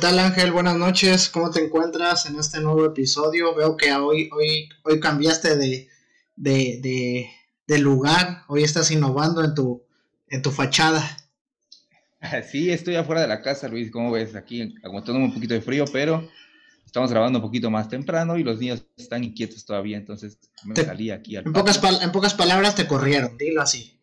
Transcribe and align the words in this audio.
Tal 0.00 0.18
Ángel? 0.18 0.52
Buenas 0.52 0.76
noches. 0.76 1.28
¿Cómo 1.28 1.50
te 1.50 1.64
encuentras 1.64 2.26
en 2.26 2.38
este 2.38 2.60
nuevo 2.60 2.84
episodio? 2.86 3.54
Veo 3.54 3.76
que 3.76 3.92
hoy, 3.92 4.28
hoy, 4.32 4.68
hoy 4.82 5.00
cambiaste 5.00 5.56
de, 5.56 5.88
de, 6.36 6.80
de, 6.82 7.30
de 7.66 7.78
lugar. 7.78 8.42
Hoy 8.48 8.62
estás 8.64 8.90
innovando 8.90 9.44
en 9.44 9.54
tu, 9.54 9.82
en 10.28 10.42
tu 10.42 10.50
fachada. 10.50 11.16
Sí, 12.50 12.70
estoy 12.70 12.96
afuera 12.96 13.22
de 13.22 13.28
la 13.28 13.40
casa, 13.40 13.66
Luis. 13.66 13.90
Como 13.90 14.10
ves? 14.10 14.34
Aquí 14.36 14.74
aguantando 14.82 15.18
un 15.20 15.32
poquito 15.32 15.54
de 15.54 15.62
frío, 15.62 15.86
pero 15.90 16.28
estamos 16.84 17.10
grabando 17.10 17.38
un 17.38 17.42
poquito 17.46 17.70
más 17.70 17.88
temprano 17.88 18.36
y 18.36 18.42
los 18.44 18.58
niños 18.58 18.84
están 18.98 19.24
inquietos 19.24 19.64
todavía, 19.64 19.96
entonces 19.96 20.36
me 20.64 20.74
Te- 20.74 20.84
salí 20.84 21.10
aquí 21.10 21.36
al 21.36 21.46
En 21.46 21.54
pocas, 21.54 21.80
en 22.02 22.12
pocas 22.12 22.34
palabras 22.34 22.74
te 22.74 22.86
corrieron, 22.86 23.38
dilo 23.38 23.62
así. 23.62 23.98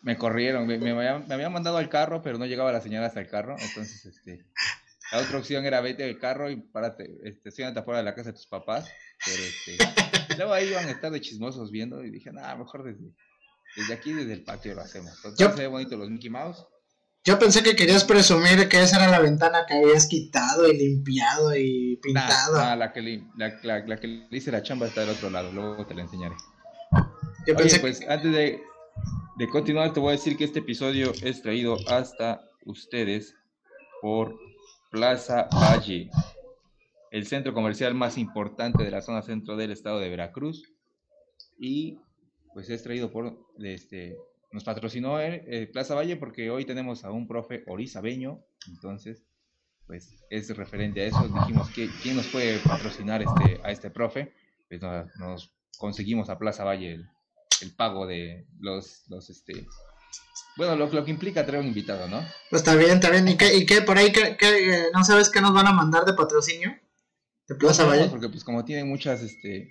Me 0.00 0.16
corrieron, 0.16 0.66
me, 0.66 0.78
me 0.78 1.06
habían 1.06 1.52
mandado 1.52 1.76
al 1.76 1.90
carro, 1.90 2.22
pero 2.22 2.38
no 2.38 2.46
llegaba 2.46 2.72
la 2.72 2.80
señal 2.80 3.04
hasta 3.04 3.20
el 3.20 3.28
carro, 3.28 3.54
entonces 3.58 4.02
este, 4.06 4.46
la 5.12 5.18
otra 5.18 5.38
opción 5.38 5.64
era 5.66 5.80
vete 5.80 6.02
del 6.04 6.18
carro 6.18 6.50
y 6.50 6.56
párate, 6.56 7.08
siéntate 7.50 7.80
afuera 7.80 7.98
de 7.98 8.04
la 8.04 8.14
casa 8.14 8.30
de 8.30 8.34
tus 8.34 8.46
papás, 8.46 8.88
pero 9.24 9.42
este, 9.42 10.36
luego 10.36 10.52
ahí 10.52 10.68
iban 10.68 10.86
a 10.88 10.90
estar 10.90 11.10
de 11.10 11.20
chismosos 11.20 11.70
viendo 11.70 12.04
y 12.04 12.10
dije, 12.10 12.32
nada, 12.32 12.56
mejor 12.56 12.84
desde, 12.84 13.12
desde 13.76 13.94
aquí, 13.94 14.12
desde 14.12 14.32
el 14.34 14.44
patio 14.44 14.74
lo 14.74 14.82
hacemos. 14.82 15.12
Yo- 15.38 15.50
se 15.50 15.56
ve 15.56 15.66
bonito 15.66 15.96
los 15.96 16.10
Mickey 16.10 16.30
Mouse. 16.30 16.64
Yo 17.24 17.38
pensé 17.38 17.62
que 17.62 17.74
querías 17.76 18.04
presumir 18.04 18.68
que 18.68 18.80
esa 18.80 18.96
era 18.96 19.10
la 19.10 19.18
ventana 19.20 19.66
que 19.66 19.74
habías 19.74 20.06
quitado 20.06 20.66
y 20.68 20.78
limpiado 20.78 21.54
y 21.54 21.96
pintado. 22.02 22.56
Nah, 22.56 22.64
nah, 22.70 22.76
la, 22.76 22.92
que 22.92 23.02
le, 23.02 23.24
la, 23.36 23.58
la- 23.64 23.86
la 23.86 24.00
que 24.00 24.06
le 24.06 24.28
hice 24.30 24.50
la 24.52 24.62
chamba 24.62 24.86
está 24.86 25.00
del 25.02 25.10
otro 25.10 25.28
lado, 25.28 25.50
luego 25.52 25.84
te 25.84 25.94
la 25.94 26.02
enseñaré. 26.02 26.36
Yo 27.46 27.54
Oye, 27.54 27.56
pensé 27.56 27.80
pues 27.80 28.00
antes 28.08 28.32
de, 28.32 28.62
de 29.36 29.48
continuar, 29.48 29.92
te 29.92 30.00
voy 30.00 30.10
a 30.10 30.16
decir 30.16 30.36
que 30.38 30.44
este 30.44 30.60
episodio 30.60 31.12
es 31.22 31.42
traído 31.42 31.76
hasta 31.88 32.40
ustedes 32.64 33.34
por 34.00 34.38
Plaza 34.90 35.48
Valle, 35.52 36.10
el 37.10 37.26
centro 37.26 37.52
comercial 37.52 37.94
más 37.94 38.18
importante 38.18 38.82
de 38.84 38.90
la 38.90 39.02
zona 39.02 39.22
centro 39.22 39.56
del 39.56 39.70
estado 39.70 40.00
de 40.00 40.08
Veracruz. 40.08 40.72
Y 41.58 41.98
pues 42.54 42.70
es 42.70 42.82
traído 42.82 43.10
por, 43.10 43.38
este, 43.58 44.16
nos 44.52 44.64
patrocinó 44.64 45.20
eh, 45.20 45.68
Plaza 45.72 45.94
Valle 45.94 46.16
porque 46.16 46.50
hoy 46.50 46.64
tenemos 46.64 47.04
a 47.04 47.10
un 47.10 47.26
profe 47.26 47.64
orizabeño, 47.66 48.40
entonces 48.68 49.24
pues 49.86 50.22
es 50.30 50.54
referente 50.56 51.00
a 51.00 51.06
eso. 51.06 51.28
Dijimos 51.28 51.70
que 51.70 51.88
quién 52.02 52.16
nos 52.16 52.26
puede 52.26 52.58
patrocinar 52.58 53.22
este, 53.22 53.60
a 53.64 53.70
este 53.70 53.90
profe, 53.90 54.32
pues 54.68 54.82
nos, 54.82 55.16
nos 55.16 55.54
conseguimos 55.78 56.28
a 56.28 56.38
Plaza 56.38 56.64
Valle 56.64 56.92
el, 56.92 57.08
el 57.62 57.74
pago 57.74 58.06
de 58.06 58.46
los, 58.60 59.04
los 59.08 59.30
este, 59.30 59.66
bueno, 60.56 60.76
lo, 60.76 60.86
lo 60.86 61.04
que 61.04 61.10
implica 61.10 61.46
traer 61.46 61.62
un 61.62 61.68
invitado, 61.68 62.08
¿no? 62.08 62.20
Pues 62.50 62.62
está 62.62 62.74
bien, 62.74 62.92
está 62.92 63.10
bien. 63.10 63.28
¿Y 63.28 63.36
qué, 63.36 63.54
y 63.56 63.66
qué 63.66 63.82
por 63.82 63.96
ahí, 63.98 64.12
qué, 64.12 64.36
qué, 64.36 64.74
eh, 64.74 64.86
no 64.92 65.04
sabes 65.04 65.30
qué 65.30 65.40
nos 65.40 65.54
van 65.54 65.66
a 65.66 65.72
mandar 65.72 66.04
de 66.04 66.14
patrocinio? 66.14 66.76
¿De 67.48 67.54
Plaza 67.54 67.84
No, 67.84 67.90
Valle? 67.90 68.08
Porque 68.08 68.28
pues 68.28 68.44
como 68.44 68.64
tienen 68.64 68.88
muchas, 68.88 69.22
este, 69.22 69.68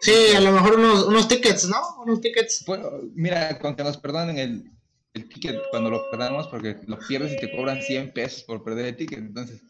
Sí, 0.00 0.34
a 0.34 0.40
lo 0.40 0.52
mejor 0.52 0.76
unos, 0.78 1.04
unos 1.04 1.28
tickets, 1.28 1.68
¿no? 1.68 1.76
Unos 2.02 2.20
tickets. 2.22 2.64
pues, 2.64 2.80
mira, 3.14 3.58
con 3.58 3.76
que 3.76 3.84
nos 3.84 3.98
perdonen 3.98 4.38
el, 4.38 4.64
el 5.12 5.28
ticket 5.28 5.60
cuando 5.70 5.90
lo 5.90 6.10
perdamos, 6.10 6.48
porque 6.48 6.78
lo 6.86 6.98
pierdes 6.98 7.34
y 7.34 7.36
te 7.36 7.50
cobran 7.54 7.82
100 7.82 8.12
pesos 8.12 8.42
por 8.44 8.64
perder 8.64 8.86
el 8.86 8.96
ticket, 8.96 9.18
entonces 9.18 9.62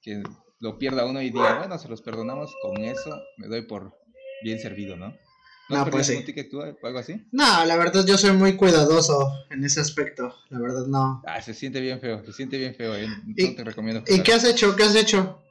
que 0.00 0.22
lo 0.60 0.78
pierda 0.78 1.04
uno 1.04 1.20
y 1.20 1.30
diga, 1.30 1.58
bueno, 1.58 1.78
se 1.78 1.88
los 1.88 2.00
perdonamos, 2.00 2.54
con 2.62 2.76
eso 2.84 3.20
me 3.38 3.48
doy 3.48 3.62
por 3.62 3.98
bien 4.44 4.60
servido, 4.60 4.96
¿no? 4.96 5.16
¿No, 5.72 5.90
pues 5.90 6.06
sí. 6.06 6.22
ticket 6.24 6.50
tú 6.50 6.60
o 6.60 6.86
algo 6.86 6.98
así? 6.98 7.26
No, 7.32 7.64
la 7.64 7.76
verdad 7.76 8.04
yo 8.06 8.16
soy 8.18 8.32
muy 8.32 8.56
cuidadoso 8.56 9.32
en 9.50 9.64
ese 9.64 9.80
aspecto. 9.80 10.34
La 10.50 10.58
verdad 10.60 10.86
no. 10.86 11.22
Ah, 11.26 11.40
se 11.42 11.54
siente 11.54 11.80
bien 11.80 12.00
feo, 12.00 12.24
se 12.24 12.32
siente 12.32 12.58
bien 12.58 12.74
feo, 12.74 12.94
¿eh? 12.94 13.06
no 13.08 13.34
¿Y- 13.36 13.54
te 13.54 13.64
recomiendo. 13.64 14.02
¿Y 14.08 14.22
qué 14.22 14.32
has 14.32 14.44
hecho? 14.44 14.74
¿Qué 14.76 14.82
has 14.84 14.94
hecho? 14.94 15.42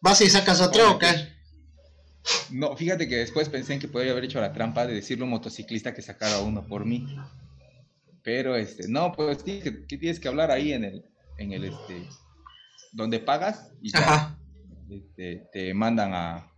¿Vas 0.00 0.20
y 0.20 0.30
sacas 0.30 0.60
otro 0.60 0.92
o 0.92 0.98
qué? 0.98 1.08
No, 2.50 2.76
fíjate 2.76 3.08
que 3.08 3.16
después 3.16 3.48
pensé 3.48 3.74
en 3.74 3.80
que 3.80 3.88
podría 3.88 4.12
haber 4.12 4.24
hecho 4.24 4.40
la 4.40 4.52
trampa 4.52 4.86
de 4.86 4.94
decirle 4.94 5.22
a 5.22 5.24
un 5.24 5.30
motociclista 5.30 5.94
que 5.94 6.02
sacara 6.02 6.38
uno 6.40 6.66
por 6.66 6.84
mí. 6.84 7.06
Pero 8.22 8.54
este, 8.56 8.86
no, 8.88 9.12
pues 9.12 9.42
tienes 9.42 9.64
que, 9.64 9.70
tienes 9.96 10.20
que 10.20 10.28
hablar 10.28 10.50
ahí 10.50 10.72
en 10.72 10.84
el, 10.84 11.04
en 11.38 11.52
el 11.52 11.64
este, 11.64 12.06
donde 12.92 13.18
pagas 13.20 13.70
y 13.80 13.90
ya, 13.92 13.98
Ajá. 14.00 14.38
este, 14.90 15.48
te 15.52 15.72
mandan 15.72 16.12
a, 16.14 16.52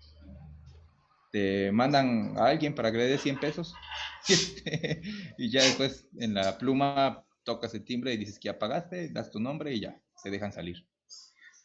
te 1.30 1.70
mandan 1.72 2.34
a 2.38 2.46
alguien 2.46 2.74
para 2.74 2.90
que 2.92 2.98
le 2.98 3.04
dé 3.06 3.18
100 3.18 3.38
pesos. 3.40 3.74
Este, 4.28 5.00
y 5.38 5.50
ya 5.50 5.62
después 5.64 6.06
en 6.18 6.34
la 6.34 6.58
pluma 6.58 7.24
tocas 7.42 7.72
el 7.74 7.84
timbre 7.84 8.12
y 8.12 8.18
dices 8.18 8.38
que 8.38 8.46
ya 8.46 8.58
pagaste, 8.58 9.08
das 9.08 9.30
tu 9.30 9.40
nombre 9.40 9.72
y 9.74 9.80
ya, 9.80 10.00
te 10.22 10.30
dejan 10.30 10.52
salir. 10.52 10.86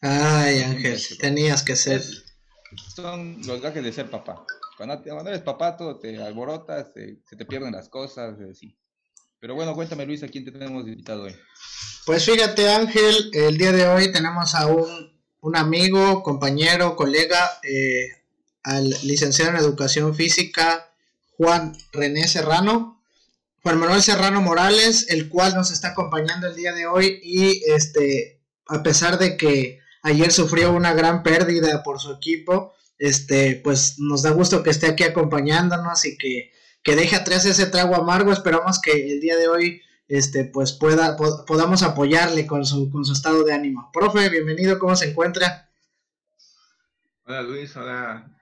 Ay, 0.00 0.60
Ángel, 0.60 1.00
tenías 1.20 1.62
que 1.62 1.76
ser. 1.76 2.02
son 2.94 3.40
los 3.46 3.60
gajes 3.60 3.82
de 3.84 3.92
ser 3.92 4.10
papá. 4.10 4.44
Cuando, 4.76 5.00
te- 5.00 5.10
cuando 5.10 5.30
eres 5.30 5.42
papá, 5.42 5.76
todo 5.76 5.98
te 5.98 6.20
alborotas, 6.22 6.92
te- 6.92 7.18
se 7.28 7.36
te 7.36 7.44
pierden 7.46 7.72
las 7.72 7.88
cosas, 7.88 8.38
así. 8.40 8.76
Pero 9.38 9.54
bueno, 9.54 9.74
cuéntame, 9.74 10.06
Luis, 10.06 10.22
¿a 10.22 10.28
quién 10.28 10.44
te 10.44 10.52
tenemos 10.52 10.86
invitado 10.88 11.24
hoy? 11.24 11.36
Pues 12.04 12.24
fíjate, 12.24 12.68
Ángel, 12.70 13.30
el 13.32 13.58
día 13.58 13.72
de 13.72 13.86
hoy 13.86 14.12
tenemos 14.12 14.54
a 14.54 14.66
un, 14.66 15.20
un 15.40 15.56
amigo, 15.56 16.22
compañero, 16.22 16.96
colega, 16.96 17.58
eh, 17.62 18.08
al 18.66 18.90
licenciado 19.04 19.52
en 19.52 19.58
Educación 19.58 20.14
Física, 20.16 20.92
Juan 21.36 21.72
René 21.92 22.26
Serrano, 22.26 23.00
Juan 23.62 23.78
Manuel 23.78 24.02
Serrano 24.02 24.40
Morales, 24.40 25.06
el 25.08 25.28
cual 25.28 25.54
nos 25.54 25.70
está 25.70 25.88
acompañando 25.88 26.48
el 26.48 26.56
día 26.56 26.72
de 26.72 26.86
hoy 26.86 27.20
y 27.22 27.62
este, 27.70 28.42
a 28.66 28.82
pesar 28.82 29.18
de 29.18 29.36
que 29.36 29.78
ayer 30.02 30.32
sufrió 30.32 30.72
una 30.72 30.94
gran 30.94 31.22
pérdida 31.22 31.82
por 31.84 32.00
su 32.00 32.12
equipo, 32.12 32.74
este, 32.98 33.60
pues 33.62 33.98
nos 33.98 34.22
da 34.22 34.30
gusto 34.30 34.62
que 34.64 34.70
esté 34.70 34.88
aquí 34.88 35.04
acompañándonos 35.04 36.04
y 36.04 36.18
que, 36.18 36.50
que 36.82 36.96
deje 36.96 37.14
atrás 37.14 37.44
ese 37.44 37.66
trago 37.66 37.94
amargo. 37.94 38.32
Esperamos 38.32 38.80
que 38.80 38.92
el 39.12 39.20
día 39.20 39.36
de 39.36 39.46
hoy 39.48 39.82
este, 40.08 40.44
pues 40.44 40.72
pueda, 40.72 41.16
po- 41.16 41.44
podamos 41.44 41.82
apoyarle 41.84 42.46
con 42.46 42.66
su, 42.66 42.90
con 42.90 43.04
su 43.04 43.12
estado 43.12 43.44
de 43.44 43.52
ánimo. 43.52 43.90
Profe, 43.92 44.28
bienvenido, 44.28 44.78
¿cómo 44.80 44.96
se 44.96 45.10
encuentra? 45.10 45.70
Hola 47.24 47.42
Luis, 47.42 47.76
hola. 47.76 48.32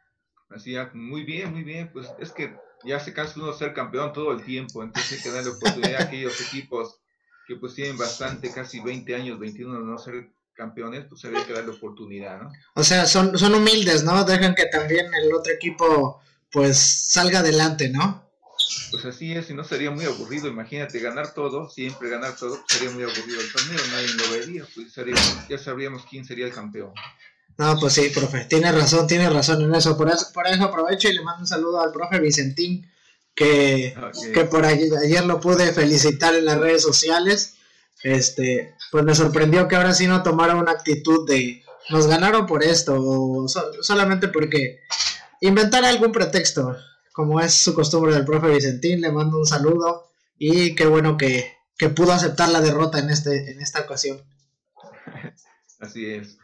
Así 0.54 0.72
ya, 0.72 0.90
muy 0.94 1.24
bien, 1.24 1.52
muy 1.52 1.62
bien. 1.62 1.90
Pues 1.92 2.08
es 2.18 2.30
que 2.32 2.54
ya 2.84 3.00
se 3.00 3.12
cansa 3.12 3.40
uno 3.40 3.52
ser 3.52 3.74
campeón 3.74 4.12
todo 4.12 4.32
el 4.32 4.44
tiempo, 4.44 4.82
entonces 4.82 5.12
hay 5.12 5.22
que 5.22 5.30
darle 5.30 5.50
oportunidad 5.50 6.02
a 6.02 6.04
aquellos 6.04 6.40
equipos 6.40 7.00
que 7.46 7.56
pues 7.56 7.74
tienen 7.74 7.98
bastante, 7.98 8.50
casi 8.52 8.80
20 8.80 9.14
años, 9.14 9.38
21 9.38 9.78
de 9.78 9.84
no 9.84 9.98
ser 9.98 10.30
campeones, 10.54 11.06
pues 11.08 11.24
habría 11.24 11.44
que 11.44 11.52
darle 11.52 11.72
oportunidad, 11.72 12.40
¿no? 12.40 12.52
O 12.74 12.84
sea, 12.84 13.06
son, 13.06 13.36
son 13.38 13.54
humildes, 13.54 14.04
¿no? 14.04 14.24
Dejan 14.24 14.54
que 14.54 14.66
también 14.66 15.12
el 15.14 15.32
otro 15.34 15.52
equipo 15.52 16.22
pues 16.50 16.78
salga 16.78 17.40
adelante, 17.40 17.88
¿no? 17.88 18.24
Pues 18.92 19.04
así 19.04 19.32
es, 19.32 19.50
y 19.50 19.54
no 19.54 19.64
sería 19.64 19.90
muy 19.90 20.04
aburrido, 20.04 20.46
imagínate 20.46 21.00
ganar 21.00 21.34
todo, 21.34 21.68
siempre 21.68 22.08
ganar 22.08 22.36
todo, 22.36 22.60
pues, 22.60 22.78
sería 22.78 22.94
muy 22.94 23.02
aburrido 23.02 23.40
el 23.40 23.52
torneo, 23.52 23.80
nadie 23.90 24.08
lo 24.14 24.30
vería, 24.30 24.64
pues 24.74 24.92
sería, 24.92 25.16
ya 25.48 25.58
sabríamos 25.58 26.06
quién 26.08 26.24
sería 26.24 26.46
el 26.46 26.52
campeón. 26.52 26.92
No, 27.56 27.78
pues 27.78 27.92
sí, 27.92 28.10
profe, 28.10 28.44
tiene 28.46 28.72
razón, 28.72 29.06
tiene 29.06 29.30
razón 29.30 29.62
en 29.62 29.74
eso. 29.74 29.96
Por 29.96 30.08
eso, 30.10 30.26
por 30.32 30.46
eso 30.46 30.64
aprovecho 30.64 31.08
y 31.08 31.14
le 31.14 31.22
mando 31.22 31.42
un 31.42 31.46
saludo 31.46 31.80
al 31.80 31.92
profe 31.92 32.18
Vicentín, 32.18 32.90
que, 33.34 33.94
que 34.32 34.44
por 34.44 34.64
ayer, 34.64 34.90
ayer 35.04 35.24
lo 35.24 35.40
pude 35.40 35.72
felicitar 35.72 36.34
en 36.34 36.44
las 36.46 36.58
redes 36.58 36.82
sociales. 36.82 37.54
Este, 38.02 38.74
pues 38.90 39.04
me 39.04 39.14
sorprendió 39.14 39.66
que 39.68 39.76
ahora 39.76 39.94
sí 39.94 40.06
no 40.06 40.22
tomara 40.22 40.56
una 40.56 40.72
actitud 40.72 41.26
de 41.28 41.62
nos 41.90 42.06
ganaron 42.06 42.46
por 42.46 42.62
esto, 42.64 42.94
o 42.98 43.46
so- 43.48 43.82
solamente 43.82 44.28
porque 44.28 44.80
inventar 45.40 45.84
algún 45.84 46.12
pretexto, 46.12 46.76
como 47.12 47.40
es 47.40 47.54
su 47.54 47.74
costumbre 47.74 48.14
del 48.14 48.24
profe 48.24 48.48
Vicentín, 48.48 49.00
le 49.00 49.12
mando 49.12 49.38
un 49.38 49.46
saludo 49.46 50.10
y 50.38 50.74
qué 50.74 50.86
bueno 50.86 51.16
que, 51.16 51.52
que 51.78 51.88
pudo 51.90 52.12
aceptar 52.12 52.48
la 52.48 52.60
derrota 52.60 52.98
en 52.98 53.10
este, 53.10 53.50
en 53.52 53.60
esta 53.60 53.80
ocasión. 53.80 54.22
Así 55.80 56.06
es. 56.06 56.38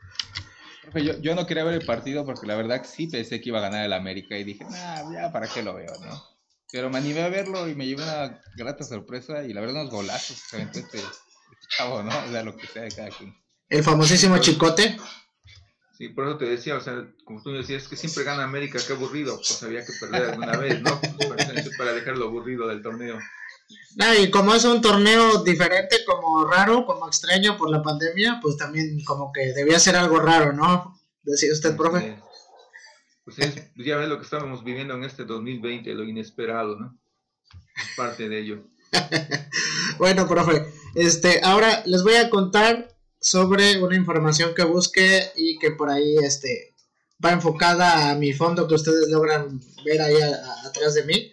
Profe, 0.91 1.05
yo, 1.05 1.21
yo 1.21 1.35
no 1.35 1.47
quería 1.47 1.65
ver 1.65 1.75
el 1.75 1.87
partido 1.87 2.25
porque 2.25 2.47
la 2.47 2.57
verdad 2.57 2.85
sí 2.85 3.07
pensé 3.07 3.41
que 3.41 3.51
iba 3.51 3.59
a 3.59 3.63
ganar 3.63 3.85
el 3.85 3.93
América 3.93 4.37
y 4.37 4.45
dije, 4.45 4.65
nah, 4.65 5.13
ya, 5.13 5.33
¿para 5.33 5.47
qué 5.47 5.63
lo 5.63 5.75
veo, 5.75 5.93
no? 6.01 6.23
Pero 6.73 6.91
me 6.91 6.99
animé 6.99 7.23
a 7.23 7.29
verlo 7.29 7.69
y 7.69 7.75
me 7.75 7.87
llevé 7.87 8.03
una 8.03 8.41
grata 8.57 8.85
sorpresa 8.85 9.45
y 9.45 9.53
la 9.53 9.61
verdad 9.61 9.83
unos 9.83 9.93
golazos 9.93 10.43
que 10.51 10.63
este, 10.63 10.81
este, 10.81 10.99
chavo, 11.77 12.03
¿no? 12.03 12.11
O 12.11 12.31
sea, 12.31 12.43
lo 12.43 12.57
que 12.57 12.67
sea 12.67 12.83
de 12.83 12.91
cada 12.91 13.11
quien. 13.11 13.35
El 13.69 13.83
famosísimo 13.83 14.39
Chicote. 14.39 14.97
Sí, 15.97 16.09
por 16.09 16.27
eso 16.27 16.39
te 16.39 16.47
decía, 16.47 16.77
o 16.77 16.81
sea, 16.81 17.07
como 17.25 17.43
tú 17.43 17.53
decías, 17.53 17.87
que 17.87 17.97
siempre 17.97 18.25
gana 18.25 18.45
América, 18.45 18.79
qué 18.85 18.95
aburrido, 18.95 19.37
pues 19.37 19.63
había 19.63 19.85
que 19.85 19.93
perder 20.01 20.31
alguna 20.31 20.57
vez, 20.57 20.81
¿no? 20.81 21.01
Para 21.79 21.93
dejar 21.93 22.17
lo 22.17 22.27
aburrido 22.27 22.67
del 22.69 22.83
torneo. 22.83 23.19
No, 23.97 24.15
y 24.15 24.31
como 24.31 24.55
es 24.55 24.65
un 24.65 24.81
torneo 24.81 25.43
diferente, 25.43 26.05
como 26.07 26.45
raro, 26.45 26.87
como 26.87 27.07
extraño 27.07 27.57
por 27.57 27.71
la 27.71 27.83
pandemia, 27.83 28.39
pues 28.41 28.57
también 28.57 29.03
como 29.05 29.33
que 29.33 29.53
debía 29.53 29.79
ser 29.79 29.97
algo 29.97 30.21
raro, 30.21 30.53
¿no? 30.53 30.99
Decía 31.23 31.53
usted, 31.53 31.77
profe. 31.77 32.21
Pues, 33.25 33.39
es, 33.39 33.71
pues 33.75 33.87
ya 33.87 33.97
ves 33.97 34.09
lo 34.09 34.19
que 34.19 34.25
estábamos 34.25 34.65
viviendo 34.65 34.95
en 34.95 35.05
este 35.05 35.25
2020, 35.25 35.93
lo 35.95 36.05
inesperado, 36.05 36.79
¿no? 36.79 36.99
Es 37.77 37.97
parte 37.97 38.29
de 38.29 38.41
ello. 38.41 38.65
bueno, 39.99 40.27
profe, 40.27 40.67
este, 40.95 41.41
ahora 41.43 41.83
les 41.87 42.03
voy 42.03 42.15
a 42.15 42.31
contar 42.31 42.89
sobre 43.21 43.83
una 43.83 43.97
información 43.97 44.55
que 44.55 44.65
busqué 44.65 45.31
y 45.37 45.59
que 45.59 45.71
por 45.73 45.91
ahí 45.91 46.17
este, 46.23 46.75
va 47.25 47.33
enfocada 47.33 48.11
a 48.11 48.15
mi 48.15 48.33
fondo 48.33 48.67
que 48.67 48.75
ustedes 48.75 49.09
logran 49.09 49.61
ver 49.85 50.01
ahí 50.01 50.17
atrás 50.65 50.95
de 50.95 51.05
mí. 51.05 51.33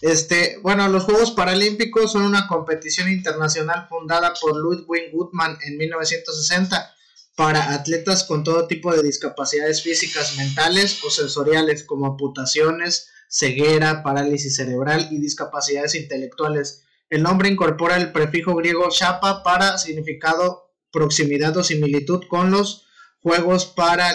Este, 0.00 0.58
bueno, 0.62 0.86
los 0.88 1.04
Juegos 1.04 1.32
Paralímpicos 1.32 2.12
son 2.12 2.22
una 2.22 2.46
competición 2.46 3.10
internacional 3.10 3.86
fundada 3.88 4.32
por 4.40 4.56
Ludwig 4.56 5.10
Gutmann 5.12 5.58
en 5.62 5.76
1960 5.76 6.94
para 7.34 7.72
atletas 7.72 8.24
con 8.24 8.44
todo 8.44 8.66
tipo 8.66 8.92
de 8.92 9.02
discapacidades 9.02 9.82
físicas, 9.82 10.36
mentales 10.36 11.02
o 11.04 11.10
sensoriales, 11.10 11.84
como 11.84 12.06
amputaciones, 12.06 13.10
ceguera, 13.28 14.02
parálisis 14.02 14.56
cerebral 14.56 15.08
y 15.10 15.18
discapacidades 15.18 15.94
intelectuales. 15.94 16.84
El 17.10 17.22
nombre 17.22 17.48
incorpora 17.48 17.96
el 17.96 18.12
prefijo 18.12 18.54
griego 18.56 18.88
chapa 18.90 19.42
para 19.42 19.78
significado 19.78 20.70
proximidad 20.90 21.56
o 21.56 21.64
similitud 21.64 22.24
con 22.28 22.50
los 22.50 22.86
Juegos 23.20 23.66
para 23.66 24.14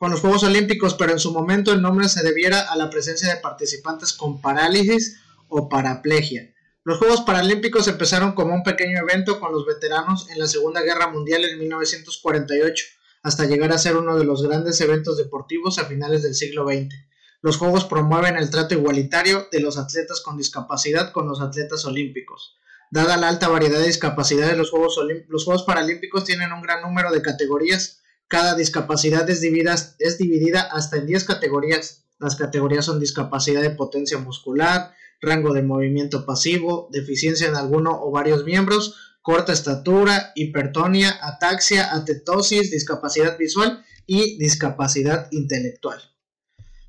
con 0.00 0.10
los 0.10 0.20
Juegos 0.20 0.44
Olímpicos, 0.44 0.94
pero 0.94 1.12
en 1.12 1.18
su 1.18 1.30
momento 1.30 1.74
el 1.74 1.82
nombre 1.82 2.08
se 2.08 2.22
debiera 2.22 2.72
a 2.72 2.74
la 2.74 2.88
presencia 2.88 3.34
de 3.34 3.38
participantes 3.38 4.14
con 4.14 4.40
parálisis 4.40 5.20
o 5.48 5.68
paraplegia. 5.68 6.54
Los 6.84 6.96
Juegos 6.96 7.20
Paralímpicos 7.20 7.86
empezaron 7.86 8.32
como 8.32 8.54
un 8.54 8.62
pequeño 8.62 8.98
evento 8.98 9.38
con 9.38 9.52
los 9.52 9.66
veteranos 9.66 10.30
en 10.30 10.38
la 10.38 10.46
Segunda 10.46 10.80
Guerra 10.80 11.08
Mundial 11.08 11.44
en 11.44 11.58
1948, 11.58 12.86
hasta 13.22 13.44
llegar 13.44 13.72
a 13.72 13.78
ser 13.78 13.94
uno 13.94 14.16
de 14.16 14.24
los 14.24 14.42
grandes 14.42 14.80
eventos 14.80 15.18
deportivos 15.18 15.78
a 15.78 15.84
finales 15.84 16.22
del 16.22 16.34
siglo 16.34 16.66
XX. 16.66 16.94
Los 17.42 17.58
Juegos 17.58 17.84
promueven 17.84 18.38
el 18.38 18.48
trato 18.48 18.72
igualitario 18.72 19.48
de 19.52 19.60
los 19.60 19.76
atletas 19.76 20.22
con 20.22 20.38
discapacidad 20.38 21.12
con 21.12 21.28
los 21.28 21.42
atletas 21.42 21.84
olímpicos. 21.84 22.56
Dada 22.90 23.18
la 23.18 23.28
alta 23.28 23.48
variedad 23.48 23.78
de 23.78 23.88
discapacidades, 23.88 24.56
los 24.56 24.70
Juegos, 24.70 24.98
los 25.28 25.44
Juegos 25.44 25.64
Paralímpicos 25.64 26.24
tienen 26.24 26.54
un 26.54 26.62
gran 26.62 26.80
número 26.80 27.12
de 27.12 27.20
categorías 27.20 27.99
cada 28.30 28.54
discapacidad 28.54 29.28
es 29.28 29.40
dividida, 29.40 29.74
es 29.98 30.16
dividida 30.16 30.62
hasta 30.62 30.98
en 30.98 31.06
10 31.06 31.24
categorías. 31.24 32.04
Las 32.20 32.36
categorías 32.36 32.84
son 32.84 33.00
discapacidad 33.00 33.60
de 33.60 33.70
potencia 33.70 34.18
muscular, 34.18 34.94
rango 35.20 35.52
de 35.52 35.64
movimiento 35.64 36.24
pasivo, 36.24 36.88
deficiencia 36.92 37.48
en 37.48 37.56
alguno 37.56 37.90
o 38.00 38.12
varios 38.12 38.44
miembros, 38.44 39.16
corta 39.20 39.52
estatura, 39.52 40.30
hipertonia, 40.36 41.18
ataxia, 41.20 41.92
atetosis, 41.92 42.70
discapacidad 42.70 43.36
visual 43.36 43.84
y 44.06 44.38
discapacidad 44.38 45.26
intelectual. 45.32 46.00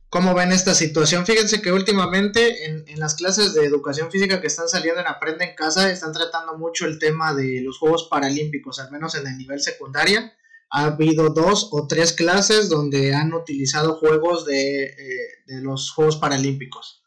¿Cómo 0.10 0.36
ven 0.36 0.52
esta 0.52 0.76
situación? 0.76 1.26
Fíjense 1.26 1.60
que 1.60 1.72
últimamente 1.72 2.66
en, 2.66 2.84
en, 2.88 3.00
las 3.00 3.16
clases 3.16 3.56
de 3.56 3.66
educación 3.66 4.12
física 4.12 4.42
que 4.42 4.48
están 4.48 4.70
saliendo 4.70 5.02
en 5.02 5.08
Aprende 5.08 5.46
en 5.46 5.56
Casa 5.56 5.92
están 5.92 6.14
tratando 6.14 6.56
mucho 6.56 6.86
el 6.86 7.00
tema 7.00 7.34
de 7.34 7.62
los 7.64 7.80
Juegos 7.80 8.08
Paralímpicos, 8.12 8.80
al 8.80 8.92
menos 8.92 9.16
en 9.16 9.26
el 9.26 9.38
nivel 9.38 9.60
secundaria 9.60 10.36
ha 10.72 10.86
habido 10.86 11.30
dos 11.30 11.70
o 11.72 11.86
tres 11.86 12.14
clases 12.14 12.70
donde 12.70 13.14
han 13.14 13.34
utilizado 13.34 13.96
juegos 13.96 14.46
de, 14.46 14.86
eh, 14.86 15.62
los 15.62 15.92
Juegos 15.92 16.18
Paralímpicos. 16.18 17.04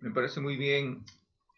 Me 0.00 0.12
parece 0.12 0.40
muy 0.40 0.56
bien, 0.56 1.04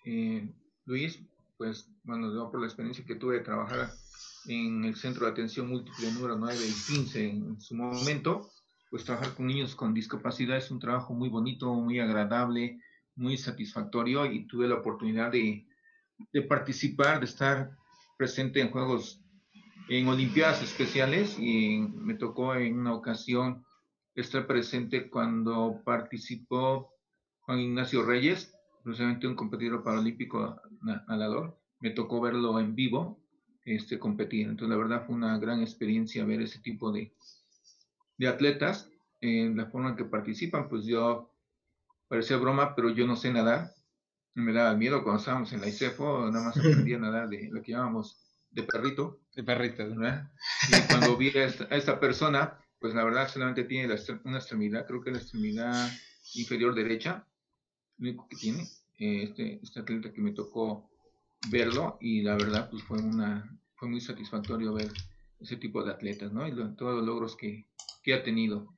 eh, 0.07 0.51
Luis, 0.87 1.21
pues 1.59 1.87
bueno, 2.05 2.33
yo 2.33 2.51
por 2.51 2.61
la 2.61 2.67
experiencia 2.67 3.05
que 3.05 3.17
tuve 3.17 3.35
de 3.35 3.45
trabajar 3.45 3.91
en 4.47 4.85
el 4.85 4.97
Centro 4.97 5.27
de 5.27 5.33
Atención 5.33 5.69
Múltiple 5.69 6.11
número 6.13 6.39
9 6.39 6.57
y 6.57 6.95
15 6.95 7.29
en 7.29 7.61
su 7.61 7.75
momento, 7.75 8.51
pues 8.89 9.05
trabajar 9.05 9.35
con 9.35 9.47
niños 9.47 9.75
con 9.75 9.93
discapacidad 9.93 10.57
es 10.57 10.71
un 10.71 10.81
trabajo 10.81 11.13
muy 11.13 11.29
bonito, 11.29 11.75
muy 11.75 12.01
agradable, 12.01 12.81
muy 13.15 13.37
satisfactorio 13.37 14.25
y 14.25 14.47
tuve 14.47 14.67
la 14.67 14.77
oportunidad 14.77 15.31
de, 15.31 15.67
de 16.32 16.43
participar, 16.43 17.20
de 17.20 17.26
estar 17.26 17.76
presente 18.17 18.61
en 18.61 18.70
Juegos, 18.70 19.20
en 19.88 20.08
Olimpiadas 20.08 20.62
Especiales 20.62 21.37
y 21.38 21.81
me 21.81 22.14
tocó 22.14 22.55
en 22.55 22.78
una 22.78 22.94
ocasión 22.94 23.64
estar 24.14 24.46
presente 24.46 25.08
cuando 25.08 25.81
participó 25.84 26.93
Juan 27.40 27.61
Ignacio 27.61 28.05
Reyes, 28.05 28.55
precisamente 28.84 29.26
un 29.26 29.34
competidor 29.34 29.82
paralímpico 29.82 30.61
nadador. 31.08 31.58
Me 31.81 31.90
tocó 31.90 32.20
verlo 32.20 32.61
en 32.61 32.75
vivo 32.75 33.19
este, 33.64 33.99
competir. 33.99 34.49
Entonces, 34.49 34.69
la 34.69 34.76
verdad 34.76 35.06
fue 35.06 35.14
una 35.14 35.38
gran 35.38 35.61
experiencia 35.61 36.25
ver 36.25 36.43
ese 36.43 36.61
tipo 36.61 36.93
de, 36.93 37.12
de 38.19 38.28
atletas. 38.28 38.90
En 39.22 39.56
la 39.56 39.67
forma 39.67 39.90
en 39.90 39.96
que 39.96 40.05
participan, 40.05 40.69
pues 40.69 40.84
yo, 40.84 41.32
parecía 42.08 42.37
broma, 42.37 42.75
pero 42.75 42.90
yo 42.90 43.06
no 43.06 43.17
sé 43.17 43.32
nadar 43.32 43.75
me 44.41 44.53
daba 44.53 44.75
miedo 44.75 45.03
cuando 45.03 45.21
estábamos 45.21 45.53
en 45.53 45.61
la 45.61 45.69
ICEFO, 45.69 46.31
nada 46.31 46.47
más 46.47 46.57
aprendía 46.59 46.97
a 46.97 47.01
nadar 47.01 47.29
de 47.29 47.49
lo 47.51 47.63
que 47.63 47.73
llamamos 47.73 48.21
de 48.51 48.63
perrito. 48.63 49.21
De 49.35 49.43
perrito, 49.43 49.89
¿verdad? 49.89 50.31
Y 50.69 50.89
cuando 50.89 51.17
vi 51.17 51.29
a 51.37 51.45
esta, 51.45 52.01
persona, 52.01 52.59
pues 52.79 52.95
la 52.95 53.05
verdad 53.05 53.29
solamente 53.29 53.65
tiene 53.65 53.95
una 54.25 54.39
extremidad, 54.39 54.87
creo 54.87 55.03
que 55.03 55.13
la 55.13 55.19
extremidad 55.19 55.91
inferior 56.35 56.75
derecha, 56.75 57.27
lo 57.99 58.09
único 58.11 58.29
que 58.29 58.37
tiene, 58.37 58.63
eh, 58.99 59.25
este, 59.25 59.61
este 59.63 59.81
atleta 59.81 60.13
que 60.13 60.21
me 60.21 60.33
tocó 60.33 60.91
verlo 61.51 61.97
y 62.01 62.23
la 62.23 62.35
verdad 62.35 62.69
pues 62.71 62.83
fue 62.83 62.99
una 62.99 63.59
fue 63.81 63.89
muy 63.89 64.01
satisfactorio 64.03 64.75
ver 64.75 64.93
ese 65.41 65.57
tipo 65.57 65.83
de 65.83 65.91
atletas, 65.91 66.31
¿no? 66.33 66.47
Y 66.47 66.53
todos 66.77 66.97
los 66.97 67.07
logros 67.07 67.35
que, 67.35 67.67
que 68.03 68.13
ha 68.13 68.23
tenido. 68.23 68.77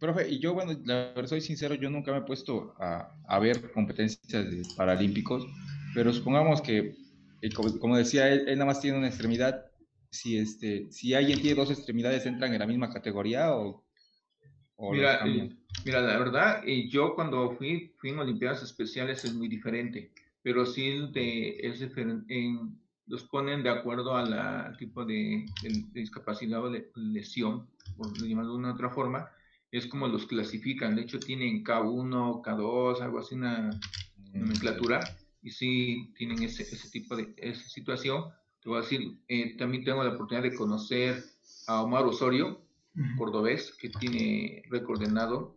Profe, 0.00 0.30
y 0.30 0.38
yo, 0.38 0.54
bueno, 0.54 0.72
la 0.86 1.12
verdad 1.14 1.26
soy 1.26 1.42
sincero, 1.42 1.74
yo 1.74 1.90
nunca 1.90 2.10
me 2.10 2.18
he 2.18 2.22
puesto 2.22 2.74
a, 2.78 3.38
ver 3.38 3.70
competencias 3.70 4.50
de 4.50 4.62
paralímpicos, 4.74 5.46
pero 5.94 6.10
supongamos 6.10 6.62
que, 6.62 6.96
eh, 7.42 7.50
como, 7.78 7.98
decía 7.98 8.32
él, 8.32 8.48
él 8.48 8.58
nada 8.58 8.70
más 8.70 8.80
tiene 8.80 8.96
una 8.96 9.08
extremidad. 9.08 9.66
Si, 10.10 10.38
este, 10.38 10.90
si 10.90 11.12
alguien 11.12 11.42
tiene 11.42 11.54
dos 11.54 11.70
extremidades, 11.70 12.24
¿entran 12.24 12.54
en 12.54 12.60
la 12.60 12.66
misma 12.66 12.90
categoría 12.90 13.54
o, 13.54 13.84
mira, 14.90 15.26
eh, 15.26 15.54
mira, 15.84 16.00
la 16.00 16.18
verdad, 16.18 16.62
eh, 16.66 16.88
yo 16.88 17.14
cuando 17.14 17.50
fui, 17.50 17.92
fui 17.98 18.08
en 18.08 18.20
Olimpiadas 18.20 18.62
Especiales 18.62 19.22
es 19.26 19.34
muy 19.34 19.48
diferente, 19.48 20.12
pero 20.42 20.64
sí 20.64 21.10
de, 21.12 21.58
es 21.60 21.78
diferente, 21.78 22.54
los 23.06 23.24
ponen 23.24 23.62
de 23.62 23.68
acuerdo 23.68 24.16
al 24.16 24.74
tipo 24.78 25.04
de, 25.04 25.44
discapacidad 25.92 26.64
o 26.64 26.70
de 26.70 26.90
lesión, 26.94 27.68
por 27.98 28.16
llamarlo 28.16 28.52
de 28.52 28.58
una 28.58 28.72
otra 28.72 28.88
forma, 28.88 29.28
es 29.70 29.86
como 29.86 30.08
los 30.08 30.26
clasifican. 30.26 30.96
De 30.96 31.02
hecho, 31.02 31.20
tienen 31.20 31.62
K1, 31.64 32.42
K2, 32.42 33.00
algo 33.00 33.18
así, 33.18 33.34
una 33.34 33.70
nomenclatura, 34.32 35.00
y 35.42 35.50
sí 35.50 36.12
tienen 36.16 36.42
ese, 36.42 36.62
ese 36.62 36.90
tipo 36.90 37.16
de 37.16 37.34
esa 37.36 37.68
situación. 37.68 38.24
Te 38.62 38.68
voy 38.68 38.78
a 38.78 38.82
decir, 38.82 39.18
eh, 39.28 39.56
también 39.56 39.84
tengo 39.84 40.02
la 40.04 40.10
oportunidad 40.10 40.42
de 40.42 40.54
conocer 40.54 41.24
a 41.66 41.82
Omar 41.82 42.04
Osorio, 42.04 42.60
cordobés, 43.16 43.72
que 43.72 43.88
tiene 43.88 44.62
récord 44.68 45.00
de 45.00 45.10
nado. 45.10 45.56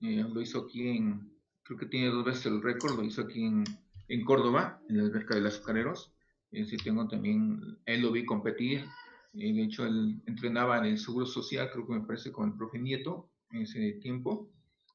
Eh, 0.00 0.24
lo 0.32 0.40
hizo 0.40 0.60
aquí 0.60 0.88
en, 0.88 1.30
creo 1.62 1.78
que 1.78 1.86
tiene 1.86 2.08
dos 2.08 2.24
veces 2.24 2.46
el 2.46 2.62
récord, 2.62 2.96
lo 2.96 3.04
hizo 3.04 3.22
aquí 3.22 3.44
en, 3.44 3.64
en 4.08 4.24
Córdoba, 4.24 4.80
en 4.88 4.98
la 4.98 5.04
alberca 5.04 5.34
de 5.34 5.42
los 5.42 5.54
azucareros. 5.54 6.12
Eh, 6.52 6.64
sí 6.64 6.76
tengo 6.78 7.06
también, 7.06 7.78
él 7.84 8.00
lo 8.00 8.12
vi 8.12 8.24
competir. 8.24 8.84
Eh, 9.34 9.52
de 9.52 9.62
hecho, 9.62 9.86
él 9.86 10.22
entrenaba 10.26 10.78
en 10.78 10.86
el 10.86 10.98
Seguro 10.98 11.26
Social, 11.26 11.70
creo 11.70 11.86
que 11.86 11.92
me 11.92 12.00
parece, 12.00 12.32
con 12.32 12.48
el 12.48 12.56
profe 12.56 12.78
Nieto 12.78 13.29
ese 13.52 13.92
tiempo 14.02 14.50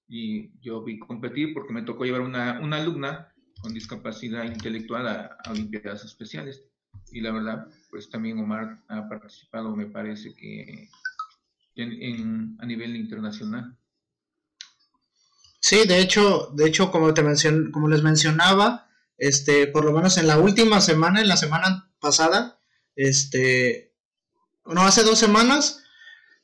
y 0.07 0.51
yo 0.61 0.83
vi 0.83 0.99
competir 0.99 1.53
porque 1.53 1.73
me 1.73 1.81
tocó 1.81 2.05
llevar 2.05 2.21
una, 2.21 2.59
una 2.61 2.77
alumna 2.77 3.33
con 3.61 3.73
discapacidad 3.73 4.43
intelectual 4.43 5.07
a, 5.07 5.37
Olimpiadas 5.49 6.05
Especiales. 6.05 6.63
Y 7.11 7.21
la 7.21 7.31
verdad, 7.31 7.67
pues 7.89 8.09
también 8.09 8.39
Omar 8.39 8.83
ha 8.87 9.07
participado, 9.09 9.75
me 9.75 9.87
parece 9.87 10.33
que 10.35 10.89
en, 11.75 12.57
a 12.59 12.65
nivel 12.65 12.95
internacional. 12.95 13.77
Sí, 15.59 15.87
de 15.87 15.99
hecho, 15.99 16.51
de 16.53 16.67
hecho, 16.67 16.91
como 16.91 17.13
te 17.13 17.23
mencion, 17.23 17.71
como 17.71 17.87
les 17.87 18.03
mencionaba, 18.03 18.87
este, 19.17 19.67
por 19.67 19.83
lo 19.83 19.91
menos 19.91 20.17
en 20.17 20.27
la 20.27 20.37
última 20.37 20.79
semana, 20.79 21.21
en 21.21 21.27
la 21.27 21.37
semana 21.37 21.91
pasada, 21.99 22.59
este, 22.95 23.95
no, 24.65 24.81
hace 24.83 25.03
dos 25.03 25.17
semanas, 25.17 25.83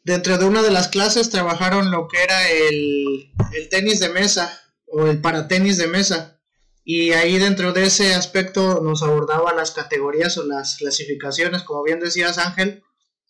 dentro 0.04 0.38
de 0.38 0.46
una 0.46 0.62
de 0.62 0.72
las 0.72 0.88
clases 0.88 1.30
trabajaron 1.30 1.92
lo 1.92 2.08
que 2.08 2.24
era 2.24 2.50
el, 2.50 3.32
el 3.54 3.70
tenis 3.70 4.00
de 4.00 4.10
mesa 4.10 4.60
o 4.88 5.08
el 5.08 5.22
paratenis 5.22 5.78
de 5.78 5.88
mesa. 5.88 6.40
Y 6.84 7.12
ahí 7.12 7.38
dentro 7.38 7.74
de 7.74 7.84
ese 7.84 8.16
aspecto 8.16 8.82
nos 8.82 9.04
abordaba 9.04 9.54
las 9.54 9.72
categorías 9.72 10.38
o 10.38 10.46
las 10.46 10.78
clasificaciones, 10.78 11.64
como 11.64 11.84
bien 11.84 12.00
decías 12.00 12.38
Ángel, 12.40 12.84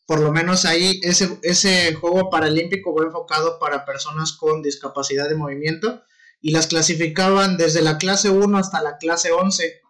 por 0.08 0.20
lo 0.20 0.32
menos 0.32 0.66
ahí 0.66 1.00
ese, 1.04 1.40
ese 1.42 1.94
juego 1.96 2.30
paralímpico 2.30 2.94
fue 2.94 3.06
enfocado 3.06 3.60
para 3.60 3.86
personas 3.86 4.34
con 4.34 4.62
discapacidad 4.62 5.30
de 5.30 5.36
movimiento 5.36 6.04
y 6.42 6.52
las 6.52 6.68
clasificaban 6.68 7.58
desde 7.58 7.82
la 7.82 7.98
clase 7.98 8.30
1 8.30 8.58
hasta 8.58 8.82
la 8.82 8.98
clase 8.98 9.32
11 9.32 9.82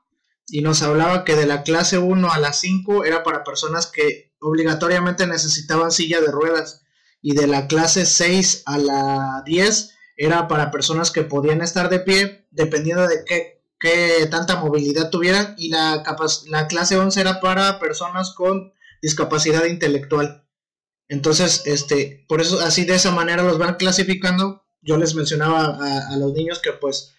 y 0.48 0.62
nos 0.62 0.82
hablaba 0.82 1.24
que 1.24 1.36
de 1.36 1.46
la 1.46 1.64
clase 1.64 1.98
1 1.98 2.32
a 2.32 2.40
la 2.40 2.54
5 2.54 3.06
era 3.06 3.24
para 3.24 3.44
personas 3.44 3.88
que 3.88 4.31
obligatoriamente 4.42 5.28
necesitaban 5.28 5.92
silla 5.92 6.20
de 6.20 6.32
ruedas 6.32 6.84
y 7.22 7.36
de 7.36 7.48
la 7.48 7.68
clase 7.68 8.06
6 8.06 8.64
a 8.66 8.78
la 8.78 9.44
10 9.46 9.96
era 10.18 10.48
para 10.48 10.72
personas 10.72 11.12
que 11.12 11.24
podían 11.24 11.62
estar 11.62 11.90
de 11.90 12.00
pie 12.00 12.48
dependiendo 12.52 13.08
de 13.08 13.24
qué, 13.26 13.64
qué 13.80 14.28
tanta 14.30 14.58
movilidad 14.58 15.10
tuvieran 15.10 15.56
y 15.58 15.70
la, 15.70 16.04
la 16.48 16.68
clase 16.68 16.98
11 16.98 17.22
era 17.22 17.40
para 17.40 17.80
personas 17.80 18.34
con 18.36 18.74
discapacidad 19.02 19.66
intelectual. 19.66 20.48
Entonces, 21.08 21.64
este, 21.66 22.26
por 22.28 22.42
eso 22.42 22.60
así 22.62 22.86
de 22.86 22.96
esa 22.96 23.12
manera 23.12 23.44
los 23.44 23.58
van 23.58 23.76
clasificando. 23.76 24.66
Yo 24.82 24.98
les 24.98 25.14
mencionaba 25.14 25.66
a, 25.66 26.14
a 26.14 26.18
los 26.18 26.34
niños 26.34 26.60
que 26.60 26.72
pues 26.72 27.14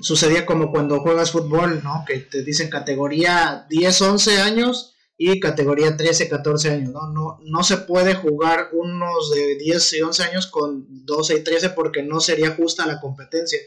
sucedía 0.00 0.46
como 0.46 0.72
cuando 0.72 1.00
juegas 1.00 1.30
fútbol, 1.30 1.82
¿no? 1.84 2.04
Que 2.06 2.18
te 2.18 2.42
dicen 2.42 2.70
categoría 2.70 3.66
10, 3.68 4.02
11 4.02 4.40
años 4.40 4.95
y 5.18 5.40
categoría 5.40 5.96
13, 5.96 6.28
14 6.28 6.70
años, 6.70 6.90
¿no? 6.90 7.08
No, 7.08 7.38
no 7.42 7.62
se 7.62 7.78
puede 7.78 8.14
jugar 8.14 8.68
unos 8.72 9.30
de 9.30 9.56
10 9.56 9.92
y 9.94 10.02
11 10.02 10.22
años 10.24 10.46
con 10.46 10.86
12 11.06 11.38
y 11.38 11.44
13 11.44 11.70
porque 11.70 12.02
no 12.02 12.20
sería 12.20 12.54
justa 12.54 12.86
la 12.86 13.00
competencia. 13.00 13.58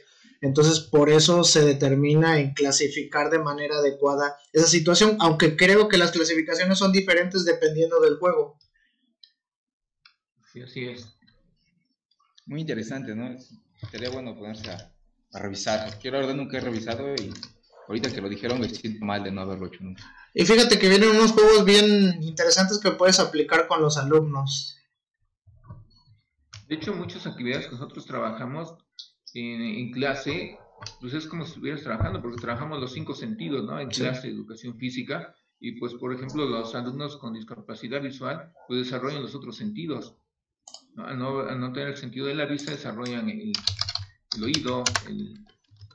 Entonces, 0.41 0.79
por 0.79 1.09
eso 1.09 1.43
se 1.43 1.65
determina 1.65 2.39
en 2.39 2.53
clasificar 2.53 3.29
de 3.29 3.39
manera 3.39 3.77
adecuada 3.77 4.37
esa 4.53 4.67
situación, 4.67 5.17
aunque 5.19 5.57
creo 5.57 5.89
que 5.89 5.97
las 5.97 6.11
clasificaciones 6.11 6.77
son 6.77 6.91
diferentes 6.91 7.43
dependiendo 7.43 7.99
del 7.99 8.17
juego. 8.17 8.57
Sí, 10.53 10.61
así 10.61 10.85
es. 10.85 11.17
Muy 12.45 12.61
interesante, 12.61 13.15
¿no? 13.15 13.35
Sería 13.91 14.09
bueno 14.09 14.35
ponerse 14.35 14.69
a, 14.71 14.93
a 15.33 15.39
revisar. 15.39 15.99
Yo 15.99 16.11
la 16.11 16.19
verdad 16.19 16.35
nunca 16.35 16.57
he 16.57 16.61
revisado 16.61 17.13
y 17.15 17.33
ahorita 17.87 18.11
que 18.11 18.21
lo 18.21 18.29
dijeron 18.29 18.59
me 18.59 18.69
siento 18.69 19.03
mal 19.03 19.23
de 19.23 19.31
no 19.31 19.41
haberlo 19.41 19.67
hecho 19.67 19.83
nunca. 19.83 20.03
Y 20.33 20.45
fíjate 20.45 20.77
que 20.77 20.89
vienen 20.89 21.09
unos 21.09 21.31
juegos 21.31 21.65
bien 21.65 22.21
interesantes 22.21 22.79
que 22.79 22.91
puedes 22.91 23.19
aplicar 23.19 23.67
con 23.67 23.81
los 23.81 23.97
alumnos. 23.97 24.77
De 26.67 26.75
hecho, 26.75 26.93
muchas 26.93 27.25
actividades 27.25 27.65
que 27.65 27.73
nosotros 27.73 28.05
trabajamos 28.05 28.75
en, 29.33 29.91
clase, 29.91 30.59
pues 31.01 31.13
es 31.13 31.25
como 31.25 31.43
si 31.43 31.51
estuvieras 31.51 31.81
trabajando, 31.81 32.21
porque 32.21 32.41
trabajamos 32.41 32.79
los 32.79 32.93
cinco 32.93 33.15
sentidos, 33.15 33.65
¿no? 33.65 33.79
En 33.79 33.89
clase 33.89 34.27
de 34.27 34.33
educación 34.33 34.77
física, 34.77 35.35
y 35.59 35.73
pues, 35.73 35.93
por 35.95 36.13
ejemplo, 36.13 36.45
los 36.45 36.73
alumnos 36.73 37.17
con 37.17 37.33
discapacidad 37.33 38.01
visual, 38.01 38.53
pues 38.67 38.85
desarrollan 38.85 39.23
los 39.23 39.35
otros 39.35 39.57
sentidos. 39.57 40.15
¿no? 40.95 41.05
Al, 41.05 41.17
no, 41.17 41.73
tener 41.73 41.89
el 41.89 41.97
sentido 41.97 42.27
de 42.27 42.35
la 42.35 42.45
vista, 42.45 42.71
desarrollan 42.71 43.29
el, 43.29 43.51
el 44.37 44.43
oído, 44.43 44.83
el 45.07 45.45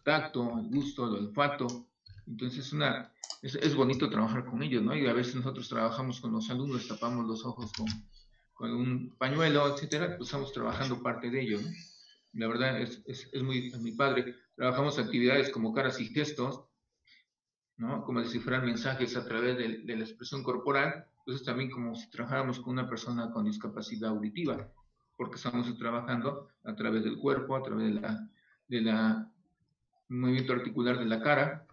tacto, 0.05 0.59
el 0.59 0.69
gusto, 0.69 1.07
el 1.07 1.27
olfato. 1.27 1.89
Entonces 2.27 2.73
una, 2.73 3.14
es, 3.45 3.55
es, 3.57 3.75
bonito 3.75 4.09
trabajar 4.09 4.47
con 4.47 4.63
ellos, 4.63 4.83
¿no? 4.83 4.97
Y 4.97 5.07
a 5.07 5.13
veces 5.13 5.37
nosotros 5.37 5.69
trabajamos 5.69 6.21
con 6.21 6.33
los 6.33 6.49
alumnos, 6.49 6.89
tapamos 6.89 7.27
los 7.27 7.45
ojos 7.45 7.71
con, 7.77 7.87
con 8.55 8.71
un 8.71 9.15
pañuelo, 9.19 9.69
etcétera, 9.69 10.17
pues 10.17 10.29
estamos 10.29 10.51
trabajando 10.53 11.03
parte 11.03 11.31
de 11.31 11.43
ello, 11.43 11.61
¿no? 11.61 11.69
La 12.33 12.49
verdad 12.49 12.81
es, 12.81 13.03
es, 13.07 13.43
muy, 13.43 13.69
es 13.69 13.97
padre. 13.97 14.35
Trabajamos 14.57 14.99
actividades 14.99 15.51
como 15.51 15.73
caras 15.75 16.01
y 16.01 16.07
gestos, 16.07 16.65
¿no? 17.77 18.03
Como 18.05 18.21
descifrar 18.21 18.65
mensajes 18.65 19.17
a 19.17 19.25
través 19.25 19.57
de, 19.59 19.95
la 19.95 20.05
expresión 20.05 20.43
corporal. 20.43 21.07
Entonces 21.19 21.45
también 21.45 21.71
como 21.71 21.95
si 21.95 22.11
trabajáramos 22.11 22.59
con 22.59 22.73
una 22.73 22.89
persona 22.89 23.31
con 23.31 23.45
discapacidad 23.45 24.11
auditiva 24.11 24.69
porque 25.17 25.37
estamos 25.37 25.79
trabajando 25.79 26.49
a 26.65 26.75
través 26.75 27.05
del 27.05 27.19
cuerpo, 27.19 27.55
a 27.55 27.63
través 27.63 27.95
de 27.95 28.01
la, 28.01 28.29
de 28.67 28.81
la 28.81 29.31
movimiento 30.09 30.55
articular 30.55 30.99
de 30.99 31.05
la 31.05 31.23
cara, 31.23 31.67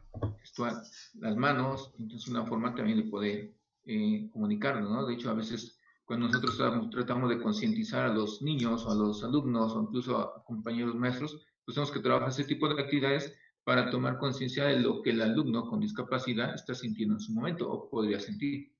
las 1.16 1.36
manos, 1.36 1.94
entonces 2.00 2.28
una 2.28 2.46
forma 2.46 2.76
también 2.76 2.98
de 2.98 3.10
poder 3.10 3.54
eh, 3.86 4.30
comunicarnos, 4.32 4.90
¿no? 4.90 5.06
De 5.06 5.14
hecho, 5.14 5.30
a 5.30 5.34
veces 5.34 5.78
cuando 6.06 6.28
nosotros 6.28 6.58
tratamos, 6.92 7.30
de 7.30 7.42
concientizar 7.42 8.06
a 8.06 8.14
los 8.14 8.42
niños 8.42 8.86
o 8.86 8.92
a 8.92 8.96
los 8.96 9.24
alumnos 9.24 9.72
o 9.74 9.82
incluso 9.82 10.18
a 10.18 10.44
compañeros 10.44 10.94
maestros, 10.96 11.40
pues 11.64 11.76
tenemos 11.76 11.92
que 11.92 12.02
trabajar 12.02 12.30
ese 12.30 12.44
tipo 12.44 12.68
de 12.68 12.82
actividades 12.82 13.34
para 13.64 13.90
tomar 13.90 14.18
conciencia 14.18 14.66
de 14.66 14.80
lo 14.80 15.02
que 15.02 15.12
el 15.12 15.22
alumno 15.22 15.70
con 15.70 15.80
discapacidad 15.80 16.54
está 16.54 16.76
sintiendo 16.76 17.16
en 17.16 17.22
su 17.22 17.32
momento 17.32 17.72
o 17.72 17.90
podría 17.90 18.20
sentir. 18.20 18.74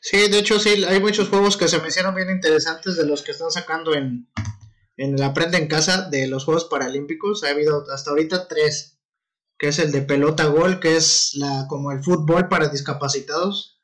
Sí, 0.00 0.28
de 0.28 0.38
hecho 0.38 0.60
sí, 0.60 0.84
hay 0.84 1.00
muchos 1.00 1.28
juegos 1.28 1.56
que 1.56 1.66
se 1.66 1.80
me 1.80 1.88
hicieron 1.88 2.14
bien 2.14 2.30
interesantes 2.30 2.96
de 2.96 3.06
los 3.06 3.22
que 3.22 3.32
están 3.32 3.50
sacando 3.50 3.94
en, 3.94 4.28
en 4.96 5.14
el 5.14 5.22
Aprende 5.22 5.58
en 5.58 5.68
Casa 5.68 6.08
de 6.08 6.26
los 6.26 6.44
Juegos 6.44 6.66
Paralímpicos. 6.66 7.44
Ha 7.44 7.50
habido 7.50 7.84
hasta 7.92 8.10
ahorita 8.10 8.48
tres, 8.48 8.98
que 9.58 9.68
es 9.68 9.78
el 9.78 9.92
de 9.92 10.02
pelota 10.02 10.46
gol, 10.46 10.80
que 10.80 10.96
es 10.96 11.34
la 11.34 11.66
como 11.68 11.92
el 11.92 12.02
fútbol 12.02 12.48
para 12.48 12.68
discapacitados, 12.68 13.80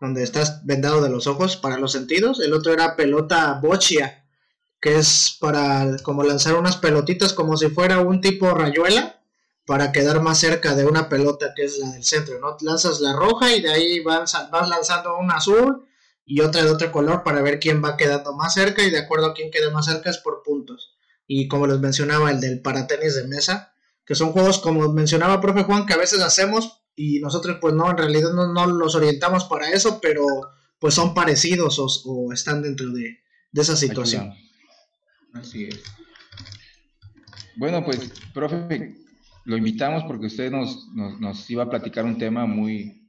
donde 0.00 0.22
estás 0.22 0.64
vendado 0.64 1.02
de 1.02 1.10
los 1.10 1.26
ojos 1.26 1.56
para 1.56 1.78
los 1.78 1.92
sentidos. 1.92 2.40
El 2.40 2.52
otro 2.52 2.72
era 2.72 2.96
pelota 2.96 3.58
bochia, 3.62 4.26
que 4.80 4.96
es 4.96 5.36
para 5.40 5.96
como 6.02 6.22
lanzar 6.22 6.54
unas 6.54 6.76
pelotitas 6.76 7.32
como 7.32 7.56
si 7.56 7.68
fuera 7.68 8.00
un 8.00 8.20
tipo 8.20 8.50
rayuela 8.52 9.22
para 9.66 9.92
quedar 9.92 10.20
más 10.20 10.38
cerca 10.38 10.74
de 10.74 10.84
una 10.84 11.08
pelota 11.08 11.52
que 11.54 11.64
es 11.64 11.78
la 11.78 11.90
del 11.90 12.02
centro, 12.02 12.40
¿no? 12.40 12.56
Lanzas 12.60 13.00
la 13.00 13.12
roja 13.12 13.52
y 13.52 13.60
de 13.60 13.70
ahí 13.70 14.00
vas, 14.00 14.34
vas 14.50 14.68
lanzando 14.68 15.16
una 15.18 15.34
azul 15.34 15.86
y 16.30 16.42
otra 16.42 16.62
de 16.62 16.70
otro 16.70 16.92
color 16.92 17.24
para 17.24 17.42
ver 17.42 17.58
quién 17.58 17.82
va 17.82 17.96
quedando 17.96 18.36
más 18.36 18.54
cerca 18.54 18.84
y 18.84 18.90
de 18.92 19.00
acuerdo 19.00 19.26
a 19.26 19.34
quién 19.34 19.50
quede 19.50 19.72
más 19.72 19.86
cerca 19.86 20.10
es 20.10 20.18
por 20.18 20.44
puntos. 20.44 20.94
Y 21.26 21.48
como 21.48 21.66
les 21.66 21.80
mencionaba, 21.80 22.30
el 22.30 22.38
del 22.38 22.62
paratenis 22.62 23.16
de 23.16 23.26
mesa, 23.26 23.74
que 24.06 24.14
son 24.14 24.30
juegos 24.30 24.60
como 24.60 24.92
mencionaba 24.92 25.40
profe 25.40 25.64
Juan, 25.64 25.86
que 25.86 25.94
a 25.94 25.98
veces 25.98 26.20
hacemos 26.20 26.84
y 26.94 27.18
nosotros 27.18 27.58
pues 27.60 27.74
no, 27.74 27.90
en 27.90 27.96
realidad 27.96 28.32
no, 28.32 28.52
no 28.52 28.68
los 28.68 28.94
orientamos 28.94 29.46
para 29.46 29.70
eso, 29.70 29.98
pero 30.00 30.24
pues 30.78 30.94
son 30.94 31.14
parecidos 31.14 31.80
o, 31.80 31.88
o 32.04 32.32
están 32.32 32.62
dentro 32.62 32.92
de, 32.92 33.18
de 33.50 33.62
esa 33.62 33.74
situación. 33.74 34.32
Así 35.34 35.64
es. 35.64 35.82
Bueno, 37.56 37.84
pues, 37.84 38.08
profe, 38.32 38.94
lo 39.46 39.56
invitamos 39.56 40.04
porque 40.04 40.26
usted 40.26 40.52
nos, 40.52 40.86
nos, 40.94 41.18
nos, 41.18 41.50
iba 41.50 41.64
a 41.64 41.70
platicar 41.70 42.04
un 42.04 42.18
tema 42.18 42.46
muy, 42.46 42.99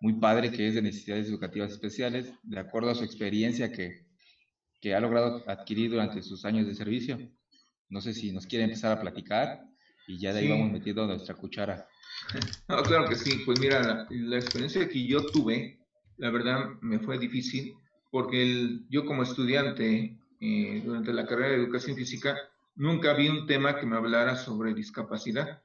muy 0.00 0.14
padre 0.14 0.50
que 0.50 0.68
es 0.68 0.74
de 0.74 0.82
necesidades 0.82 1.28
educativas 1.28 1.72
especiales, 1.72 2.32
de 2.42 2.58
acuerdo 2.58 2.90
a 2.90 2.94
su 2.94 3.04
experiencia 3.04 3.72
que, 3.72 4.06
que 4.80 4.94
ha 4.94 5.00
logrado 5.00 5.42
adquirir 5.48 5.90
durante 5.90 6.22
sus 6.22 6.44
años 6.44 6.66
de 6.66 6.74
servicio. 6.74 7.18
No 7.88 8.00
sé 8.00 8.14
si 8.14 8.32
nos 8.32 8.46
quiere 8.46 8.64
empezar 8.64 8.92
a 8.92 9.00
platicar 9.00 9.62
y 10.06 10.18
ya 10.18 10.32
de 10.32 10.40
ahí 10.40 10.46
sí. 10.46 10.50
vamos 10.50 10.72
metiendo 10.72 11.06
nuestra 11.06 11.34
cuchara. 11.34 11.88
No, 12.68 12.82
claro 12.82 13.08
que 13.08 13.14
sí. 13.14 13.42
Pues 13.44 13.60
mira, 13.60 13.82
la, 13.82 14.06
la, 14.10 14.36
experiencia 14.36 14.88
que 14.88 15.06
yo 15.06 15.24
tuve, 15.26 15.78
la 16.16 16.30
verdad 16.30 16.70
me 16.80 16.98
fue 16.98 17.18
difícil 17.18 17.74
porque 18.10 18.42
el, 18.42 18.86
yo 18.88 19.04
como 19.04 19.22
estudiante 19.22 20.18
eh, 20.40 20.82
durante 20.84 21.12
la 21.12 21.26
carrera 21.26 21.50
de 21.50 21.56
educación 21.56 21.96
física 21.96 22.36
nunca 22.74 23.14
vi 23.14 23.28
un 23.28 23.46
tema 23.46 23.78
que 23.78 23.86
me 23.86 23.96
hablara 23.96 24.36
sobre 24.36 24.74
discapacidad. 24.74 25.62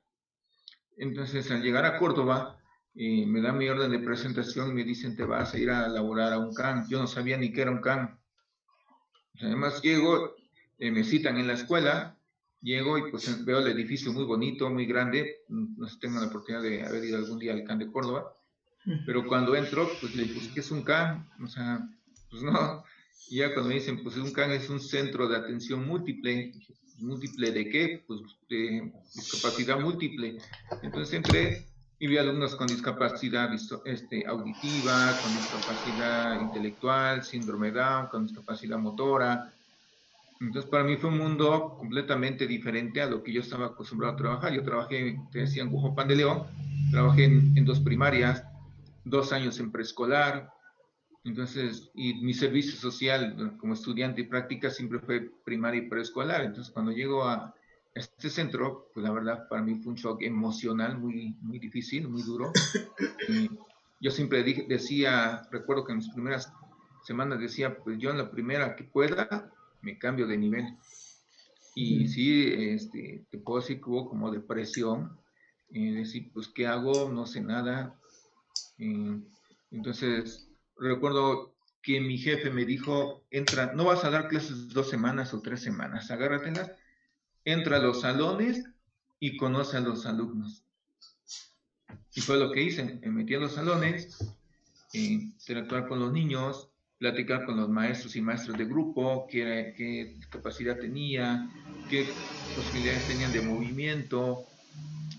Entonces, 0.97 1.49
al 1.51 1.61
llegar 1.61 1.85
a 1.85 1.97
Córdoba, 1.97 2.60
eh, 2.93 3.25
me 3.25 3.41
dan 3.41 3.57
mi 3.57 3.69
orden 3.69 3.91
de 3.91 3.99
presentación 3.99 4.69
y 4.69 4.73
me 4.73 4.83
dicen, 4.83 5.15
te 5.15 5.23
vas 5.23 5.53
a 5.53 5.57
ir 5.57 5.69
a 5.69 5.87
laborar 5.87 6.33
a 6.33 6.39
un 6.39 6.53
CAN. 6.53 6.85
Yo 6.89 6.99
no 6.99 7.07
sabía 7.07 7.37
ni 7.37 7.53
qué 7.53 7.61
era 7.61 7.71
un 7.71 7.81
CAN. 7.81 8.19
Además, 9.41 9.81
llego, 9.81 10.35
eh, 10.77 10.91
me 10.91 11.03
citan 11.03 11.37
en 11.37 11.47
la 11.47 11.53
escuela, 11.53 12.17
llego 12.61 12.97
y 12.97 13.09
pues 13.09 13.45
veo 13.45 13.59
el 13.59 13.67
edificio 13.67 14.11
muy 14.11 14.25
bonito, 14.25 14.69
muy 14.69 14.85
grande. 14.85 15.37
No 15.47 15.87
sé 15.87 15.93
si 15.93 15.99
tengo 15.99 16.19
la 16.19 16.27
oportunidad 16.27 16.63
de 16.63 16.83
haber 16.83 17.03
ido 17.05 17.17
algún 17.17 17.39
día 17.39 17.53
al 17.53 17.63
CAN 17.63 17.79
de 17.79 17.91
Córdoba. 17.91 18.35
Pero 19.05 19.25
cuando 19.27 19.55
entro, 19.55 19.87
pues 20.01 20.15
le 20.15 20.23
digo, 20.23 20.41
¿qué 20.53 20.59
es 20.59 20.71
un 20.71 20.83
CAN? 20.83 21.29
O 21.41 21.47
sea, 21.47 21.87
pues 22.29 22.41
no. 22.43 22.83
Y 23.29 23.37
ya 23.37 23.53
cuando 23.53 23.69
me 23.69 23.75
dicen, 23.75 24.03
pues 24.03 24.17
un 24.17 24.33
CAN 24.33 24.51
es 24.51 24.69
un 24.69 24.79
centro 24.79 25.27
de 25.29 25.37
atención 25.37 25.87
múltiple, 25.87 26.51
múltiple 26.97 27.51
de 27.51 27.69
qué? 27.69 28.03
Pues 28.05 28.21
de 28.49 28.91
discapacidad 29.13 29.79
múltiple. 29.79 30.39
Entonces 30.81 31.13
entré 31.13 31.70
y 32.01 32.07
vi 32.07 32.17
alumnos 32.17 32.55
con 32.55 32.67
discapacidad 32.67 33.51
este, 33.85 34.25
auditiva, 34.25 35.19
con 35.21 35.35
discapacidad 35.35 36.41
intelectual, 36.41 37.23
síndrome 37.23 37.69
Down, 37.71 38.07
con 38.07 38.25
discapacidad 38.25 38.79
motora. 38.79 39.53
Entonces 40.39 40.67
para 40.71 40.83
mí 40.83 40.97
fue 40.97 41.11
un 41.11 41.19
mundo 41.19 41.75
completamente 41.77 42.47
diferente 42.47 43.03
a 43.03 43.05
lo 43.05 43.21
que 43.21 43.31
yo 43.31 43.41
estaba 43.41 43.67
acostumbrado 43.67 44.15
a 44.15 44.17
trabajar. 44.17 44.51
Yo 44.51 44.63
trabajé, 44.63 45.19
te 45.31 45.41
decía, 45.41 45.61
en 45.61 45.69
Guajuapan 45.69 46.07
de 46.07 46.15
León, 46.15 46.43
trabajé 46.89 47.25
en, 47.25 47.55
en 47.55 47.65
dos 47.65 47.79
primarias, 47.79 48.43
dos 49.05 49.31
años 49.31 49.59
en 49.59 49.71
preescolar, 49.71 50.51
Entonces, 51.23 51.91
y 51.93 52.15
mi 52.15 52.33
servicio 52.33 52.79
social 52.79 53.55
como 53.59 53.75
estudiante 53.75 54.21
y 54.21 54.23
práctica 54.23 54.71
siempre 54.71 54.97
fue 54.97 55.29
primaria 55.45 55.83
y 55.83 55.87
preescolar. 55.87 56.41
Entonces, 56.41 56.73
cuando 56.73 56.93
llego 56.93 57.25
a 57.25 57.53
este 57.93 58.29
centro, 58.29 58.89
pues 58.93 59.03
la 59.03 59.11
verdad 59.11 59.47
para 59.49 59.61
mí 59.61 59.75
fue 59.75 59.93
un 59.93 59.97
shock 59.97 60.21
emocional 60.21 60.97
muy, 60.97 61.35
muy 61.41 61.59
difícil, 61.59 62.07
muy 62.07 62.23
duro. 62.23 62.51
yo 64.01 64.11
siempre 64.11 64.43
decía, 64.67 65.47
recuerdo 65.51 65.85
que 65.85 65.91
en 65.91 65.99
mis 65.99 66.09
primeras 66.09 66.51
semanas 67.03 67.39
decía, 67.39 67.77
pues 67.77 67.97
yo 67.99 68.11
en 68.11 68.17
la 68.17 68.31
primera 68.31 68.75
que 68.75 68.83
pueda, 68.83 69.51
me 69.81 69.97
cambio 69.97 70.27
de 70.27 70.37
nivel. 70.37 70.77
Y 71.75 72.07
sí, 72.07 72.51
este, 72.53 73.25
te 73.29 73.37
puedo 73.37 73.61
decir 73.61 73.81
que 73.81 73.89
hubo 73.89 74.09
como 74.09 74.31
depresión, 74.31 75.17
eh, 75.73 75.91
decir, 75.93 76.31
pues, 76.33 76.49
¿qué 76.49 76.67
hago? 76.67 77.09
No 77.09 77.25
sé 77.25 77.41
nada. 77.41 77.97
Eh, 78.77 79.19
entonces, 79.71 80.49
recuerdo 80.77 81.53
que 81.81 82.01
mi 82.01 82.17
jefe 82.17 82.51
me 82.51 82.65
dijo, 82.65 83.23
entra, 83.31 83.73
no 83.73 83.85
vas 83.85 84.03
a 84.03 84.09
dar 84.09 84.27
clases 84.27 84.69
dos 84.69 84.89
semanas 84.89 85.33
o 85.33 85.41
tres 85.41 85.61
semanas, 85.61 86.11
agárratelas, 86.11 86.71
entra 87.45 87.77
a 87.77 87.79
los 87.79 88.01
salones 88.01 88.63
y 89.19 89.37
conoce 89.37 89.77
a 89.77 89.81
los 89.81 90.05
alumnos. 90.05 90.63
Y 92.13 92.21
fue 92.21 92.37
lo 92.37 92.51
que 92.51 92.63
hice, 92.63 92.99
me 93.01 93.11
metí 93.11 93.35
a 93.35 93.39
los 93.39 93.53
salones, 93.53 94.17
eh, 94.93 94.99
interactuar 94.99 95.87
con 95.87 95.99
los 95.99 96.11
niños, 96.11 96.69
platicar 96.97 97.45
con 97.45 97.57
los 97.57 97.69
maestros 97.69 98.15
y 98.15 98.21
maestros 98.21 98.57
de 98.57 98.65
grupo, 98.65 99.27
qué, 99.29 99.73
qué 99.77 100.17
capacidad 100.29 100.77
tenía, 100.77 101.49
qué 101.89 102.07
posibilidades 102.53 103.07
tenían 103.07 103.31
de 103.31 103.41
movimiento. 103.41 104.45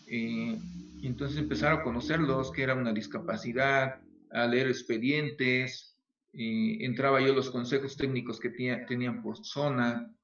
Eh, 0.07 0.59
entonces 1.03 1.39
empezar 1.39 1.73
a 1.73 1.83
conocerlos, 1.83 2.53
qué 2.53 2.63
era 2.63 2.75
una 2.75 2.93
discapacidad, 2.93 4.01
a 4.31 4.47
leer 4.47 4.69
expedientes, 4.69 5.97
entraba 6.33 7.21
yo 7.21 7.35
los 7.35 7.51
consejos 7.51 7.97
técnicos 7.97 8.41
que 8.41 8.51
tenían 8.51 9.23
por 9.23 9.45
zona, 9.45 10.15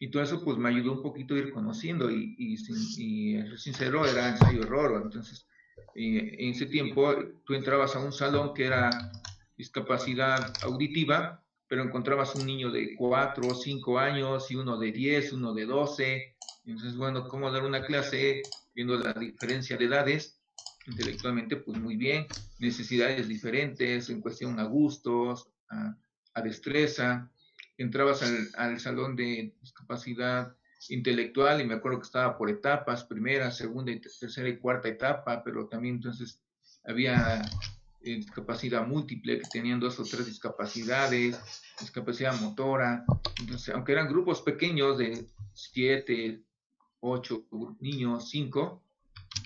y 0.00 0.10
todo 0.10 0.22
eso 0.22 0.44
pues 0.44 0.58
me 0.58 0.68
ayudó 0.68 0.92
un 0.92 1.02
poquito 1.02 1.34
a 1.34 1.38
ir 1.38 1.52
conociendo, 1.52 2.10
y, 2.10 2.34
y, 2.38 2.54
y 2.54 3.58
sincero 3.58 4.06
era 4.06 4.28
ensayo-error, 4.28 5.02
entonces 5.04 5.46
en 5.94 6.50
ese 6.50 6.66
tiempo 6.66 7.14
tú 7.44 7.54
entrabas 7.54 7.96
a 7.96 8.00
un 8.00 8.12
salón 8.12 8.52
que 8.54 8.66
era 8.66 8.90
discapacidad 9.56 10.52
auditiva, 10.62 11.42
pero 11.68 11.82
encontrabas 11.82 12.34
un 12.34 12.46
niño 12.46 12.70
de 12.70 12.94
4 12.96 13.48
o 13.48 13.54
5 13.54 13.98
años 13.98 14.50
y 14.50 14.56
uno 14.56 14.78
de 14.78 14.92
10, 14.92 15.32
uno 15.32 15.54
de 15.54 15.64
12. 15.64 16.36
Entonces, 16.66 16.96
bueno, 16.96 17.28
¿cómo 17.28 17.50
dar 17.50 17.64
una 17.64 17.84
clase 17.84 18.42
viendo 18.74 18.98
la 18.98 19.12
diferencia 19.14 19.76
de 19.76 19.86
edades? 19.86 20.38
Intelectualmente, 20.86 21.56
pues 21.56 21.78
muy 21.78 21.96
bien. 21.96 22.26
Necesidades 22.58 23.26
diferentes 23.26 24.08
en 24.10 24.20
cuestión 24.20 24.60
a 24.60 24.64
gustos, 24.64 25.48
a, 25.68 26.42
destreza. 26.42 27.30
Entrabas 27.78 28.22
al, 28.22 28.48
al, 28.56 28.80
salón 28.80 29.16
de 29.16 29.54
discapacidad 29.60 30.56
intelectual 30.88 31.60
y 31.60 31.64
me 31.64 31.74
acuerdo 31.74 31.98
que 31.98 32.06
estaba 32.06 32.38
por 32.38 32.50
etapas, 32.50 33.04
primera, 33.04 33.50
segunda, 33.50 33.92
tercera 34.20 34.48
y 34.48 34.58
cuarta 34.58 34.88
etapa, 34.88 35.42
pero 35.44 35.66
también 35.66 35.96
entonces 35.96 36.40
había 36.84 37.42
discapacidad 38.14 38.86
múltiple, 38.86 39.40
que 39.40 39.48
tenían 39.50 39.80
dos 39.80 39.98
o 39.98 40.04
tres 40.04 40.26
discapacidades, 40.26 41.38
discapacidad 41.80 42.38
motora. 42.40 43.04
Entonces, 43.40 43.74
aunque 43.74 43.92
eran 43.92 44.08
grupos 44.08 44.42
pequeños 44.42 44.98
de 44.98 45.26
siete, 45.52 46.42
ocho 47.00 47.44
niños, 47.80 48.30
cinco, 48.30 48.82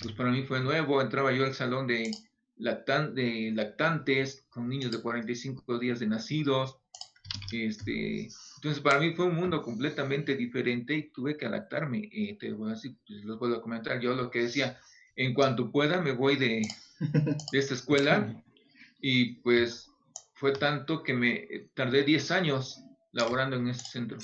pues 0.03 0.15
para 0.15 0.31
mí 0.31 0.43
fue 0.43 0.61
nuevo. 0.61 1.01
Entraba 1.01 1.33
yo 1.33 1.45
al 1.45 1.55
salón 1.55 1.87
de, 1.87 2.11
de 2.57 3.53
lactantes 3.55 4.47
con 4.51 4.69
niños 4.69 4.91
de 4.93 5.01
45 5.01 5.79
días 5.79 5.99
de 5.99 6.07
nacidos. 6.07 6.79
Este, 7.53 8.29
entonces, 8.57 8.81
para 8.83 9.01
mí 9.01 9.13
fue 9.15 9.27
un 9.27 9.37
mundo 9.37 9.63
completamente 9.63 10.37
diferente 10.37 10.95
y 10.95 11.11
tuve 11.11 11.37
que 11.37 11.47
adaptarme. 11.47 12.09
Eh, 12.13 12.37
te 12.39 12.53
voy 12.53 12.71
a 12.71 12.75
decir, 12.75 12.97
pues, 13.07 13.25
voy 13.25 13.55
a 13.55 13.61
comentar 13.61 14.01
yo 14.01 14.15
lo 14.15 14.31
que 14.31 14.43
decía. 14.43 14.79
En 15.17 15.35
cuanto 15.35 15.73
pueda, 15.73 16.01
me 16.01 16.13
voy 16.13 16.37
de, 16.37 16.63
de 17.53 17.59
esta 17.59 17.75
escuela 17.75 18.43
y 19.01 19.35
pues 19.37 19.91
fue 20.35 20.53
tanto 20.53 21.03
que 21.03 21.15
me 21.15 21.69
tardé 21.75 22.05
10 22.05 22.31
años 22.31 22.83
laborando 23.13 23.57
en 23.57 23.69
ese 23.69 23.85
centro 23.85 24.19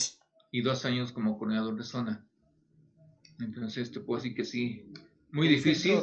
y 0.50 0.62
dos 0.62 0.85
años 0.85 1.12
como 1.12 1.37
coordinador 1.38 1.76
de 1.76 1.83
zona. 1.83 2.26
Entonces 3.40 3.90
te 3.90 4.00
puedo 4.00 4.22
decir 4.22 4.35
que 4.35 4.44
sí, 4.44 4.85
muy 5.31 5.48
difícil. 5.48 6.00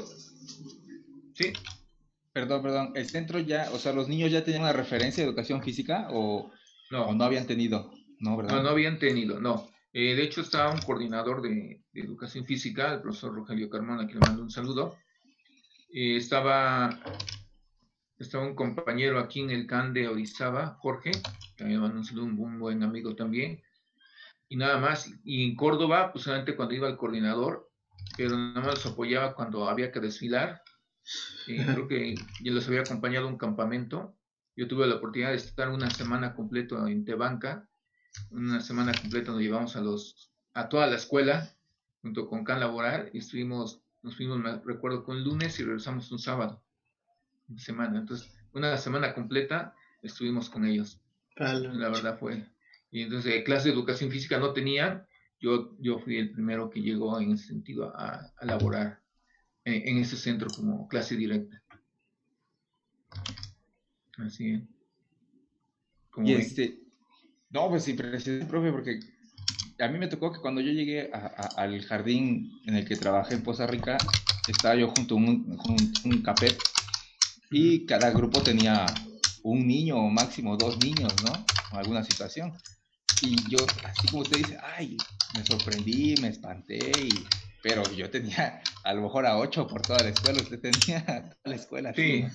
Sí. 1.33 1.53
Perdón, 2.31 2.61
perdón. 2.61 2.91
¿El 2.95 3.07
centro 3.07 3.39
ya, 3.39 3.69
o 3.71 3.79
sea, 3.79 3.93
los 3.93 4.07
niños 4.07 4.31
ya 4.31 4.43
tenían 4.43 4.63
una 4.63 4.73
referencia 4.73 5.23
de 5.23 5.29
educación 5.29 5.63
física 5.63 6.07
o 6.11 6.51
no, 6.93 7.11
no 7.13 7.23
habían 7.23 7.47
tenido? 7.47 7.91
No, 8.19 8.37
¿verdad? 8.37 8.55
No, 8.55 8.63
no 8.63 8.69
habían 8.69 8.99
tenido, 8.99 9.39
no. 9.41 9.67
Eh, 9.91 10.15
de 10.15 10.23
hecho, 10.23 10.41
estaba 10.41 10.71
un 10.71 10.81
coordinador 10.81 11.41
de, 11.41 11.83
educación 11.93 12.45
física, 12.45 12.93
el 12.93 13.01
profesor 13.01 13.33
Rogelio 13.33 13.69
Carmona, 13.69 14.05
que 14.05 14.13
le 14.13 14.19
mando 14.19 14.43
un 14.43 14.51
saludo. 14.51 14.97
Eh, 15.91 16.17
estaba 16.17 16.99
estaba 18.19 18.45
un 18.45 18.55
compañero 18.55 19.19
aquí 19.19 19.41
en 19.41 19.49
el 19.49 19.65
CAN 19.65 19.93
de 19.93 20.07
Orizaba, 20.07 20.77
Jorge, 20.79 21.11
que 21.57 21.63
me 21.63 21.77
mandó 21.79 21.97
un 21.97 22.05
saludo, 22.05 22.25
un 22.25 22.59
buen 22.59 22.83
amigo 22.83 23.15
también. 23.15 23.61
Y 24.49 24.55
nada 24.55 24.77
más. 24.77 25.11
Y 25.23 25.49
en 25.49 25.55
Córdoba, 25.55 26.11
pues 26.11 26.25
solamente 26.25 26.55
cuando 26.55 26.75
iba 26.75 26.87
al 26.87 26.97
coordinador, 26.97 27.69
pero 28.15 28.37
nada 28.37 28.61
más 28.61 28.75
los 28.75 28.85
apoyaba 28.85 29.33
cuando 29.33 29.67
había 29.67 29.91
que 29.91 29.99
desfilar. 29.99 30.61
Y 31.47 31.57
creo 31.65 31.87
que 31.87 32.15
yo 32.41 32.53
los 32.53 32.67
había 32.67 32.81
acompañado 32.81 33.27
a 33.27 33.31
un 33.31 33.37
campamento. 33.37 34.15
Yo 34.55 34.67
tuve 34.67 34.87
la 34.87 34.95
oportunidad 34.95 35.31
de 35.31 35.37
estar 35.37 35.69
una 35.69 35.89
semana 35.89 36.35
completa 36.35 36.75
en 36.89 37.05
Tebanca, 37.05 37.67
una 38.29 38.61
semana 38.61 38.93
completa 38.93 39.31
nos 39.31 39.41
llevamos 39.41 39.75
a 39.75 39.81
los 39.81 40.31
a 40.53 40.69
toda 40.69 40.85
la 40.85 40.97
escuela 40.97 41.51
junto 42.01 42.27
con 42.27 42.43
Can 42.43 42.59
Laboral 42.59 43.09
y 43.11 43.19
estuvimos, 43.19 43.81
nos 44.03 44.15
fuimos, 44.15 44.37
me 44.37 44.59
recuerdo, 44.59 45.03
con 45.03 45.23
lunes 45.23 45.59
y 45.59 45.63
regresamos 45.63 46.11
un 46.11 46.19
sábado 46.19 46.63
semana. 47.57 47.99
Entonces, 47.99 48.31
una 48.53 48.77
semana 48.77 49.13
completa 49.13 49.73
estuvimos 50.01 50.49
con 50.49 50.65
ellos. 50.65 50.99
La 51.35 51.89
verdad 51.89 52.17
fue. 52.19 52.45
Y 52.91 53.01
entonces, 53.01 53.43
clase 53.43 53.69
de 53.69 53.73
educación 53.73 54.11
física 54.11 54.37
no 54.37 54.53
tenía. 54.53 55.07
Yo, 55.39 55.75
yo 55.79 55.99
fui 55.99 56.17
el 56.17 56.31
primero 56.31 56.69
que 56.69 56.81
llegó 56.81 57.19
en 57.19 57.31
ese 57.31 57.47
sentido 57.47 57.93
a, 57.95 58.31
a 58.37 58.45
laborar 58.45 59.01
en, 59.65 59.97
ese 59.97 60.15
centro 60.15 60.47
como 60.55 60.87
clase 60.87 61.15
directa. 61.15 61.61
Así 64.17 64.53
es. 64.53 64.61
y 66.23 66.33
este, 66.33 66.79
no, 67.49 67.69
pues 67.69 67.87
impresionante, 67.87 68.45
profe, 68.45 68.71
porque 68.71 68.99
a 69.79 69.87
mí 69.87 69.97
me 69.97 70.07
tocó 70.07 70.31
que 70.31 70.39
cuando 70.39 70.61
yo 70.61 70.71
llegué 70.71 71.11
al 71.11 71.81
jardín 71.83 72.51
en 72.65 72.75
el 72.75 72.87
que 72.87 72.95
trabajé 72.95 73.35
en 73.35 73.43
Poza 73.43 73.67
Rica, 73.67 73.97
estaba 74.47 74.75
yo 74.75 74.87
junto 74.89 75.15
a 75.15 75.17
un, 75.17 75.25
un, 75.25 75.93
un 76.05 76.21
capet 76.21 76.57
y 77.51 77.85
cada 77.85 78.11
grupo 78.11 78.41
tenía 78.41 78.85
un 79.43 79.67
niño 79.67 79.97
o 79.97 80.09
máximo 80.09 80.57
dos 80.57 80.77
niños, 80.79 81.13
¿no? 81.23 81.45
En 81.71 81.77
alguna 81.77 82.03
situación. 82.03 82.53
Y 83.21 83.35
yo, 83.49 83.59
así 83.83 84.07
como 84.07 84.23
usted 84.23 84.37
dice, 84.37 84.57
ay, 84.75 84.97
me 85.35 85.45
sorprendí, 85.45 86.15
me 86.21 86.29
espanté, 86.29 86.79
y... 86.99 87.09
pero 87.61 87.83
yo 87.93 88.09
tenía 88.09 88.61
a 88.83 88.93
lo 88.93 89.03
mejor 89.03 89.25
a 89.25 89.37
ocho 89.37 89.67
por 89.67 89.81
toda 89.81 90.03
la 90.03 90.09
escuela, 90.09 90.41
usted 90.41 90.59
tenía 90.59 91.05
toda 91.05 91.37
la 91.43 91.55
escuela. 91.55 91.93
Sí, 91.93 92.25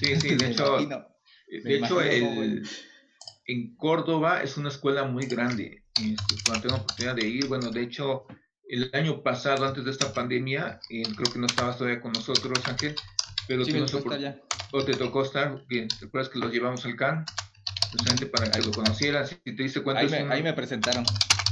sí, 0.00 0.20
sí, 0.20 0.34
de 0.36 0.46
hecho, 0.50 0.78
de 1.48 1.76
hecho 1.76 2.00
en 3.46 3.76
Córdoba 3.76 4.42
es 4.42 4.56
una 4.56 4.68
escuela 4.68 5.04
muy 5.04 5.26
grande. 5.26 5.84
Este, 5.94 6.34
cuando 6.44 6.62
tengo 6.62 6.76
oportunidad 6.82 7.14
de 7.14 7.26
ir, 7.26 7.46
bueno, 7.46 7.70
de 7.70 7.82
hecho, 7.82 8.26
el 8.68 8.90
año 8.94 9.22
pasado, 9.22 9.66
antes 9.66 9.84
de 9.84 9.90
esta 9.90 10.12
pandemia, 10.12 10.80
eh, 10.90 11.02
creo 11.14 11.32
que 11.32 11.38
no 11.38 11.46
estabas 11.46 11.78
todavía 11.78 12.00
con 12.00 12.12
nosotros, 12.12 12.58
Ángel, 12.66 12.94
pero 13.46 13.64
sí, 13.64 13.72
o 14.72 14.84
te 14.84 14.94
tocó 14.94 15.22
estar, 15.22 15.62
te 15.68 15.86
acuerdas 16.04 16.30
que 16.30 16.38
los 16.38 16.52
llevamos 16.52 16.84
al 16.84 16.96
CAN, 16.96 17.24
precisamente 17.92 18.26
para 18.26 18.50
que 18.50 18.60
lo 18.60 18.72
conocieras, 18.72 19.36
y 19.44 19.54
te 19.54 19.62
diste 19.62 19.82
cuenta. 19.82 20.02
Ahí, 20.02 20.08
me, 20.08 20.32
ahí 20.32 20.42
me 20.42 20.52
presentaron. 20.52 21.04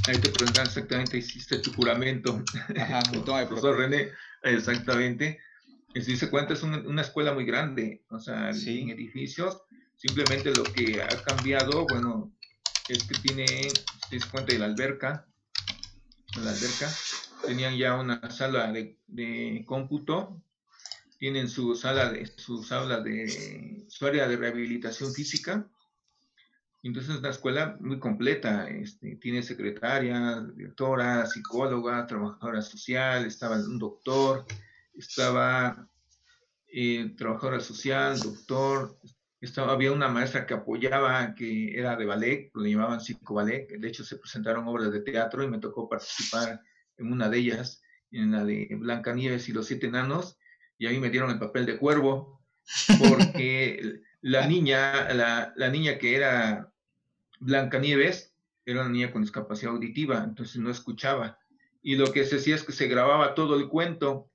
Ahí 0.09 0.18
te 0.18 0.31
presentaron 0.31 0.66
exactamente, 0.66 1.18
hiciste 1.18 1.59
tu 1.59 1.72
juramento. 1.74 2.42
Ajá, 2.76 3.00
profesor 3.46 3.76
René, 3.76 4.09
exactamente. 4.42 5.38
Y 5.94 6.00
se 6.00 6.31
cuenta, 6.31 6.55
es 6.55 6.62
una, 6.62 6.78
una, 6.78 7.02
escuela 7.02 7.35
muy 7.35 7.44
grande, 7.44 8.02
o 8.09 8.18
sea, 8.18 8.50
en 8.50 8.90
edificios, 8.90 9.62
simplemente 9.96 10.55
lo 10.55 10.62
que 10.62 11.02
ha 11.02 11.22
cambiado, 11.22 11.87
bueno, 11.87 12.33
es 12.88 13.05
que 13.05 13.14
tiene, 13.20 13.46
se 13.46 14.16
dice 14.16 14.28
cuenta 14.31 14.52
de 14.52 14.59
la 14.59 14.66
alberca, 14.66 15.26
la 16.42 16.50
alberca, 16.50 16.90
tenían 17.46 17.76
ya 17.76 17.94
una 17.96 18.31
sala 18.31 18.72
de, 18.72 18.96
de 19.07 19.64
cómputo, 19.66 20.42
tienen 21.18 21.48
su 21.48 21.76
sala 21.76 22.11
de, 22.11 22.26
su 22.26 22.64
sala 22.64 23.00
de, 23.00 23.85
su 23.88 24.07
área 24.07 24.26
de 24.26 24.37
rehabilitación 24.37 25.12
física. 25.12 25.68
Entonces 26.83 27.12
es 27.12 27.20
una 27.20 27.31
escuela 27.31 27.76
muy 27.78 28.00
completa, 28.00 28.68
este, 28.68 29.14
tiene 29.16 29.44
secretaria, 29.44 30.40
directora, 30.40 31.26
psicóloga, 31.26 32.07
trabajadora 32.09 32.61
social, 32.61 33.24
estaba 33.24 33.57
un 33.57 33.78
doctor, 33.78 34.46
estaba 34.94 35.88
eh, 36.66 37.14
trabajadora 37.16 37.61
social, 37.61 38.18
doctor, 38.18 38.98
estaba, 39.40 39.72
había 39.72 39.92
una 39.92 40.09
maestra 40.09 40.46
que 40.46 40.55
apoyaba, 40.55 41.35
que 41.35 41.78
era 41.78 41.96
de 41.96 42.07
ballet, 42.07 42.50
lo 42.55 42.64
llamaban 42.64 43.00
psico 43.00 43.35
ballet, 43.35 43.68
de 43.68 43.88
hecho 43.88 44.05
se 44.05 44.16
presentaron 44.16 44.66
obras 44.68 44.92
de 44.92 45.00
teatro 45.00 45.42
y 45.42 45.48
me 45.48 45.59
tocó 45.59 45.88
participar 45.88 46.61
en 46.96 47.12
una 47.12 47.28
de 47.28 47.38
ellas, 47.38 47.83
en 48.11 48.33
la 48.33 48.44
de 48.44 48.68
Blancanieves 48.78 49.48
y 49.48 49.52
los 49.52 49.66
siete 49.66 49.88
enanos, 49.88 50.38
y 50.78 50.87
ahí 50.87 50.98
me 50.98 51.11
dieron 51.11 51.31
el 51.31 51.38
papel 51.38 51.66
de 51.66 51.78
cuervo, 51.78 52.42
porque 52.98 54.00
la 54.20 54.46
niña, 54.46 55.12
la, 55.12 55.52
la 55.57 55.68
niña 55.68 55.98
que 55.98 56.16
era 56.16 56.72
Blancanieves, 57.40 58.33
era 58.64 58.83
una 58.83 58.90
niña 58.90 59.12
con 59.12 59.22
discapacidad 59.22 59.72
auditiva, 59.72 60.22
entonces 60.24 60.57
no 60.57 60.70
escuchaba. 60.70 61.38
Y 61.83 61.96
lo 61.96 62.12
que 62.12 62.24
se 62.24 62.37
hacía 62.37 62.55
es 62.55 62.62
que 62.62 62.72
se 62.72 62.87
grababa 62.87 63.35
todo 63.35 63.57
el 63.57 63.68
cuento. 63.68 64.31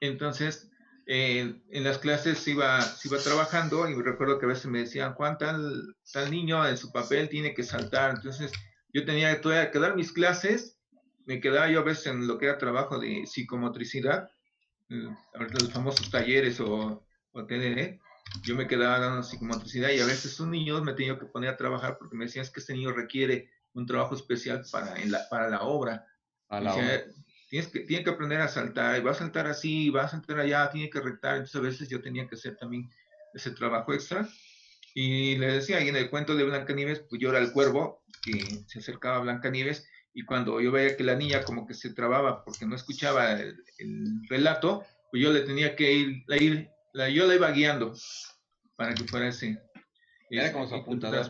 Entonces, 0.00 0.70
eh, 1.06 1.60
en 1.70 1.84
las 1.84 1.98
clases 1.98 2.38
se 2.38 2.52
iba, 2.52 2.78
iba 3.04 3.18
trabajando 3.18 3.88
y 3.88 3.94
recuerdo 4.00 4.38
que 4.38 4.46
a 4.46 4.50
veces 4.50 4.66
me 4.66 4.80
decían, 4.80 5.14
Juan, 5.14 5.38
tal, 5.38 5.96
tal 6.12 6.30
niño 6.30 6.66
en 6.66 6.76
su 6.76 6.92
papel 6.92 7.28
tiene 7.28 7.54
que 7.54 7.62
saltar. 7.62 8.14
Entonces, 8.16 8.52
yo 8.92 9.04
tenía 9.04 9.40
todavía 9.40 9.70
que 9.70 9.78
dar 9.78 9.96
mis 9.96 10.12
clases, 10.12 10.78
me 11.26 11.40
quedaba 11.40 11.70
yo 11.70 11.80
a 11.80 11.84
veces 11.84 12.06
en 12.06 12.26
lo 12.26 12.38
que 12.38 12.46
era 12.46 12.58
trabajo 12.58 12.98
de 12.98 13.26
psicomotricidad, 13.26 14.30
eh, 14.88 15.08
los 15.60 15.72
famosos 15.72 16.10
talleres 16.10 16.60
o, 16.60 17.04
o 17.32 17.46
TDD, 17.46 18.00
yo 18.42 18.54
me 18.54 18.66
quedaba 18.66 18.98
dando 18.98 19.22
psicomotricidad 19.22 19.90
y 19.90 20.00
a 20.00 20.06
veces 20.06 20.38
un 20.40 20.50
niño 20.50 20.82
me 20.82 20.94
tenía 20.94 21.18
que 21.18 21.26
poner 21.26 21.50
a 21.50 21.56
trabajar 21.56 21.98
porque 21.98 22.16
me 22.16 22.24
decían 22.24 22.46
que 22.52 22.60
este 22.60 22.74
niño 22.74 22.92
requiere 22.92 23.50
un 23.72 23.86
trabajo 23.86 24.14
especial 24.14 24.62
para, 24.70 24.96
la, 25.06 25.28
para 25.28 25.48
la 25.48 25.62
obra. 25.62 26.06
Tienes 27.50 27.68
que, 27.68 27.80
tiene 27.80 28.04
que 28.04 28.10
aprender 28.10 28.40
a 28.40 28.48
saltar, 28.48 28.96
y 28.96 29.02
va 29.02 29.10
a 29.10 29.14
saltar 29.14 29.46
así, 29.48 29.90
va 29.90 30.04
a 30.04 30.08
saltar 30.08 30.38
allá, 30.38 30.70
tiene 30.70 30.88
que 30.88 31.00
rectar. 31.00 31.34
Entonces 31.34 31.56
a 31.56 31.60
veces 31.60 31.88
yo 31.88 32.00
tenía 32.00 32.26
que 32.26 32.36
hacer 32.36 32.56
también 32.56 32.88
ese 33.34 33.50
trabajo 33.50 33.92
extra. 33.92 34.26
Y 34.94 35.36
le 35.36 35.54
decía, 35.54 35.80
y 35.80 35.88
en 35.88 35.96
el 35.96 36.10
cuento 36.10 36.36
de 36.36 36.44
Blancanieves, 36.44 37.00
pues 37.00 37.20
yo 37.20 37.30
era 37.30 37.40
el 37.40 37.52
cuervo 37.52 38.02
que 38.22 38.64
se 38.66 38.78
acercaba 38.78 39.16
a 39.16 39.20
Blancanieves 39.20 39.86
y 40.12 40.24
cuando 40.24 40.60
yo 40.60 40.72
veía 40.72 40.96
que 40.96 41.04
la 41.04 41.14
niña 41.14 41.42
como 41.42 41.66
que 41.66 41.74
se 41.74 41.92
trababa 41.92 42.44
porque 42.44 42.66
no 42.66 42.74
escuchaba 42.74 43.32
el, 43.32 43.56
relato, 44.28 44.84
pues 45.10 45.22
yo 45.22 45.32
le 45.32 45.40
tenía 45.40 45.76
que 45.76 45.92
ir, 45.92 46.24
ir 46.40 46.70
la, 46.92 47.08
yo 47.08 47.26
la 47.26 47.34
iba 47.34 47.50
guiando 47.50 47.94
para 48.76 48.94
que 48.94 49.04
fuera 49.04 49.28
ese. 49.28 49.60
Era 50.30 50.52
como 50.52 50.68
su 50.68 50.74
apuntador. 50.74 51.26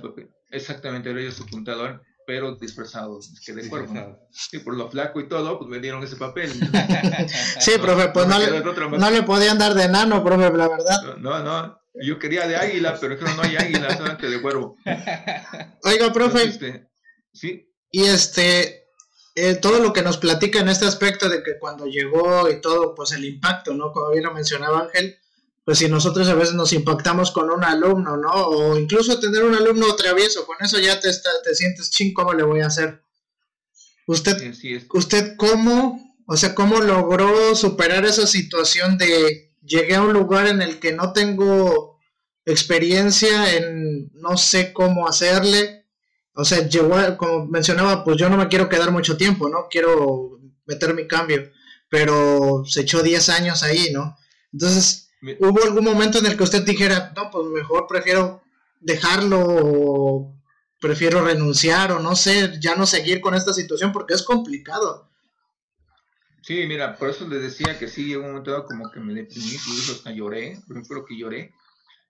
Exactamente, 0.51 1.11
era 1.11 1.23
yo 1.23 1.33
su 1.33 1.45
apuntador, 1.45 2.03
pero 2.31 2.55
disfrazado, 2.55 3.19
quedé 3.45 3.69
cuerpo. 3.69 3.93
Sí, 4.31 4.61
por 4.61 4.77
lo 4.77 4.89
flaco 4.89 5.19
y 5.19 5.29
todo, 5.29 5.59
pues 5.59 5.69
me 5.69 5.81
dieron 5.81 6.01
ese 6.05 6.15
papel. 6.15 6.49
sí, 7.59 7.73
profe, 7.83 8.11
pues 8.11 8.29
no, 8.29 8.39
le, 8.39 8.61
no 8.61 9.11
le 9.11 9.23
podían 9.25 9.59
dar 9.59 9.75
de 9.75 9.89
nano, 9.89 10.23
profe, 10.23 10.57
la 10.57 10.69
verdad. 10.69 11.17
No, 11.19 11.43
no, 11.43 11.77
yo 11.93 12.21
quería 12.21 12.47
de 12.47 12.55
águila, 12.55 12.97
pero 13.01 13.19
que 13.19 13.25
no 13.25 13.43
hay 13.43 13.57
águila, 13.57 13.91
solamente 13.97 14.31
de 14.31 14.41
cuervo. 14.41 14.77
Oiga, 15.83 16.13
profe. 16.13 16.45
Este, 16.45 16.89
sí. 17.33 17.69
Y 17.91 18.05
este, 18.05 18.85
eh, 19.35 19.57
todo 19.57 19.81
lo 19.81 19.93
que 19.93 20.03
nos 20.03 20.17
platica 20.17 20.61
en 20.61 20.69
este 20.69 20.87
aspecto 20.87 21.29
de 21.29 21.43
que 21.43 21.59
cuando 21.59 21.87
llegó 21.87 22.49
y 22.49 22.61
todo, 22.61 22.95
pues 22.95 23.11
el 23.11 23.25
impacto, 23.25 23.75
¿no? 23.75 23.91
Como 23.91 24.13
bien 24.13 24.23
lo 24.23 24.33
mencionaba 24.33 24.83
Ángel, 24.83 25.19
pues 25.71 25.79
si 25.79 25.89
nosotros 25.89 26.29
a 26.29 26.35
veces 26.35 26.57
nos 26.57 26.73
impactamos 26.73 27.31
con 27.31 27.49
un 27.49 27.63
alumno, 27.63 28.17
¿no? 28.17 28.29
O 28.29 28.77
incluso 28.77 29.21
tener 29.21 29.45
un 29.45 29.55
alumno 29.55 29.95
travieso, 29.95 30.45
con 30.45 30.57
eso 30.59 30.81
ya 30.81 30.99
te, 30.99 31.09
te 31.45 31.55
sientes 31.55 31.91
ching, 31.93 32.13
¿cómo 32.13 32.35
le 32.35 32.43
voy 32.43 32.59
a 32.59 32.67
hacer? 32.67 33.05
Usted, 34.09 34.53
usted 34.93 35.37
cómo, 35.37 36.17
o 36.27 36.37
sea, 36.37 36.57
cómo 36.57 36.81
logró 36.81 37.55
superar 37.55 38.05
esa 38.05 38.27
situación 38.27 38.99
de 38.99 39.55
llegué 39.63 39.95
a 39.95 40.03
un 40.03 40.13
lugar 40.13 40.49
en 40.49 40.61
el 40.61 40.81
que 40.81 40.93
no 40.93 41.13
tengo 41.13 42.01
experiencia 42.45 43.55
en 43.55 44.11
no 44.15 44.37
sé 44.37 44.73
cómo 44.73 45.07
hacerle. 45.07 45.87
O 46.35 46.45
sea, 46.45 46.67
llegó, 46.67 46.97
como 47.17 47.47
mencionaba, 47.47 48.03
pues 48.03 48.17
yo 48.17 48.29
no 48.29 48.37
me 48.37 48.49
quiero 48.49 48.69
quedar 48.69 48.91
mucho 48.91 49.17
tiempo, 49.17 49.49
¿no? 49.49 49.69
Quiero 49.71 50.41
meter 50.67 50.95
mi 50.95 51.07
cambio, 51.07 51.49
pero 51.89 52.65
se 52.67 52.81
echó 52.81 53.05
10 53.05 53.29
años 53.29 53.63
ahí, 53.63 53.93
¿no? 53.93 54.17
Entonces, 54.53 55.10
¿Hubo 55.23 55.63
algún 55.63 55.85
momento 55.85 56.19
en 56.19 56.27
el 56.27 56.37
que 56.37 56.45
usted 56.45 56.65
dijera, 56.65 57.13
no, 57.15 57.31
pues 57.31 57.47
mejor 57.49 57.87
prefiero 57.87 58.43
dejarlo 58.81 59.39
o 59.41 60.35
prefiero 60.81 61.23
renunciar 61.23 61.93
o 61.93 62.01
no 62.01 62.17
sé, 62.17 62.59
ya 62.59 62.75
no 62.75 62.87
seguir 62.87 63.21
con 63.21 63.35
esta 63.35 63.53
situación 63.53 63.93
porque 63.93 64.15
es 64.15 64.23
complicado? 64.23 65.11
Sí, 66.43 66.65
mira, 66.67 66.97
por 66.97 67.11
eso 67.11 67.29
le 67.29 67.39
decía 67.39 67.79
que 67.79 67.87
sí, 67.87 68.07
llegó 68.07 68.23
un 68.23 68.29
momento 68.31 68.65
como 68.65 68.91
que 68.91 68.99
me 68.99 69.13
deprimí, 69.13 69.53
incluso 69.53 69.93
hasta 69.93 70.11
lloré, 70.11 70.59
recuerdo 70.69 71.05
que 71.05 71.19
lloré. 71.19 71.53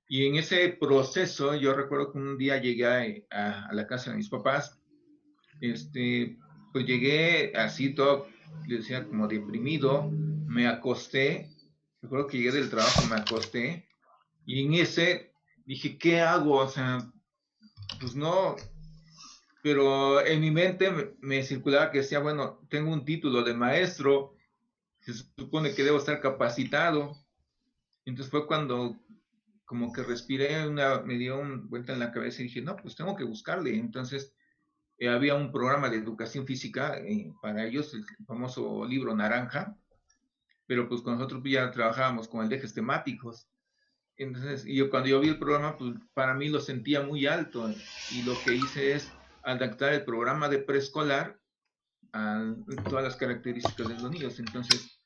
Y 0.08 0.26
en 0.26 0.36
ese 0.36 0.68
proceso, 0.68 1.54
yo 1.54 1.74
recuerdo 1.74 2.12
que 2.12 2.18
un 2.18 2.38
día 2.38 2.60
llegué 2.60 3.26
a, 3.30 3.66
a 3.66 3.74
la 3.74 3.86
casa 3.88 4.10
de 4.10 4.16
mis 4.16 4.28
papás, 4.28 4.78
este, 5.60 6.38
pues 6.72 6.86
llegué 6.86 7.52
así 7.56 7.94
todo, 7.94 8.28
le 8.66 8.78
decía 8.78 9.04
como 9.04 9.26
deprimido, 9.26 10.08
me 10.10 10.68
acosté 10.68 11.48
Recuerdo 12.02 12.26
que 12.26 12.38
llegué 12.38 12.52
del 12.52 12.70
trabajo, 12.70 13.06
me 13.06 13.16
acosté 13.16 13.88
y 14.46 14.64
en 14.64 14.74
ese 14.74 15.32
dije, 15.64 15.98
¿qué 15.98 16.20
hago? 16.20 16.56
O 16.56 16.68
sea, 16.68 16.98
pues 18.00 18.14
no, 18.14 18.56
pero 19.62 20.24
en 20.24 20.40
mi 20.40 20.50
mente 20.50 21.16
me, 21.20 21.42
circulaba 21.42 21.90
que 21.90 21.98
decía, 21.98 22.20
bueno, 22.20 22.60
tengo 22.70 22.92
un 22.92 23.04
título 23.04 23.42
de 23.42 23.54
maestro, 23.54 24.34
se 25.00 25.12
supone 25.12 25.74
que 25.74 25.84
debo 25.84 25.98
estar 25.98 26.20
capacitado. 26.20 27.16
Entonces 28.04 28.30
fue 28.30 28.46
cuando 28.46 28.98
como 29.64 29.92
que 29.92 30.02
respiré, 30.02 30.66
una, 30.66 31.02
me 31.02 31.16
dio 31.16 31.38
una 31.38 31.62
vuelta 31.64 31.92
en 31.92 32.00
la 32.00 32.10
cabeza 32.10 32.40
y 32.40 32.46
dije, 32.46 32.62
no, 32.62 32.76
pues 32.76 32.96
tengo 32.96 33.14
que 33.14 33.24
buscarle. 33.24 33.76
Entonces 33.76 34.34
eh, 34.98 35.08
había 35.08 35.34
un 35.34 35.52
programa 35.52 35.88
de 35.90 35.98
educación 35.98 36.46
física 36.46 36.98
eh, 36.98 37.32
para 37.40 37.64
ellos, 37.64 37.94
el 37.94 38.04
famoso 38.26 38.84
libro 38.84 39.14
Naranja, 39.14 39.76
pero 40.70 40.88
pues 40.88 41.02
con 41.02 41.14
nosotros 41.14 41.42
ya 41.44 41.68
trabajábamos 41.72 42.28
con 42.28 42.46
el 42.46 42.52
ejes 42.52 42.72
temáticos. 42.72 43.48
Entonces, 44.16 44.64
y 44.64 44.76
yo 44.76 44.88
cuando 44.88 45.08
yo 45.08 45.18
vi 45.18 45.26
el 45.26 45.38
programa, 45.40 45.76
pues 45.76 45.96
para 46.14 46.32
mí 46.34 46.48
lo 46.48 46.60
sentía 46.60 47.02
muy 47.02 47.26
alto 47.26 47.68
y 48.12 48.22
lo 48.22 48.40
que 48.44 48.54
hice 48.54 48.92
es 48.92 49.10
adaptar 49.42 49.94
el 49.94 50.04
programa 50.04 50.48
de 50.48 50.58
preescolar 50.60 51.40
a 52.12 52.54
todas 52.88 53.02
las 53.02 53.16
características 53.16 53.88
de 53.88 53.94
los 53.94 54.12
niños. 54.12 54.38
Entonces, 54.38 55.00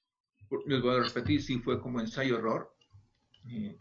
les 0.67 0.83
voy 0.83 0.97
a 0.97 1.03
repetir, 1.03 1.43
sí 1.43 1.59
fue 1.61 1.81
como 1.81 1.99
ensayo-error. 1.99 2.71
Eh, 3.49 3.79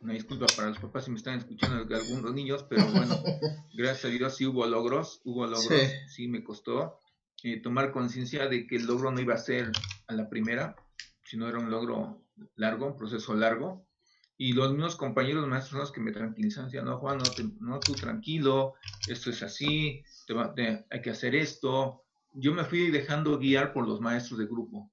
una 0.00 0.12
disculpa 0.12 0.46
para 0.54 0.68
los 0.68 0.78
papás 0.78 1.06
si 1.06 1.10
me 1.10 1.16
están 1.16 1.40
escuchando 1.40 1.78
algunos 1.96 2.32
niños, 2.32 2.64
pero 2.70 2.86
bueno, 2.92 3.20
gracias 3.74 4.04
a 4.04 4.08
Dios 4.08 4.36
sí 4.36 4.46
hubo 4.46 4.64
logros, 4.66 5.20
hubo 5.24 5.48
logros, 5.48 5.82
sí, 6.06 6.28
me 6.28 6.44
costó 6.44 7.00
eh, 7.42 7.60
tomar 7.60 7.90
conciencia 7.90 8.46
de 8.46 8.68
que 8.68 8.76
el 8.76 8.86
logro 8.86 9.10
no 9.10 9.20
iba 9.20 9.34
a 9.34 9.38
ser 9.38 9.72
a 10.06 10.12
la 10.14 10.28
primera, 10.28 10.76
si 11.28 11.36
no 11.36 11.46
era 11.46 11.58
un 11.58 11.70
logro 11.70 12.24
largo, 12.56 12.86
un 12.86 12.96
proceso 12.96 13.34
largo. 13.34 13.86
Y 14.38 14.54
los 14.54 14.72
mismos 14.72 14.96
compañeros 14.96 15.46
maestros 15.46 15.80
los 15.80 15.92
que 15.92 16.00
me 16.00 16.10
tranquilizan, 16.10 16.66
decían, 16.66 16.86
no, 16.86 16.98
Juan, 16.98 17.18
no, 17.60 17.82
tú 17.82 17.98
tranquilo, 17.98 18.74
esto 19.04 19.28
es 19.28 19.42
así, 19.42 20.02
hay 20.90 21.02
que 21.02 21.10
hacer 21.10 21.34
esto. 21.34 22.04
Yo 22.32 22.54
me 22.54 22.64
fui 22.64 22.90
dejando 22.90 23.38
guiar 23.38 23.74
por 23.74 23.86
los 23.86 24.00
maestros 24.00 24.38
de 24.38 24.46
grupo, 24.46 24.90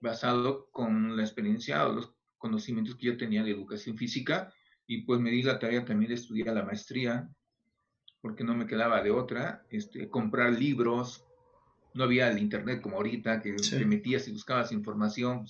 basado 0.00 0.68
con 0.72 1.16
la 1.16 1.22
experiencia 1.22 1.86
o 1.86 1.92
los 1.92 2.14
conocimientos 2.36 2.96
que 2.96 3.06
yo 3.06 3.16
tenía 3.16 3.44
de 3.44 3.52
educación 3.52 3.96
física, 3.96 4.52
y 4.88 5.02
pues 5.02 5.20
me 5.20 5.30
di 5.30 5.44
la 5.44 5.60
tarea 5.60 5.84
también 5.84 6.08
de 6.08 6.16
estudiar 6.16 6.52
la 6.52 6.64
maestría, 6.64 7.30
porque 8.20 8.42
no 8.42 8.56
me 8.56 8.66
quedaba 8.66 9.02
de 9.02 9.12
otra, 9.12 9.64
este, 9.70 10.08
comprar 10.08 10.52
libros, 10.52 11.24
no 11.94 12.04
había 12.04 12.30
el 12.30 12.38
internet 12.38 12.80
como 12.80 12.96
ahorita, 12.96 13.40
que 13.40 13.54
te 13.54 13.84
metías 13.84 14.28
y 14.28 14.32
buscabas 14.32 14.72
información. 14.72 15.46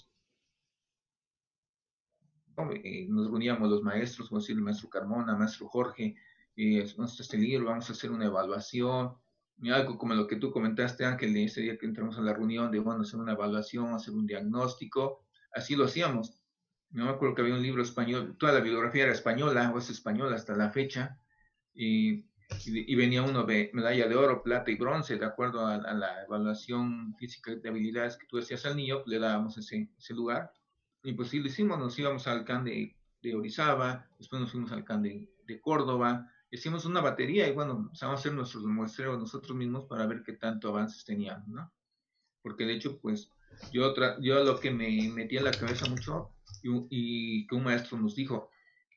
Eh, 2.84 3.06
nos 3.08 3.28
reuníamos 3.28 3.70
los 3.70 3.82
maestros, 3.82 4.28
como 4.28 4.40
decir 4.40 4.56
el 4.56 4.62
maestro 4.62 4.88
Carmona, 4.88 5.36
maestro 5.36 5.68
Jorge, 5.68 6.16
eh, 6.56 6.86
vamos 6.96 7.18
a 7.18 7.22
este 7.22 7.38
libro, 7.38 7.66
vamos 7.66 7.88
a 7.88 7.92
hacer 7.92 8.10
una 8.10 8.26
evaluación, 8.26 9.16
algo 9.70 9.96
como 9.96 10.14
lo 10.14 10.26
que 10.26 10.36
tú 10.36 10.50
comentaste, 10.50 11.04
Ángel, 11.04 11.36
ese 11.36 11.60
día 11.60 11.78
que 11.78 11.86
entramos 11.86 12.18
a 12.18 12.22
la 12.22 12.34
reunión, 12.34 12.70
de 12.70 12.80
bueno, 12.80 13.02
hacer 13.02 13.20
una 13.20 13.32
evaluación, 13.32 13.94
hacer 13.94 14.12
un 14.14 14.26
diagnóstico, 14.26 15.24
así 15.54 15.76
lo 15.76 15.84
hacíamos. 15.84 16.42
No 16.90 17.04
me 17.06 17.10
acuerdo 17.10 17.34
que 17.34 17.42
había 17.42 17.54
un 17.54 17.62
libro 17.62 17.82
español, 17.82 18.36
toda 18.38 18.52
la 18.52 18.60
bibliografía 18.60 19.04
era 19.04 19.12
española, 19.12 19.72
o 19.74 19.78
es 19.78 19.88
española 19.88 20.36
hasta 20.36 20.56
la 20.56 20.70
fecha, 20.70 21.18
y 21.74 22.26
y, 22.64 22.94
venía 22.94 23.22
uno 23.22 23.44
de 23.44 23.70
medalla 23.72 24.08
de 24.08 24.16
oro, 24.16 24.42
plata 24.42 24.70
y 24.70 24.76
bronce, 24.76 25.16
de 25.16 25.24
acuerdo 25.24 25.66
a, 25.66 25.78
la 25.78 26.22
evaluación 26.24 27.14
física 27.16 27.54
de 27.54 27.68
habilidades 27.68 28.16
que 28.16 28.26
tú 28.26 28.36
decías 28.36 28.64
al 28.66 28.76
niño, 28.76 29.02
le 29.06 29.18
dábamos 29.18 29.58
ese, 29.58 29.90
ese 29.98 30.14
lugar. 30.14 30.52
Y 31.02 31.12
pues 31.12 31.28
sí 31.28 31.40
lo 31.40 31.46
hicimos, 31.46 31.78
nos 31.78 31.98
íbamos 31.98 32.26
al 32.26 32.44
CAN 32.44 32.64
de, 32.64 32.96
Orizaba, 33.34 34.08
después 34.18 34.40
nos 34.40 34.50
fuimos 34.50 34.72
al 34.72 34.84
CAN 34.84 35.02
de, 35.02 35.28
Córdoba, 35.60 36.32
hicimos 36.50 36.86
una 36.86 37.02
batería 37.02 37.46
y 37.46 37.52
bueno, 37.52 37.72
empezamos 37.72 38.16
a 38.16 38.18
hacer 38.18 38.32
nuestros 38.32 38.64
muestreos 38.64 39.18
nosotros 39.18 39.54
mismos 39.54 39.84
para 39.84 40.06
ver 40.06 40.22
qué 40.22 40.32
tanto 40.32 40.70
avances 40.70 41.04
teníamos, 41.04 41.46
¿no? 41.48 41.70
Porque 42.40 42.64
de 42.64 42.72
hecho, 42.72 42.98
pues 42.98 43.28
yo, 43.70 43.94
yo 44.20 44.42
lo 44.44 44.58
que 44.58 44.70
me 44.70 45.10
metía 45.10 45.40
en 45.40 45.44
la 45.44 45.50
cabeza 45.50 45.90
mucho 45.90 46.30
y 46.62 47.46
que 47.46 47.54
un 47.54 47.64
maestro 47.64 47.98
nos 47.98 48.14
dijo, 48.14 48.48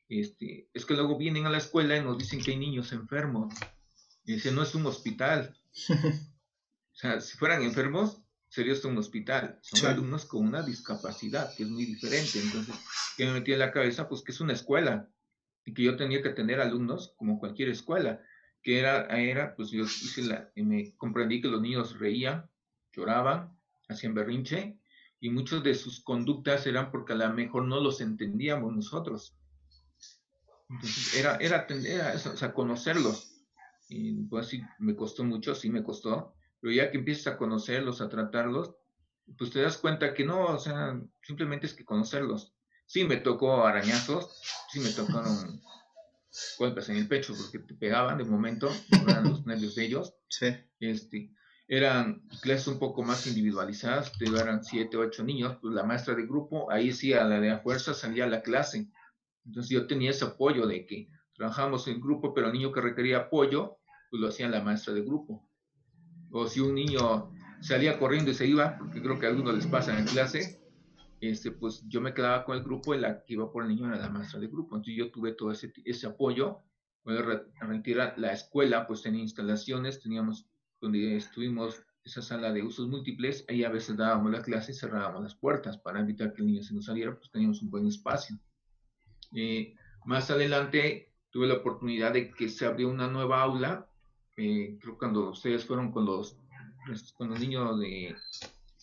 este, 0.09 0.69
es 0.73 0.85
que 0.85 0.93
luego 0.93 1.17
vienen 1.17 1.45
a 1.45 1.49
la 1.49 1.57
escuela 1.57 1.97
y 1.97 2.03
nos 2.03 2.17
dicen 2.17 2.41
que 2.41 2.51
hay 2.51 2.57
niños 2.57 2.91
enfermos. 2.91 3.53
Y 4.25 4.33
dice, 4.33 4.51
no 4.51 4.63
es 4.63 4.75
un 4.75 4.85
hospital. 4.85 5.55
o 5.89 6.95
sea, 6.95 7.21
si 7.21 7.37
fueran 7.37 7.63
enfermos, 7.63 8.21
sería 8.49 8.73
esto 8.73 8.87
un 8.87 8.97
hospital. 8.97 9.59
Son 9.61 9.89
alumnos 9.89 10.25
con 10.25 10.45
una 10.45 10.61
discapacidad, 10.61 11.53
que 11.55 11.63
es 11.63 11.69
muy 11.69 11.85
diferente. 11.85 12.39
Entonces, 12.39 12.75
¿qué 13.17 13.25
me 13.25 13.33
metí 13.33 13.53
en 13.53 13.59
la 13.59 13.71
cabeza? 13.71 14.07
Pues 14.07 14.21
que 14.21 14.31
es 14.31 14.39
una 14.39 14.53
escuela 14.53 15.09
y 15.65 15.73
que 15.73 15.83
yo 15.83 15.97
tenía 15.97 16.21
que 16.21 16.29
tener 16.29 16.61
alumnos 16.61 17.13
como 17.17 17.39
cualquier 17.39 17.69
escuela. 17.69 18.21
Que 18.61 18.79
era, 18.79 19.05
era 19.07 19.55
pues 19.55 19.69
yo 19.69 19.83
hice 19.83 20.23
la, 20.23 20.51
me 20.55 20.95
comprendí 20.97 21.41
que 21.41 21.49
los 21.49 21.61
niños 21.61 21.99
reían, 21.99 22.49
lloraban, 22.93 23.55
hacían 23.87 24.15
berrinche 24.15 24.79
y 25.19 25.29
muchas 25.29 25.63
de 25.63 25.75
sus 25.75 25.99
conductas 26.01 26.65
eran 26.65 26.91
porque 26.91 27.13
a 27.13 27.17
lo 27.17 27.31
mejor 27.33 27.65
no 27.65 27.79
los 27.79 28.01
entendíamos 28.01 28.75
nosotros. 28.75 29.35
Entonces, 30.69 31.15
era, 31.15 31.35
era, 31.37 31.67
era 31.69 32.13
eso, 32.13 32.31
o 32.31 32.37
sea, 32.37 32.53
conocerlos. 32.53 33.31
Y 33.87 34.23
pues 34.23 34.47
sí, 34.47 34.63
me 34.79 34.95
costó 34.95 35.23
mucho, 35.23 35.53
sí 35.53 35.69
me 35.69 35.83
costó, 35.83 36.35
pero 36.59 36.73
ya 36.73 36.89
que 36.89 36.97
empiezas 36.97 37.33
a 37.33 37.37
conocerlos, 37.37 38.01
a 38.01 38.09
tratarlos, 38.09 38.75
pues 39.37 39.51
te 39.51 39.61
das 39.61 39.77
cuenta 39.77 40.13
que 40.13 40.25
no, 40.25 40.45
o 40.45 40.59
sea, 40.59 40.99
simplemente 41.21 41.67
es 41.67 41.73
que 41.73 41.85
conocerlos. 41.85 42.53
Sí 42.87 43.03
me 43.03 43.17
tocó 43.17 43.65
arañazos, 43.65 44.41
sí 44.71 44.79
me 44.79 44.89
tocaron 44.89 45.61
golpes 46.59 46.89
en 46.89 46.97
el 46.97 47.07
pecho 47.07 47.33
porque 47.35 47.59
te 47.59 47.73
pegaban 47.75 48.17
de 48.17 48.23
momento, 48.25 48.69
eran 49.07 49.29
los 49.29 49.45
nervios 49.45 49.75
de 49.75 49.85
ellos. 49.85 50.15
Sí. 50.29 50.55
Este, 50.79 51.31
eran 51.67 52.27
clases 52.41 52.67
un 52.67 52.79
poco 52.79 53.03
más 53.03 53.25
individualizadas, 53.25 54.11
te 54.17 54.25
eran 54.25 54.63
siete, 54.63 54.97
ocho 54.97 55.23
niños, 55.23 55.57
pues 55.61 55.73
la 55.73 55.83
maestra 55.83 56.13
de 56.13 56.25
grupo, 56.27 56.71
ahí 56.71 56.91
sí 56.91 57.13
a 57.13 57.23
la 57.23 57.39
de 57.39 57.49
la 57.49 57.59
fuerza 57.59 57.93
salía 57.93 58.25
a 58.25 58.29
la 58.29 58.41
clase. 58.41 58.87
Entonces 59.45 59.69
yo 59.69 59.87
tenía 59.87 60.11
ese 60.11 60.25
apoyo 60.25 60.67
de 60.67 60.85
que 60.85 61.09
trabajamos 61.33 61.87
en 61.87 62.01
grupo, 62.01 62.33
pero 62.33 62.47
el 62.47 62.53
niño 62.53 62.71
que 62.71 62.81
requería 62.81 63.17
apoyo, 63.17 63.77
pues 64.09 64.21
lo 64.21 64.27
hacía 64.27 64.49
la 64.49 64.61
maestra 64.61 64.93
de 64.93 65.01
grupo. 65.01 65.47
O 66.31 66.47
si 66.47 66.59
un 66.59 66.75
niño 66.75 67.31
salía 67.61 67.99
corriendo 67.99 68.31
y 68.31 68.33
se 68.33 68.47
iba, 68.47 68.77
porque 68.77 69.01
creo 69.01 69.19
que 69.19 69.25
a 69.25 69.29
algunos 69.29 69.55
les 69.55 69.67
pasa 69.67 69.97
en 69.97 70.05
clase, 70.05 70.61
este, 71.21 71.51
pues 71.51 71.83
yo 71.87 72.01
me 72.01 72.13
quedaba 72.13 72.43
con 72.43 72.57
el 72.57 72.63
grupo 72.63 72.93
y 72.93 72.99
la 72.99 73.23
que 73.23 73.33
iba 73.33 73.51
por 73.51 73.63
el 73.63 73.69
niño 73.69 73.87
era 73.87 73.97
la 73.97 74.09
maestra 74.09 74.39
de 74.39 74.47
grupo. 74.47 74.75
Entonces 74.75 74.97
yo 74.97 75.11
tuve 75.11 75.33
todo 75.33 75.51
ese, 75.51 75.71
ese 75.83 76.07
apoyo. 76.07 76.59
Bueno, 77.03 77.21
retirar 77.61 78.15
la 78.17 78.33
escuela, 78.33 78.87
pues 78.87 79.03
tenía 79.03 79.21
instalaciones, 79.21 80.01
teníamos 80.01 80.49
donde 80.81 81.17
estuvimos 81.17 81.83
esa 82.03 82.21
sala 82.21 82.53
de 82.53 82.61
usos 82.61 82.87
múltiples, 82.87 83.45
ahí 83.49 83.63
a 83.63 83.69
veces 83.69 83.97
dábamos 83.97 84.31
la 84.31 84.41
clase 84.41 84.71
y 84.71 84.75
cerrábamos 84.75 85.23
las 85.23 85.35
puertas 85.35 85.77
para 85.79 85.99
evitar 85.99 86.33
que 86.33 86.41
el 86.41 86.47
niño 86.47 86.63
se 86.63 86.73
nos 86.73 86.85
saliera, 86.85 87.15
pues 87.15 87.31
teníamos 87.31 87.61
un 87.63 87.71
buen 87.71 87.87
espacio. 87.87 88.37
Eh, 89.33 89.75
más 90.05 90.29
adelante 90.29 91.11
tuve 91.31 91.47
la 91.47 91.55
oportunidad 91.55 92.13
de 92.13 92.31
que 92.31 92.49
se 92.49 92.65
abrió 92.65 92.89
una 92.89 93.07
nueva 93.07 93.41
aula, 93.41 93.87
eh, 94.37 94.77
creo 94.81 94.97
cuando 94.97 95.31
ustedes 95.31 95.65
fueron 95.65 95.91
con 95.91 96.05
los, 96.05 96.37
con 97.17 97.29
los 97.29 97.39
niños 97.39 97.79
de 97.79 98.15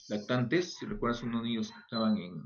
lactantes, 0.09 0.74
si 0.74 0.87
recuerdas 0.87 1.22
unos 1.22 1.42
niños 1.42 1.70
que 1.70 1.78
estaban 1.81 2.16
en, 2.18 2.42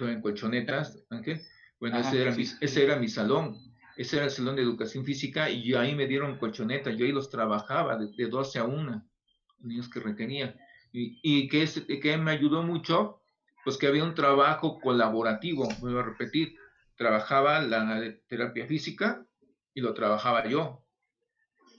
en 0.00 0.20
colchonetas, 0.20 0.98
Ángel, 1.10 1.40
bueno, 1.78 1.98
ese, 1.98 2.20
era 2.20 2.34
mi, 2.34 2.42
ese 2.42 2.84
era 2.84 2.96
mi 2.96 3.08
salón, 3.08 3.56
ese 3.96 4.16
era 4.16 4.26
el 4.26 4.30
salón 4.30 4.56
de 4.56 4.62
educación 4.62 5.04
física 5.04 5.50
y 5.50 5.62
yo 5.62 5.80
ahí 5.80 5.94
me 5.94 6.06
dieron 6.06 6.38
colchonetas, 6.38 6.96
yo 6.96 7.06
ahí 7.06 7.12
los 7.12 7.30
trabajaba 7.30 7.96
de, 7.96 8.08
de 8.16 8.28
12 8.28 8.58
a 8.58 8.64
1, 8.64 9.08
niños 9.60 9.88
que 9.88 10.00
requerían. 10.00 10.54
Y, 10.92 11.18
y 11.22 11.48
que, 11.48 11.62
es, 11.62 11.80
que 11.80 12.16
me 12.18 12.32
ayudó 12.32 12.62
mucho, 12.62 13.20
pues 13.64 13.76
que 13.76 13.86
había 13.86 14.04
un 14.04 14.14
trabajo 14.14 14.80
colaborativo, 14.80 15.68
voy 15.80 15.96
a 15.96 16.02
repetir, 16.02 16.56
trabajaba 17.00 17.62
la 17.62 18.14
terapia 18.28 18.66
física 18.66 19.24
y 19.72 19.80
lo 19.80 19.94
trabajaba 19.94 20.46
yo 20.46 20.84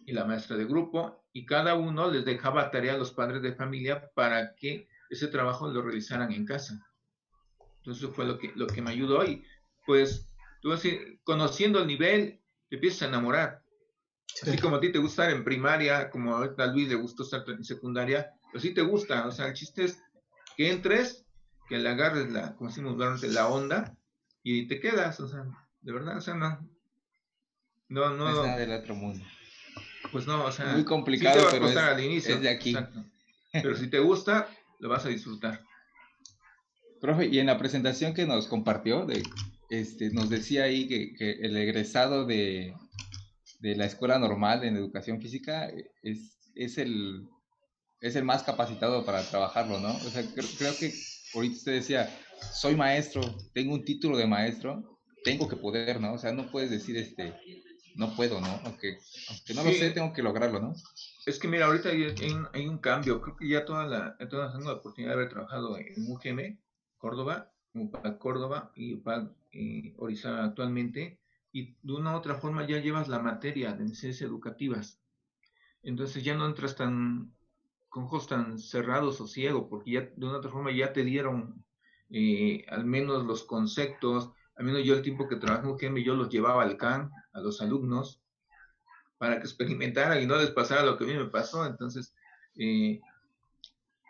y 0.07 0.13
la 0.13 0.25
maestra 0.25 0.57
de 0.57 0.65
grupo 0.65 1.23
y 1.31 1.45
cada 1.45 1.75
uno 1.75 2.09
les 2.09 2.25
dejaba 2.25 2.71
tarea 2.71 2.95
a 2.95 2.97
los 2.97 3.11
padres 3.11 3.43
de 3.43 3.53
familia 3.53 4.09
para 4.15 4.55
que 4.55 4.87
ese 5.11 5.27
trabajo 5.27 5.69
lo 5.69 5.83
realizaran 5.83 6.31
en 6.31 6.43
casa. 6.43 6.83
Entonces 7.77 8.09
fue 8.15 8.25
lo 8.25 8.39
que, 8.39 8.51
lo 8.55 8.65
que 8.65 8.81
me 8.81 8.89
ayudó 8.89 9.23
y 9.23 9.45
pues 9.85 10.27
tú 10.59 10.73
así, 10.73 11.19
conociendo 11.23 11.81
el 11.81 11.85
nivel, 11.85 12.41
te 12.69 12.77
empiezas 12.77 13.03
a 13.03 13.09
enamorar. 13.09 13.61
Así 14.41 14.57
como 14.57 14.77
a 14.77 14.79
ti 14.79 14.91
te 14.91 14.97
gusta 14.97 15.25
estar 15.25 15.37
en 15.37 15.43
primaria, 15.43 16.09
como 16.09 16.35
a 16.35 16.65
Luis 16.65 16.89
le 16.89 16.95
gustó 16.95 17.21
estar 17.21 17.43
en 17.47 17.63
secundaria, 17.63 18.31
pues 18.51 18.63
sí 18.63 18.73
te 18.73 18.81
gusta. 18.81 19.27
O 19.27 19.31
sea, 19.31 19.49
el 19.49 19.53
chiste 19.53 19.83
es 19.83 20.01
que 20.57 20.71
entres, 20.71 21.27
que 21.69 21.77
le 21.77 21.89
agarres 21.89 22.31
la, 22.31 22.55
como 22.55 22.71
decimos, 22.71 22.97
la 22.97 23.47
onda 23.49 23.95
y 24.43 24.67
te 24.67 24.79
quedas, 24.79 25.19
o 25.19 25.27
sea, 25.27 25.45
de 25.81 25.91
verdad, 25.91 26.17
o 26.17 26.21
sea, 26.21 26.35
no. 26.35 26.67
No, 27.89 28.09
no. 28.11 28.29
es 28.29 28.35
nada 28.35 28.57
del 28.57 28.71
otro 28.71 28.95
mundo. 28.95 29.23
Pues 30.11 30.25
no, 30.25 30.45
o 30.45 30.51
sea. 30.51 30.73
Muy 30.73 30.85
complicado, 30.85 31.35
te 31.35 31.43
va 31.43 31.49
a 31.49 31.59
costar 31.59 31.83
pero 31.83 31.95
al 31.95 32.03
inicio. 32.03 32.35
Es 32.35 32.41
de 32.41 32.49
aquí. 32.49 32.75
Pero 33.51 33.75
si 33.75 33.87
te 33.87 33.99
gusta, 33.99 34.47
lo 34.79 34.89
vas 34.89 35.05
a 35.05 35.09
disfrutar. 35.09 35.61
Profe, 37.01 37.27
y 37.27 37.39
en 37.39 37.47
la 37.47 37.57
presentación 37.57 38.13
que 38.13 38.25
nos 38.25 38.47
compartió, 38.47 39.05
de, 39.05 39.23
este, 39.69 40.11
nos 40.11 40.29
decía 40.29 40.63
ahí 40.63 40.87
que, 40.87 41.13
que 41.15 41.31
el 41.31 41.57
egresado 41.57 42.25
de, 42.25 42.73
de, 43.59 43.75
la 43.75 43.85
escuela 43.85 44.19
normal 44.19 44.63
en 44.63 44.75
educación 44.75 45.19
física 45.19 45.69
es, 46.03 46.37
es, 46.55 46.77
el, 46.77 47.27
es 47.99 48.15
el 48.15 48.23
más 48.23 48.43
capacitado 48.43 49.03
para 49.03 49.23
trabajarlo, 49.23 49.79
¿no? 49.79 49.95
O 49.95 50.09
sea, 50.09 50.23
creo, 50.33 50.47
creo 50.57 50.77
que 50.77 50.93
ahorita 51.33 51.55
usted 51.55 51.73
decía, 51.73 52.09
soy 52.53 52.75
maestro, 52.75 53.21
tengo 53.53 53.73
un 53.73 53.85
título 53.85 54.17
de 54.17 54.27
maestro, 54.27 54.99
tengo 55.23 55.47
que 55.47 55.55
poder, 55.55 55.99
¿no? 55.99 56.13
O 56.13 56.17
sea, 56.17 56.31
no 56.31 56.49
puedes 56.49 56.69
decir, 56.69 56.97
este, 56.97 57.33
no 57.95 58.15
puedo, 58.15 58.41
¿no? 58.41 58.59
Aunque, 58.65 58.97
aunque 59.29 59.53
no 59.53 59.63
lo 59.63 59.71
sé, 59.71 59.91
tengo 59.91 60.13
que 60.13 60.23
lograrlo, 60.23 60.59
¿no? 60.59 60.73
Es 61.25 61.39
que 61.39 61.47
mira, 61.47 61.67
ahorita 61.67 61.89
hay, 61.89 62.15
hay, 62.53 62.67
un 62.67 62.77
cambio, 62.79 63.21
creo 63.21 63.35
que 63.35 63.47
ya 63.47 63.65
toda 63.65 63.85
la, 63.85 64.17
toda 64.29 64.57
la 64.59 64.73
oportunidad 64.73 65.11
de 65.11 65.19
haber 65.19 65.29
trabajado 65.29 65.77
en 65.77 65.93
UGM, 66.07 66.57
Córdoba, 66.97 67.51
UPAC 67.73 68.17
Córdoba 68.17 68.71
y 68.75 68.95
UPAC 68.95 69.31
eh, 69.51 69.93
Orizaba 69.97 70.43
actualmente, 70.45 71.19
y 71.51 71.75
de 71.81 71.93
una 71.93 72.13
u 72.13 72.17
otra 72.17 72.35
forma 72.35 72.65
ya 72.65 72.79
llevas 72.79 73.07
la 73.07 73.19
materia 73.19 73.73
de 73.73 73.83
necesidades 73.83 74.21
educativas. 74.21 74.99
Entonces 75.83 76.23
ya 76.23 76.35
no 76.35 76.45
entras 76.45 76.75
tan 76.75 77.33
con 77.89 78.05
ojos 78.05 78.27
tan 78.27 78.57
cerrados 78.57 79.19
o 79.19 79.27
ciegos, 79.27 79.67
porque 79.69 79.91
ya 79.91 80.01
de 80.01 80.25
una 80.25 80.35
u 80.35 80.37
otra 80.37 80.51
forma 80.51 80.71
ya 80.71 80.93
te 80.93 81.03
dieron 81.03 81.65
eh, 82.11 82.65
al 82.69 82.85
menos 82.85 83.25
los 83.25 83.43
conceptos, 83.43 84.31
al 84.55 84.65
menos 84.65 84.83
yo 84.83 84.95
el 84.95 85.01
tiempo 85.01 85.27
que 85.27 85.37
trabajé 85.37 85.65
en 85.65 85.93
UGM, 85.93 86.03
yo 86.03 86.15
los 86.15 86.29
llevaba 86.29 86.63
al 86.63 86.77
CAN, 86.77 87.09
a 87.33 87.39
los 87.39 87.61
alumnos, 87.61 88.21
para 89.17 89.37
que 89.37 89.43
experimentaran 89.43 90.21
y 90.21 90.25
no 90.25 90.35
les 90.37 90.51
pasara 90.51 90.83
lo 90.83 90.97
que 90.97 91.05
a 91.05 91.07
mí 91.07 91.13
me 91.13 91.25
pasó. 91.25 91.65
Entonces, 91.65 92.13
eh, 92.55 92.99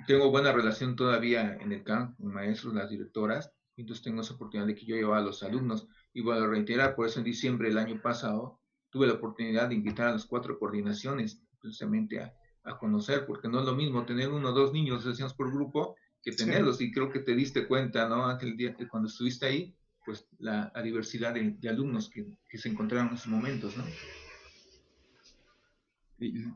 tengo 0.08 0.32
buena 0.32 0.52
relación 0.52 0.96
todavía 0.96 1.56
en 1.60 1.72
el 1.72 1.84
CAN 1.84 2.16
con 2.16 2.34
maestros, 2.34 2.74
las 2.74 2.90
directoras, 2.90 3.52
entonces 3.78 4.04
tengo 4.04 4.22
esa 4.22 4.34
oportunidad 4.34 4.68
de 4.68 4.76
que 4.76 4.86
yo 4.86 4.96
llevaba 4.96 5.20
a 5.20 5.22
los 5.22 5.44
alumnos. 5.44 5.88
Y 6.14 6.28
a 6.30 6.48
reiterar, 6.48 6.96
por 6.96 7.08
eso 7.08 7.20
en 7.20 7.26
diciembre 7.26 7.70
del 7.70 7.78
año 7.78 8.02
pasado 8.02 8.60
tuve 8.90 9.08
la 9.08 9.14
oportunidad 9.14 9.70
de 9.70 9.76
invitar 9.76 10.08
a 10.08 10.12
las 10.12 10.26
cuatro 10.26 10.60
coordinaciones 10.60 11.42
precisamente 11.60 12.20
a, 12.20 12.34
a 12.64 12.78
conocer, 12.78 13.26
porque 13.26 13.48
no 13.48 13.60
es 13.60 13.66
lo 13.66 13.76
mismo 13.76 14.06
tener 14.06 14.30
uno 14.30 14.50
o 14.50 14.54
dos 14.54 14.74
niños, 14.74 15.06
decíamos 15.06 15.34
por 15.34 15.52
grupo, 15.52 15.96
que 16.24 16.32
tenerlos. 16.32 16.82
Y 16.82 16.92
creo 16.92 17.12
que 17.12 17.20
te 17.20 17.36
diste 17.36 17.68
cuenta, 17.68 18.08
¿no? 18.08 18.28
Aquel 18.28 18.56
día 18.58 18.76
que 18.76 18.88
cuando 18.88 19.10
estuviste 19.10 19.46
ahí, 19.46 19.76
pues 20.06 20.28
la, 20.40 20.72
diversidad 20.84 21.34
de, 21.34 21.70
alumnos 21.70 22.10
que, 22.10 22.26
que, 22.50 22.58
se 22.58 22.70
encontraron 22.70 23.10
en 23.10 23.16
esos 23.16 23.28
momentos, 23.28 23.78
¿no? 23.78 23.84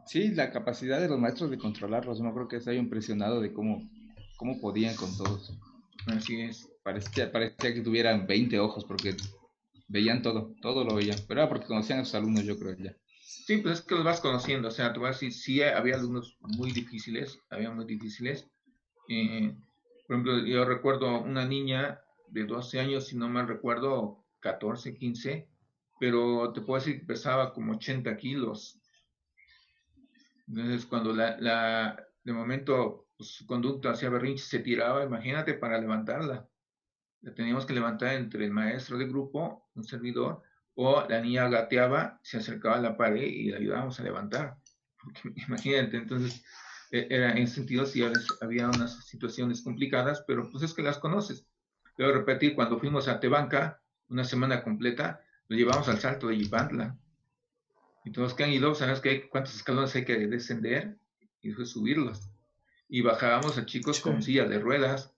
Sí, 0.06 0.30
la 0.30 0.52
capacidad 0.52 1.00
de 1.02 1.10
los 1.10 1.20
maestros 1.20 1.50
de 1.50 1.58
controlarlos, 1.58 2.22
no 2.22 2.34
creo 2.34 2.48
que 2.48 2.62
se 2.62 2.70
haya 2.70 2.80
impresionado 2.80 3.42
de 3.42 3.52
cómo, 3.52 3.90
cómo 4.38 4.60
podían 4.60 4.96
con 4.96 5.16
todos. 5.18 5.54
Así 6.06 6.42
es. 6.42 6.70
Parecía, 6.84 7.32
parecía 7.32 7.74
que 7.74 7.82
tuvieran 7.82 8.28
20 8.28 8.60
ojos 8.60 8.86
porque 8.86 9.16
veían 9.88 10.22
todo, 10.22 10.54
todo 10.62 10.84
lo 10.84 10.96
veían, 10.96 11.18
pero 11.28 11.42
era 11.42 11.50
porque 11.50 11.66
conocían 11.66 12.00
a 12.00 12.06
sus 12.06 12.14
alumnos, 12.14 12.44
yo 12.44 12.60
creo 12.60 12.78
ya. 12.78 12.96
Sí, 13.22 13.58
pues 13.58 13.80
es 13.80 13.86
que 13.86 13.96
los 13.96 14.04
vas 14.04 14.22
conociendo, 14.22 14.68
o 14.68 14.72
sea, 14.72 14.94
tú 14.94 15.02
vas 15.02 15.18
a 15.18 15.20
decir, 15.20 15.34
sí 15.34 15.64
había 15.64 15.96
alumnos 15.96 16.38
muy 16.42 16.72
difíciles, 16.72 17.40
había 17.50 17.72
muy 17.72 17.86
difíciles, 17.86 18.48
eh, 19.08 19.56
por 20.08 20.16
ejemplo, 20.16 20.46
yo 20.46 20.66
recuerdo 20.66 21.22
una 21.22 21.46
niña 21.46 22.02
de 22.28 22.46
12 22.46 22.80
años, 22.80 23.08
si 23.08 23.18
no 23.18 23.30
mal 23.30 23.48
recuerdo, 23.48 24.26
14, 24.40 24.96
15, 24.96 25.50
pero 26.00 26.52
te 26.54 26.62
puedo 26.62 26.80
decir 26.80 27.00
que 27.00 27.06
pesaba 27.06 27.54
como 27.54 27.74
80 27.74 28.16
kilos. 28.18 28.80
Entonces, 30.48 30.86
cuando 30.86 31.14
la, 31.14 32.06
de 32.24 32.34
momento 32.34 33.08
pues, 33.18 33.30
su 33.30 33.46
conducta 33.46 33.92
hacia 33.92 34.10
berrinche 34.10 34.44
se 34.44 34.60
tiraba, 34.60 35.04
imagínate 35.04 35.56
para 35.56 35.80
levantarla. 35.80 36.48
La 37.22 37.34
teníamos 37.34 37.66
que 37.66 37.74
levantar 37.74 38.14
entre 38.14 38.46
el 38.46 38.52
maestro 38.52 38.98
de 38.98 39.08
grupo, 39.08 39.68
un 39.74 39.84
servidor, 39.84 40.44
o 40.76 41.04
la 41.08 41.22
niña 41.22 41.50
gateaba, 41.50 42.20
se 42.22 42.38
acercaba 42.38 42.76
a 42.76 42.82
la 42.82 42.98
pared 42.98 43.24
y 43.24 43.50
la 43.50 43.58
ayudábamos 43.58 44.00
a 44.00 44.04
levantar. 44.04 44.58
imagínate, 45.48 45.98
entonces 45.98 46.44
era 46.92 47.38
en 47.38 47.48
sentido 47.48 47.86
sí 47.86 48.04
había 48.42 48.68
unas 48.68 49.06
situaciones 49.06 49.62
complicadas, 49.62 50.24
pero 50.28 50.50
pues 50.50 50.64
es 50.64 50.74
que 50.74 50.82
las 50.82 51.00
conoces. 51.00 51.46
Debo 51.98 52.12
repetir, 52.12 52.56
cuando 52.56 52.80
fuimos 52.80 53.08
a 53.08 53.20
Tebanca, 53.20 53.82
una 54.10 54.24
semana 54.24 54.64
completa, 54.64 55.22
lo 55.48 55.56
llevamos 55.56 55.88
al 55.88 56.00
salto 56.00 56.28
de 56.28 56.38
Yipantla. 56.38 56.98
Y 58.04 58.12
todos 58.12 58.34
que 58.34 58.44
han 58.44 58.52
ido, 58.52 58.76
sabemos 58.76 59.02
que 59.02 59.30
cuántos 59.30 59.56
escalones 59.56 59.96
hay 59.96 60.06
que 60.06 60.28
descender 60.28 60.98
y 61.42 61.50
después 61.50 61.70
subirlos. 61.70 62.30
Y 62.88 63.02
bajábamos 63.02 63.58
a 63.58 63.66
chicos 63.66 64.00
con 64.00 64.22
silla 64.22 64.46
de 64.46 64.60
ruedas, 64.60 65.12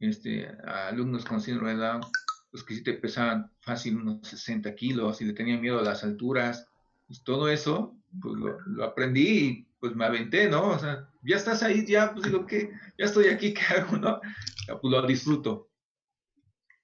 este, 0.00 0.48
a 0.66 0.88
alumnos 0.88 1.24
con 1.24 1.40
silla 1.40 1.56
de 1.56 1.60
ruedas, 1.62 2.06
los 2.52 2.62
que 2.62 2.74
sí 2.74 2.82
te 2.82 2.92
pesaban 2.94 3.50
fácil 3.60 3.96
unos 3.96 4.28
60 4.28 4.74
kilos 4.74 5.20
y 5.20 5.24
le 5.24 5.32
tenían 5.32 5.60
miedo 5.60 5.78
a 5.78 5.82
las 5.82 6.04
alturas. 6.04 6.68
Pues 7.06 7.22
todo 7.22 7.48
eso, 7.48 7.96
pues 8.20 8.34
lo, 8.36 8.84
aprendí 8.84 9.28
y 9.28 9.68
pues 9.84 9.94
me 9.96 10.06
aventé, 10.06 10.48
¿no? 10.48 10.70
O 10.70 10.78
sea, 10.78 11.10
ya 11.22 11.36
estás 11.36 11.62
ahí, 11.62 11.84
ya, 11.86 12.14
pues 12.14 12.24
digo, 12.24 12.46
que 12.46 12.70
Ya 12.96 13.04
estoy 13.04 13.26
aquí, 13.26 13.52
¿qué 13.54 13.60
hago, 13.74 13.98
no? 13.98 14.18
pues 14.66 14.90
lo 14.90 15.06
disfruto. 15.06 15.68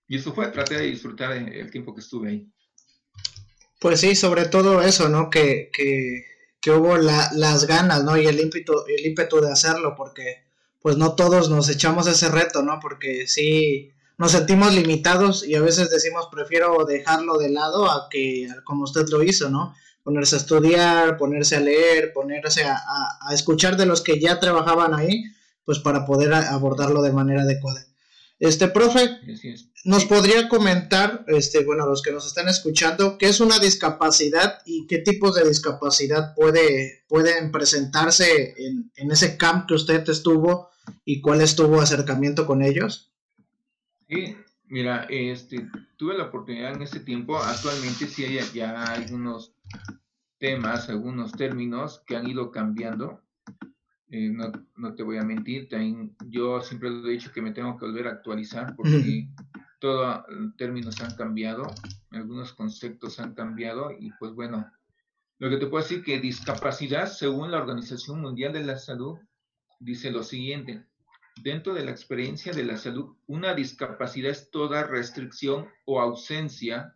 Y 0.07 0.19
eso 0.19 0.35
fue, 0.35 0.49
traté 0.49 0.75
de 0.75 0.83
disfrutar 0.83 1.33
el 1.33 1.71
tiempo 1.71 1.95
que 1.95 2.03
estuve 2.03 2.29
ahí. 2.29 2.53
Pues 3.81 4.01
sí, 4.01 4.15
sobre 4.15 4.45
todo 4.45 4.83
eso, 4.83 5.09
¿no? 5.09 5.31
Que, 5.31 5.71
que, 5.73 6.27
que 6.61 6.73
hubo 6.73 6.99
la, 6.99 7.31
las 7.33 7.67
ganas, 7.67 8.05
¿no? 8.05 8.19
Y 8.19 8.27
el 8.27 8.39
ímpetu, 8.39 8.85
el 8.87 9.07
ímpetu 9.07 9.41
de 9.41 9.51
hacerlo, 9.51 9.95
porque 9.97 10.45
pues 10.83 10.99
no 10.99 11.15
todos 11.15 11.49
nos 11.49 11.71
echamos 11.71 12.07
ese 12.07 12.29
reto, 12.29 12.63
¿no? 12.63 12.81
Porque 12.83 13.27
sí, 13.29 13.93
nos 14.19 14.33
sentimos 14.33 14.75
limitados 14.75 15.43
y 15.49 15.55
a 15.55 15.63
veces 15.63 15.89
decimos 15.89 16.29
prefiero 16.31 16.85
dejarlo 16.85 17.39
de 17.39 17.49
lado 17.49 17.91
a 17.91 18.09
que 18.11 18.47
como 18.65 18.85
usted 18.85 19.07
lo 19.09 19.23
hizo, 19.23 19.49
¿no? 19.49 19.75
Ponerse 20.03 20.37
a 20.37 20.39
estudiar, 20.39 21.17
ponerse 21.17 21.57
a 21.57 21.61
leer, 21.61 22.13
ponerse 22.13 22.65
a, 22.65 22.79
escuchar 23.33 23.77
de 23.77 23.87
los 23.87 24.01
que 24.01 24.19
ya 24.19 24.41
trabajaban 24.41 24.95
ahí, 24.95 25.25
pues 25.65 25.79
para 25.79 26.07
poder 26.07 26.33
abordarlo 26.33 27.03
de 27.03 27.13
manera 27.13 27.43
adecuada. 27.43 27.85
Este, 28.39 28.69
profe, 28.69 29.19
nos 29.85 30.07
podría 30.07 30.49
comentar, 30.49 31.25
este, 31.29 31.63
bueno, 31.63 31.87
los 31.87 32.01
que 32.03 32.11
nos 32.11 32.27
están 32.27 32.49
escuchando, 32.49 33.19
qué 33.19 33.27
es 33.27 33.41
una 33.41 33.59
discapacidad 33.59 34.61
y 34.65 34.87
qué 34.87 34.99
tipos 34.99 35.35
de 35.35 35.47
discapacidad 35.47 36.35
puede, 36.35 37.05
pueden 37.07 37.53
presentarse 37.53 38.55
en, 38.57 38.91
en 38.97 39.11
ese 39.11 39.37
camp 39.37 39.69
que 39.69 39.75
usted 39.75 40.09
estuvo 40.09 40.71
y 41.05 41.21
cuál 41.21 41.43
estuvo 41.43 41.81
acercamiento 41.81 42.47
con 42.47 42.63
ellos. 42.63 43.11
Sí, 44.09 44.37
mira, 44.67 45.07
este, 45.09 45.69
tuve 45.97 46.17
la 46.17 46.25
oportunidad 46.25 46.75
en 46.75 46.83
ese 46.83 47.01
tiempo, 47.01 47.39
actualmente 47.39 48.07
sí 48.07 48.25
hay 48.25 48.41
ya 48.53 48.85
algunos 48.85 49.53
temas, 50.39 50.89
algunos 50.89 51.33
términos 51.33 52.03
que 52.07 52.17
han 52.17 52.29
ido 52.29 52.51
cambiando. 52.51 53.23
Eh, 54.09 54.31
no, 54.31 54.51
no, 54.77 54.95
te 54.95 55.05
voy 55.05 55.19
a 55.19 55.23
mentir, 55.23 55.69
también 55.69 56.17
yo 56.27 56.61
siempre 56.61 56.89
he 56.89 57.11
dicho 57.11 57.31
que 57.33 57.43
me 57.43 57.53
tengo 57.53 57.77
que 57.79 57.87
volver 57.87 58.09
a 58.09 58.13
actualizar 58.13 58.75
porque 58.75 59.29
todos 59.79 60.25
los 60.29 60.57
términos 60.57 61.01
han 61.01 61.15
cambiado, 61.15 61.63
algunos 62.11 62.53
conceptos 62.53 63.21
han 63.21 63.35
cambiado 63.35 63.93
y 63.93 64.11
pues 64.19 64.33
bueno, 64.35 64.69
lo 65.39 65.49
que 65.49 65.59
te 65.59 65.67
puedo 65.69 65.85
decir 65.85 66.03
que 66.03 66.19
discapacidad, 66.19 67.07
según 67.07 67.53
la 67.53 67.59
Organización 67.59 68.21
Mundial 68.21 68.53
de 68.53 68.65
la 68.65 68.77
Salud, 68.77 69.17
dice 69.79 70.11
lo 70.11 70.25
siguiente, 70.25 70.85
Dentro 71.43 71.73
de 71.73 71.85
la 71.85 71.91
experiencia 71.91 72.53
de 72.53 72.65
la 72.65 72.77
salud, 72.77 73.17
una 73.27 73.55
discapacidad 73.55 74.31
es 74.31 74.51
toda 74.51 74.85
restricción 74.85 75.69
o 75.87 76.01
ausencia 76.01 76.95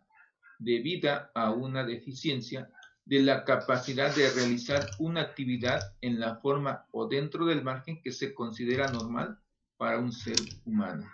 debida 0.59 1.31
a 1.35 1.51
una 1.51 1.83
deficiencia 1.83 2.69
de 3.05 3.21
la 3.21 3.43
capacidad 3.43 4.15
de 4.15 4.31
realizar 4.31 4.87
una 4.99 5.21
actividad 5.21 5.95
en 6.01 6.19
la 6.19 6.37
forma 6.37 6.87
o 6.91 7.07
dentro 7.07 7.45
del 7.45 7.63
margen 7.63 8.01
que 8.01 8.11
se 8.11 8.33
considera 8.33 8.91
normal 8.91 9.39
para 9.77 9.99
un 9.99 10.11
ser 10.11 10.37
humano. 10.65 11.05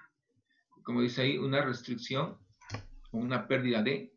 Como 0.84 1.02
dice 1.02 1.24
ahí, 1.24 1.38
una 1.38 1.62
restricción 1.62 2.38
o 3.12 3.18
una 3.18 3.48
pérdida 3.48 3.84
de 3.84 4.14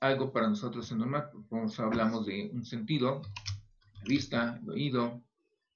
algo 0.00 0.32
para 0.32 0.48
nosotros 0.48 0.90
es 0.90 0.96
normal. 0.96 1.30
Como 1.48 1.70
hablamos 1.78 2.26
de 2.26 2.50
un 2.52 2.64
sentido, 2.64 3.22
vista, 4.04 4.58
el 4.62 4.70
oído, 4.70 5.22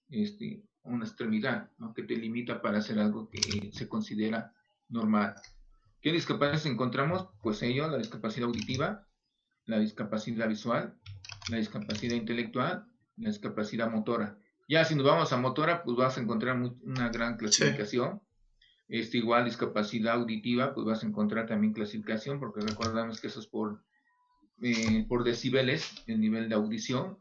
este, 0.09 0.62
una 0.83 1.05
extremidad 1.05 1.71
que 1.95 2.03
te 2.03 2.16
limita 2.16 2.61
para 2.61 2.79
hacer 2.79 2.99
algo 2.99 3.29
que 3.29 3.71
se 3.73 3.88
considera 3.88 4.53
normal. 4.88 5.35
¿Qué 6.00 6.12
discapacidades 6.12 6.66
encontramos? 6.66 7.28
Pues 7.42 7.62
ello, 7.62 7.88
la 7.88 7.98
discapacidad 7.98 8.46
auditiva, 8.48 9.06
la 9.66 9.78
discapacidad 9.78 10.48
visual, 10.48 10.98
la 11.48 11.58
discapacidad 11.58 12.14
intelectual, 12.14 12.86
la 13.16 13.28
discapacidad 13.28 13.90
motora. 13.90 14.38
Ya 14.68 14.84
si 14.84 14.94
nos 14.94 15.04
vamos 15.06 15.32
a 15.32 15.36
motora, 15.36 15.82
pues 15.82 15.96
vas 15.96 16.16
a 16.16 16.20
encontrar 16.20 16.56
una 16.56 17.08
gran 17.08 17.36
clasificación. 17.36 18.22
Este, 18.88 19.18
igual 19.18 19.44
discapacidad 19.44 20.14
auditiva, 20.14 20.74
pues 20.74 20.86
vas 20.86 21.04
a 21.04 21.06
encontrar 21.06 21.46
también 21.46 21.72
clasificación, 21.72 22.40
porque 22.40 22.60
recordamos 22.60 23.20
que 23.20 23.28
eso 23.28 23.40
es 23.40 23.46
por, 23.46 23.84
eh, 24.62 25.04
por 25.08 25.22
decibeles, 25.22 26.02
el 26.06 26.20
nivel 26.20 26.48
de 26.48 26.56
audición. 26.56 27.18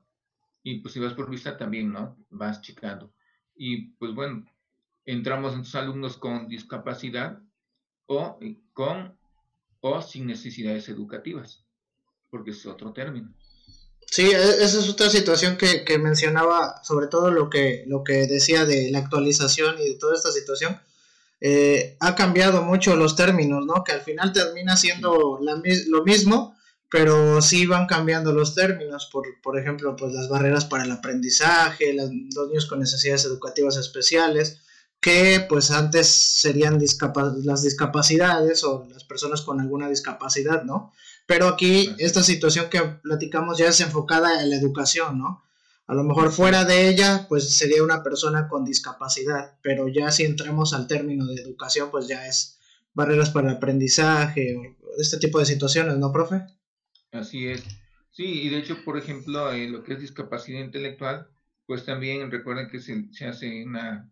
Y 0.63 0.79
pues 0.79 0.93
si 0.93 0.99
vas 0.99 1.13
por 1.13 1.29
vista 1.29 1.57
también, 1.57 1.91
¿no? 1.91 2.17
Vas 2.29 2.61
checando 2.61 3.13
y 3.59 3.89
pues 3.99 4.15
bueno, 4.15 4.45
entramos 5.05 5.53
en 5.53 5.63
tus 5.63 5.75
alumnos 5.75 6.15
con 6.15 6.47
discapacidad 6.47 7.41
o 8.09 8.39
con 8.73 9.17
o 9.81 10.01
sin 10.01 10.25
necesidades 10.25 10.89
educativas, 10.89 11.63
porque 12.29 12.51
es 12.51 12.65
otro 12.65 12.91
término. 12.91 13.33
Sí, 14.05 14.23
e, 14.23 14.63
esa 14.63 14.79
es 14.79 14.89
otra 14.89 15.09
situación 15.09 15.57
que, 15.57 15.85
que, 15.85 15.99
mencionaba, 15.99 16.83
sobre 16.83 17.07
todo 17.07 17.31
lo 17.31 17.49
que, 17.49 17.83
lo 17.87 18.03
que 18.03 18.27
decía 18.27 18.65
de 18.65 18.89
la 18.91 18.99
actualización 18.99 19.75
y 19.79 19.89
de 19.89 19.95
toda 19.95 20.15
esta 20.15 20.31
situación. 20.31 20.79
Eh, 21.39 21.95
ha 22.01 22.15
cambiado 22.15 22.63
mucho 22.63 22.95
los 22.97 23.15
términos, 23.15 23.65
¿no? 23.65 23.83
Que 23.85 23.93
al 23.93 24.01
final 24.01 24.33
termina 24.33 24.75
siendo 24.75 25.39
la, 25.41 25.61
lo 25.87 26.03
mismo, 26.03 26.57
pero 26.89 27.41
sí 27.41 27.67
van 27.67 27.85
cambiando 27.85 28.33
los 28.33 28.55
términos, 28.55 29.07
por, 29.11 29.25
por 29.41 29.57
ejemplo, 29.57 29.95
pues 29.95 30.11
las 30.11 30.27
barreras 30.27 30.65
para 30.65 30.83
el 30.83 30.91
aprendizaje, 30.91 31.93
los 31.93 32.09
niños 32.09 32.65
con 32.65 32.79
necesidades 32.79 33.23
educativas 33.25 33.77
especiales, 33.77 34.61
que 35.01 35.45
pues 35.47 35.71
antes 35.71 36.07
serían 36.07 36.79
las 37.43 37.61
discapacidades 37.63 38.63
o 38.63 38.87
las 38.91 39.03
personas 39.03 39.41
con 39.41 39.59
alguna 39.59 39.89
discapacidad, 39.89 40.63
¿no? 40.63 40.93
Pero 41.25 41.47
aquí 41.47 41.95
esta 41.99 42.23
situación 42.23 42.69
que 42.69 42.81
platicamos 42.81 43.57
ya 43.57 43.67
es 43.67 43.79
enfocada 43.81 44.41
en 44.41 44.49
la 44.49 44.57
educación, 44.57 45.19
¿no? 45.19 45.43
A 45.87 45.95
lo 45.95 46.03
mejor 46.03 46.31
fuera 46.31 46.65
de 46.65 46.87
ella, 46.87 47.25
pues 47.27 47.49
sería 47.49 47.83
una 47.83 48.03
persona 48.03 48.47
con 48.47 48.63
discapacidad, 48.63 49.57
pero 49.63 49.87
ya 49.87 50.11
si 50.11 50.23
entramos 50.23 50.73
al 50.73 50.87
término 50.87 51.25
de 51.25 51.41
educación, 51.41 51.89
pues 51.89 52.07
ya 52.07 52.27
es 52.27 52.59
barreras 52.93 53.31
para 53.31 53.49
el 53.49 53.55
aprendizaje 53.55 54.55
o 54.55 54.61
este 54.99 55.17
tipo 55.17 55.39
de 55.39 55.45
situaciones, 55.45 55.97
¿no, 55.97 56.11
profe? 56.11 56.43
Así 57.11 57.47
es. 57.47 57.63
Sí, 58.11 58.43
y 58.43 58.49
de 58.49 58.59
hecho, 58.59 58.83
por 58.83 58.97
ejemplo, 58.97 59.51
en 59.53 59.71
lo 59.71 59.83
que 59.83 59.93
es 59.93 60.01
discapacidad 60.01 60.59
intelectual, 60.59 61.27
pues 61.65 61.85
también 61.85 62.29
recuerden 62.29 62.69
que 62.69 62.79
se, 62.79 63.25
hace 63.25 63.63
una... 63.65 64.11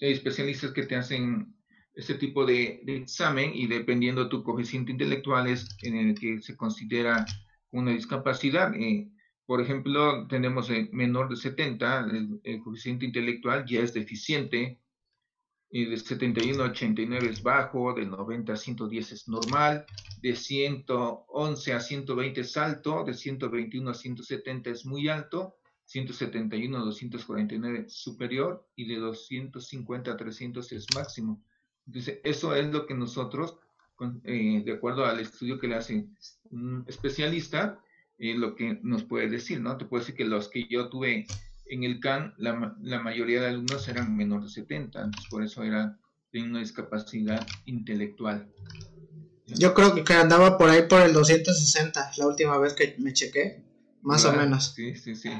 Especialistas 0.00 0.72
que 0.72 0.86
te 0.86 0.96
hacen 0.96 1.54
este 1.94 2.14
tipo 2.14 2.46
de, 2.46 2.82
examen 2.86 3.52
y 3.54 3.66
dependiendo 3.66 4.24
de 4.24 4.30
tu 4.30 4.42
coeficiente 4.42 4.92
intelectual 4.92 5.46
es 5.46 5.76
en 5.82 5.96
el 5.96 6.18
que 6.18 6.40
se 6.40 6.56
considera 6.56 7.24
una 7.70 7.92
discapacidad. 7.92 8.74
Eh, 8.74 9.10
por 9.46 9.60
ejemplo, 9.60 10.26
tenemos 10.28 10.70
el 10.70 10.90
menor 10.92 11.28
de 11.28 11.36
70, 11.36 12.06
el, 12.44 12.60
coeficiente 12.62 13.04
intelectual 13.04 13.64
ya 13.66 13.80
es 13.80 13.92
deficiente, 13.92 14.80
y 15.72 15.84
de 15.84 15.96
71 15.96 16.62
a 16.64 16.66
89 16.70 17.28
es 17.30 17.42
bajo, 17.42 17.92
de 17.94 18.04
90 18.04 18.52
a 18.52 18.56
110 18.56 19.12
es 19.12 19.28
normal, 19.28 19.86
de 20.20 20.34
111 20.34 21.72
a 21.72 21.80
120 21.80 22.40
es 22.40 22.56
alto, 22.56 23.04
de 23.04 23.14
121 23.14 23.90
a 23.90 23.94
170 23.94 24.70
es 24.70 24.84
muy 24.84 25.08
alto, 25.08 25.59
171 25.90 26.78
a 26.78 26.82
249 26.82 27.84
es 27.88 27.92
superior 27.94 28.64
y 28.76 28.86
de 28.86 29.00
250 29.00 30.12
a 30.12 30.16
300 30.16 30.70
es 30.70 30.86
máximo. 30.94 31.42
Entonces, 31.84 32.20
eso 32.22 32.54
es 32.54 32.70
lo 32.72 32.86
que 32.86 32.94
nosotros, 32.94 33.56
eh, 34.22 34.62
de 34.64 34.72
acuerdo 34.72 35.04
al 35.04 35.18
estudio 35.18 35.58
que 35.58 35.66
le 35.66 35.74
hace 35.74 36.06
un 36.52 36.84
especialista, 36.86 37.80
eh, 38.18 38.34
lo 38.34 38.54
que 38.54 38.78
nos 38.84 39.02
puede 39.02 39.28
decir, 39.28 39.60
¿no? 39.60 39.76
Te 39.78 39.84
puedo 39.84 40.00
decir 40.00 40.14
que 40.14 40.24
los 40.24 40.48
que 40.48 40.68
yo 40.68 40.88
tuve 40.90 41.26
en 41.66 41.82
el 41.82 41.98
CAN 41.98 42.34
la, 42.38 42.76
la 42.80 43.00
mayoría 43.00 43.40
de 43.40 43.48
alumnos 43.48 43.88
eran 43.88 44.16
menores 44.16 44.54
de 44.54 44.62
70, 44.62 45.10
por 45.28 45.42
eso 45.42 45.64
era 45.64 45.98
de 46.32 46.40
una 46.40 46.60
discapacidad 46.60 47.44
intelectual. 47.64 48.48
Yo 49.48 49.74
creo 49.74 50.04
que 50.04 50.12
andaba 50.12 50.56
por 50.56 50.70
ahí 50.70 50.82
por 50.88 51.00
el 51.00 51.12
260, 51.12 52.12
la 52.16 52.26
última 52.28 52.58
vez 52.58 52.74
que 52.74 52.94
me 52.98 53.12
chequé, 53.12 53.64
más 54.02 54.24
o 54.24 54.32
menos. 54.32 54.72
Sí, 54.74 54.94
sí, 54.96 55.14
sí. 55.14 55.30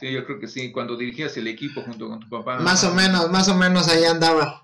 Sí, 0.00 0.12
yo 0.12 0.24
creo 0.24 0.38
que 0.40 0.48
sí, 0.48 0.72
cuando 0.72 0.96
dirigías 0.96 1.36
el 1.36 1.46
equipo 1.46 1.82
junto 1.82 2.08
con 2.08 2.20
tu 2.20 2.28
papá. 2.28 2.58
Más 2.58 2.84
o 2.84 2.94
menos, 2.94 3.30
más 3.30 3.48
o 3.48 3.54
menos 3.54 3.88
ahí 3.88 4.04
andaba. 4.04 4.62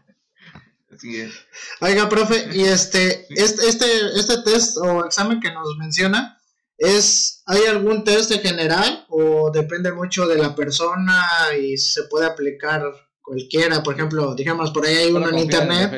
Así 0.92 1.16
es. 1.16 1.32
Oiga, 1.80 2.08
profe, 2.08 2.48
y 2.52 2.62
este, 2.64 3.26
este, 3.30 3.68
este, 3.68 3.86
este 4.16 4.42
test 4.44 4.78
o 4.78 5.04
examen 5.04 5.40
que 5.40 5.52
nos 5.52 5.76
menciona, 5.76 6.38
es 6.78 7.36
¿Hay 7.48 7.64
algún 7.66 8.02
test 8.02 8.32
en 8.32 8.40
general 8.40 9.06
o 9.08 9.52
depende 9.52 9.92
mucho 9.92 10.26
de 10.26 10.36
la 10.36 10.56
persona 10.56 11.24
y 11.56 11.76
se 11.76 12.02
puede 12.04 12.26
aplicar 12.26 12.82
cualquiera? 13.22 13.84
Por 13.84 13.94
ejemplo, 13.94 14.34
digamos, 14.34 14.72
por 14.72 14.84
ahí 14.84 14.96
hay 14.96 15.12
uno 15.12 15.28
en 15.28 15.38
internet. 15.38 15.92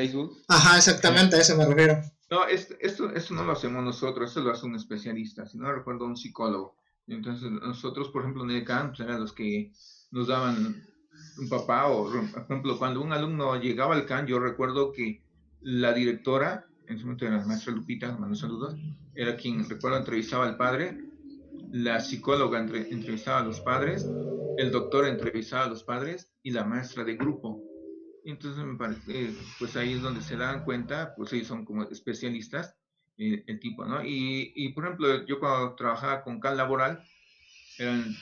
Ajá, 0.46 0.76
exactamente, 0.76 1.36
a 1.36 1.40
eso 1.40 1.56
me 1.56 1.64
refiero. 1.64 2.02
No, 2.30 2.46
esto, 2.46 2.74
esto, 2.80 3.34
no 3.34 3.44
lo 3.44 3.52
hacemos 3.52 3.82
nosotros, 3.82 4.28
esto 4.28 4.42
lo 4.42 4.52
hace 4.52 4.66
un 4.66 4.76
especialista, 4.76 5.46
si 5.46 5.56
no 5.56 5.72
recuerdo, 5.72 6.04
un 6.04 6.18
psicólogo. 6.18 6.76
Entonces, 7.08 7.50
nosotros, 7.50 8.08
por 8.08 8.22
ejemplo, 8.22 8.44
en 8.44 8.50
el 8.50 8.64
camp, 8.64 8.94
pues, 8.94 9.00
eran 9.00 9.20
los 9.20 9.32
que 9.32 9.72
nos 10.10 10.28
daban 10.28 10.84
un 11.38 11.48
papá, 11.48 11.88
o 11.88 12.10
por 12.10 12.44
ejemplo, 12.44 12.78
cuando 12.78 13.00
un 13.00 13.12
alumno 13.12 13.60
llegaba 13.60 13.94
al 13.94 14.06
CAN, 14.06 14.26
yo 14.26 14.38
recuerdo 14.38 14.92
que 14.92 15.22
la 15.60 15.92
directora, 15.92 16.66
en 16.86 16.96
ese 16.96 17.04
momento 17.04 17.26
era 17.26 17.38
la 17.38 17.46
maestra 17.46 17.72
Lupita, 17.72 18.16
mando 18.16 18.34
saludos, 18.34 18.76
era 19.14 19.36
quien, 19.36 19.68
recuerdo, 19.68 19.98
entrevistaba 19.98 20.46
al 20.46 20.56
padre, 20.56 21.04
la 21.72 22.00
psicóloga 22.00 22.58
entrevistaba 22.60 23.40
a 23.40 23.44
los 23.44 23.60
padres, 23.60 24.06
el 24.56 24.70
doctor 24.70 25.06
entrevistaba 25.06 25.64
a 25.64 25.68
los 25.68 25.84
padres 25.84 26.32
y 26.42 26.50
la 26.50 26.64
maestra 26.64 27.04
de 27.04 27.16
grupo. 27.16 27.62
Entonces, 28.24 28.64
me 28.64 28.76
parece, 28.76 29.34
pues 29.58 29.76
ahí 29.76 29.94
es 29.94 30.02
donde 30.02 30.22
se 30.22 30.36
dan 30.36 30.64
cuenta, 30.64 31.14
pues 31.16 31.32
ellos 31.32 31.48
son 31.48 31.64
como 31.64 31.84
especialistas, 31.84 32.76
eh, 33.18 33.44
el 33.46 33.58
tipo, 33.58 33.84
¿no? 33.84 34.04
Y, 34.04 34.52
y, 34.54 34.68
por 34.70 34.84
ejemplo, 34.84 35.26
yo 35.26 35.40
cuando 35.40 35.74
trabajaba 35.74 36.22
con 36.22 36.38
CAL 36.40 36.56
Laboral, 36.56 37.04
eran 37.78 38.16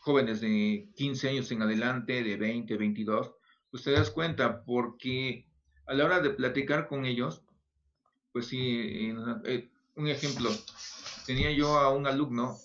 jóvenes 0.00 0.40
de 0.40 0.88
15 0.94 1.30
años 1.30 1.50
en 1.50 1.62
adelante, 1.62 2.22
de 2.22 2.36
20, 2.36 2.76
22, 2.76 3.32
pues 3.70 3.82
te 3.82 3.92
das 3.92 4.10
cuenta, 4.10 4.62
porque 4.64 5.46
a 5.86 5.94
la 5.94 6.04
hora 6.04 6.20
de 6.20 6.30
platicar 6.30 6.86
con 6.86 7.06
ellos, 7.06 7.42
pues 8.32 8.46
sí, 8.46 8.58
eh, 9.44 9.70
un 9.96 10.08
ejemplo, 10.08 10.50
tenía 11.26 11.50
yo 11.52 11.78
a 11.78 11.90
un 11.90 12.06
alumno 12.06 12.58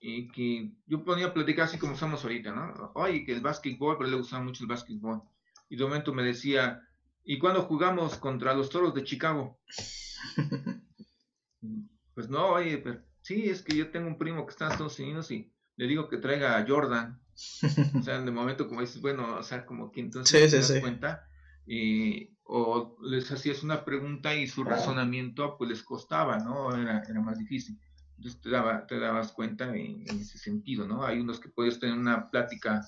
y 0.00 0.28
que 0.28 0.70
yo 0.86 1.04
ponía 1.04 1.26
a 1.26 1.34
platicar 1.34 1.66
así 1.66 1.78
como 1.78 1.94
estamos 1.94 2.22
ahorita, 2.22 2.52
¿no? 2.52 2.92
Oye, 2.94 3.24
que 3.24 3.32
el 3.32 3.40
básquetbol, 3.40 3.98
pero 3.98 4.10
le 4.10 4.16
gustaba 4.16 4.44
mucho 4.44 4.64
el 4.64 4.68
básquetbol. 4.68 5.22
Y 5.68 5.76
de 5.76 5.84
momento 5.84 6.14
me 6.14 6.22
decía, 6.22 6.87
¿y 7.28 7.38
cuándo 7.38 7.62
jugamos 7.64 8.16
contra 8.16 8.54
los 8.54 8.70
toros 8.70 8.94
de 8.94 9.04
Chicago? 9.04 9.60
pues 12.14 12.30
no, 12.30 12.46
oye, 12.54 12.78
pero 12.78 13.02
sí, 13.20 13.50
es 13.50 13.60
que 13.60 13.76
yo 13.76 13.90
tengo 13.90 14.06
un 14.06 14.16
primo 14.16 14.46
que 14.46 14.52
está 14.52 14.64
en 14.64 14.72
Estados 14.72 14.98
Unidos 14.98 15.30
y 15.30 15.52
le 15.76 15.86
digo 15.86 16.08
que 16.08 16.16
traiga 16.16 16.56
a 16.56 16.66
Jordan. 16.66 17.20
o 17.94 18.02
sea, 18.02 18.18
de 18.18 18.30
momento 18.30 18.66
como 18.66 18.80
dices, 18.80 19.02
bueno, 19.02 19.36
o 19.36 19.42
sea, 19.42 19.66
como 19.66 19.92
que 19.92 20.00
entonces 20.00 20.50
te 20.50 20.56
das 20.56 20.80
cuenta. 20.80 21.28
Y, 21.66 22.34
o 22.44 22.96
les 23.02 23.30
hacías 23.30 23.62
una 23.62 23.84
pregunta 23.84 24.34
y 24.34 24.46
su 24.46 24.64
razonamiento 24.64 25.58
pues 25.58 25.68
les 25.68 25.82
costaba, 25.82 26.38
¿no? 26.38 26.74
Era, 26.74 27.02
era 27.06 27.20
más 27.20 27.38
difícil. 27.38 27.78
Entonces 28.16 28.40
te, 28.40 28.48
daba, 28.48 28.86
te 28.86 28.98
dabas 28.98 29.32
cuenta 29.32 29.76
en, 29.76 30.02
ese 30.08 30.38
sentido, 30.38 30.88
¿no? 30.88 31.04
Hay 31.04 31.20
unos 31.20 31.40
que 31.40 31.50
puedes 31.50 31.78
tener 31.78 31.98
una 31.98 32.30
plática 32.30 32.80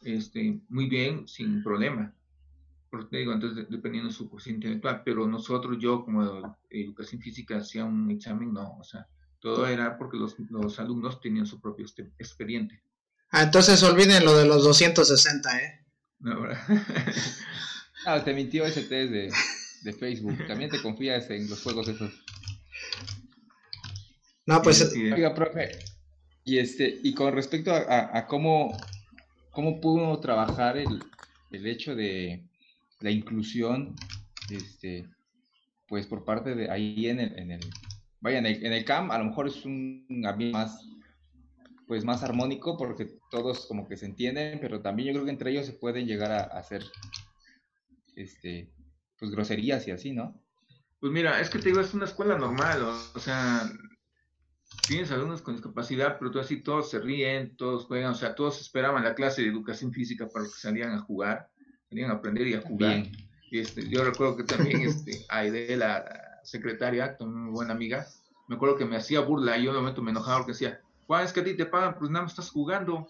este, 0.00 0.60
muy 0.68 0.88
bien, 0.88 1.28
sin 1.28 1.62
problema. 1.62 2.12
Porque 2.92 3.08
te 3.08 3.16
digo, 3.16 3.32
entonces 3.32 3.66
dependiendo 3.70 4.10
de 4.10 4.14
su 4.14 4.28
curso 4.28 4.50
intelectual, 4.50 5.00
pero 5.02 5.26
nosotros, 5.26 5.78
yo 5.80 6.04
como 6.04 6.58
educación 6.68 7.22
física, 7.22 7.56
hacía 7.56 7.86
un 7.86 8.10
examen, 8.10 8.52
no, 8.52 8.76
o 8.78 8.84
sea, 8.84 9.06
todo 9.40 9.66
era 9.66 9.96
porque 9.96 10.18
los, 10.18 10.36
los 10.50 10.78
alumnos 10.78 11.18
tenían 11.18 11.46
su 11.46 11.58
propio 11.58 11.86
este, 11.86 12.12
expediente. 12.18 12.82
Ah, 13.30 13.44
entonces 13.44 13.82
olviden 13.82 14.26
lo 14.26 14.36
de 14.36 14.44
los 14.44 14.62
260, 14.62 15.58
¿eh? 15.58 15.86
No, 16.18 16.42
ah, 18.06 18.22
te 18.22 18.34
mintió 18.34 18.66
ese 18.66 18.82
test 18.82 19.10
de, 19.10 19.32
de 19.84 19.92
Facebook. 19.94 20.46
También 20.46 20.68
te 20.68 20.82
confías 20.82 21.30
en 21.30 21.48
los 21.48 21.62
juegos 21.62 21.88
esos. 21.88 22.12
No, 24.44 24.60
pues. 24.60 24.92
Oiga, 24.94 25.34
profe. 25.34 25.78
Y 26.44 26.58
este, 26.58 27.00
y 27.02 27.14
con 27.14 27.32
respecto 27.32 27.72
a, 27.72 28.18
a, 28.18 28.26
cómo, 28.26 28.76
cómo 29.50 29.80
pudo 29.80 30.20
trabajar 30.20 30.76
el, 30.76 31.02
el, 31.52 31.66
hecho 31.66 31.94
de 31.94 32.44
la 33.02 33.10
inclusión, 33.10 33.94
este, 34.50 35.08
pues 35.86 36.06
por 36.06 36.24
parte 36.24 36.54
de 36.54 36.70
ahí 36.70 37.08
en 37.08 37.20
el, 37.20 37.38
en 37.38 37.50
el 37.52 37.60
vaya, 38.20 38.38
en 38.38 38.46
el, 38.46 38.64
en 38.64 38.84
CAM 38.84 39.10
a 39.10 39.18
lo 39.18 39.24
mejor 39.24 39.48
es 39.48 39.64
un 39.64 40.24
ambiente 40.26 40.56
más, 40.56 40.88
pues 41.86 42.04
más 42.04 42.22
armónico 42.22 42.76
porque 42.78 43.18
todos 43.30 43.66
como 43.66 43.86
que 43.86 43.96
se 43.96 44.06
entienden, 44.06 44.58
pero 44.60 44.80
también 44.80 45.08
yo 45.08 45.14
creo 45.14 45.24
que 45.24 45.30
entre 45.30 45.50
ellos 45.50 45.66
se 45.66 45.74
pueden 45.74 46.06
llegar 46.06 46.32
a, 46.32 46.44
hacer, 46.58 46.84
este, 48.16 48.72
pues 49.18 49.30
groserías 49.30 49.86
y 49.88 49.90
así, 49.90 50.12
¿no? 50.12 50.40
Pues 51.00 51.12
mira, 51.12 51.40
es 51.40 51.50
que 51.50 51.58
te 51.58 51.68
digo, 51.70 51.80
es 51.80 51.94
una 51.94 52.04
escuela 52.04 52.38
normal, 52.38 52.82
o 52.82 53.18
sea, 53.18 53.68
tienes 54.86 55.10
alumnos 55.10 55.42
con 55.42 55.54
discapacidad, 55.54 56.16
pero 56.18 56.30
tú 56.30 56.38
así 56.38 56.62
todos 56.62 56.90
se 56.90 57.00
ríen, 57.00 57.56
todos 57.56 57.86
juegan, 57.86 58.12
o 58.12 58.14
sea, 58.14 58.34
todos 58.34 58.60
esperaban 58.60 59.04
la 59.04 59.14
clase 59.14 59.42
de 59.42 59.48
educación 59.48 59.92
física 59.92 60.28
para 60.28 60.44
que 60.44 60.52
salieran 60.52 60.94
a 60.94 61.02
jugar, 61.02 61.50
a 62.10 62.12
aprender 62.12 62.46
y 62.46 62.54
a 62.54 62.60
jugar. 62.60 63.04
Este, 63.50 63.88
yo 63.88 64.04
recuerdo 64.04 64.36
que 64.36 64.44
también 64.44 64.80
este, 64.88 65.24
Aide, 65.28 65.76
la, 65.76 66.04
secretaria, 66.42 67.16
también 67.16 67.44
muy 67.44 67.52
buena 67.52 67.72
amiga, 67.72 68.06
me 68.48 68.56
acuerdo 68.56 68.76
que 68.76 68.84
me 68.84 68.96
hacía 68.96 69.20
burla 69.20 69.56
y 69.56 69.64
yo 69.64 69.70
en 69.70 69.76
un 69.76 69.82
momento 69.82 70.02
me 70.02 70.10
enojaba 70.10 70.38
porque 70.38 70.52
decía, 70.52 70.80
Juan, 71.06 71.24
es 71.24 71.32
que 71.32 71.40
a 71.40 71.44
ti 71.44 71.54
te 71.54 71.66
pagan, 71.66 71.96
pues 71.98 72.10
nada 72.10 72.24
más 72.24 72.32
estás 72.32 72.50
jugando. 72.50 73.08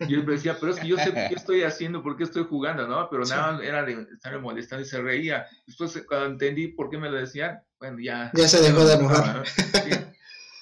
Y 0.00 0.14
él 0.14 0.24
me 0.24 0.32
decía, 0.32 0.56
pero 0.58 0.72
es 0.72 0.80
que 0.80 0.88
yo 0.88 0.96
sé 0.96 1.12
qué 1.12 1.34
estoy 1.34 1.62
haciendo, 1.62 2.02
por 2.02 2.16
qué 2.16 2.24
estoy 2.24 2.46
jugando, 2.48 2.88
¿no? 2.88 3.10
Pero 3.10 3.24
nada, 3.24 3.62
era 3.62 3.84
de 3.84 4.06
estarme 4.14 4.38
molestando 4.38 4.82
y 4.82 4.88
se 4.88 5.00
reía. 5.00 5.46
Después, 5.66 6.02
cuando 6.08 6.26
entendí 6.26 6.68
por 6.68 6.88
qué 6.88 6.96
me 6.96 7.10
lo 7.10 7.18
decían, 7.18 7.60
bueno, 7.78 7.98
ya... 8.00 8.30
Ya 8.34 8.48
se 8.48 8.62
dejó 8.62 8.86
de 8.86 8.94
enojar. 8.94 9.44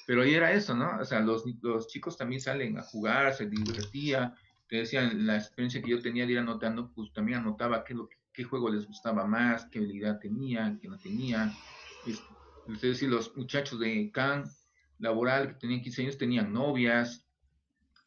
Pero 0.05 0.23
ahí 0.23 0.33
era 0.33 0.51
eso, 0.51 0.75
¿no? 0.75 0.97
O 0.99 1.05
sea, 1.05 1.21
los, 1.21 1.43
los 1.61 1.87
chicos 1.87 2.17
también 2.17 2.41
salen 2.41 2.77
a 2.77 2.81
jugar, 2.81 3.33
se 3.33 3.45
divertía. 3.45 4.35
Te 4.69 4.77
decían, 4.77 5.25
la 5.25 5.35
experiencia 5.35 5.81
que 5.81 5.89
yo 5.89 5.99
tenía 5.99 6.25
de 6.27 6.33
ir 6.33 6.39
anotando, 6.39 6.91
pues 6.93 7.11
también 7.11 7.39
anotaba 7.39 7.83
qué, 7.83 7.95
lo, 7.95 8.07
qué 8.31 8.43
juego 8.43 8.69
les 8.69 8.85
gustaba 8.85 9.25
más, 9.25 9.65
qué 9.65 9.79
habilidad 9.79 10.19
tenían, 10.19 10.79
qué 10.79 10.87
no 10.87 10.99
tenían. 10.99 11.51
Es 12.05 12.81
decir, 12.81 13.09
los 13.09 13.35
muchachos 13.35 13.79
de 13.79 14.11
CAN 14.11 14.45
laboral 14.99 15.47
que 15.47 15.53
tenían 15.55 15.81
15 15.81 16.01
años 16.03 16.17
tenían 16.17 16.53
novias. 16.53 17.25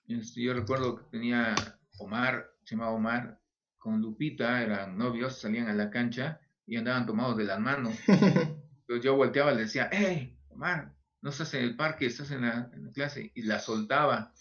Este, 0.06 0.40
yo 0.40 0.54
recuerdo 0.54 0.96
que 0.96 1.04
tenía 1.10 1.54
Omar, 1.98 2.52
se 2.64 2.76
llamaba 2.76 2.92
Omar, 2.92 3.40
con 3.78 4.00
Lupita, 4.00 4.62
eran 4.62 4.96
novios, 4.96 5.40
salían 5.40 5.68
a 5.68 5.74
la 5.74 5.90
cancha 5.90 6.40
y 6.64 6.76
andaban 6.76 7.06
tomados 7.06 7.36
de 7.36 7.44
las 7.44 7.58
manos. 7.58 7.94
Entonces 8.06 9.04
yo 9.04 9.16
volteaba 9.16 9.52
y 9.52 9.56
le 9.56 9.62
decía, 9.62 9.90
hey, 9.90 10.38
Omar, 10.48 10.94
no 11.22 11.30
estás 11.30 11.54
en 11.54 11.62
el 11.62 11.76
parque, 11.76 12.06
estás 12.06 12.32
en 12.32 12.42
la, 12.42 12.68
clase, 12.92 13.30
y 13.34 13.42
la 13.42 13.60
soltaba, 13.60 14.32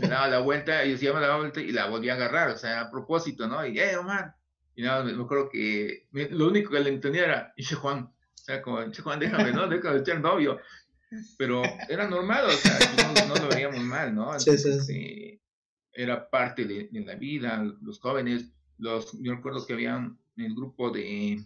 le 0.00 0.08
daba 0.08 0.28
la 0.28 0.38
vuelta, 0.40 0.84
y 0.84 0.92
decía, 0.92 1.12
me 1.12 1.20
daba 1.20 1.34
la 1.34 1.40
vuelta, 1.40 1.60
y 1.60 1.72
la 1.72 1.86
volvía 1.86 2.14
a 2.14 2.16
agarrar, 2.16 2.50
o 2.50 2.56
sea, 2.56 2.80
a 2.80 2.90
propósito, 2.90 3.46
¿no? 3.46 3.64
Y, 3.66 3.78
eh, 3.78 3.98
Omar, 3.98 4.34
y 4.74 4.82
nada, 4.82 5.04
me, 5.04 5.12
acuerdo 5.12 5.50
que 5.50 6.08
lo 6.10 6.48
único 6.48 6.70
que 6.70 6.80
le 6.80 6.88
entendía 6.88 7.24
era, 7.24 7.54
dice 7.54 7.74
Juan, 7.74 8.04
o 8.04 8.44
sea, 8.44 8.62
como, 8.62 8.82
dice 8.82 9.02
Juan, 9.02 9.20
déjame, 9.20 9.52
¿no? 9.52 9.68
Déjame 9.68 9.96
de 9.96 10.00
echar 10.00 10.20
novio, 10.20 10.58
pero 11.36 11.62
era 11.88 12.08
normal, 12.08 12.46
o 12.46 12.50
sea, 12.50 12.78
no, 13.28 13.34
lo 13.34 13.48
veíamos 13.48 13.80
mal, 13.80 14.14
¿no? 14.14 14.40
sí, 14.40 14.56
sí. 14.56 14.70
Este, 14.70 15.40
era 15.92 16.30
parte 16.30 16.64
de, 16.64 16.88
de, 16.90 17.00
la 17.02 17.14
vida, 17.16 17.62
los 17.82 18.00
jóvenes, 18.00 18.46
los, 18.78 19.12
yo 19.20 19.34
recuerdo 19.34 19.66
que 19.66 19.74
habían 19.74 20.18
en 20.38 20.46
el 20.46 20.54
grupo 20.54 20.90
de 20.90 21.44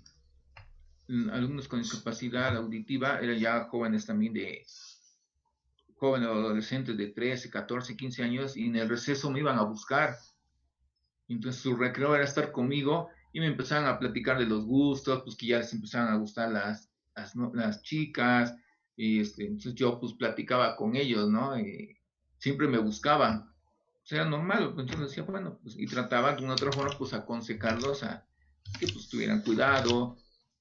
alumnos 1.08 1.68
con 1.68 1.80
discapacidad 1.80 2.56
auditiva, 2.56 3.20
eran 3.20 3.38
ya 3.38 3.64
jóvenes 3.64 4.06
también 4.06 4.32
de 4.32 4.64
jóvenes 5.96 6.28
adolescentes 6.28 6.96
de 6.96 7.08
13, 7.08 7.50
14, 7.50 7.96
15 7.96 8.22
años 8.22 8.56
y 8.56 8.66
en 8.66 8.76
el 8.76 8.88
receso 8.88 9.30
me 9.30 9.40
iban 9.40 9.58
a 9.58 9.62
buscar. 9.62 10.16
Entonces 11.28 11.62
su 11.62 11.76
recreo 11.76 12.14
era 12.14 12.24
estar 12.24 12.52
conmigo 12.52 13.08
y 13.32 13.40
me 13.40 13.46
empezaban 13.46 13.86
a 13.86 13.98
platicar 13.98 14.38
de 14.38 14.46
los 14.46 14.64
gustos, 14.64 15.22
pues 15.22 15.36
que 15.36 15.46
ya 15.46 15.58
les 15.58 15.72
empezaban 15.72 16.12
a 16.12 16.16
gustar 16.16 16.50
las, 16.50 16.90
las, 17.52 17.82
chicas, 17.82 18.54
y 18.96 19.20
este, 19.20 19.44
entonces 19.44 19.74
yo 19.74 20.00
pues 20.00 20.14
platicaba 20.14 20.76
con 20.76 20.96
ellos, 20.96 21.28
¿no? 21.28 21.54
Siempre 22.38 22.68
me 22.68 22.78
buscaban. 22.78 23.50
O 24.06 24.08
sea, 24.08 24.24
normal, 24.24 24.74
entonces 24.78 25.00
decía, 25.00 25.24
bueno, 25.24 25.58
pues, 25.62 25.76
y 25.76 25.86
trataba 25.86 26.34
de 26.34 26.44
una 26.44 26.52
otra 26.52 26.70
forma 26.70 26.96
pues 26.96 27.12
aconsejarlos 27.12 28.04
a 28.04 28.24
que 28.78 28.86
pues 28.86 29.08
tuvieran 29.08 29.42
cuidado, 29.42 30.16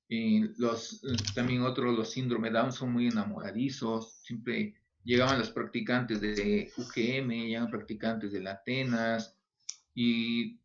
y 0.08 0.42
los, 0.60 1.02
también 1.34 1.62
otros, 1.62 1.98
los 1.98 2.12
síndrome 2.12 2.52
Down 2.52 2.72
son 2.72 2.92
muy 2.92 3.08
enamoradizos, 3.08 4.20
siempre 4.22 4.76
llegaban 5.04 5.40
los 5.40 5.52
practicantes 5.52 6.22
de 6.22 6.72
UGM, 6.78 7.30
llegaban 7.30 7.72
practicantes 7.72 8.32
de 8.32 8.48
Atenas, 8.48 9.36
y 9.94 10.60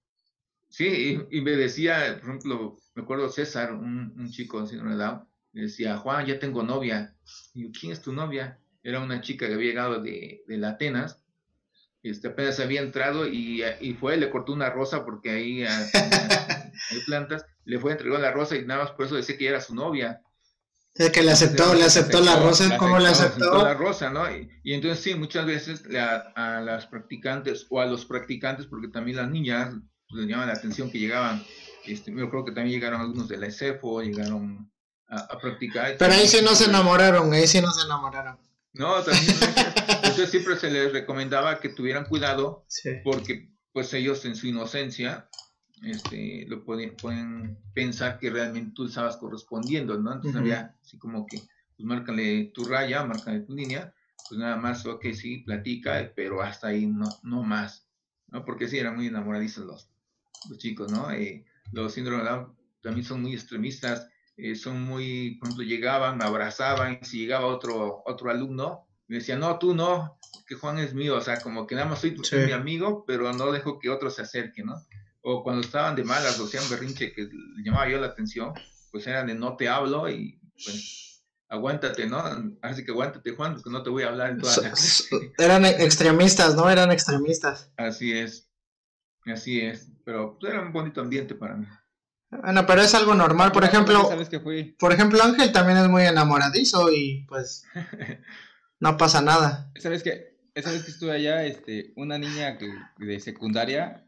sí, 0.68 1.18
y, 1.30 1.40
me 1.40 1.52
decía, 1.52 2.18
por 2.20 2.30
ejemplo, 2.30 2.76
me 2.94 3.02
acuerdo 3.02 3.28
César, 3.28 3.72
un, 3.72 4.28
chico 4.30 4.58
con 4.58 4.68
síndrome 4.68 4.96
Down, 4.96 5.26
me 5.52 5.62
decía, 5.62 5.96
Juan, 5.98 6.26
ya 6.26 6.38
tengo 6.38 6.62
novia. 6.62 7.16
Y 7.54 7.70
¿quién 7.72 7.92
es 7.92 8.02
tu 8.02 8.12
novia? 8.12 8.58
Era 8.82 9.00
una 9.00 9.20
chica 9.20 9.46
que 9.46 9.54
había 9.54 9.70
llegado 9.70 10.02
de, 10.02 10.42
de 10.46 10.66
Atenas, 10.66 11.22
este, 12.02 12.28
apenas 12.28 12.60
había 12.60 12.80
entrado 12.80 13.26
y, 13.26 13.62
y, 13.80 13.94
fue, 13.94 14.16
le 14.16 14.30
cortó 14.30 14.52
una 14.52 14.70
rosa 14.70 15.04
porque 15.04 15.30
ahí 15.30 15.64
hay 15.64 17.00
plantas 17.06 17.44
le 17.70 17.78
fue 17.78 17.92
entregó 17.92 18.18
la 18.18 18.32
rosa 18.32 18.56
y 18.56 18.64
nada 18.64 18.84
más 18.84 18.92
por 18.92 19.06
eso 19.06 19.14
decía 19.14 19.38
que 19.38 19.48
era 19.48 19.60
su 19.60 19.74
novia. 19.74 20.22
Que 20.94 21.22
le 21.22 21.30
aceptó, 21.30 21.72
le 21.72 21.84
aceptó, 21.84 22.20
la 22.20 22.36
rosa, 22.36 22.76
¿cómo 22.76 22.98
le 22.98 23.08
aceptó? 23.08 23.62
la 23.62 23.74
rosa, 23.74 24.10
¿no? 24.10 24.28
Y, 24.28 24.50
entonces 24.64 25.02
sí, 25.02 25.14
muchas 25.14 25.46
veces 25.46 25.84
a 25.96 26.60
las 26.60 26.86
practicantes 26.88 27.66
o 27.70 27.80
a 27.80 27.86
los 27.86 28.04
practicantes, 28.04 28.66
porque 28.66 28.88
también 28.88 29.16
las 29.16 29.30
niñas 29.30 29.72
pues, 30.08 30.22
les 30.22 30.28
llama 30.28 30.46
la 30.46 30.54
atención 30.54 30.90
que 30.90 30.98
llegaban, 30.98 31.42
este, 31.86 32.12
yo 32.12 32.28
creo 32.28 32.44
que 32.44 32.52
también 32.52 32.74
llegaron 32.74 33.00
algunos 33.00 33.28
de 33.28 33.36
la 33.36 33.46
ESEFO, 33.46 34.02
llegaron 34.02 34.70
a, 35.08 35.38
practicar. 35.38 35.96
Pero 35.96 36.12
ahí 36.12 36.26
sí 36.26 36.38
no 36.42 36.56
se 36.56 36.64
enamoraron, 36.64 37.32
ahí 37.32 37.46
sí 37.46 37.60
no 37.60 37.70
se 37.70 37.86
enamoraron. 37.86 38.36
No, 38.72 39.02
también, 39.02 39.34
entonces 39.88 40.30
siempre 40.30 40.56
se 40.56 40.70
les 40.70 40.92
recomendaba 40.92 41.58
que 41.60 41.70
tuvieran 41.70 42.04
cuidado 42.04 42.66
porque 43.02 43.50
pues 43.72 43.92
ellos 43.94 44.24
en 44.24 44.36
su 44.36 44.46
inocencia 44.46 45.28
este, 45.82 46.44
lo 46.46 46.64
pueden, 46.64 46.94
pueden 46.96 47.58
pensar 47.72 48.18
que 48.18 48.30
realmente 48.30 48.72
tú 48.74 48.86
estabas 48.86 49.16
correspondiendo, 49.16 49.98
¿no? 49.98 50.12
Entonces 50.12 50.40
había 50.40 50.76
así 50.82 50.98
como 50.98 51.26
que, 51.26 51.38
pues 51.38 51.86
márcale 51.86 52.50
tu 52.54 52.64
raya, 52.64 53.04
márcale 53.04 53.40
tu 53.40 53.54
línea, 53.54 53.94
pues 54.28 54.38
nada 54.38 54.56
más, 54.56 54.84
ok, 54.86 55.06
sí, 55.14 55.38
platica, 55.38 56.12
pero 56.14 56.42
hasta 56.42 56.68
ahí 56.68 56.86
no, 56.86 57.08
no 57.22 57.42
más, 57.42 57.88
¿no? 58.28 58.44
Porque 58.44 58.68
sí, 58.68 58.78
eran 58.78 58.96
muy 58.96 59.06
enamoradizos 59.06 59.64
los, 59.64 59.90
los 60.48 60.58
chicos, 60.58 60.92
¿no? 60.92 61.10
Eh, 61.10 61.46
los 61.72 61.94
síndromes 61.94 62.24
de 62.24 62.30
Down 62.30 62.56
también 62.82 63.06
son 63.06 63.22
muy 63.22 63.32
extremistas, 63.32 64.08
eh, 64.42 64.54
son 64.54 64.82
muy, 64.82 65.36
por 65.36 65.48
ejemplo, 65.48 65.64
llegaban, 65.64 66.18
me 66.18 66.24
abrazaban, 66.24 67.04
si 67.04 67.18
llegaba 67.18 67.46
otro, 67.46 68.02
otro 68.06 68.30
alumno, 68.30 68.86
me 69.08 69.16
decía, 69.16 69.36
no, 69.36 69.58
tú 69.58 69.74
no, 69.74 70.18
que 70.46 70.54
Juan 70.54 70.78
es 70.78 70.94
mío, 70.94 71.16
o 71.16 71.20
sea, 71.20 71.40
como 71.40 71.66
que 71.66 71.74
nada 71.74 71.88
más 71.88 72.00
soy, 72.00 72.16
mi 72.32 72.52
amigo, 72.52 73.04
pero 73.06 73.32
no 73.32 73.52
dejo 73.52 73.78
que 73.78 73.90
otro 73.90 74.10
se 74.10 74.22
acerque, 74.22 74.62
¿no? 74.62 74.74
O 75.22 75.42
cuando 75.42 75.62
estaban 75.62 75.96
de 75.96 76.04
malas 76.04 76.38
o 76.40 76.46
sean 76.46 76.68
berrinche 76.70 77.12
que 77.12 77.22
le 77.22 77.62
llamaba 77.64 77.88
yo 77.88 78.00
la 78.00 78.08
atención, 78.08 78.52
pues 78.90 79.06
eran 79.06 79.26
de 79.26 79.34
no 79.34 79.56
te 79.56 79.68
hablo 79.68 80.08
y 80.08 80.40
pues 80.64 81.24
aguántate, 81.48 82.06
¿no? 82.06 82.22
Así 82.62 82.84
que 82.84 82.92
aguántate, 82.92 83.32
Juan, 83.32 83.54
porque 83.54 83.70
no 83.70 83.82
te 83.82 83.90
voy 83.90 84.04
a 84.04 84.08
hablar 84.08 84.30
en 84.30 84.38
toda 84.38 84.56
la 84.56 84.72
Eran 85.38 85.64
extremistas, 85.66 86.54
¿no? 86.54 86.70
Eran 86.70 86.92
extremistas. 86.92 87.72
Así 87.76 88.12
es, 88.12 88.48
así 89.26 89.60
es, 89.60 89.90
pero 90.04 90.38
pues, 90.38 90.52
era 90.52 90.62
un 90.62 90.72
bonito 90.72 91.00
ambiente 91.00 91.34
para 91.34 91.56
mí. 91.56 91.66
Bueno, 92.30 92.64
pero 92.64 92.80
es 92.80 92.94
algo 92.94 93.14
normal, 93.14 93.50
por 93.50 93.64
ejemplo, 93.64 94.08
por 94.78 94.92
ejemplo, 94.92 95.22
Ángel 95.22 95.52
también 95.52 95.78
es 95.78 95.88
muy 95.88 96.02
enamoradizo 96.04 96.92
y 96.92 97.24
pues 97.28 97.64
no 98.80 98.96
pasa 98.96 99.20
nada. 99.20 99.72
¿Sabes 99.76 100.04
que 100.04 100.36
Esa 100.54 100.70
vez 100.70 100.84
que 100.84 100.92
estuve 100.92 101.12
allá, 101.12 101.44
este, 101.44 101.92
una 101.96 102.18
niña 102.18 102.56
de 102.98 103.20
secundaria, 103.20 104.06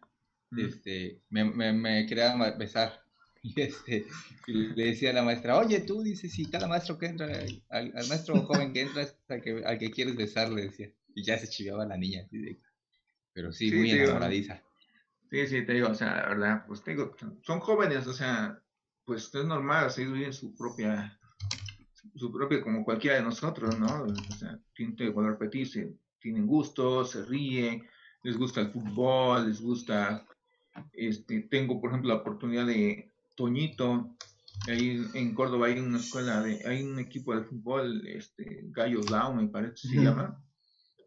este, 0.57 1.23
me, 1.31 1.45
me, 1.45 2.07
quería 2.07 2.35
besar. 2.59 3.01
Y 3.45 3.61
este, 3.61 4.07
le 4.47 4.85
decía 4.85 5.11
a 5.11 5.15
la 5.15 5.25
maestra, 5.25 5.59
oye, 5.59 5.81
tú 5.81 6.01
dices, 6.01 6.33
si 6.33 6.49
cada 6.49 6.69
maestro 6.69 6.97
que 6.97 7.07
entra, 7.07 7.27
al, 7.71 7.93
maestro 7.93 8.41
joven 8.43 8.73
que 8.73 8.83
entra 8.83 9.03
es 9.03 9.17
al 9.29 9.43
que, 9.43 9.65
al 9.67 9.79
que 9.79 9.91
quieres 9.91 10.15
besar, 10.15 10.49
le 10.51 10.67
decía. 10.67 10.93
Y 11.13 11.25
ya 11.25 11.37
se 11.37 11.49
chiviaba 11.49 11.85
la 11.85 11.97
niña. 11.97 12.29
Pero 13.33 13.51
sí, 13.51 13.73
muy 13.73 13.91
enamoradiza. 13.91 14.63
Sí, 15.33 15.47
sí, 15.47 15.65
te 15.65 15.73
digo, 15.73 15.89
o 15.89 15.95
sea, 15.95 16.15
la 16.15 16.29
verdad, 16.29 16.65
pues 16.67 16.85
tengo, 16.85 17.17
son 17.41 17.61
jóvenes, 17.61 18.07
o 18.07 18.13
sea, 18.13 18.63
pues 19.07 19.35
es 19.35 19.45
normal, 19.47 19.87
así 19.87 20.05
viven 20.05 20.35
su 20.35 20.55
propia, 20.55 21.19
su 22.17 22.31
propia, 22.31 22.61
como 22.61 22.85
cualquiera 22.85 23.17
de 23.17 23.23
nosotros, 23.23 23.79
¿no? 23.79 24.05
O 24.05 24.35
sea, 24.35 24.61
tienen 24.75 24.95
que 24.95 25.11
repetirse, 25.11 25.97
tienen 26.21 26.47
gusto, 26.47 27.07
se 27.07 27.25
ríen, 27.25 27.83
les 28.23 28.37
gusta 28.37 28.61
el 28.61 28.73
fútbol, 28.73 29.49
les 29.49 29.63
gusta, 29.63 30.27
este, 30.93 31.41
tengo, 31.51 31.81
por 31.81 31.89
ejemplo, 31.89 32.11
la 32.11 32.21
oportunidad 32.21 32.67
de 32.67 33.11
Toñito, 33.35 34.15
ahí 34.69 35.03
en 35.15 35.35
Córdoba 35.35 35.69
hay 35.69 35.79
una 35.79 35.97
escuela, 35.97 36.43
de, 36.43 36.61
hay 36.67 36.83
un 36.83 36.99
equipo 36.99 37.35
de 37.35 37.45
fútbol, 37.45 38.07
este, 38.07 38.65
Gallos 38.65 39.07
Down, 39.07 39.39
me 39.39 39.49
parece 39.49 39.89
que 39.89 39.95
se 39.97 40.05
llama, 40.05 40.45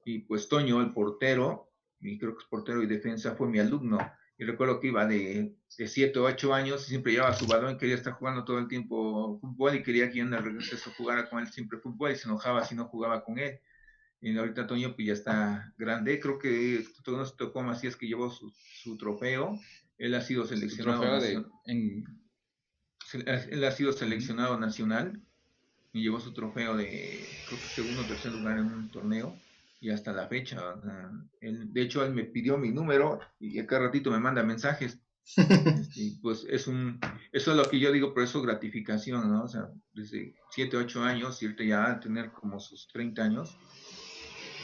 y 0.03 0.17
pues 0.21 0.49
Toño, 0.49 0.81
el 0.81 0.93
portero, 0.93 1.74
y 2.05 2.17
creo 2.17 2.35
que 2.35 2.43
es 2.43 2.49
portero 2.49 2.83
y 2.83 2.87
defensa, 2.87 3.35
fue 3.35 3.47
mi 3.47 3.59
alumno. 3.59 3.97
Y 4.37 4.43
recuerdo 4.43 4.79
que 4.79 4.87
iba 4.87 5.05
de, 5.05 5.55
de 5.77 5.87
7 5.87 6.19
o 6.19 6.25
8 6.25 6.53
años 6.53 6.85
y 6.85 6.89
siempre 6.89 7.13
llevaba 7.13 7.33
su 7.33 7.47
balón 7.47 7.77
quería 7.77 7.95
estar 7.95 8.13
jugando 8.13 8.43
todo 8.43 8.59
el 8.59 8.67
tiempo 8.67 9.39
fútbol 9.39 9.75
y 9.75 9.83
quería 9.83 10.09
que 10.09 10.17
yo 10.17 10.25
en 10.25 10.33
el 10.33 10.43
regreso 10.43 10.91
jugara 10.97 11.29
con 11.29 11.39
él 11.39 11.47
siempre 11.47 11.79
fútbol 11.79 12.11
y 12.11 12.15
se 12.15 12.27
enojaba 12.27 12.65
si 12.65 12.75
no 12.75 12.85
jugaba 12.85 13.23
con 13.23 13.39
él. 13.39 13.59
Y 14.19 14.37
ahorita 14.37 14.67
Toño 14.67 14.95
pues 14.95 15.07
ya 15.07 15.13
está 15.13 15.73
grande, 15.77 16.19
creo 16.19 16.39
que 16.39 16.85
todo 17.03 17.17
nos 17.17 17.37
tocó 17.37 17.63
es 17.71 17.95
que 17.95 18.07
llevó 18.07 18.29
su, 18.29 18.51
su, 18.83 18.97
trofeo, 18.97 19.59
él 19.97 20.15
ha 20.15 20.21
sido 20.21 20.45
seleccionado. 20.45 21.21
De, 21.21 21.45
en... 21.65 22.05
Él 23.13 23.63
ha 23.63 23.71
sido 23.71 23.93
seleccionado 23.93 24.59
nacional 24.59 25.21
y 25.93 26.01
llevó 26.01 26.19
su 26.19 26.33
trofeo 26.33 26.75
de, 26.75 27.23
creo 27.47 27.59
que 27.59 27.67
segundo 27.67 28.01
o 28.01 28.05
tercer 28.05 28.31
lugar 28.31 28.57
en 28.57 28.65
un 28.65 28.89
torneo 28.89 29.37
y 29.79 29.89
hasta 29.89 30.13
la 30.13 30.27
fecha. 30.27 30.61
él, 31.41 31.71
de 31.71 31.81
hecho, 31.81 32.05
él 32.05 32.13
me 32.13 32.25
pidió 32.25 32.57
mi 32.57 32.71
número 32.71 33.19
y 33.39 33.59
acá 33.59 33.79
ratito 33.79 34.11
me 34.11 34.19
manda 34.19 34.43
mensajes. 34.43 34.99
Este, 35.37 36.19
pues 36.21 36.45
es 36.47 36.67
un, 36.67 36.99
eso 37.31 37.51
es 37.51 37.57
lo 37.57 37.67
que 37.67 37.79
yo 37.79 37.91
digo, 37.91 38.13
por 38.13 38.21
eso 38.21 38.43
gratificación, 38.43 39.31
¿no? 39.31 39.45
O 39.45 39.47
sea, 39.47 39.71
desde 39.91 40.35
7, 40.51 40.77
8 40.77 41.03
años 41.03 41.41
y 41.41 41.45
ahorita 41.45 41.63
ya 41.63 41.99
tener 41.99 42.31
como 42.31 42.59
sus 42.59 42.87
30 42.89 43.23
años. 43.23 43.57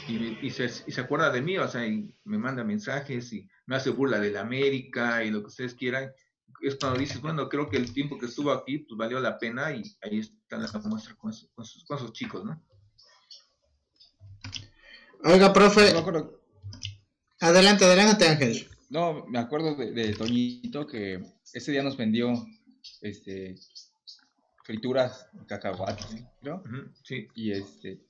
Y, 0.08 0.38
y, 0.40 0.50
se, 0.50 0.66
y, 0.86 0.92
se, 0.92 1.00
acuerda 1.00 1.30
de 1.30 1.42
mí, 1.42 1.58
o 1.58 1.66
sea, 1.68 1.86
y 1.86 2.14
me 2.24 2.38
manda 2.38 2.64
mensajes 2.64 3.32
y 3.32 3.48
me 3.66 3.76
hace 3.76 3.90
burla 3.90 4.18
de 4.18 4.30
la 4.30 4.40
América 4.40 5.24
y 5.24 5.30
lo 5.30 5.40
que 5.40 5.46
ustedes 5.46 5.74
quieran. 5.74 6.12
Es 6.60 6.76
cuando 6.76 6.98
dices, 6.98 7.20
bueno, 7.20 7.48
creo 7.48 7.68
que 7.68 7.76
el 7.76 7.92
tiempo 7.92 8.18
que 8.18 8.26
estuvo 8.26 8.52
aquí, 8.52 8.78
pues 8.78 8.96
valió 8.96 9.18
la 9.18 9.38
pena 9.38 9.72
y 9.74 9.82
ahí 10.00 10.20
está 10.20 10.58
la 10.58 10.68
muestra 10.88 11.14
con, 11.16 11.32
con, 11.54 11.64
sus, 11.64 11.84
con 11.84 11.96
esos 11.96 12.12
chicos, 12.12 12.44
¿no? 12.44 12.62
Oiga, 15.24 15.52
profe. 15.52 15.92
Adelante, 17.40 17.84
adelante, 17.84 18.28
Ángel. 18.28 18.68
No, 18.90 19.24
me 19.26 19.38
acuerdo 19.38 19.74
de, 19.74 20.14
Toñito 20.14 20.86
que 20.86 21.22
ese 21.52 21.72
día 21.72 21.82
nos 21.82 21.96
vendió 21.96 22.32
este 23.00 23.54
frituras 24.64 25.28
cacahuates, 25.46 26.06
¿no? 26.42 26.62
sí. 27.02 27.26
Y 27.34 27.52
este 27.52 28.00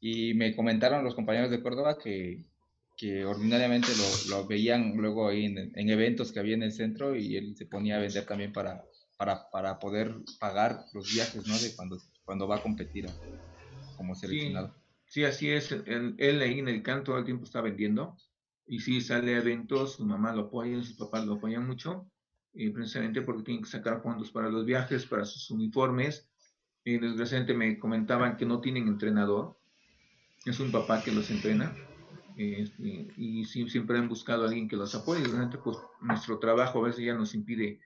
y 0.00 0.34
me 0.34 0.54
comentaron 0.54 1.02
los 1.02 1.14
compañeros 1.14 1.50
de 1.50 1.62
Córdoba 1.62 1.96
que, 1.98 2.44
que 2.96 3.24
ordinariamente 3.24 3.88
lo, 3.96 4.36
lo, 4.36 4.46
veían 4.46 4.96
luego 4.96 5.28
ahí 5.28 5.46
en, 5.46 5.72
en, 5.74 5.88
eventos 5.88 6.30
que 6.30 6.40
había 6.40 6.54
en 6.54 6.62
el 6.62 6.72
centro 6.72 7.16
y 7.16 7.36
él 7.36 7.56
se 7.56 7.64
ponía 7.64 7.96
a 7.96 8.00
vender 8.00 8.26
también 8.26 8.52
para, 8.52 8.84
para, 9.16 9.48
para 9.50 9.78
poder 9.78 10.14
pagar 10.38 10.84
los 10.92 11.10
viajes, 11.12 11.46
¿no? 11.46 11.58
De 11.58 11.74
cuando, 11.74 11.98
cuando 12.24 12.46
va 12.46 12.56
a 12.56 12.62
competir 12.62 13.06
como 13.96 14.14
seleccionado. 14.14 14.68
Sí, 14.68 14.83
así 15.22 15.48
es. 15.50 15.70
Él, 15.70 16.16
ahí 16.18 16.58
en 16.58 16.68
el 16.68 16.82
canto 16.82 17.12
todo 17.12 17.18
el 17.18 17.24
tiempo 17.24 17.44
está 17.44 17.60
vendiendo. 17.60 18.16
Y 18.66 18.80
sí, 18.80 19.00
sale 19.00 19.36
a 19.36 19.38
eventos, 19.38 19.92
su 19.94 20.04
mamá 20.04 20.32
lo 20.32 20.42
apoya, 20.42 20.82
sus 20.82 20.96
papás 20.96 21.24
lo 21.24 21.34
apoyan 21.34 21.64
mucho. 21.66 22.10
Y 22.52 22.70
precisamente 22.70 23.22
porque 23.22 23.44
tienen 23.44 23.62
que 23.62 23.70
sacar 23.70 24.02
fondos 24.02 24.32
para 24.32 24.48
los 24.48 24.64
viajes, 24.64 25.06
para 25.06 25.24
sus 25.24 25.50
uniformes. 25.50 26.28
Y 26.84 26.98
desgraciadamente 26.98 27.54
me 27.54 27.78
comentaban 27.78 28.36
que 28.36 28.44
no 28.44 28.60
tienen 28.60 28.88
entrenador. 28.88 29.56
Es 30.44 30.58
un 30.58 30.72
papá 30.72 31.02
que 31.02 31.12
los 31.12 31.30
entrena. 31.30 31.72
Este, 32.36 33.06
y 33.16 33.44
sí, 33.44 33.68
siempre 33.68 33.98
han 33.98 34.08
buscado 34.08 34.42
a 34.42 34.48
alguien 34.48 34.68
que 34.68 34.76
los 34.76 34.94
apoye. 34.96 35.22
Realmente, 35.22 35.58
pues 35.58 35.78
nuestro 36.00 36.40
trabajo 36.40 36.80
a 36.80 36.88
veces 36.88 37.04
ya 37.04 37.14
nos 37.14 37.34
impide 37.34 37.78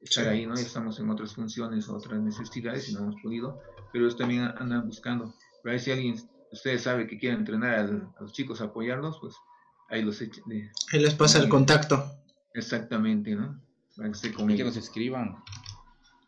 estar 0.00 0.28
ahí, 0.28 0.46
¿no? 0.46 0.54
Ya 0.54 0.62
estamos 0.62 1.00
en 1.00 1.10
otras 1.10 1.34
funciones, 1.34 1.88
otras 1.88 2.20
necesidades 2.20 2.88
y 2.88 2.94
no 2.94 3.00
hemos 3.00 3.20
podido. 3.20 3.60
Pero 3.92 4.04
ellos 4.04 4.16
también 4.16 4.42
andan 4.58 4.86
buscando. 4.86 5.34
Pero 5.62 5.72
ahí 5.72 5.80
si 5.80 5.90
alguien 5.90 6.16
ustedes 6.56 6.82
saben 6.82 7.06
que 7.06 7.18
quieren 7.18 7.40
entrenar 7.40 7.74
a 7.74 8.22
los 8.22 8.32
chicos, 8.32 8.60
apoyarlos, 8.60 9.18
pues 9.20 9.34
ahí 9.88 10.02
los 10.02 10.20
echen. 10.20 10.44
Ahí 10.92 11.00
les 11.00 11.14
pasa 11.14 11.38
el 11.38 11.48
contacto. 11.48 12.04
Exactamente, 12.54 13.34
¿no? 13.34 13.60
Para 13.96 14.10
que, 14.10 14.28
y 14.28 14.56
que 14.56 14.64
nos 14.64 14.76
escriban. 14.76 15.36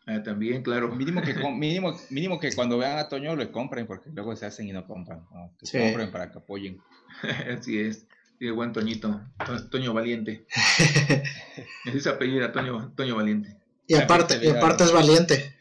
Ah, 0.05 0.23
también, 0.23 0.63
claro. 0.63 0.89
Mínimo 0.95 1.21
que, 1.21 1.33
mínimo, 1.53 1.95
mínimo 2.09 2.39
que 2.39 2.53
cuando 2.53 2.77
vean 2.77 2.97
a 2.97 3.09
Toño 3.09 3.35
le 3.35 3.51
compren, 3.51 3.85
porque 3.85 4.09
luego 4.11 4.35
se 4.35 4.45
hacen 4.45 4.67
y 4.67 4.71
no 4.71 4.85
compran. 4.85 5.25
Que 5.59 5.79
compren 5.79 6.11
para 6.11 6.31
que 6.31 6.39
apoyen. 6.39 6.81
Así 7.57 7.79
es. 7.79 8.07
Sí, 8.39 8.49
buen 8.51 8.71
Toñito. 8.71 9.21
Toño 9.69 9.93
Valiente. 9.93 10.45
es 11.85 12.07
apellido, 12.07 12.49
Toño, 12.51 12.93
Toño 12.95 13.15
Valiente. 13.15 13.57
Y 13.85 13.95
aparte, 13.95 14.39
y 14.41 14.49
aparte 14.49 14.83
es 14.83 14.93
valiente. 14.93 15.55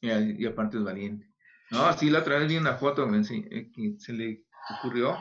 y 0.00 0.44
aparte 0.46 0.76
es 0.76 0.84
valiente. 0.84 1.28
No, 1.70 1.92
sí, 1.92 2.10
la 2.10 2.20
otra 2.20 2.38
vez 2.38 2.48
vi 2.48 2.56
una 2.56 2.74
foto 2.74 3.06
eh, 3.12 3.70
que 3.74 3.94
se 3.98 4.12
le 4.12 4.44
ocurrió, 4.78 5.16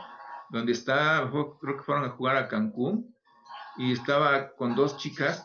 donde 0.49 0.71
está, 0.71 1.29
creo 1.29 1.77
que 1.77 1.83
fueron 1.83 2.05
a 2.05 2.09
jugar 2.09 2.37
a 2.37 2.47
Cancún, 2.47 3.15
y 3.77 3.91
estaba 3.91 4.55
con 4.55 4.75
dos 4.75 4.97
chicas 4.97 5.43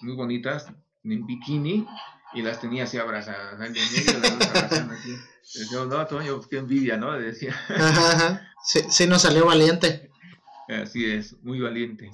muy 0.00 0.14
bonitas 0.14 0.72
en 1.04 1.26
bikini, 1.26 1.86
y 2.32 2.42
las 2.42 2.60
tenía 2.60 2.84
así 2.84 2.96
abrazadas, 2.98 3.54
en 3.60 3.72
medio 3.72 4.18
las 4.20 4.32
abrazando 4.32 4.94
así. 4.94 5.16
Decía, 5.54 5.84
no, 5.84 6.06
Toño, 6.06 6.36
pues, 6.36 6.46
qué 6.46 6.58
envidia, 6.58 6.96
¿no? 6.96 7.12
Decía. 7.12 7.54
Ajá, 7.68 8.46
Sí, 8.62 8.80
sí 8.88 9.06
nos 9.06 9.22
salió 9.22 9.46
valiente. 9.46 10.10
Así 10.68 11.04
es, 11.04 11.34
muy 11.42 11.60
valiente. 11.60 12.10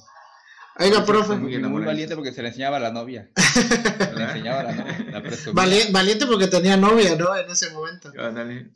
Oiga, 0.78 1.04
profe. 1.04 1.36
Muy, 1.36 1.84
valiente 1.84 2.14
porque 2.14 2.32
se 2.32 2.42
le 2.42 2.48
enseñaba 2.48 2.76
a 2.76 2.80
la 2.80 2.92
novia. 2.92 3.30
Se 3.36 4.14
le 4.14 4.24
enseñaba 4.24 4.60
a 4.60 4.62
la 4.64 4.72
novia. 4.74 5.86
valiente 5.90 6.26
porque 6.26 6.48
tenía 6.48 6.76
novia, 6.76 7.16
¿no? 7.16 7.34
En 7.36 7.50
ese 7.50 7.70
momento. 7.70 8.12
Ándale. 8.18 8.70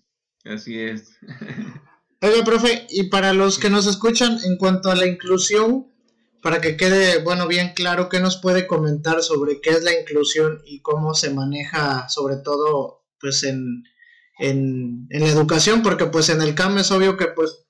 Así 0.44 0.78
es. 0.78 1.18
Oiga, 2.22 2.44
profe, 2.44 2.86
y 2.90 3.05
para 3.05 3.32
los 3.32 3.59
que 3.59 3.70
nos 3.70 3.86
escuchan, 3.86 4.38
en 4.44 4.57
cuanto 4.57 4.90
a 4.90 4.94
la 4.94 5.07
inclusión, 5.07 5.90
para 6.42 6.61
que 6.61 6.76
quede, 6.76 7.22
bueno, 7.22 7.46
bien 7.46 7.72
claro, 7.74 8.09
¿qué 8.09 8.20
nos 8.20 8.38
puede 8.38 8.66
comentar 8.66 9.22
sobre 9.22 9.61
qué 9.61 9.70
es 9.70 9.82
la 9.82 9.98
inclusión 9.98 10.62
y 10.66 10.80
cómo 10.80 11.14
se 11.14 11.30
maneja, 11.30 12.09
sobre 12.09 12.36
todo, 12.36 13.05
pues 13.18 13.42
en, 13.42 13.84
en, 14.38 15.07
en, 15.11 15.20
la 15.20 15.28
educación, 15.28 15.82
porque 15.82 16.07
pues 16.07 16.28
en 16.28 16.42
el 16.42 16.55
CAM 16.55 16.78
es 16.78 16.90
obvio 16.90 17.16
que 17.16 17.26
pues 17.26 17.66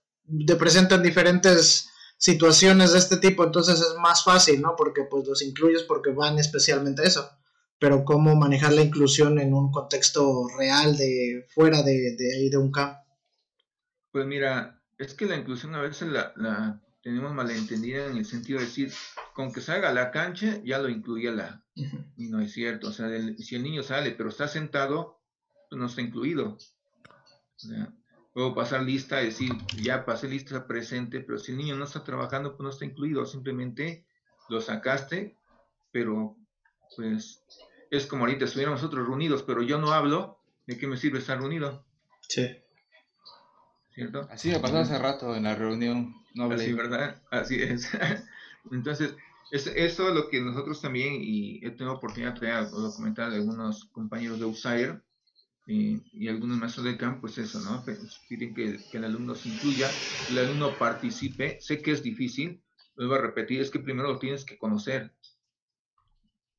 te 0.46 0.56
presentan 0.56 1.02
diferentes 1.02 1.89
situaciones 2.20 2.92
de 2.92 2.98
este 2.98 3.16
tipo, 3.16 3.44
entonces 3.44 3.80
es 3.80 3.94
más 3.98 4.22
fácil, 4.22 4.60
¿no? 4.60 4.76
Porque 4.76 5.04
pues 5.04 5.26
los 5.26 5.40
incluyes 5.40 5.84
porque 5.84 6.10
van 6.10 6.38
especialmente 6.38 7.00
a 7.00 7.06
eso, 7.06 7.30
pero 7.78 8.04
cómo 8.04 8.36
manejar 8.36 8.74
la 8.74 8.82
inclusión 8.82 9.40
en 9.40 9.54
un 9.54 9.72
contexto 9.72 10.46
real 10.58 10.98
de 10.98 11.46
fuera 11.54 11.82
de, 11.82 12.14
de 12.16 12.36
ahí 12.36 12.50
de 12.50 12.58
un 12.58 12.70
CAM. 12.70 12.94
Pues 14.12 14.26
mira, 14.26 14.82
es 14.98 15.14
que 15.14 15.24
la 15.24 15.36
inclusión 15.36 15.74
a 15.74 15.80
veces 15.80 16.08
la, 16.08 16.34
la 16.36 16.82
tenemos 17.02 17.32
malentendida 17.32 18.06
en 18.06 18.18
el 18.18 18.26
sentido 18.26 18.58
de 18.58 18.66
decir, 18.66 18.92
con 19.32 19.50
que 19.50 19.62
salga 19.62 19.88
a 19.88 19.94
la 19.94 20.10
cancha 20.10 20.60
ya 20.62 20.78
lo 20.78 20.90
incluye 20.90 21.32
la... 21.32 21.64
Y 22.18 22.28
no 22.28 22.42
es 22.42 22.52
cierto, 22.52 22.88
o 22.88 22.92
sea, 22.92 23.08
si 23.38 23.54
el 23.54 23.62
niño 23.62 23.82
sale 23.82 24.10
pero 24.10 24.28
está 24.28 24.46
sentado, 24.46 25.22
pues 25.70 25.78
no 25.80 25.86
está 25.86 26.02
incluido. 26.02 26.58
Puedo 28.32 28.54
pasar 28.54 28.82
lista, 28.82 29.16
decir, 29.16 29.52
ya 29.82 30.04
pasé 30.04 30.28
lista 30.28 30.66
presente, 30.66 31.20
pero 31.20 31.38
si 31.38 31.52
el 31.52 31.58
niño 31.58 31.76
no 31.76 31.84
está 31.84 32.04
trabajando, 32.04 32.56
pues 32.56 32.60
no 32.62 32.70
está 32.70 32.84
incluido, 32.84 33.26
simplemente 33.26 34.04
lo 34.48 34.60
sacaste, 34.60 35.36
pero 35.90 36.36
pues 36.96 37.42
es 37.90 38.06
como 38.06 38.24
ahorita 38.24 38.44
estuviéramos 38.44 38.80
nosotros 38.80 39.06
reunidos, 39.06 39.42
pero 39.42 39.62
yo 39.62 39.78
no 39.78 39.92
hablo, 39.92 40.38
¿de 40.66 40.78
qué 40.78 40.86
me 40.86 40.96
sirve 40.96 41.18
estar 41.18 41.38
reunido? 41.38 41.84
Sí. 42.28 42.56
¿Cierto? 43.94 44.28
Así 44.30 44.50
me 44.50 44.60
pasó 44.60 44.78
hace 44.78 44.98
rato 44.98 45.34
en 45.34 45.44
la 45.44 45.56
reunión. 45.56 46.14
No 46.34 46.50
Así, 46.50 46.72
¿verdad? 46.72 47.20
Así 47.30 47.60
es. 47.60 47.90
Entonces, 48.70 49.16
es, 49.50 49.66
eso 49.66 50.08
es 50.08 50.14
lo 50.14 50.28
que 50.28 50.40
nosotros 50.40 50.80
también, 50.80 51.14
y 51.20 51.56
he 51.66 51.70
tenido 51.70 51.94
oportunidad 51.94 52.38
de 52.38 52.52
documentar 52.70 53.30
de 53.30 53.38
algunos 53.38 53.86
compañeros 53.86 54.38
de 54.38 54.44
USAIR 54.44 55.02
eh, 55.66 56.00
y 56.12 56.28
algunos 56.28 56.58
maestros 56.58 56.86
de 56.86 56.96
campo, 56.96 57.22
pues 57.22 57.38
eso, 57.38 57.60
¿no? 57.60 57.84
Piden 58.28 58.54
que, 58.54 58.78
el 58.92 59.04
alumno 59.04 59.34
se 59.34 59.48
incluya, 59.48 59.88
el 60.28 60.38
alumno 60.38 60.76
participe. 60.76 61.60
Sé 61.60 61.80
que 61.82 61.92
es 61.92 62.02
difícil, 62.02 62.62
voy 62.96 63.14
a 63.14 63.20
repetir, 63.20 63.60
es 63.60 63.70
que 63.70 63.78
primero 63.78 64.12
lo 64.12 64.18
tienes 64.18 64.44
que 64.44 64.58
conocer. 64.58 65.14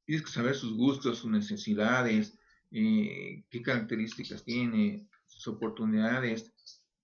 Tienes 0.06 0.26
que 0.26 0.32
saber 0.32 0.56
sus 0.56 0.76
gustos, 0.76 1.20
sus 1.20 1.32
necesidades, 1.32 2.38
eh, 2.72 3.44
qué 3.50 3.62
características 3.62 4.44
tiene, 4.44 5.08
sus 5.28 5.48
oportunidades, 5.48 6.52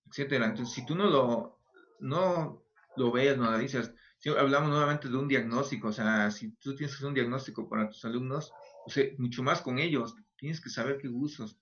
etcétera. 0.06 0.46
Entonces, 0.46 0.74
si 0.74 0.86
tú 0.86 0.94
no 0.94 1.08
lo, 1.08 1.60
no 2.00 2.64
lo 2.96 3.12
ves, 3.12 3.36
no 3.36 3.56
dices, 3.58 3.92
si 4.18 4.30
hablamos 4.30 4.70
nuevamente 4.70 5.08
de 5.08 5.16
un 5.16 5.28
diagnóstico, 5.28 5.88
o 5.88 5.92
sea, 5.92 6.30
si 6.30 6.50
tú 6.56 6.74
tienes 6.74 6.92
que 6.92 6.96
hacer 6.96 7.08
un 7.08 7.14
diagnóstico 7.14 7.68
para 7.68 7.88
tus 7.88 8.04
alumnos, 8.04 8.52
o 8.84 8.90
sea, 8.90 9.04
mucho 9.18 9.42
más 9.42 9.62
con 9.62 9.78
ellos, 9.78 10.16
tienes 10.36 10.60
que 10.60 10.70
saber 10.70 10.98
qué 10.98 11.08
gustos. 11.08 11.58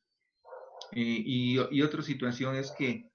Eh, 0.92 1.22
y, 1.24 1.58
otra 1.82 2.02
situación 2.02 2.56
es 2.56 2.70
que 2.72 3.10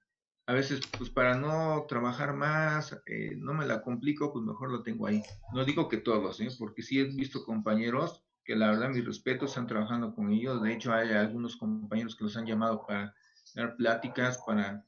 a 0.46 0.52
veces, 0.52 0.80
pues 0.98 1.10
para 1.10 1.36
no 1.36 1.86
trabajar 1.88 2.34
más, 2.34 3.00
eh, 3.06 3.34
no 3.36 3.54
me 3.54 3.66
la 3.66 3.82
complico, 3.82 4.32
pues 4.32 4.44
mejor 4.44 4.70
lo 4.70 4.82
tengo 4.82 5.06
ahí. 5.06 5.22
No 5.54 5.64
digo 5.64 5.88
que 5.88 5.98
todos, 5.98 6.40
¿eh? 6.40 6.48
porque 6.58 6.82
sí 6.82 7.00
he 7.00 7.04
visto 7.04 7.44
compañeros 7.44 8.22
que 8.44 8.56
la 8.56 8.70
verdad, 8.70 8.90
mis 8.90 9.04
respetos, 9.04 9.50
están 9.50 9.66
trabajando 9.66 10.14
con 10.14 10.30
ellos. 10.30 10.62
De 10.62 10.72
hecho, 10.72 10.92
hay 10.92 11.10
algunos 11.10 11.56
compañeros 11.56 12.16
que 12.16 12.24
los 12.24 12.36
han 12.36 12.46
llamado 12.46 12.84
para 12.86 13.14
dar 13.54 13.76
pláticas, 13.76 14.38
para 14.46 14.84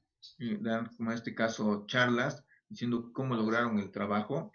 como 0.96 1.10
en 1.10 1.16
este 1.16 1.34
caso, 1.34 1.84
charlas, 1.86 2.44
diciendo 2.68 3.10
cómo 3.12 3.34
lograron 3.34 3.78
el 3.78 3.90
trabajo. 3.90 4.52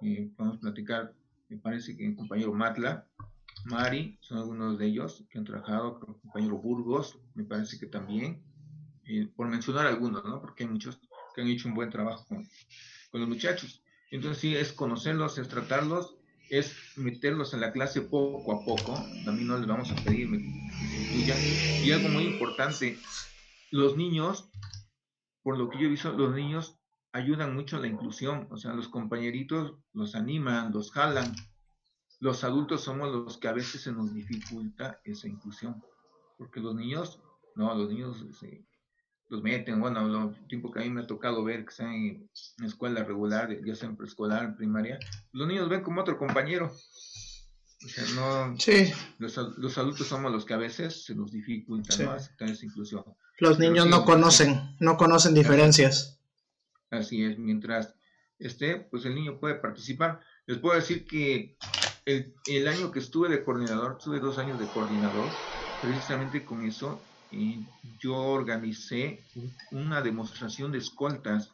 Eh, 0.00 0.30
podemos 0.36 0.58
platicar, 0.58 1.14
me 1.48 1.58
parece 1.58 1.96
que 1.96 2.06
el 2.06 2.16
compañero 2.16 2.52
Matla, 2.52 3.06
Mari, 3.64 4.18
son 4.20 4.38
algunos 4.38 4.78
de 4.78 4.86
ellos 4.86 5.24
que 5.30 5.38
han 5.38 5.44
trabajado, 5.44 6.00
el 6.06 6.16
compañero 6.20 6.58
Burgos, 6.58 7.18
me 7.34 7.44
parece 7.44 7.78
que 7.78 7.86
también, 7.86 8.42
por 9.36 9.48
mencionar 9.48 9.86
algunos, 9.86 10.24
¿no? 10.24 10.40
Porque 10.40 10.64
hay 10.64 10.70
muchos 10.70 10.98
que 11.34 11.40
han 11.40 11.48
hecho 11.48 11.68
un 11.68 11.74
buen 11.74 11.90
trabajo 11.90 12.26
con, 12.26 12.48
con 13.10 13.20
los 13.20 13.28
muchachos. 13.28 13.82
Entonces 14.10 14.40
sí, 14.40 14.56
es 14.56 14.72
conocerlos, 14.72 15.38
es 15.38 15.48
tratarlos, 15.48 16.16
es 16.50 16.74
meterlos 16.96 17.52
en 17.52 17.60
la 17.60 17.72
clase 17.72 18.00
poco 18.02 18.52
a 18.52 18.64
poco. 18.64 18.94
También 19.24 19.48
no 19.48 19.58
les 19.58 19.66
vamos 19.66 19.90
a 19.90 19.96
pedir 19.96 20.30
que 20.30 21.84
Y 21.84 21.92
algo 21.92 22.08
muy 22.08 22.24
importante, 22.24 22.98
los 23.70 23.96
niños 23.96 24.48
por 25.48 25.56
lo 25.56 25.70
que 25.70 25.78
yo 25.78 25.86
he 25.86 25.90
visto, 25.90 26.12
los 26.12 26.34
niños 26.34 26.78
ayudan 27.12 27.54
mucho 27.54 27.78
a 27.78 27.80
la 27.80 27.86
inclusión, 27.86 28.48
o 28.50 28.58
sea, 28.58 28.74
los 28.74 28.88
compañeritos 28.88 29.78
los 29.94 30.14
animan, 30.14 30.72
los 30.72 30.92
jalan. 30.92 31.34
Los 32.20 32.42
adultos 32.44 32.82
somos 32.82 33.12
los 33.12 33.38
que 33.38 33.48
a 33.48 33.52
veces 33.52 33.82
se 33.82 33.92
nos 33.92 34.12
dificulta 34.12 35.00
esa 35.04 35.28
inclusión, 35.28 35.82
porque 36.36 36.60
los 36.60 36.74
niños, 36.74 37.20
no, 37.54 37.74
los 37.74 37.88
niños 37.88 38.24
se, 38.38 38.66
los 39.28 39.42
meten, 39.42 39.80
bueno, 39.80 40.06
lo 40.08 40.30
tiempo 40.48 40.70
que 40.70 40.80
a 40.80 40.82
mí 40.82 40.90
me 40.90 41.02
ha 41.02 41.06
tocado 41.06 41.44
ver 41.44 41.64
que 41.64 41.70
están 41.70 41.92
en, 41.92 42.30
escuela 42.64 43.04
regular, 43.04 43.56
ya 43.64 43.74
sea 43.74 43.88
en 43.88 43.96
preescolar, 43.96 44.44
en 44.44 44.56
primaria, 44.56 44.98
los 45.32 45.46
niños 45.46 45.68
ven 45.68 45.82
como 45.82 46.00
otro 46.00 46.18
compañero. 46.18 46.72
O 47.84 47.88
sea, 47.88 48.04
no, 48.16 48.58
sí. 48.58 48.92
los, 49.18 49.38
adultos 49.78 50.08
somos 50.08 50.32
los 50.32 50.44
que 50.44 50.54
a 50.54 50.56
veces 50.56 51.04
se 51.04 51.14
nos 51.14 51.30
dificulta 51.30 52.12
aceptar 52.14 52.48
esa 52.48 52.66
inclusión. 52.66 53.04
Los 53.38 53.60
niños 53.60 53.86
no 53.86 54.04
conocen, 54.04 54.76
no 54.80 54.96
conocen 54.96 55.34
diferencias. 55.34 56.18
Así 56.90 57.22
es, 57.22 57.38
mientras 57.38 57.94
esté, 58.40 58.80
pues 58.90 59.04
el 59.04 59.14
niño 59.14 59.38
puede 59.38 59.54
participar. 59.56 60.20
Les 60.46 60.58
puedo 60.58 60.74
decir 60.74 61.06
que 61.06 61.56
el, 62.08 62.34
el 62.46 62.68
año 62.68 62.90
que 62.90 63.00
estuve 63.00 63.28
de 63.28 63.44
coordinador, 63.44 63.96
estuve 63.98 64.18
dos 64.18 64.38
años 64.38 64.58
de 64.58 64.70
coordinador, 64.70 65.30
precisamente 65.78 66.44
con 66.44 66.62
eso, 66.62 67.04
yo 68.00 68.16
organicé 68.16 69.22
una 69.72 70.00
demostración 70.00 70.72
de 70.72 70.78
escoltas, 70.78 71.52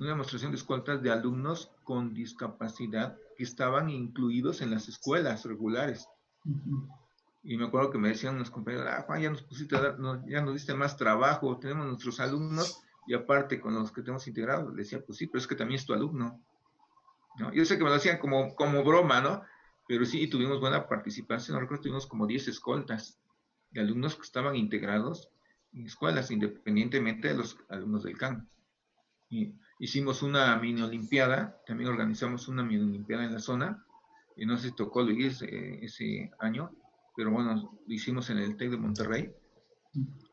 una 0.00 0.10
demostración 0.10 0.50
de 0.50 0.56
escoltas 0.56 1.02
de 1.02 1.10
alumnos 1.10 1.70
con 1.84 2.14
discapacidad 2.14 3.18
que 3.36 3.44
estaban 3.44 3.90
incluidos 3.90 4.62
en 4.62 4.70
las 4.70 4.88
escuelas 4.88 5.44
regulares. 5.44 6.08
Y 7.42 7.58
me 7.58 7.66
acuerdo 7.66 7.90
que 7.90 7.98
me 7.98 8.08
decían 8.08 8.36
unos 8.36 8.50
compañeros, 8.50 8.86
ah, 8.88 9.04
Juan, 9.06 9.20
ya 9.20 9.30
nos 9.30 9.42
pusiste 9.42 9.76
a 9.76 9.80
dar, 9.80 9.98
ya 10.26 10.40
nos 10.40 10.54
diste 10.54 10.74
más 10.74 10.96
trabajo, 10.96 11.58
tenemos 11.58 11.86
nuestros 11.86 12.18
alumnos 12.20 12.80
y 13.06 13.14
aparte 13.14 13.60
con 13.60 13.74
los 13.74 13.92
que 13.92 14.00
tenemos 14.00 14.26
integrados, 14.26 14.74
decía, 14.74 15.02
pues 15.04 15.18
sí, 15.18 15.26
pero 15.26 15.38
es 15.38 15.46
que 15.46 15.54
también 15.54 15.78
es 15.78 15.86
tu 15.86 15.92
alumno. 15.92 16.42
¿No? 17.38 17.52
Yo 17.52 17.64
sé 17.64 17.76
que 17.76 17.84
me 17.84 17.90
lo 17.90 17.94
decían 17.94 18.18
como, 18.18 18.54
como 18.54 18.84
broma, 18.84 19.20
¿no? 19.20 19.42
Pero 19.86 20.04
sí, 20.04 20.26
tuvimos 20.28 20.60
buena 20.60 20.86
participación, 20.86 21.54
no 21.54 21.60
recuerdo, 21.60 21.84
tuvimos 21.84 22.06
como 22.06 22.26
10 22.26 22.48
escoltas 22.48 23.18
de 23.70 23.80
alumnos 23.80 24.16
que 24.16 24.22
estaban 24.22 24.56
integrados 24.56 25.30
en 25.72 25.86
escuelas, 25.86 26.30
independientemente 26.30 27.28
de 27.28 27.34
los 27.34 27.58
alumnos 27.68 28.04
del 28.04 28.18
CAN. 28.18 28.48
Y 29.30 29.54
hicimos 29.78 30.22
una 30.22 30.56
mini 30.56 30.82
olimpiada, 30.82 31.60
también 31.66 31.90
organizamos 31.90 32.48
una 32.48 32.62
mini 32.62 32.82
olimpiada 32.82 33.24
en 33.24 33.32
la 33.32 33.40
zona, 33.40 33.84
y 34.36 34.46
no 34.46 34.56
sé 34.56 34.68
si 34.68 34.74
tocó 34.74 35.02
Luis 35.02 35.42
eh, 35.42 35.80
ese 35.82 36.30
año, 36.38 36.70
pero 37.16 37.30
bueno, 37.30 37.78
lo 37.86 37.94
hicimos 37.94 38.30
en 38.30 38.38
el 38.38 38.56
TEC 38.56 38.70
de 38.70 38.76
Monterrey 38.76 39.32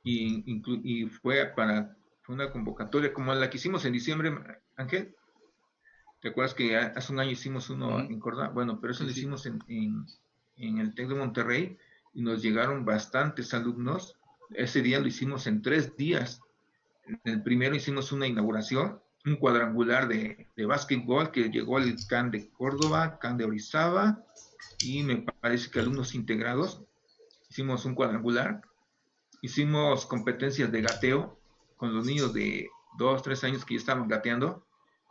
y, 0.04 0.62
y 0.84 1.06
fue 1.08 1.46
para 1.56 1.98
una 2.28 2.52
convocatoria 2.52 3.14
como 3.14 3.34
la 3.34 3.50
que 3.50 3.58
hicimos 3.58 3.86
en 3.86 3.94
diciembre, 3.94 4.32
Ángel. 4.76 5.16
¿Te 6.22 6.30
acuerdas 6.30 6.54
que 6.54 6.76
hace 6.76 7.14
un 7.14 7.20
año 7.20 7.32
hicimos 7.32 7.70
uno 7.70 8.00
en 8.00 8.20
Córdoba? 8.20 8.50
Bueno, 8.50 8.80
pero 8.80 8.94
eso 8.94 9.04
lo 9.04 9.12
hicimos 9.12 9.46
en, 9.46 9.60
en, 9.68 10.78
el 10.80 10.96
TEC 10.96 11.10
de 11.10 11.16
Monterrey 11.16 11.78
y 12.14 12.22
nos 12.22 12.42
llegaron 12.42 12.86
bastantes 12.86 13.54
alumnos. 13.54 14.16
Ese 14.52 14.82
día 14.82 15.00
lo 15.00 15.08
hicimos 15.08 15.48
en 15.48 15.62
tres 15.62 15.96
días. 15.96 16.42
En 17.06 17.20
el 17.26 17.44
primero 17.44 17.76
hicimos 17.76 18.12
una 18.12 18.28
inauguración, 18.28 19.00
un 19.26 19.36
cuadrangular 19.36 20.08
de, 20.08 20.48
de 20.56 20.66
básquetbol 20.66 21.32
que 21.32 21.50
llegó 21.50 21.78
el 21.78 21.96
CAN 22.08 22.32
de 22.32 22.50
Córdoba, 22.50 23.20
CAN 23.20 23.38
de 23.38 23.46
Orizaba, 23.46 24.24
y 24.84 25.04
me 25.04 25.18
parece 25.18 25.70
que 25.70 25.80
alumnos 25.80 26.16
integrados. 26.16 26.82
Hicimos 27.50 27.86
un 27.86 27.96
cuadrangular, 27.96 28.62
hicimos 29.42 30.06
competencias 30.06 30.72
de 30.72 30.82
gateo 30.82 31.40
con 31.78 31.94
los 31.94 32.06
niños 32.06 32.34
de 32.34 32.70
dos, 32.98 33.22
tres 33.22 33.44
años 33.44 33.64
que 33.66 33.76
ya 33.76 33.80
estaban 33.80 34.08
gateando. 34.08 34.66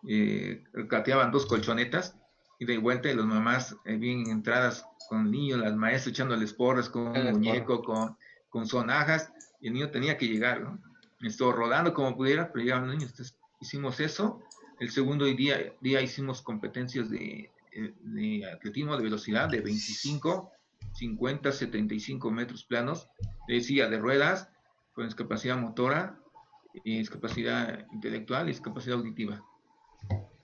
Eh, 0.09 0.65
gateaban 0.75 1.33
dos 1.33 1.47
colchonetas 1.47 2.17
y 2.59 2.67
de 2.67 2.79
vuelta 2.79 3.11
y 3.11 3.15
las 3.15 3.27
mamás 3.27 3.77
eh, 3.85 3.97
bien 3.97 4.29
entradas 4.29 4.87
con 5.09 5.31
niños, 5.31 5.61
las 5.61 5.75
maestras 5.75 6.15
echándoles 6.15 6.53
porras 6.53 6.89
con 6.89 7.09
un 7.09 7.33
muñeco, 7.33 7.83
con, 7.83 8.17
con 8.49 8.67
sonajas, 8.67 9.33
y 9.61 9.69
el 9.69 9.75
niño 9.75 9.91
tenía 9.91 10.17
que 10.17 10.27
llegar, 10.27 10.61
¿no? 10.61 10.79
Estuvo 11.23 11.53
rodando 11.53 11.95
como 11.95 12.17
pudiera, 12.17 12.53
pero 12.53 12.65
llegaban 12.65 12.89
los 12.89 12.97
niños. 12.97 13.35
hicimos 13.61 13.99
eso. 14.01 14.43
El 14.79 14.91
segundo 14.91 15.25
día, 15.25 15.73
día 15.81 16.03
hicimos 16.03 16.43
competencias 16.43 17.09
de 17.09 17.51
eh, 17.77 17.93
de 18.03 18.47
atletismo 18.47 18.97
de 18.97 19.03
velocidad 19.03 19.49
de 19.49 19.61
25, 19.61 20.53
50, 20.93 21.51
75 21.51 22.31
metros 22.31 22.65
planos, 22.65 23.09
de 23.49 23.61
silla 23.61 23.89
de 23.89 23.99
ruedas, 23.99 24.49
con 24.93 25.07
discapacidad 25.07 25.57
motora, 25.57 26.21
discapacidad 26.85 27.85
intelectual 27.93 28.45
y 28.47 28.53
discapacidad 28.53 28.99
auditiva. 28.99 29.45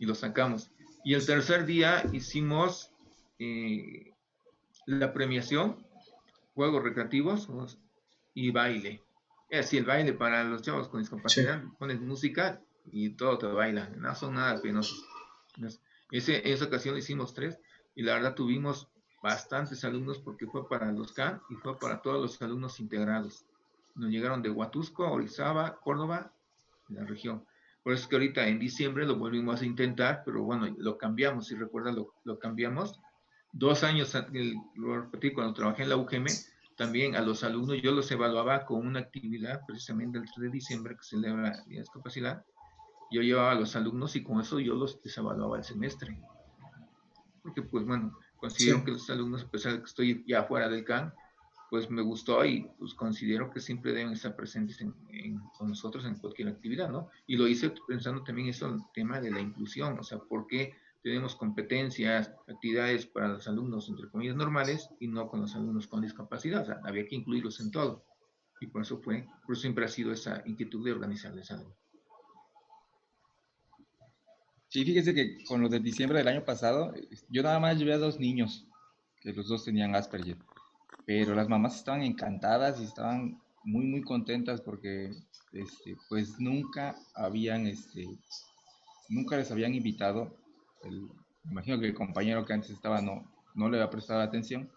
Y 0.01 0.07
lo 0.07 0.17
sacamos. 0.17 0.73
Y 1.05 1.15
el 1.15 1.25
tercer 1.25 1.65
día 1.65 2.03
hicimos 2.13 2.91
eh, 3.39 4.13
la 4.87 5.13
premiación, 5.13 5.87
juegos 6.55 6.83
recreativos, 6.83 7.49
y 8.35 8.51
baile. 8.51 9.03
Es 9.49 9.67
así, 9.67 9.79
el 9.79 9.85
baile 9.85 10.13
para 10.13 10.45
los 10.45 10.63
chavos 10.63 10.89
con 10.89 11.01
discapacidad, 11.01 11.63
pones 11.79 12.01
música 12.01 12.61
y 12.91 13.11
todo 13.11 13.39
te 13.39 13.47
baila, 13.47 13.89
no 13.91 14.15
son 14.15 14.35
nada 14.35 14.61
penosos. 14.61 15.05
Ese, 16.11 16.51
esa 16.51 16.65
ocasión 16.65 16.97
hicimos 16.97 17.35
tres 17.35 17.59
y 17.95 18.03
la 18.03 18.15
verdad 18.15 18.35
tuvimos 18.35 18.89
bastantes 19.23 19.85
alumnos 19.85 20.19
porque 20.19 20.47
fue 20.47 20.69
para 20.69 20.93
los 20.93 21.13
CAN 21.13 21.43
y 21.51 21.55
fue 21.57 21.79
para 21.79 22.01
todos 22.01 22.21
los 22.21 22.41
alumnos 22.43 22.81
integrados. 22.81 23.45
Nos 23.95 24.11
llegaron 24.11 24.43
de 24.43 24.51
Huatusco, 24.51 25.11
Orizaba, 25.11 25.79
Córdoba, 25.81 26.33
la 26.89 27.05
región. 27.05 27.45
Por 27.83 27.95
eso 27.95 28.03
es 28.03 28.09
que 28.09 28.17
ahorita 28.17 28.47
en 28.47 28.59
diciembre 28.59 29.07
lo 29.07 29.17
volvimos 29.17 29.63
a 29.63 29.65
intentar, 29.65 30.23
pero 30.25 30.43
bueno, 30.43 30.75
lo 30.79 30.99
cambiamos, 30.99 31.47
si 31.47 31.55
recuerdas, 31.55 31.95
lo, 31.95 32.15
lo 32.25 32.39
cambiamos. 32.39 33.01
Dos 33.53 33.83
años, 33.83 34.15
lo 34.75 35.03
repetí, 35.03 35.33
cuando 35.33 35.55
trabajé 35.55 35.83
en 35.85 35.89
la 35.89 35.97
UGM, 35.97 36.27
también 36.77 37.17
a 37.17 37.21
los 37.21 37.43
alumnos 37.43 37.81
yo 37.83 37.93
los 37.93 38.11
evaluaba 38.11 38.65
con 38.65 38.87
una 38.87 39.01
actividad 39.01 39.61
precisamente 39.67 40.19
el 40.19 40.25
3 40.25 40.37
de 40.45 40.49
diciembre 40.49 40.97
que 40.97 41.03
celebra 41.03 41.43
la 41.43 41.65
discapacidad. 41.67 42.45
Yo 43.11 43.23
llevaba 43.23 43.53
a 43.53 43.55
los 43.55 43.75
alumnos 43.77 44.15
y 44.17 44.23
con 44.23 44.41
eso 44.41 44.61
yo 44.61 44.75
los 44.75 45.03
desevaluaba 45.03 45.59
el 45.59 45.65
semestre. 45.65 46.19
Porque 47.43 47.63
pues 47.63 47.85
bueno, 47.85 48.17
considero 48.37 48.85
que 48.85 48.93
los 48.93 49.11
alumnos, 49.11 49.43
a 49.43 49.51
pesar 49.51 49.73
de 49.73 49.79
que 49.81 49.85
estoy 49.85 50.25
ya 50.27 50.45
fuera 50.45 50.69
del 50.69 50.85
CAN, 50.85 51.13
pues 51.71 51.89
me 51.89 52.03
gustó 52.03 52.45
y 52.45 52.69
pues 52.79 52.95
considero 52.95 53.49
que 53.49 53.61
siempre 53.61 53.93
deben 53.93 54.13
estar 54.13 54.35
presentes 54.35 54.85
con 55.57 55.69
nosotros 55.69 56.05
en 56.05 56.17
cualquier 56.17 56.49
actividad, 56.49 56.91
¿no? 56.91 57.09
Y 57.29 57.37
lo 57.37 57.47
hice 57.47 57.73
pensando 57.87 58.25
también 58.25 58.49
eso, 58.49 58.67
el 58.67 58.81
tema 58.93 59.21
de 59.21 59.31
la 59.31 59.41
inclusión, 59.41 59.97
o 59.97 60.03
sea, 60.03 60.19
¿por 60.19 60.49
qué 60.49 60.75
tenemos 61.01 61.37
competencias, 61.37 62.35
actividades 62.49 63.07
para 63.07 63.29
los 63.29 63.47
alumnos, 63.47 63.89
entre 63.89 64.11
comillas, 64.11 64.35
normales 64.35 64.91
y 64.99 65.07
no 65.07 65.29
con 65.29 65.43
los 65.43 65.55
alumnos 65.55 65.87
con 65.87 66.03
discapacidad? 66.03 66.63
O 66.63 66.67
sea, 66.67 66.81
había 66.83 67.07
que 67.07 67.15
incluirlos 67.15 67.61
en 67.61 67.71
todo. 67.71 68.05
Y 68.61 68.67
por 68.67 68.83
eso 68.83 68.99
fue, 68.99 69.27
por 69.47 69.55
eso 69.55 69.63
siempre 69.63 69.85
ha 69.85 69.89
sido 69.89 70.13
esa 70.13 70.43
inquietud 70.47 70.85
de 70.85 70.93
organizarles 70.93 71.53
algo. 71.53 71.77
Sí, 74.69 74.85
fíjese 74.85 75.15
que 75.15 75.45
con 75.45 75.63
los 75.63 75.71
de 75.71 75.79
diciembre 75.79 76.19
del 76.19 76.29
año 76.29 76.45
pasado, 76.45 76.93
yo 77.29 77.43
nada 77.45 77.61
más 77.61 77.79
llevé 77.79 77.95
a 77.95 77.99
dos 77.99 78.19
niños, 78.19 78.67
que 79.21 79.33
los 79.33 79.49
dos 79.49 79.65
tenían 79.65 79.95
Asperger 79.95 80.37
pero 81.11 81.35
las 81.35 81.49
mamás 81.49 81.75
estaban 81.75 82.03
encantadas 82.03 82.81
y 82.81 82.85
estaban 82.85 83.37
muy, 83.65 83.85
muy 83.85 84.01
contentas 84.01 84.61
porque, 84.61 85.11
este, 85.53 85.97
pues 86.09 86.39
nunca 86.39 86.95
habían, 87.17 87.67
este, 87.67 88.07
nunca 89.09 89.37
les 89.37 89.51
habían 89.51 89.75
invitado, 89.75 90.33
el, 90.85 91.09
imagino 91.51 91.81
que 91.81 91.87
el 91.87 91.95
compañero 91.95 92.47
que 92.47 92.53
antes 92.53 92.71
estaba 92.71 93.01
no, 93.01 93.29
no 93.57 93.69
le 93.69 93.79
había 93.79 93.91
prestado 93.91 94.21
atención, 94.21 94.71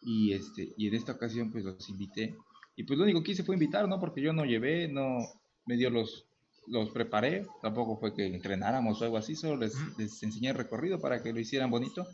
y, 0.00 0.32
este, 0.32 0.72
y 0.78 0.88
en 0.88 0.94
esta 0.94 1.12
ocasión 1.12 1.52
pues 1.52 1.64
los 1.64 1.86
invité, 1.90 2.34
y 2.76 2.84
pues 2.84 2.98
lo 2.98 3.04
único 3.04 3.22
que 3.22 3.32
hice 3.32 3.44
fue 3.44 3.54
invitar, 3.56 3.86
¿no? 3.86 4.00
Porque 4.00 4.22
yo 4.22 4.32
no 4.32 4.46
llevé, 4.46 4.88
no, 4.88 5.18
me 5.66 5.76
dio 5.76 5.90
los, 5.90 6.24
los 6.66 6.88
preparé, 6.92 7.46
tampoco 7.60 7.98
fue 7.98 8.14
que 8.14 8.24
entrenáramos 8.24 9.02
o 9.02 9.04
algo 9.04 9.18
así, 9.18 9.36
solo 9.36 9.58
les, 9.58 9.74
les 9.98 10.22
enseñé 10.22 10.48
el 10.48 10.56
recorrido 10.56 10.98
para 10.98 11.22
que 11.22 11.34
lo 11.34 11.40
hicieran 11.40 11.70
bonito, 11.70 12.06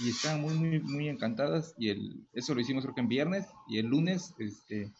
y 0.00 0.10
están 0.10 0.40
muy, 0.40 0.54
muy, 0.54 0.80
muy 0.80 1.08
encantadas. 1.08 1.74
Y 1.78 1.90
el, 1.90 2.26
eso 2.32 2.54
lo 2.54 2.60
hicimos 2.60 2.84
creo 2.84 2.94
que 2.94 3.00
en 3.00 3.08
viernes 3.08 3.46
y 3.68 3.78
el 3.78 3.86
lunes, 3.86 4.34
este, 4.38 4.92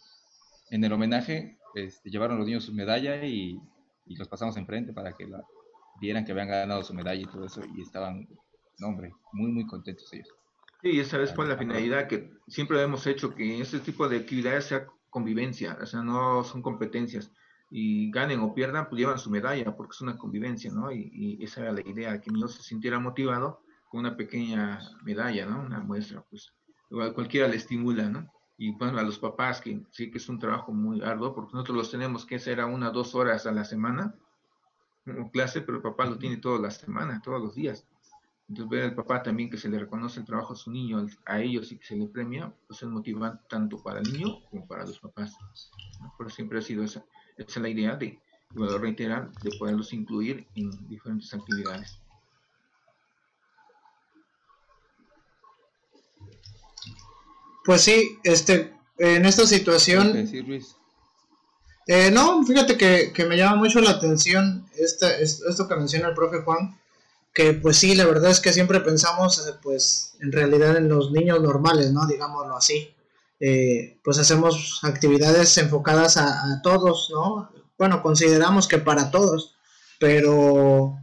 en 0.71 0.85
el 0.85 0.93
homenaje, 0.93 1.59
este, 1.75 2.11
llevaron 2.11 2.39
los 2.39 2.47
niños 2.47 2.65
su 2.65 2.75
medalla 2.75 3.25
y, 3.25 3.61
y 4.07 4.17
los 4.17 4.29
pasamos 4.29 4.57
enfrente 4.57 4.93
para 4.93 5.17
que 5.17 5.27
la, 5.27 5.43
vieran 6.01 6.25
que 6.25 6.33
habían 6.33 6.49
ganado 6.49 6.83
su 6.83 6.95
medalla 6.95 7.21
y 7.21 7.27
todo 7.27 7.47
eso. 7.47 7.63
Y 7.77 7.83
estaban, 7.83 8.29
no, 8.79 8.89
hombre, 8.89 9.13
muy, 9.33 9.51
muy 9.51 9.67
contentos 9.67 10.13
ellos. 10.13 10.29
Sí, 10.83 10.99
esa 10.99 11.19
vez 11.19 11.35
fue 11.35 11.47
la 11.47 11.59
finalidad 11.59 12.09
que 12.09 12.31
siempre 12.49 12.81
hemos 12.83 13.07
hecho, 13.07 13.35
que 13.35 13.61
este 13.61 13.81
tipo 13.81 14.09
de 14.09 14.17
actividades 14.17 14.65
sea 14.65 14.87
convivencia, 15.11 15.77
o 15.81 15.87
sea, 15.87 16.03
no 16.03 16.43
son 16.45 16.63
competencias. 16.63 17.31
Y 17.73 18.11
ganen 18.11 18.41
o 18.41 18.53
pierdan, 18.53 18.89
pues 18.89 18.99
llevan 18.99 19.19
su 19.19 19.31
medalla, 19.31 19.77
porque 19.77 19.93
es 19.93 20.01
una 20.01 20.17
convivencia, 20.17 20.73
¿no? 20.73 20.91
Y, 20.91 21.11
y 21.13 21.45
esa 21.45 21.61
era 21.61 21.73
la 21.73 21.83
idea, 21.83 22.21
que 22.21 22.31
el 22.31 22.35
niño 22.35 22.49
se 22.49 22.63
sintiera 22.63 22.99
motivado 22.99 23.63
una 23.99 24.17
pequeña 24.17 24.81
medalla, 25.03 25.47
¿no? 25.47 25.63
Una 25.63 25.81
muestra, 25.81 26.25
pues 26.29 26.53
cualquiera 27.15 27.49
le 27.49 27.57
estimula, 27.57 28.09
¿no? 28.09 28.33
Y 28.57 28.73
bueno, 28.73 28.99
a 28.99 29.03
los 29.03 29.19
papás, 29.19 29.61
que 29.61 29.83
sí 29.91 30.11
que 30.11 30.19
es 30.19 30.29
un 30.29 30.39
trabajo 30.39 30.73
muy 30.73 31.01
arduo, 31.01 31.35
porque 31.35 31.55
nosotros 31.55 31.77
los 31.77 31.91
tenemos 31.91 32.27
que 32.27 32.37
hacer 32.37 32.61
a 32.61 32.67
una 32.67 32.91
dos 32.91 33.15
horas 33.15 33.47
a 33.47 33.53
la 33.53 33.65
semana, 33.65 34.15
clase, 35.33 35.63
pero 35.63 35.79
el 35.79 35.83
papá 35.83 36.05
lo 36.05 36.19
tiene 36.19 36.37
toda 36.37 36.59
la 36.59 36.71
semana, 36.71 37.23
todos 37.23 37.41
los 37.41 37.55
días. 37.55 37.87
Entonces 38.49 38.69
ver 38.69 38.85
al 38.85 38.95
papá 38.95 39.23
también 39.23 39.49
que 39.49 39.57
se 39.57 39.69
le 39.69 39.79
reconoce 39.79 40.21
el 40.21 40.27
trabajo 40.27 40.55
a 40.55 40.57
su 40.57 40.71
niño, 40.71 41.07
a 41.25 41.41
ellos 41.41 41.71
y 41.73 41.79
que 41.79 41.87
se 41.87 41.97
le 41.97 42.07
premia, 42.09 42.53
pues 42.67 42.83
es 42.83 42.89
motivante 42.89 43.45
tanto 43.49 43.81
para 43.81 44.01
el 44.01 44.07
niño 44.07 44.41
como 44.51 44.67
para 44.67 44.85
los 44.85 44.99
papás. 44.99 45.37
Pero 46.19 46.31
siempre 46.31 46.59
ha 46.59 46.63
sido 46.63 46.83
esa, 46.83 47.05
esa 47.37 47.47
es 47.49 47.57
la 47.57 47.69
idea 47.69 47.97
de, 47.97 48.21
a 48.57 48.79
reiterar, 48.79 49.31
de 49.41 49.53
poderlos 49.53 49.93
incluir 49.93 50.47
en 50.57 50.71
diferentes 50.89 51.33
actividades. 51.33 52.01
Pues 57.71 57.83
sí, 57.83 58.19
este, 58.25 58.75
en 58.99 59.25
esta 59.25 59.47
situación... 59.47 60.29
Eh, 61.87 62.11
no, 62.11 62.45
fíjate 62.45 62.77
que, 62.77 63.25
me 63.27 63.37
llama 63.37 63.59
mucho 63.59 63.81
la 63.81 63.91
atención 63.91 64.67
esta, 64.77 65.17
esto 65.17 65.69
que 65.69 65.77
menciona 65.77 66.09
el 66.09 66.15
profe 66.15 66.43
Juan, 66.43 66.77
que 67.33 67.53
pues 67.53 67.77
sí, 67.77 67.95
la 67.95 68.07
verdad 68.07 68.33
es 68.33 68.41
que 68.41 68.53
siempre 68.53 68.81
pensamos 68.81 69.47
eh, 69.47 69.53
pues 69.63 70.17
en 70.19 70.33
realidad 70.33 70.79
en 70.79 70.89
los 70.89 71.13
niños 71.13 71.41
normales, 71.43 71.93
¿no? 71.93 72.09
Digámoslo 72.09 72.57
así. 72.57 72.93
Eh, 73.39 74.01
pues 74.03 74.19
hacemos 74.19 74.81
actividades 74.83 75.57
enfocadas 75.57 76.17
a, 76.17 76.27
a, 76.27 76.63
todos, 76.63 77.09
¿no? 77.13 77.53
Bueno, 77.79 78.03
consideramos 78.03 78.67
que 78.67 78.79
para 78.79 79.13
todos, 79.13 79.55
pero 80.01 80.99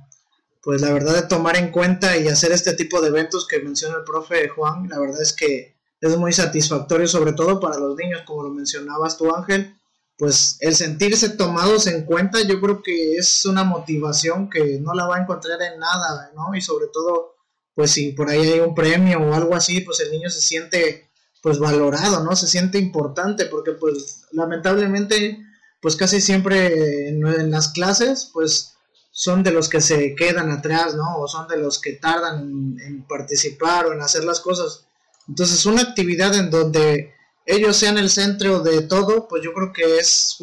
pues 0.61 0.82
la 0.82 0.91
verdad 0.91 1.15
de 1.15 1.30
tomar 1.30 1.55
en 1.55 1.72
cuenta 1.72 2.18
y 2.18 2.28
hacer 2.28 2.51
este 2.51 2.74
tipo 2.74 2.99
de 2.99 3.07
eventos 3.07 3.47
que 3.47 3.59
menciona 3.59 3.95
el 3.95 4.03
profe 4.03 4.49
Juan, 4.49 4.89
la 4.89 4.99
verdad 4.99 5.22
es 5.22 5.32
que 5.32 5.76
es 6.02 6.18
muy 6.18 6.34
satisfactorio, 6.34 7.08
sobre 7.08 7.34
todo 7.34 7.60
para 7.60 7.78
los 7.78 7.95
niños, 7.95 8.22
como 8.26 8.43
lo 8.43 8.50
mencionabas 8.50 9.18
tú, 9.18 9.34
Ángel. 9.34 9.76
Pues 10.18 10.58
el 10.62 10.76
sentirse 10.76 11.30
tomados 11.30 11.86
en 11.86 12.04
cuenta, 12.04 12.41
yo 12.41 12.60
creo 12.60 12.82
que 12.82 13.18
es 13.18 13.45
una 13.45 13.64
motivación 13.64 14.50
que 14.50 14.80
no 14.80 14.93
la 14.93 15.06
va 15.06 15.18
a 15.18 15.22
encontrar 15.22 15.62
en 15.62 15.80
nada, 15.80 16.32
¿no? 16.36 16.56
Y 16.56 16.62
sobre 16.62 16.88
todo, 16.88 17.36
pues 17.76 17.91
si 17.91 18.14
por 18.14 18.30
ahí 18.30 18.41
hay 18.54 18.60
un 18.60 18.74
premio 18.74 19.20
o 19.20 19.34
algo 19.34 19.54
así, 19.54 19.82
pues 19.82 20.00
el 20.00 20.12
niño 20.12 20.30
se 20.30 20.41
siente 20.41 21.08
pues 21.41 21.60
valorado, 21.60 22.24
¿no? 22.24 22.36
Se 22.36 22.48
siente 22.48 22.78
importante, 22.78 23.45
porque 23.45 23.74
pues 23.74 24.26
lamentablemente, 24.32 25.39
pues 25.82 25.95
casi 25.95 26.20
siempre 26.20 27.10
en, 27.10 27.52
las 27.52 27.70
clases, 27.70 28.30
pues 28.34 28.74
son 29.12 29.43
de 29.43 29.52
los 29.52 29.70
que 29.70 29.82
se 29.82 30.16
quedan 30.16 30.52
atrás, 30.52 30.95
¿no? 30.95 31.18
O 31.20 31.28
son 31.28 31.48
de 31.48 31.58
los 31.58 31.80
que 31.80 31.93
tardan 31.93 32.78
en 32.80 33.04
participar 33.08 33.86
o 33.86 33.93
en 33.93 34.02
hacer 34.02 34.24
las 34.24 34.39
cosas. 34.39 34.88
Entonces, 35.28 35.65
una 35.65 35.82
actividad 35.82 36.36
en 36.36 36.49
donde 36.49 37.13
ellos 37.45 37.78
sean 37.78 37.97
el 37.97 38.09
centro 38.09 38.61
de 38.61 38.82
todo, 38.82 39.28
pues 39.28 39.43
yo 39.43 39.53
creo 39.53 39.73
que 39.73 39.97
es 39.97 40.38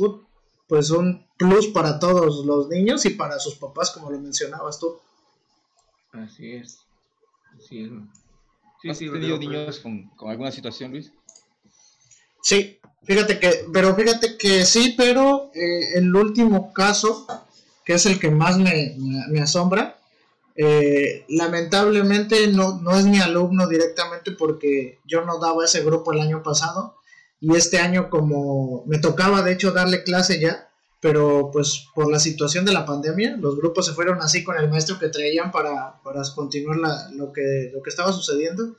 pues 0.66 0.90
un 0.90 1.26
plus 1.36 1.68
para 1.68 1.98
todos 1.98 2.44
los 2.44 2.68
niños 2.68 3.04
y 3.04 3.10
para 3.10 3.38
sus 3.38 3.56
papás, 3.56 3.90
como 3.90 4.10
lo 4.10 4.18
mencionabas 4.18 4.78
tú. 4.78 4.98
Así 6.12 6.52
es. 6.52 6.78
Así 7.56 7.84
es. 7.84 7.90
Sí, 8.80 8.90
¿Has 8.90 8.98
tenido 8.98 9.38
niños 9.38 9.80
con, 9.80 10.10
alguna 10.28 10.52
situación, 10.52 10.92
Luis? 10.92 11.12
Sí, 12.42 12.78
fíjate 13.02 13.38
que, 13.38 13.66
pero 13.72 13.94
fíjate 13.94 14.36
que 14.36 14.64
sí, 14.66 14.94
pero 14.96 15.50
eh, 15.54 15.98
el 15.98 16.14
último 16.14 16.72
caso, 16.72 17.26
que 17.84 17.94
es 17.94 18.04
el 18.04 18.20
que 18.20 18.30
más 18.30 18.58
me, 18.58 18.94
me 19.30 19.40
asombra, 19.40 19.98
eh, 20.56 21.24
lamentablemente 21.28 22.46
no, 22.48 22.80
no 22.80 22.96
es 22.96 23.04
mi 23.06 23.18
alumno 23.18 23.66
directamente 23.66 24.30
porque 24.32 25.00
yo 25.04 25.24
no 25.24 25.38
daba 25.38 25.64
ese 25.64 25.82
grupo 25.82 26.12
el 26.12 26.20
año 26.20 26.44
pasado 26.44 26.96
y 27.40 27.56
este 27.56 27.78
año 27.78 28.08
como 28.08 28.84
me 28.86 28.98
tocaba 28.98 29.42
de 29.42 29.52
hecho 29.52 29.72
darle 29.72 30.04
clase 30.04 30.38
ya, 30.40 30.70
pero 31.00 31.50
pues 31.52 31.86
por 31.94 32.10
la 32.10 32.20
situación 32.20 32.64
de 32.64 32.72
la 32.72 32.86
pandemia 32.86 33.36
los 33.36 33.56
grupos 33.56 33.86
se 33.86 33.94
fueron 33.94 34.22
así 34.22 34.44
con 34.44 34.56
el 34.56 34.70
maestro 34.70 34.98
que 34.98 35.08
traían 35.08 35.50
para, 35.50 36.00
para 36.02 36.22
continuar 36.34 36.78
lo, 37.12 37.32
que, 37.32 37.70
lo 37.72 37.82
que 37.82 37.90
estaba 37.90 38.12
sucediendo. 38.12 38.76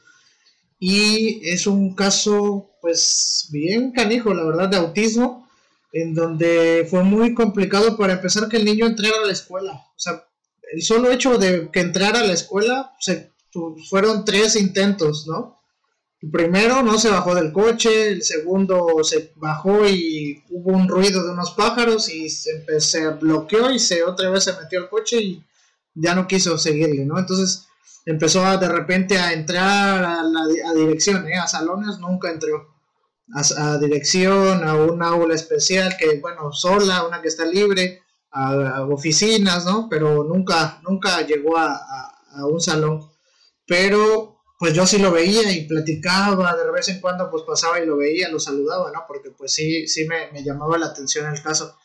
Y 0.79 1.47
es 1.49 1.67
un 1.67 1.93
caso 1.93 2.71
pues 2.81 3.49
bien 3.51 3.91
canijo 3.91 4.33
la 4.33 4.43
verdad 4.45 4.69
de 4.69 4.77
autismo 4.77 5.49
en 5.91 6.13
donde 6.13 6.87
fue 6.89 7.03
muy 7.03 7.33
complicado 7.33 7.97
para 7.97 8.13
empezar 8.13 8.47
que 8.49 8.57
el 8.57 8.65
niño 8.65 8.85
entrara 8.85 9.15
a 9.23 9.27
la 9.27 9.33
escuela. 9.33 9.73
O 9.73 9.99
sea 9.99 10.24
el 10.73 10.81
solo 10.81 11.11
hecho 11.11 11.37
de 11.37 11.69
que 11.71 11.79
entrara 11.79 12.21
a 12.21 12.23
la 12.23 12.33
escuela, 12.33 12.93
se, 12.99 13.33
fueron 13.89 14.25
tres 14.25 14.55
intentos, 14.55 15.27
¿no? 15.27 15.59
El 16.21 16.31
primero 16.31 16.81
no 16.81 16.97
se 16.97 17.09
bajó 17.09 17.35
del 17.35 17.51
coche, 17.51 18.07
el 18.07 18.23
segundo 18.23 19.03
se 19.03 19.33
bajó 19.35 19.87
y 19.87 20.43
hubo 20.49 20.71
un 20.71 20.87
ruido 20.87 21.23
de 21.23 21.31
unos 21.31 21.51
pájaros 21.51 22.09
y 22.09 22.29
se, 22.29 23.09
bloqueó 23.19 23.69
y 23.69 23.79
se 23.79 24.03
otra 24.03 24.29
vez 24.29 24.45
se 24.45 24.53
metió 24.53 24.79
al 24.79 24.89
coche 24.89 25.21
y 25.21 25.43
ya 25.93 26.15
no 26.15 26.27
quiso 26.27 26.57
seguirle, 26.57 27.05
¿no? 27.05 27.19
Entonces 27.19 27.67
empezó 28.05 28.41
de 28.57 28.67
repente 28.67 29.17
a 29.17 29.33
entrar 29.33 30.03
a, 30.03 30.23
la, 30.23 30.41
a 30.69 30.73
dirección, 30.73 31.27
¿eh? 31.27 31.35
a 31.35 31.47
salones, 31.47 31.99
nunca 31.99 32.31
entró. 32.31 32.73
a, 33.33 33.77
dirección, 33.77 34.63
a 34.63 34.75
un 34.75 35.03
aula 35.03 35.35
especial 35.35 35.95
que, 35.97 36.19
bueno, 36.19 36.51
sola, 36.53 37.05
una 37.05 37.21
que 37.21 37.27
está 37.27 37.45
libre, 37.45 38.01
a, 38.35 38.85
oficinas, 38.85 39.65
¿no? 39.65 39.87
Pero 39.89 40.23
nunca, 40.23 40.79
nunca 40.87 41.25
llegó 41.25 41.57
a, 41.57 41.71
un 42.49 42.59
salón. 42.59 43.09
Pero, 43.65 44.41
pues 44.59 44.73
yo 44.73 44.85
sí 44.85 44.97
lo 44.99 45.11
veía 45.11 45.49
y 45.51 45.67
platicaba, 45.67 46.55
de 46.55 46.69
vez 46.71 46.89
en 46.89 46.99
cuando 46.99 47.31
pues 47.31 47.43
pasaba 47.43 47.79
y 47.79 47.85
lo 47.85 47.97
veía, 47.97 48.29
lo 48.29 48.39
saludaba, 48.39 48.91
¿no? 48.91 49.03
Porque 49.07 49.31
pues 49.31 49.53
sí, 49.53 49.87
sí 49.87 50.05
me, 50.05 50.31
me 50.33 50.43
llamaba 50.43 50.77
la 50.77 50.87
atención 50.87 51.33
el 51.33 51.41
caso. 51.41 51.77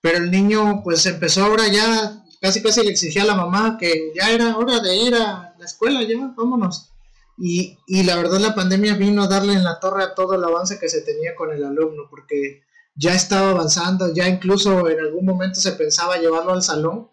Pero 0.00 0.18
el 0.18 0.30
niño 0.30 0.80
pues 0.82 1.04
empezó 1.06 1.44
ahora 1.44 1.68
ya, 1.68 2.24
casi 2.40 2.62
casi 2.62 2.82
le 2.82 2.90
exigía 2.90 3.22
a 3.22 3.26
la 3.26 3.34
mamá 3.34 3.76
que 3.78 4.12
ya 4.14 4.30
era 4.30 4.56
hora 4.56 4.80
de 4.80 4.96
ir 4.96 5.14
a 5.14 5.54
la 5.58 5.64
escuela, 5.64 6.02
ya, 6.02 6.32
vámonos. 6.36 6.90
Y, 7.36 7.78
y 7.86 8.02
la 8.04 8.16
verdad 8.16 8.40
la 8.40 8.54
pandemia 8.54 8.94
vino 8.94 9.22
a 9.22 9.28
darle 9.28 9.52
en 9.52 9.62
la 9.62 9.78
torre 9.78 10.02
a 10.02 10.14
todo 10.14 10.34
el 10.34 10.42
avance 10.44 10.78
que 10.78 10.88
se 10.88 11.02
tenía 11.02 11.34
con 11.36 11.52
el 11.52 11.62
alumno, 11.62 12.04
porque 12.08 12.62
ya 12.98 13.14
estaba 13.14 13.50
avanzando, 13.50 14.12
ya 14.12 14.28
incluso 14.28 14.88
en 14.88 14.98
algún 14.98 15.24
momento 15.24 15.60
se 15.60 15.72
pensaba 15.72 16.18
llevarlo 16.18 16.52
al 16.52 16.62
salón 16.62 17.08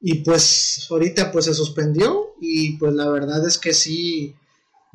y 0.00 0.24
pues 0.24 0.86
ahorita 0.90 1.30
pues 1.30 1.44
se 1.44 1.54
suspendió 1.54 2.34
y 2.40 2.78
pues 2.78 2.94
la 2.94 3.08
verdad 3.10 3.46
es 3.46 3.58
que 3.58 3.74
sí 3.74 4.34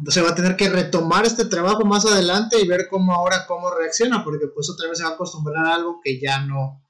se 0.08 0.22
va 0.22 0.32
a 0.32 0.36
tener 0.36 0.56
que 0.56 0.70
retomar 0.70 1.26
este 1.26 1.46
trabajo 1.46 1.86
más 1.86 2.06
adelante 2.06 2.60
y 2.60 2.68
ver 2.68 2.88
cómo 2.90 3.14
ahora 3.14 3.46
cómo 3.48 3.70
reacciona 3.70 4.24
porque 4.24 4.48
pues 4.48 4.70
otra 4.72 4.90
vez 4.90 4.98
se 4.98 5.04
va 5.04 5.12
a 5.12 5.14
acostumbrar 5.14 5.68
a 5.68 5.76
algo 5.76 6.02
que 6.04 6.20
ya 6.20 6.42
no 6.42 6.82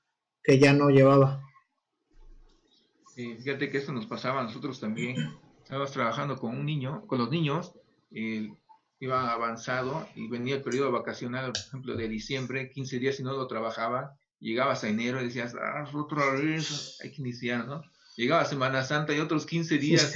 que 0.41 0.57
ya 0.57 0.71
no 0.71 0.89
llevaba. 0.89 1.43
fíjate 3.13 3.69
que 3.69 3.79
eso 3.79 3.91
nos 3.91 4.05
pasaba 4.05 4.39
a 4.39 4.43
nosotros 4.43 4.79
también 4.79 5.17
estabas 5.61 5.91
trabajando 5.91 6.37
con 6.37 6.57
un 6.57 6.65
niño, 6.65 7.05
con 7.07 7.17
los 7.17 7.29
niños, 7.29 7.73
iba 8.99 9.31
avanzado 9.31 10.07
y 10.15 10.27
venía 10.27 10.55
el 10.55 10.61
periodo 10.61 10.91
vacacional, 10.91 11.51
por 11.51 11.61
ejemplo, 11.61 11.95
de 11.95 12.07
diciembre, 12.07 12.69
15 12.69 12.99
días 12.99 13.19
y 13.19 13.23
no 13.23 13.33
lo 13.33 13.47
trabajaba, 13.47 14.17
llegabas 14.39 14.83
a 14.83 14.89
enero 14.89 15.21
y 15.21 15.25
decías, 15.25 15.55
ah, 15.55 15.89
otra 15.93 16.31
vez, 16.31 16.99
hay 17.03 17.11
que 17.11 17.21
iniciar, 17.21 17.67
¿no? 17.67 17.83
Llegaba 18.15 18.45
Semana 18.45 18.83
Santa 18.83 19.13
y 19.13 19.19
otros 19.19 19.45
15 19.45 19.77
días 19.77 20.15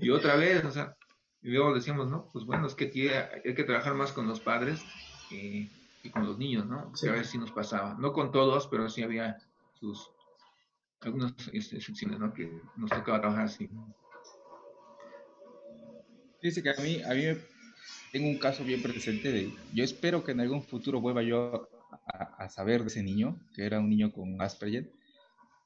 y, 0.00 0.10
otra 0.10 0.36
vez, 0.36 0.64
o 0.64 0.70
sea, 0.70 0.94
y 1.40 1.50
luego 1.50 1.74
decíamos, 1.74 2.08
no, 2.10 2.28
pues 2.32 2.44
bueno, 2.44 2.66
es 2.66 2.74
que 2.74 2.84
hay, 3.44 3.54
que 3.54 3.64
trabajar 3.64 3.94
más 3.94 4.12
con 4.12 4.26
los 4.26 4.40
padres 4.40 4.80
y 5.30 5.68
con 6.10 6.26
los 6.26 6.38
niños, 6.38 6.66
¿no? 6.66 6.92
a 6.92 7.12
ver 7.12 7.26
si 7.26 7.38
nos 7.38 7.52
pasaba. 7.52 7.96
No 7.98 8.12
con 8.12 8.32
todos, 8.32 8.66
pero 8.66 8.88
sí 8.88 9.02
había 9.02 9.38
sus 9.74 10.10
algunas 11.00 11.32
excepciones, 11.52 12.18
¿no? 12.18 12.32
Que 12.32 12.60
nos 12.76 12.90
tocaba 12.90 13.20
trabajar 13.20 13.44
así. 13.44 13.70
Dice 16.42 16.62
que 16.62 16.70
a 16.70 16.74
mí, 16.82 17.02
a 17.02 17.14
mí 17.14 17.40
tengo 18.12 18.28
un 18.28 18.38
caso 18.38 18.64
bien 18.64 18.82
presente 18.82 19.32
de, 19.32 19.52
yo 19.74 19.84
espero 19.84 20.24
que 20.24 20.32
en 20.32 20.40
algún 20.40 20.62
futuro 20.62 21.00
vuelva 21.00 21.22
yo 21.22 21.68
a, 22.06 22.48
saber 22.48 22.82
de 22.82 22.88
ese 22.88 23.02
niño, 23.02 23.38
que 23.54 23.64
era 23.64 23.80
un 23.80 23.88
niño 23.88 24.12
con 24.12 24.40
Asperger. 24.40 24.90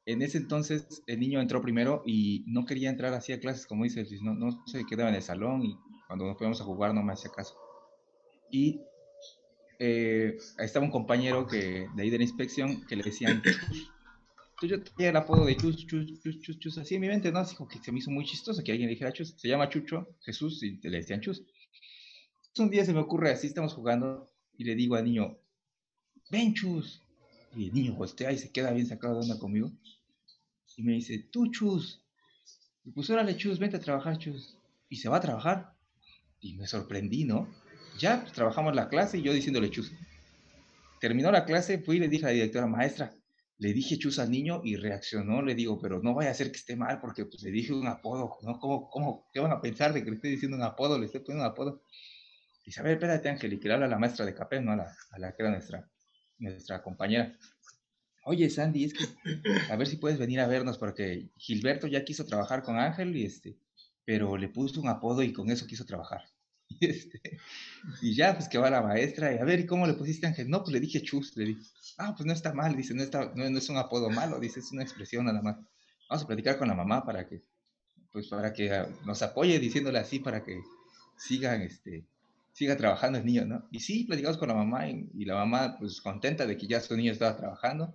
En 0.04 0.22
ese 0.22 0.38
entonces 0.38 1.02
el 1.06 1.20
niño 1.20 1.40
entró 1.40 1.62
primero 1.62 2.02
y 2.04 2.44
no 2.48 2.66
quería 2.66 2.90
entrar 2.90 3.14
así 3.14 3.32
a 3.32 3.40
clases, 3.40 3.66
como 3.66 3.84
dice, 3.84 4.04
no, 4.20 4.34
no 4.34 4.66
se 4.66 4.84
quedaba 4.84 5.10
en 5.10 5.14
el 5.14 5.22
salón 5.22 5.62
y 5.62 5.78
cuando 6.08 6.26
nos 6.26 6.36
fuimos 6.36 6.60
a 6.60 6.64
jugar 6.64 6.92
no 6.92 7.02
me 7.02 7.12
hacía 7.12 7.30
caso. 7.30 7.56
Y 8.50 8.80
eh, 9.78 10.36
estaba 10.58 10.84
un 10.84 10.90
compañero 10.90 11.46
que, 11.46 11.86
de 11.94 12.02
ahí 12.02 12.10
de 12.10 12.18
la 12.18 12.24
inspección 12.24 12.84
que 12.86 12.96
le 12.96 13.04
decían, 13.04 13.42
yo 14.66 14.82
tenía 14.82 15.10
el 15.10 15.16
apodo 15.16 15.44
de 15.44 15.56
Chus, 15.56 15.86
Chus, 15.86 16.20
Chus, 16.22 16.40
Chus, 16.40 16.58
Chus, 16.58 16.78
así 16.78 16.94
en 16.94 17.00
mi 17.00 17.08
mente, 17.08 17.32
¿no? 17.32 17.38
Así 17.38 17.56
como 17.56 17.68
que 17.68 17.78
se 17.78 17.90
me 17.92 17.98
hizo 17.98 18.10
muy 18.10 18.24
chistoso 18.24 18.62
que 18.62 18.72
alguien 18.72 18.88
le 18.88 18.94
dijera 18.94 19.12
Chus. 19.12 19.34
Se 19.36 19.48
llama 19.48 19.68
Chucho, 19.68 20.08
Jesús, 20.20 20.62
y 20.62 20.78
le 20.82 20.98
decían 20.98 21.20
Chus. 21.20 21.42
Un 22.58 22.68
día 22.68 22.84
se 22.84 22.92
me 22.92 23.00
ocurre, 23.00 23.30
así 23.30 23.46
estamos 23.46 23.72
jugando, 23.72 24.30
y 24.58 24.64
le 24.64 24.74
digo 24.74 24.94
al 24.94 25.04
niño, 25.04 25.38
ven 26.30 26.52
Chus. 26.52 27.02
Y 27.54 27.68
el 27.68 27.74
niño 27.74 27.94
voltea 27.94 28.32
y 28.32 28.38
se 28.38 28.50
queda 28.50 28.72
bien 28.72 28.86
sacado 28.86 29.14
de 29.14 29.20
onda 29.20 29.38
conmigo. 29.38 29.72
Y 30.76 30.82
me 30.82 30.92
dice, 30.92 31.18
tú 31.30 31.50
Chus. 31.50 32.02
Y 32.84 32.90
pues 32.90 33.08
órale 33.10 33.36
Chus, 33.36 33.58
vente 33.58 33.76
a 33.76 33.80
trabajar 33.80 34.18
Chus. 34.18 34.56
Y 34.88 34.96
se 34.96 35.08
va 35.08 35.16
a 35.16 35.20
trabajar. 35.20 35.74
Y 36.40 36.54
me 36.54 36.66
sorprendí, 36.66 37.24
¿no? 37.24 37.48
Ya 37.98 38.20
pues, 38.20 38.32
trabajamos 38.32 38.74
la 38.74 38.88
clase 38.88 39.18
y 39.18 39.22
yo 39.22 39.32
diciéndole 39.32 39.70
Chus. 39.70 39.92
Terminó 41.00 41.32
la 41.32 41.44
clase, 41.44 41.78
fui 41.78 41.96
y 41.96 42.00
le 42.00 42.08
dije 42.08 42.24
a 42.24 42.28
la 42.28 42.34
directora, 42.34 42.66
maestra, 42.66 43.14
le 43.58 43.72
dije 43.72 43.98
chus 43.98 44.18
al 44.18 44.30
niño 44.30 44.60
y 44.64 44.76
reaccionó, 44.76 45.42
le 45.42 45.54
digo, 45.54 45.80
pero 45.80 46.00
no 46.02 46.14
vaya 46.14 46.30
a 46.30 46.34
ser 46.34 46.50
que 46.50 46.58
esté 46.58 46.76
mal 46.76 47.00
porque 47.00 47.26
pues, 47.26 47.42
le 47.42 47.50
dije 47.50 47.72
un 47.72 47.86
apodo, 47.86 48.38
¿no? 48.42 48.58
¿Cómo, 48.58 48.90
cómo, 48.90 49.28
qué 49.32 49.40
van 49.40 49.52
a 49.52 49.60
pensar 49.60 49.92
de 49.92 50.02
que 50.02 50.10
le 50.10 50.16
estoy 50.16 50.30
diciendo 50.32 50.56
un 50.56 50.62
apodo? 50.62 50.98
Le 50.98 51.06
estoy 51.06 51.20
poniendo 51.20 51.44
un 51.44 51.50
apodo. 51.52 51.82
Dice, 52.64 52.80
a 52.80 52.82
ver, 52.82 52.94
espérate, 52.94 53.28
Ángel, 53.28 53.52
y 53.52 53.60
que 53.60 53.68
le 53.68 53.74
habla 53.74 53.88
la 53.88 53.98
maestra 53.98 54.24
de 54.24 54.34
CAPES, 54.34 54.62
¿no? 54.62 54.72
A 54.72 54.76
la, 54.76 54.96
a 55.10 55.18
la 55.18 55.34
que 55.34 55.42
era 55.42 55.50
nuestra, 55.50 55.90
nuestra 56.38 56.82
compañera. 56.82 57.36
Oye, 58.24 58.48
Sandy, 58.50 58.84
es 58.84 58.94
que 58.94 59.04
a 59.70 59.76
ver 59.76 59.88
si 59.88 59.96
puedes 59.96 60.18
venir 60.18 60.40
a 60.40 60.46
vernos 60.46 60.78
porque 60.78 61.30
Gilberto 61.36 61.88
ya 61.88 62.04
quiso 62.04 62.24
trabajar 62.24 62.62
con 62.62 62.78
Ángel 62.78 63.16
y 63.16 63.24
este, 63.24 63.58
pero 64.04 64.36
le 64.36 64.48
puso 64.48 64.80
un 64.80 64.88
apodo 64.88 65.22
y 65.22 65.32
con 65.32 65.50
eso 65.50 65.66
quiso 65.66 65.84
trabajar. 65.84 66.22
Y, 66.80 66.86
este, 66.86 67.20
y 68.00 68.14
ya, 68.14 68.34
pues 68.34 68.48
que 68.48 68.56
va 68.56 68.70
la 68.70 68.80
maestra 68.80 69.30
y 69.34 69.36
a 69.36 69.44
ver, 69.44 69.60
¿y 69.60 69.66
cómo 69.66 69.86
le 69.86 69.92
pusiste 69.92 70.26
Ángel? 70.26 70.48
No, 70.48 70.62
pues 70.62 70.72
le 70.72 70.80
dije 70.80 71.02
chus, 71.02 71.36
le 71.36 71.44
dije 71.44 71.60
ah, 71.98 72.14
pues 72.16 72.26
no 72.26 72.32
está 72.32 72.52
mal, 72.52 72.74
dice, 72.76 72.94
no, 72.94 73.02
está, 73.02 73.32
no, 73.34 73.44
es 73.44 73.68
un 73.68 73.76
apodo 73.76 74.10
malo, 74.10 74.40
dice, 74.40 74.60
es 74.60 74.72
una 74.72 74.82
expresión 74.82 75.26
nada 75.26 75.42
más. 75.42 75.56
Vamos 76.08 76.24
a 76.24 76.26
platicar 76.26 76.58
con 76.58 76.68
la 76.68 76.74
mamá 76.74 77.04
para 77.04 77.26
que, 77.26 77.42
pues 78.10 78.28
para 78.28 78.52
que 78.52 78.72
ah, 78.72 78.88
nos 79.04 79.22
apoye 79.22 79.58
diciéndole 79.58 79.98
así 79.98 80.18
para 80.18 80.42
que 80.42 80.60
sigan, 81.16 81.62
este, 81.62 82.06
siga 82.52 82.76
trabajando 82.76 83.18
el 83.18 83.24
niño, 83.24 83.46
¿no? 83.46 83.68
Y 83.70 83.80
sí, 83.80 84.04
platicamos 84.04 84.38
con 84.38 84.48
la 84.48 84.54
mamá 84.54 84.88
y, 84.88 85.24
la 85.24 85.34
mamá, 85.34 85.76
pues 85.78 86.00
contenta 86.00 86.46
de 86.46 86.56
que 86.56 86.66
ya 86.66 86.80
su 86.80 86.96
niño 86.96 87.12
estaba 87.12 87.36
trabajando 87.36 87.94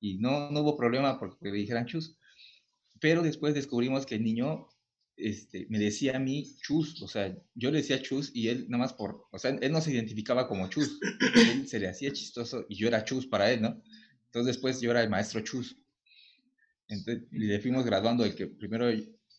y 0.00 0.18
no, 0.18 0.50
no 0.50 0.60
hubo 0.60 0.76
problema 0.76 1.18
porque 1.18 1.50
le 1.50 1.52
dijeran 1.52 1.86
chus. 1.86 2.16
Pero 3.00 3.22
después 3.22 3.54
descubrimos 3.54 4.06
que 4.06 4.16
el 4.16 4.24
niño 4.24 4.68
este, 5.16 5.66
me 5.68 5.78
decía 5.78 6.16
a 6.16 6.18
mí 6.18 6.56
Chus, 6.62 7.00
o 7.02 7.08
sea, 7.08 7.36
yo 7.54 7.70
le 7.70 7.78
decía 7.78 8.02
Chus 8.02 8.32
y 8.34 8.48
él 8.48 8.66
nada 8.68 8.84
más 8.84 8.92
por, 8.92 9.26
o 9.30 9.38
sea, 9.38 9.50
él 9.60 9.70
no 9.70 9.80
se 9.80 9.92
identificaba 9.92 10.48
como 10.48 10.68
Chus, 10.68 10.98
él 11.36 11.68
se 11.68 11.78
le 11.78 11.88
hacía 11.88 12.12
chistoso 12.12 12.66
y 12.68 12.76
yo 12.76 12.88
era 12.88 13.04
Chus 13.04 13.26
para 13.26 13.50
él, 13.52 13.62
¿no? 13.62 13.82
Entonces 14.26 14.54
después 14.54 14.80
yo 14.80 14.90
era 14.90 15.02
el 15.02 15.10
maestro 15.10 15.40
Chus. 15.40 15.76
Entonces 16.88 17.24
le 17.30 17.60
fuimos 17.60 17.84
graduando 17.84 18.24
el 18.24 18.34
que 18.34 18.46
primero 18.46 18.86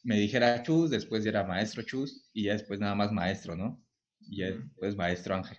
me 0.04 0.18
dijera 0.18 0.64
Chus, 0.64 0.90
después 0.90 1.26
era 1.26 1.44
maestro 1.44 1.82
Chus 1.84 2.30
y 2.34 2.44
ya 2.44 2.54
después 2.54 2.80
nada 2.80 2.96
más 2.96 3.12
maestro, 3.12 3.56
¿no? 3.56 3.83
Y 4.30 4.40
ya 4.40 4.52
después 4.52 4.96
maestro 4.96 5.36
Ángel. 5.36 5.58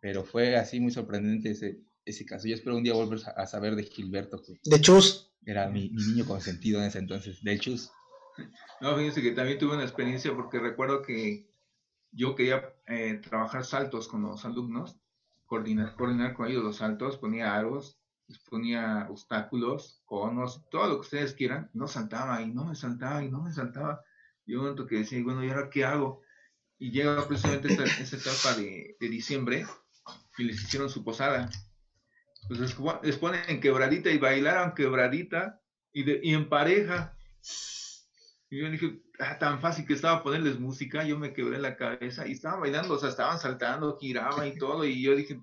Pero 0.00 0.24
fue 0.24 0.56
así 0.56 0.80
muy 0.80 0.90
sorprendente 0.92 1.50
ese, 1.50 1.80
ese 2.04 2.24
caso. 2.24 2.46
Yo 2.46 2.54
espero 2.54 2.76
un 2.76 2.82
día 2.82 2.94
volver 2.94 3.20
a 3.36 3.46
saber 3.46 3.74
de 3.74 3.84
Gilberto. 3.84 4.40
de 4.64 4.80
Chus. 4.80 5.30
Era 5.44 5.68
mi, 5.68 5.90
mi 5.90 6.02
niño 6.02 6.26
consentido 6.26 6.80
en 6.80 6.86
ese 6.86 6.98
entonces, 6.98 7.42
del 7.42 7.60
Chus. 7.60 7.90
No, 8.80 8.96
fíjense 8.96 9.22
que 9.22 9.32
también 9.32 9.58
tuve 9.58 9.74
una 9.74 9.84
experiencia 9.84 10.34
porque 10.34 10.58
recuerdo 10.58 11.02
que 11.02 11.48
yo 12.12 12.34
quería 12.34 12.74
eh, 12.86 13.14
trabajar 13.14 13.64
saltos 13.64 14.08
con 14.08 14.22
los 14.22 14.44
alumnos, 14.44 14.96
coordinar, 15.46 15.96
coordinar 15.96 16.34
con 16.34 16.48
ellos 16.48 16.62
los 16.62 16.76
saltos, 16.76 17.18
ponía 17.18 17.56
aros, 17.56 17.98
ponía 18.50 19.06
obstáculos, 19.10 20.02
conos, 20.04 20.68
todo 20.70 20.86
lo 20.86 20.94
que 20.96 21.00
ustedes 21.00 21.34
quieran, 21.34 21.70
no 21.72 21.88
saltaba 21.88 22.42
y 22.42 22.52
no 22.52 22.64
me 22.64 22.74
saltaba 22.74 23.22
y 23.24 23.30
no 23.30 23.42
me 23.42 23.52
saltaba. 23.52 24.02
Y 24.46 24.54
un 24.54 24.62
momento 24.62 24.86
que 24.86 24.96
decía, 24.96 25.22
bueno, 25.22 25.44
¿y 25.44 25.50
ahora 25.50 25.70
qué 25.70 25.84
hago? 25.84 26.22
Y 26.78 26.90
llega 26.90 27.26
precisamente 27.26 27.68
esta, 27.68 28.16
etapa 28.16 28.60
de, 28.60 28.96
de, 29.00 29.08
diciembre 29.08 29.66
y 30.36 30.44
les 30.44 30.62
hicieron 30.62 30.88
su 30.88 31.02
posada. 31.02 31.50
Pues 32.46 32.60
les, 32.60 32.76
les 33.02 33.16
ponen 33.16 33.60
quebradita 33.60 34.10
y 34.10 34.18
bailaron 34.18 34.74
quebradita 34.74 35.60
y, 35.92 36.04
de, 36.04 36.20
y 36.22 36.34
en 36.34 36.48
pareja. 36.48 37.16
Y 38.50 38.60
yo 38.60 38.70
dije, 38.70 39.02
ah, 39.18 39.38
tan 39.38 39.60
fácil 39.60 39.86
que 39.86 39.94
estaba 39.94 40.22
ponerles 40.22 40.58
música, 40.58 41.04
yo 41.04 41.18
me 41.18 41.32
quebré 41.32 41.58
la 41.58 41.76
cabeza 41.76 42.26
y 42.26 42.32
estaban 42.32 42.60
bailando, 42.60 42.94
o 42.94 42.98
sea, 42.98 43.10
estaban 43.10 43.38
saltando, 43.38 43.98
giraban 43.98 44.48
y 44.48 44.56
todo, 44.56 44.84
y 44.84 45.02
yo 45.02 45.14
dije, 45.14 45.38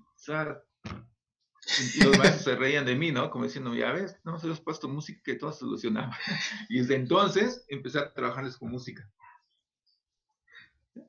y 1.94 2.04
los 2.04 2.18
maestros 2.18 2.44
se 2.44 2.56
reían 2.56 2.86
de 2.86 2.94
mí, 2.94 3.10
¿no? 3.10 3.30
Como 3.30 3.44
diciendo, 3.44 3.74
ya 3.74 3.92
ves, 3.92 4.16
no 4.24 4.38
se 4.38 4.46
los 4.46 4.60
puesto 4.60 4.88
música 4.88 5.20
que 5.24 5.34
todo 5.34 5.52
solucionaba. 5.52 6.16
Y 6.68 6.78
desde 6.78 6.94
entonces 6.94 7.64
empecé 7.68 7.98
a 7.98 8.12
trabajarles 8.12 8.56
con 8.56 8.70
música. 8.70 9.08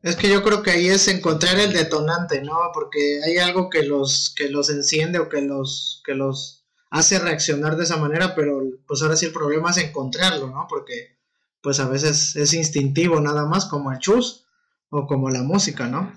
Es 0.01 0.15
que 0.15 0.29
yo 0.29 0.43
creo 0.43 0.63
que 0.63 0.71
ahí 0.71 0.87
es 0.87 1.07
encontrar 1.07 1.59
el 1.59 1.73
detonante, 1.73 2.41
¿no? 2.41 2.55
Porque 2.73 3.21
hay 3.23 3.37
algo 3.37 3.69
que 3.69 3.83
los, 3.83 4.33
que 4.35 4.49
los 4.49 4.69
enciende 4.69 5.19
o 5.19 5.29
que 5.29 5.41
los, 5.41 6.01
que 6.05 6.13
los 6.13 6.65
hace 6.89 7.19
reaccionar 7.19 7.75
de 7.75 7.83
esa 7.83 7.97
manera, 7.97 8.35
pero 8.35 8.61
pues 8.87 9.01
ahora 9.01 9.15
sí 9.15 9.25
el 9.25 9.33
problema 9.33 9.71
es 9.71 9.77
encontrarlo, 9.77 10.47
¿no? 10.47 10.67
Porque 10.69 11.17
pues 11.61 11.79
a 11.79 11.89
veces 11.89 12.35
es 12.35 12.53
instintivo 12.53 13.19
nada 13.19 13.45
más 13.45 13.65
como 13.65 13.91
el 13.91 13.99
chus 13.99 14.45
o 14.89 15.07
como 15.07 15.29
la 15.29 15.43
música, 15.43 15.87
¿no? 15.87 16.13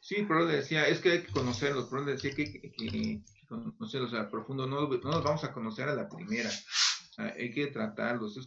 Sí, 0.00 0.24
pero 0.28 0.44
le 0.44 0.56
decía, 0.56 0.86
es 0.86 1.00
que 1.00 1.12
hay 1.12 1.22
que 1.22 1.32
conocerlos, 1.32 1.88
pero 1.90 2.04
decía 2.04 2.32
que, 2.34 2.44
que, 2.52 3.22
conocerlos 3.48 4.14
a 4.14 4.30
profundo, 4.30 4.66
no, 4.66 4.88
no 4.88 5.10
nos 5.10 5.24
vamos 5.24 5.44
a 5.44 5.52
conocer 5.52 5.88
a 5.88 5.94
la 5.94 6.08
primera, 6.08 6.50
hay 7.16 7.52
que 7.52 7.68
tratarlos. 7.68 8.36
Es, 8.36 8.46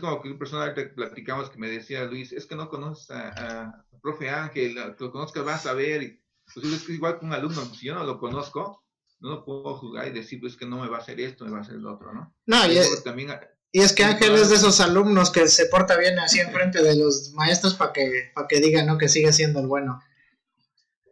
como 0.00 0.22
que 0.22 0.30
un 0.30 0.38
persona 0.38 0.74
que 0.74 0.86
platicamos 0.86 1.50
que 1.50 1.58
me 1.58 1.68
decía 1.68 2.04
Luis, 2.04 2.32
es 2.32 2.46
que 2.46 2.56
no 2.56 2.68
conoces 2.68 3.10
a, 3.10 3.84
profe 4.02 4.28
Ángel, 4.28 4.74
que 4.74 5.04
lo 5.04 5.12
conozcas 5.12 5.44
vas 5.44 5.66
a 5.66 5.72
ver, 5.72 6.20
Pues 6.52 6.66
es 6.66 6.82
que 6.82 6.92
igual 6.92 7.18
que 7.18 7.26
un 7.26 7.32
alumno, 7.32 7.64
pues, 7.66 7.78
si 7.78 7.86
yo 7.86 7.94
no 7.94 8.04
lo 8.04 8.18
conozco, 8.18 8.84
no 9.20 9.30
lo 9.30 9.44
puedo 9.44 9.76
jugar 9.76 10.08
y 10.08 10.10
decir, 10.10 10.40
pues 10.40 10.56
que 10.56 10.66
no 10.66 10.80
me 10.80 10.88
va 10.88 10.98
a 10.98 11.00
hacer 11.00 11.20
esto, 11.20 11.44
me 11.44 11.52
va 11.52 11.58
a 11.58 11.60
hacer 11.62 11.76
lo 11.76 11.94
otro, 11.94 12.12
¿no? 12.12 12.34
No, 12.46 12.66
y 12.66 12.76
es, 12.76 13.02
también, 13.02 13.30
y 13.72 13.80
es 13.80 13.92
que 13.92 14.04
Ángel 14.04 14.34
es 14.34 14.50
de 14.50 14.54
esos 14.56 14.80
alumnos 14.80 15.32
que 15.32 15.48
se 15.48 15.66
porta 15.66 15.96
bien 15.96 16.16
así 16.20 16.38
enfrente 16.38 16.80
de 16.80 16.96
los 16.96 17.32
maestros 17.32 17.74
para 17.74 17.92
que, 17.92 18.30
para 18.32 18.46
que 18.46 18.60
digan, 18.60 18.86
¿no? 18.86 18.98
Que 18.98 19.08
sigue 19.08 19.32
siendo 19.32 19.58
el 19.58 19.66
bueno. 19.66 20.00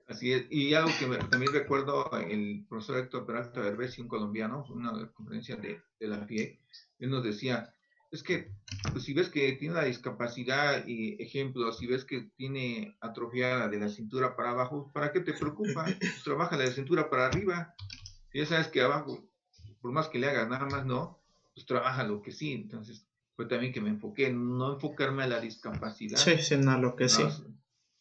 Así 0.07 0.33
es, 0.33 0.45
y 0.49 0.75
algo 0.75 0.91
que 0.99 1.07
también 1.29 1.53
recuerdo, 1.53 2.11
el 2.29 2.65
profesor 2.69 2.99
Héctor 2.99 3.27
Peralta 3.27 3.61
Berbesi, 3.61 4.03
un 4.03 4.09
colombiano, 4.09 4.65
una 4.71 5.11
conferencia 5.13 5.57
de, 5.57 5.81
de 5.99 6.07
la 6.07 6.25
FIE, 6.27 6.61
él 7.01 7.11
nos 7.11 7.25
decía, 7.25 7.75
es 8.13 8.23
que 8.23 8.53
pues, 8.93 9.05
si 9.05 9.15
ves 9.15 9.29
que 9.29 9.53
tiene 9.53 9.75
una 9.75 9.85
discapacidad 9.85 10.87
y 10.87 11.21
ejemplo, 11.23 11.73
si 11.73 11.87
ves 11.87 12.05
que 12.05 12.31
tiene 12.37 12.97
atrofiada 13.01 13.69
de 13.69 13.79
la 13.79 13.89
cintura 13.89 14.37
para 14.37 14.51
abajo, 14.51 14.91
¿para 14.93 15.13
qué 15.13 15.21
te 15.21 15.33
preocupa? 15.33 15.85
Pues, 15.85 15.99
trabaja 16.25 16.57
de 16.57 16.67
la 16.67 16.73
cintura 16.73 17.09
para 17.09 17.27
arriba. 17.27 17.75
ya 18.33 18.47
sabes 18.47 18.69
que 18.69 18.83
abajo, 18.83 19.27
por 19.81 19.93
más 19.93 20.09
que 20.09 20.19
le 20.19 20.29
hagas 20.29 20.49
nada 20.49 20.67
más 20.67 20.85
no, 20.85 21.23
pues 21.55 21.67
trabaja 21.67 22.05
lo 22.05 22.21
que 22.23 22.33
sí. 22.33 22.53
Entonces, 22.53 23.09
fue 23.35 23.47
también 23.47 23.73
que 23.73 23.81
me 23.81 23.91
enfoqué, 23.91 24.31
no 24.31 24.75
enfocarme 24.75 25.23
a 25.23 25.29
la 25.29 25.41
discapacidad. 25.41 26.19
Sí, 26.19 26.37
sino 26.39 26.79
lo 26.79 26.95
que 26.95 27.09
sí. 27.09 27.23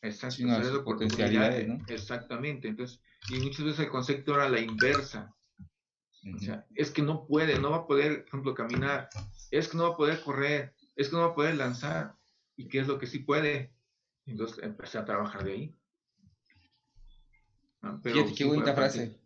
Exacto, 0.01 0.84
potencialidades, 0.84 1.68
¿no? 1.68 1.86
Exactamente. 1.88 2.68
Entonces, 2.68 3.01
y 3.30 3.38
muchas 3.38 3.66
veces 3.66 3.80
el 3.82 3.89
concepto 3.89 4.36
era 4.36 4.49
la 4.49 4.59
inversa. 4.59 5.34
O 6.36 6.38
sea, 6.38 6.67
es 6.76 6.91
que 6.91 7.01
no 7.01 7.26
puede, 7.26 7.57
no 7.59 7.72
va 7.72 7.78
a 7.78 7.88
poder, 7.88 8.19
por 8.19 8.28
ejemplo, 8.28 8.53
caminar, 8.53 9.09
es 9.49 9.67
que 9.67 9.78
no 9.78 9.84
va 9.84 9.89
a 9.93 9.97
poder 9.97 10.22
correr, 10.22 10.76
es 10.95 11.09
que 11.09 11.15
no 11.15 11.24
va 11.24 11.30
a 11.30 11.36
poder 11.36 11.55
lanzar. 11.55 12.15
¿Y 12.55 12.67
qué 12.67 12.80
es 12.80 12.88
lo 12.88 12.99
que 12.99 13.07
sí 13.07 13.19
puede? 13.19 13.74
Entonces 14.26 14.63
empecé 14.63 14.99
a 14.99 15.05
trabajar 15.05 15.43
de 15.43 15.51
ahí. 15.51 15.76
Ah, 17.82 17.99
pero 18.03 18.26
qué 18.36 18.45
bonita 18.45 18.76
frase. 18.76 19.19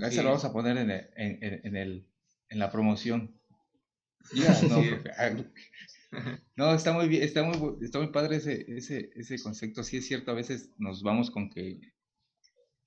Esa 0.00 0.22
lo 0.22 0.30
vamos 0.30 0.44
a 0.44 0.52
poner 0.52 0.76
en, 0.76 0.90
en, 0.90 1.76
el, 1.76 2.08
en 2.48 2.58
la 2.58 2.70
promoción. 2.72 3.38
no, 6.56 6.74
está 6.74 6.92
muy 6.92 7.08
bien, 7.08 7.22
está 7.22 7.42
muy, 7.42 7.76
está 7.84 7.98
muy 7.98 8.08
padre 8.08 8.36
ese, 8.36 8.64
ese, 8.68 9.10
ese 9.14 9.40
concepto. 9.40 9.82
Sí 9.84 9.96
es 9.98 10.06
cierto, 10.06 10.30
a 10.30 10.34
veces 10.34 10.70
nos 10.76 11.02
vamos 11.02 11.30
con 11.30 11.50
que 11.50 11.80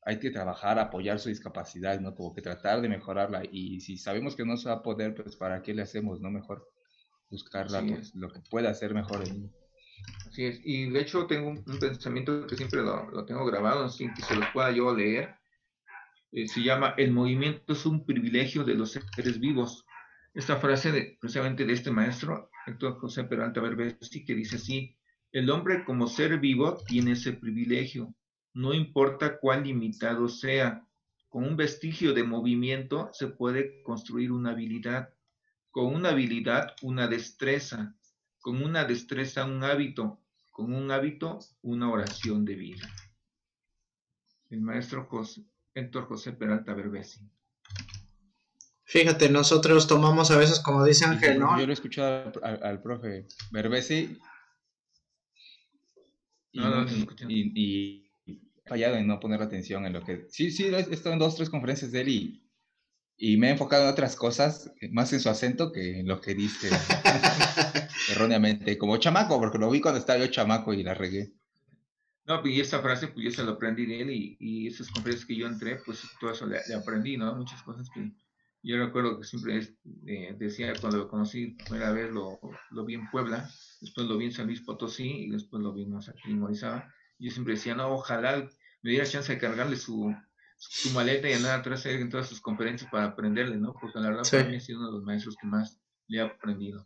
hay 0.05 0.19
que 0.19 0.29
trabajar, 0.29 0.77
apoyar 0.77 1.19
su 1.19 1.29
discapacidad, 1.29 1.99
¿no? 1.99 2.13
Como 2.13 2.33
que 2.33 2.41
tratar 2.41 2.79
de 2.79 2.87
mejorarla. 2.87 3.41
Y 3.51 3.81
si 3.81 3.97
sabemos 3.97 4.35
que 4.35 4.45
no 4.45 4.55
se 4.55 4.69
va 4.69 4.75
a 4.75 4.83
poder, 4.83 5.15
pues 5.15 5.35
¿para 5.35 5.63
qué 5.63 5.73
le 5.73 5.81
hacemos, 5.81 6.21
no? 6.21 6.29
Mejor 6.29 6.71
buscar 7.31 7.67
lo 8.13 8.31
que 8.31 8.39
pueda 8.51 8.69
hacer 8.69 8.93
mejor 8.93 9.23
el 9.23 9.49
Así 10.27 10.45
es. 10.45 10.61
Y 10.63 10.91
de 10.91 11.01
hecho 11.01 11.25
tengo 11.25 11.49
un, 11.49 11.63
pensamiento 11.79 12.45
que 12.45 12.55
siempre 12.55 12.83
lo, 12.83 13.25
tengo 13.25 13.43
grabado, 13.45 13.89
sin 13.89 14.13
que 14.13 14.21
se 14.21 14.35
lo 14.35 14.45
pueda 14.53 14.71
yo 14.71 14.95
leer. 14.95 15.35
Eh, 16.31 16.47
se 16.47 16.61
llama, 16.61 16.93
el 16.97 17.11
movimiento 17.11 17.73
es 17.73 17.85
un 17.87 18.05
privilegio 18.05 18.63
de 18.63 18.75
los 18.75 18.91
seres 18.91 19.39
vivos. 19.39 19.85
Esta 20.35 20.57
frase 20.57 20.91
de, 20.91 21.17
precisamente 21.19 21.65
de 21.65 21.73
este 21.73 21.89
maestro, 21.89 22.51
Héctor 22.67 22.99
José 22.99 23.23
Peralta 23.23 23.59
Berbesi, 23.59 24.23
que 24.23 24.35
dice 24.35 24.57
así, 24.57 24.95
el 25.31 25.49
hombre 25.49 25.83
como 25.83 26.07
ser 26.07 26.39
vivo 26.39 26.77
tiene 26.85 27.13
ese 27.13 27.33
privilegio 27.33 28.13
no 28.55 28.73
importa 28.73 29.37
cuán 29.37 29.63
limitado 29.63 30.27
sea. 30.29 30.87
Con 31.29 31.43
un 31.43 31.57
vestigio 31.57 32.13
de 32.13 32.23
movimiento 32.23 33.09
se 33.11 33.27
puede 33.27 33.83
construir 33.83 34.31
una 34.31 34.51
habilidad. 34.51 35.13
Con 35.71 35.93
una 35.93 36.09
habilidad, 36.09 36.73
una 36.81 37.07
destreza. 37.07 37.93
Con 38.39 38.63
una 38.63 38.85
destreza, 38.85 39.43
un 39.43 39.61
hábito. 39.63 40.19
Con 40.51 40.73
un 40.73 40.89
hábito, 40.89 41.39
una 41.63 41.91
oración 41.91 42.45
de 42.45 42.55
vida. 42.55 42.89
El 44.49 44.61
maestro 44.61 45.05
José, 45.05 45.43
Héctor 45.73 46.07
José 46.07 46.31
Peralta 46.31 46.73
Berbesi. 46.73 47.19
Fíjate, 48.85 49.27
nosotros 49.29 49.85
tomamos 49.87 50.31
a 50.31 50.37
veces, 50.37 50.61
como 50.61 50.85
dice 50.85 51.03
Ángel, 51.03 51.39
¿no? 51.39 51.59
Yo 51.59 51.65
lo 51.65 51.71
he 51.71 51.73
escuchado 51.73 52.31
al, 52.41 52.81
profe 52.81 53.27
Berbesi. 53.51 54.17
y, 57.27 58.04
fallado 58.65 58.95
en 58.95 59.07
no 59.07 59.19
poner 59.19 59.41
atención 59.41 59.85
en 59.85 59.93
lo 59.93 60.03
que... 60.03 60.25
Sí, 60.29 60.51
sí, 60.51 60.65
he 60.65 60.79
estado 60.79 61.13
en 61.13 61.19
dos, 61.19 61.35
tres 61.35 61.49
conferencias 61.49 61.91
de 61.91 62.01
él 62.01 62.09
y, 62.09 62.43
y 63.17 63.37
me 63.37 63.47
he 63.47 63.51
enfocado 63.51 63.83
en 63.83 63.89
otras 63.89 64.15
cosas, 64.15 64.71
más 64.91 65.13
en 65.13 65.19
su 65.19 65.29
acento 65.29 65.71
que 65.71 65.99
en 65.99 66.07
lo 66.07 66.19
que 66.19 66.33
dice 66.33 66.69
erróneamente, 68.11 68.77
como 68.77 68.97
chamaco, 68.97 69.39
porque 69.39 69.57
lo 69.57 69.69
vi 69.69 69.81
cuando 69.81 69.99
estaba 69.99 70.19
yo 70.19 70.27
chamaco 70.27 70.73
y 70.73 70.83
la 70.83 70.93
regué. 70.93 71.33
No, 72.27 72.41
pues, 72.41 72.55
y 72.55 72.59
esa 72.59 72.81
frase, 72.81 73.09
pues 73.09 73.23
yo 73.23 73.31
se 73.31 73.43
lo 73.43 73.51
aprendí 73.51 73.85
de 73.85 74.01
él 74.01 74.09
y, 74.09 74.37
y 74.39 74.67
esas 74.67 74.89
conferencias 74.89 75.27
que 75.27 75.35
yo 75.35 75.47
entré, 75.47 75.77
pues 75.85 76.01
todo 76.19 76.31
eso 76.31 76.47
le, 76.47 76.57
aprendí, 76.75 77.17
¿no? 77.17 77.35
Muchas 77.35 77.61
cosas 77.61 77.87
que 77.93 78.11
yo 78.63 78.83
recuerdo 78.83 79.19
que 79.19 79.27
siempre 79.27 79.59
eh, 80.07 80.35
decía 80.39 80.73
cuando 80.81 80.97
lo 80.97 81.07
conocí 81.07 81.55
primera 81.67 81.91
vez, 81.91 82.11
lo, 82.11 82.39
lo, 82.71 82.83
vi 82.83 82.95
en 82.95 83.07
Puebla, 83.11 83.47
después 83.79 84.07
lo 84.07 84.17
vi 84.17 84.25
en 84.25 84.31
San 84.31 84.47
Luis 84.47 84.61
Potosí 84.61 85.07
y 85.07 85.29
después 85.29 85.61
lo 85.61 85.71
vimos 85.71 86.09
aquí 86.09 86.31
en 86.31 86.39
Morizaba 86.39 86.91
yo 87.19 87.31
siempre 87.31 87.55
decía, 87.55 87.75
no, 87.75 87.93
ojalá 87.93 88.49
me 88.81 88.91
diera 88.91 89.05
chance 89.05 89.31
de 89.31 89.39
cargarle 89.39 89.77
su, 89.77 90.13
su 90.57 90.91
maleta 90.91 91.29
y 91.29 91.33
andar 91.33 91.59
atrás 91.59 91.85
en 91.85 92.09
todas 92.09 92.27
sus 92.27 92.41
conferencias 92.41 92.89
para 92.91 93.05
aprenderle, 93.05 93.57
¿no? 93.57 93.73
Porque 93.79 93.99
la 93.99 94.09
verdad 94.09 94.23
para 94.29 94.43
mí 94.45 94.55
ha 94.57 94.59
sido 94.59 94.79
uno 94.79 94.87
de 94.87 94.93
los 94.93 95.03
maestros 95.03 95.35
que 95.39 95.47
más 95.47 95.79
le 96.07 96.21
ha 96.21 96.25
aprendido. 96.25 96.85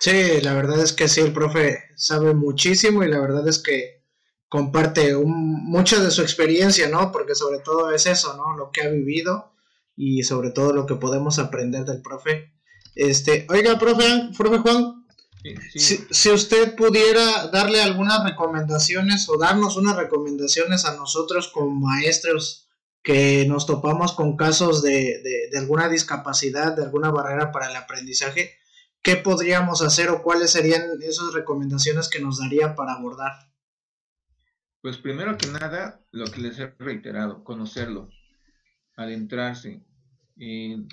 Sí, 0.00 0.40
la 0.42 0.54
verdad 0.54 0.80
es 0.80 0.92
que 0.92 1.08
sí, 1.08 1.20
el 1.20 1.32
profe 1.32 1.78
sabe 1.96 2.34
muchísimo 2.34 3.02
y 3.02 3.08
la 3.08 3.20
verdad 3.20 3.46
es 3.48 3.62
que 3.62 4.04
comparte 4.48 5.16
un, 5.16 5.64
mucha 5.64 6.02
de 6.02 6.10
su 6.10 6.22
experiencia, 6.22 6.88
¿no? 6.88 7.10
Porque 7.12 7.34
sobre 7.34 7.60
todo 7.60 7.90
es 7.90 8.06
eso, 8.06 8.36
¿no? 8.36 8.56
Lo 8.56 8.70
que 8.70 8.82
ha 8.82 8.88
vivido 8.88 9.52
y 9.96 10.22
sobre 10.22 10.50
todo 10.50 10.72
lo 10.72 10.86
que 10.86 10.96
podemos 10.96 11.38
aprender 11.38 11.84
del 11.84 12.02
profe. 12.02 12.52
Este, 12.94 13.46
oiga, 13.48 13.78
profe, 13.78 14.30
profe 14.36 14.58
Juan, 14.58 14.95
si, 15.74 16.30
usted 16.30 16.74
pudiera 16.74 17.48
darle 17.48 17.82
algunas 17.82 18.24
recomendaciones 18.24 19.28
o 19.28 19.38
darnos 19.38 19.76
unas 19.76 19.96
recomendaciones 19.96 20.84
a 20.84 20.96
nosotros 20.96 21.48
como 21.48 21.70
maestros 21.70 22.68
que 23.02 23.46
nos 23.46 23.66
topamos 23.66 24.12
con 24.12 24.36
casos 24.36 24.82
de, 24.82 25.22
alguna 25.56 25.88
discapacidad, 25.88 26.74
de 26.74 26.84
alguna 26.84 27.10
barrera 27.10 27.52
para 27.52 27.70
el 27.70 27.76
aprendizaje, 27.76 28.56
¿qué 29.02 29.16
podríamos 29.16 29.82
hacer 29.82 30.10
o 30.10 30.22
cuáles 30.22 30.50
serían 30.50 30.82
esas 31.00 31.32
recomendaciones 31.32 32.08
que 32.08 32.20
nos 32.20 32.38
daría 32.38 32.74
para 32.74 32.94
abordar? 32.94 33.32
Pues 34.82 34.96
primero 34.96 35.38
que 35.38 35.46
nada, 35.46 36.04
lo 36.10 36.26
que 36.26 36.40
les 36.40 36.58
he 36.58 36.66
reiterado, 36.78 37.44
conocerlo, 37.44 38.08
adentrarse. 38.96 39.84
y 40.36 40.86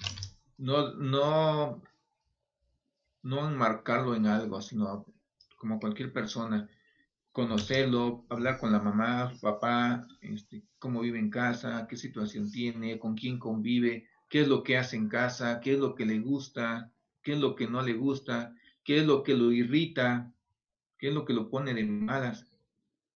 no, 0.58 0.94
no 0.94 1.82
no 3.24 3.50
enmarcarlo 3.50 4.16
en 4.16 4.28
algo, 4.28 4.62
sino 4.62 5.06
como 5.58 5.80
cualquier 5.80 6.12
persona, 6.12 6.70
conocerlo, 7.32 8.26
hablar 8.30 8.60
con 8.60 8.72
la 8.72 8.80
mamá, 8.80 9.34
su 9.34 9.40
papá, 9.40 10.06
este, 10.22 10.64
cómo 10.78 11.02
vive 11.02 11.20
en 11.20 11.30
casa, 11.30 11.88
qué 11.90 11.96
situación 11.96 12.52
tiene, 12.52 13.00
con 13.00 13.16
quién 13.16 13.40
convive, 13.40 14.08
qué 14.30 14.42
es 14.42 14.48
lo 14.48 14.62
que 14.62 14.78
hace 14.78 14.98
en 14.98 15.08
casa, 15.08 15.60
qué 15.62 15.74
es 15.74 15.80
lo 15.80 15.96
que 15.96 16.06
le 16.06 16.20
gusta, 16.20 16.92
qué 17.22 17.34
es 17.34 17.40
lo 17.40 17.56
que 17.56 17.68
no 17.68 17.82
le 17.82 17.94
gusta, 17.94 18.54
qué 18.84 19.00
es 19.00 19.08
lo 19.08 19.24
que 19.24 19.36
lo 19.36 19.52
irrita, 19.52 20.32
qué 20.98 21.08
es 21.08 21.14
lo 21.14 21.26
que 21.26 21.34
lo 21.34 21.50
pone 21.50 21.74
de 21.74 21.86
malas. 21.86 22.48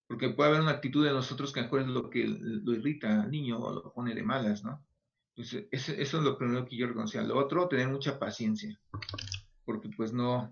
Porque 0.07 0.29
puede 0.29 0.51
haber 0.51 0.61
una 0.61 0.71
actitud 0.71 1.05
de 1.05 1.11
nosotros 1.11 1.51
que 1.51 1.61
mejor 1.61 1.81
es 1.81 1.87
lo 1.87 2.09
que 2.09 2.25
lo 2.25 2.73
irrita 2.73 3.23
al 3.23 3.29
niño 3.29 3.59
o 3.59 3.73
lo 3.73 3.93
pone 3.93 4.15
de 4.15 4.23
malas, 4.23 4.63
¿no? 4.63 4.81
Entonces, 5.35 5.67
eso, 5.69 5.91
eso 5.91 6.17
es 6.17 6.23
lo 6.23 6.37
primero 6.37 6.65
que 6.65 6.77
yo 6.77 6.87
reconocía. 6.87 7.21
Lo 7.23 7.37
otro, 7.37 7.67
tener 7.67 7.89
mucha 7.89 8.17
paciencia 8.17 8.79
porque 9.67 9.89
pues 9.89 10.13
no, 10.13 10.51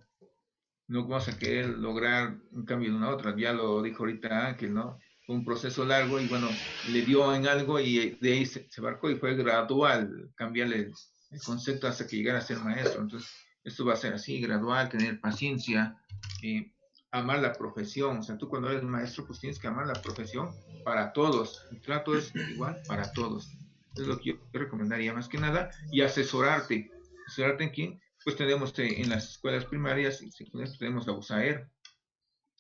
no 0.88 1.08
vamos 1.08 1.30
a 1.30 1.40
querer 1.40 1.70
lograr 1.70 2.38
un 2.52 2.66
cambio 2.66 2.92
de 2.92 2.98
una 2.98 3.10
otra. 3.10 3.34
Ya 3.36 3.54
lo 3.54 3.82
dijo 3.82 4.04
ahorita 4.04 4.48
Ángel, 4.48 4.74
¿no? 4.74 5.00
Fue 5.26 5.36
un 5.36 5.46
proceso 5.46 5.86
largo 5.86 6.20
y 6.20 6.28
bueno, 6.28 6.50
le 6.92 7.02
dio 7.02 7.34
en 7.34 7.48
algo 7.48 7.80
y 7.80 8.18
de 8.22 8.34
ahí 8.34 8.46
se, 8.46 8.70
se 8.70 8.82
y 8.82 9.16
fue 9.16 9.36
gradual 9.36 10.30
cambiarle 10.36 10.92
el 11.32 11.42
concepto 11.42 11.88
hasta 11.88 12.06
que 12.06 12.18
llegara 12.18 12.40
a 12.40 12.42
ser 12.42 12.60
maestro. 12.60 13.02
Entonces, 13.02 13.32
esto 13.64 13.86
va 13.86 13.94
a 13.94 13.98
ser 13.98 14.14
así, 14.14 14.40
gradual, 14.42 14.90
tener 14.90 15.20
paciencia, 15.20 15.98
eh, 16.44 16.72
amar 17.12 17.40
la 17.40 17.54
profesión. 17.54 18.18
O 18.18 18.24
sea, 18.24 18.38
tú 18.38 18.50
cuando 18.50 18.70
eres 18.70 18.84
maestro, 18.84 19.26
pues 19.26 19.40
tienes 19.40 19.58
que 19.58 19.68
amar 19.68 19.88
la 19.88 20.00
profesión 20.02 20.52
para 20.84 21.14
todos. 21.14 21.66
El 21.72 21.82
trato 21.82 22.16
es 22.16 22.36
igual 22.36 22.80
para 22.88 23.12
todos. 23.14 23.50
Es 23.96 24.06
lo 24.06 24.20
que 24.20 24.32
yo 24.32 24.36
recomendaría 24.52 25.14
más 25.14 25.30
que 25.30 25.38
nada. 25.38 25.72
Y 25.90 26.02
asesorarte. 26.02 26.92
¿Asesorarte 27.28 27.64
en 27.64 27.70
quién? 27.72 28.02
Pues 28.26 28.36
tenemos 28.36 28.78
eh, 28.80 29.02
en 29.02 29.10
las 29.10 29.30
escuelas 29.30 29.66
primarias 29.66 30.22
y 30.24 30.32
secundarias 30.32 30.80
tenemos 30.80 31.06
la 31.06 31.14
USAER, 31.14 31.70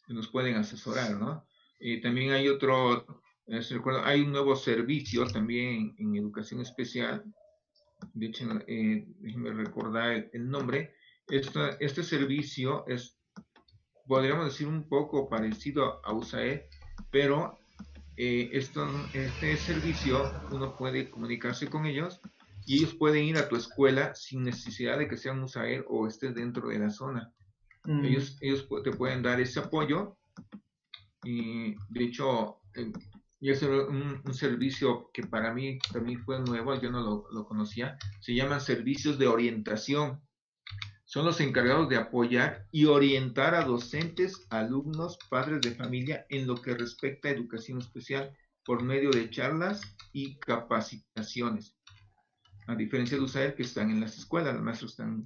que 0.05 0.13
nos 0.13 0.27
pueden 0.29 0.55
asesorar, 0.55 1.17
¿no? 1.17 1.47
Y 1.79 1.99
también 2.01 2.31
hay 2.33 2.47
otro, 2.47 3.23
eh, 3.47 3.61
hay 4.03 4.21
un 4.21 4.31
nuevo 4.31 4.55
servicio 4.55 5.25
también 5.25 5.95
en 5.97 6.15
educación 6.15 6.61
especial, 6.61 7.25
de 8.13 8.27
hecho, 8.27 8.45
eh, 8.67 9.05
déjenme 9.19 9.53
recordar 9.53 10.29
el, 10.31 10.49
nombre, 10.49 10.93
este, 11.27 11.59
este 11.79 12.03
servicio 12.03 12.85
es, 12.87 13.19
podríamos 14.05 14.45
decir, 14.45 14.67
un 14.67 14.87
poco 14.87 15.27
parecido 15.27 15.99
a 16.05 16.13
USAER, 16.13 16.69
pero 17.09 17.57
eh, 18.17 18.49
esto, 18.53 18.87
este 19.13 19.57
servicio 19.57 20.31
uno 20.51 20.77
puede 20.77 21.09
comunicarse 21.09 21.67
con 21.67 21.87
ellos 21.87 22.21
y 22.65 22.77
ellos 22.77 22.95
pueden 22.95 23.23
ir 23.23 23.37
a 23.37 23.47
tu 23.47 23.55
escuela 23.55 24.15
sin 24.15 24.43
necesidad 24.43 24.97
de 24.97 25.07
que 25.07 25.17
sean 25.17 25.37
un 25.37 25.43
USAER 25.43 25.85
o 25.87 26.07
estés 26.07 26.33
dentro 26.33 26.69
de 26.69 26.79
la 26.79 26.89
zona. 26.89 27.31
Mm. 27.83 28.05
Ellos, 28.05 28.37
ellos 28.41 28.67
te 28.83 28.91
pueden 28.91 29.21
dar 29.21 29.39
ese 29.39 29.59
apoyo 29.59 30.17
y 31.23 31.75
de 31.89 32.03
hecho 32.03 32.57
eh, 32.75 32.91
y 33.39 33.51
es 33.51 33.61
un, 33.61 34.23
servicio 34.33 35.11
que 35.13 35.21
para 35.21 35.53
mí 35.53 35.77
también 35.93 36.19
fue 36.23 36.39
nuevo, 36.39 36.73
yo 36.81 36.89
no 36.89 37.01
lo, 37.01 37.25
lo, 37.31 37.45
conocía, 37.45 37.97
se 38.19 38.33
llaman 38.33 38.59
servicios 38.59 39.19
de 39.19 39.27
orientación. 39.27 40.21
Son 41.03 41.25
los 41.25 41.39
encargados 41.39 41.87
de 41.89 41.97
apoyar 41.97 42.65
y 42.71 42.85
orientar 42.85 43.53
a 43.53 43.63
docentes, 43.63 44.47
alumnos, 44.49 45.19
padres 45.29 45.61
de 45.61 45.75
familia 45.75 46.25
en 46.29 46.47
lo 46.47 46.55
que 46.55 46.73
respecta 46.73 47.27
a 47.27 47.33
educación 47.33 47.77
especial 47.77 48.35
por 48.63 48.81
medio 48.81 49.11
de 49.11 49.29
charlas 49.29 49.81
y 50.11 50.39
capacitaciones. 50.39 51.74
A 52.67 52.75
diferencia 52.75 53.17
de 53.17 53.23
USAER 53.23 53.55
que 53.55 53.63
están 53.63 53.91
en 53.91 53.99
las 53.99 54.17
escuelas, 54.17 54.53
los 54.53 54.63
maestros 54.63 54.91
están... 54.91 55.25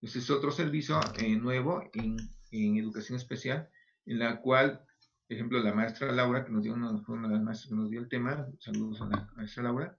Ese 0.00 0.18
es 0.18 0.30
otro 0.30 0.50
servicio 0.50 1.00
eh, 1.18 1.36
nuevo 1.36 1.82
en, 1.94 2.16
en 2.50 2.76
educación 2.76 3.16
especial, 3.16 3.68
en 4.04 4.18
la 4.18 4.40
cual 4.40 4.84
por 5.26 5.34
ejemplo, 5.34 5.58
la 5.60 5.72
maestra 5.72 6.12
Laura, 6.12 6.44
que 6.44 6.52
nos 6.52 6.62
dio 6.62 6.74
una, 6.74 6.98
fue 6.98 7.16
una 7.16 7.28
de 7.28 7.34
las 7.34 7.42
maestras 7.42 7.70
que 7.70 7.76
nos 7.76 7.90
dio 7.90 8.00
el 8.00 8.08
tema, 8.08 8.46
saludos 8.58 9.00
a 9.00 9.06
la 9.06 9.30
maestra 9.34 9.62
Laura, 9.62 9.98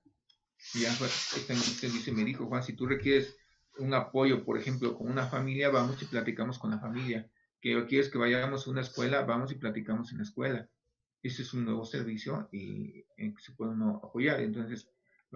ya 0.74 0.92
dice, 0.92 2.12
me 2.12 2.24
dijo, 2.24 2.46
Juan, 2.46 2.64
si 2.64 2.74
tú 2.74 2.86
requieres 2.86 3.36
un 3.78 3.94
apoyo, 3.94 4.46
por 4.46 4.58
ejemplo, 4.58 4.96
con 4.98 5.10
una 5.10 5.26
familia, 5.26 5.70
vamos 5.70 6.02
y 6.02 6.06
platicamos 6.06 6.60
con 6.60 6.72
la 6.72 6.80
familia. 6.80 7.30
Que 7.60 7.86
quieres 7.88 8.10
que 8.10 8.18
vayamos 8.18 8.68
a 8.68 8.70
una 8.70 8.82
escuela, 8.82 9.24
vamos 9.24 9.52
y 9.52 9.56
platicamos 9.56 10.12
en 10.12 10.20
la 10.20 10.24
escuela. 10.24 10.70
Ese 11.22 11.42
es 11.42 11.54
un 11.54 11.66
nuevo 11.66 11.86
servicio 11.86 12.48
y 12.52 13.06
en 13.18 13.36
que 13.36 13.42
se 13.42 13.54
puede 13.54 13.72
uno 13.72 14.00
apoyar. 14.04 14.40
Entonces, 14.40 14.90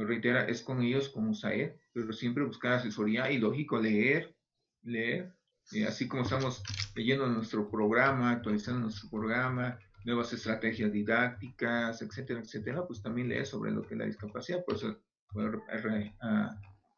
reitera, 0.06 0.46
es 0.46 0.62
con 0.62 0.82
ellos, 0.82 1.10
con 1.10 1.28
USAED, 1.28 1.74
pero 1.94 2.14
siempre 2.14 2.44
buscar 2.44 2.74
asesoría 2.74 3.32
y 3.32 3.38
lógico, 3.38 3.80
leer, 3.80 4.36
leer, 4.84 5.34
eh, 5.72 5.86
así 5.86 6.08
como 6.08 6.24
estamos 6.24 6.64
leyendo 6.96 7.28
nuestro 7.28 7.70
programa, 7.70 8.32
actualizando 8.32 8.82
nuestro 8.82 9.10
programa, 9.10 9.80
nuevas 10.06 10.34
estrategias 10.34 10.92
didácticas, 10.92 12.02
etcétera, 12.02 12.40
etcétera, 12.40 12.88
pues 12.88 13.02
también 13.02 13.30
leer 13.30 13.46
sobre 13.46 13.72
lo 13.72 13.84
que 13.84 13.94
es 13.94 14.00
la 14.00 14.06
discapacidad. 14.06 14.64
Por 14.66 14.76
eso 14.76 15.00
puedo 15.32 15.64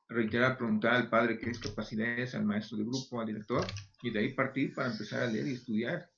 reiterar, 0.08 0.58
preguntar 0.58 0.94
al 0.94 1.10
padre 1.10 1.38
qué 1.38 1.48
discapacidad 1.48 2.20
es, 2.20 2.36
al 2.36 2.46
maestro 2.46 2.78
de 2.78 2.86
grupo, 2.86 3.20
al 3.20 3.28
director, 3.28 3.66
y 4.02 4.12
de 4.12 4.20
ahí 4.20 4.34
partir 4.34 4.74
para 4.74 4.92
empezar 4.92 5.24
a 5.24 5.28
leer 5.28 5.48
y 5.48 5.54
estudiar. 5.54 6.10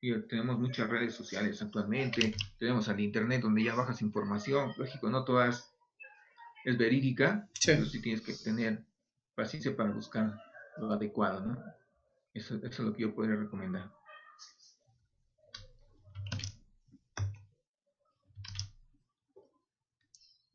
Y 0.00 0.18
tenemos 0.28 0.58
muchas 0.58 0.88
redes 0.88 1.14
sociales 1.14 1.60
actualmente, 1.62 2.34
tenemos 2.58 2.88
al 2.88 3.00
internet 3.00 3.42
donde 3.42 3.64
ya 3.64 3.74
bajas 3.74 4.02
información, 4.02 4.72
lógico, 4.76 5.08
no 5.08 5.24
todas 5.24 5.73
es 6.64 6.78
verídica, 6.78 7.48
pero 7.64 7.84
sí 7.84 8.00
tienes 8.00 8.22
que 8.22 8.32
tener 8.32 8.84
paciencia 9.34 9.76
para 9.76 9.90
buscar 9.90 10.34
lo 10.78 10.92
adecuado, 10.92 11.44
¿no? 11.44 11.58
Eso, 12.32 12.56
eso 12.56 12.66
es 12.66 12.78
lo 12.80 12.92
que 12.94 13.02
yo 13.02 13.14
podría 13.14 13.36
recomendar. 13.36 13.92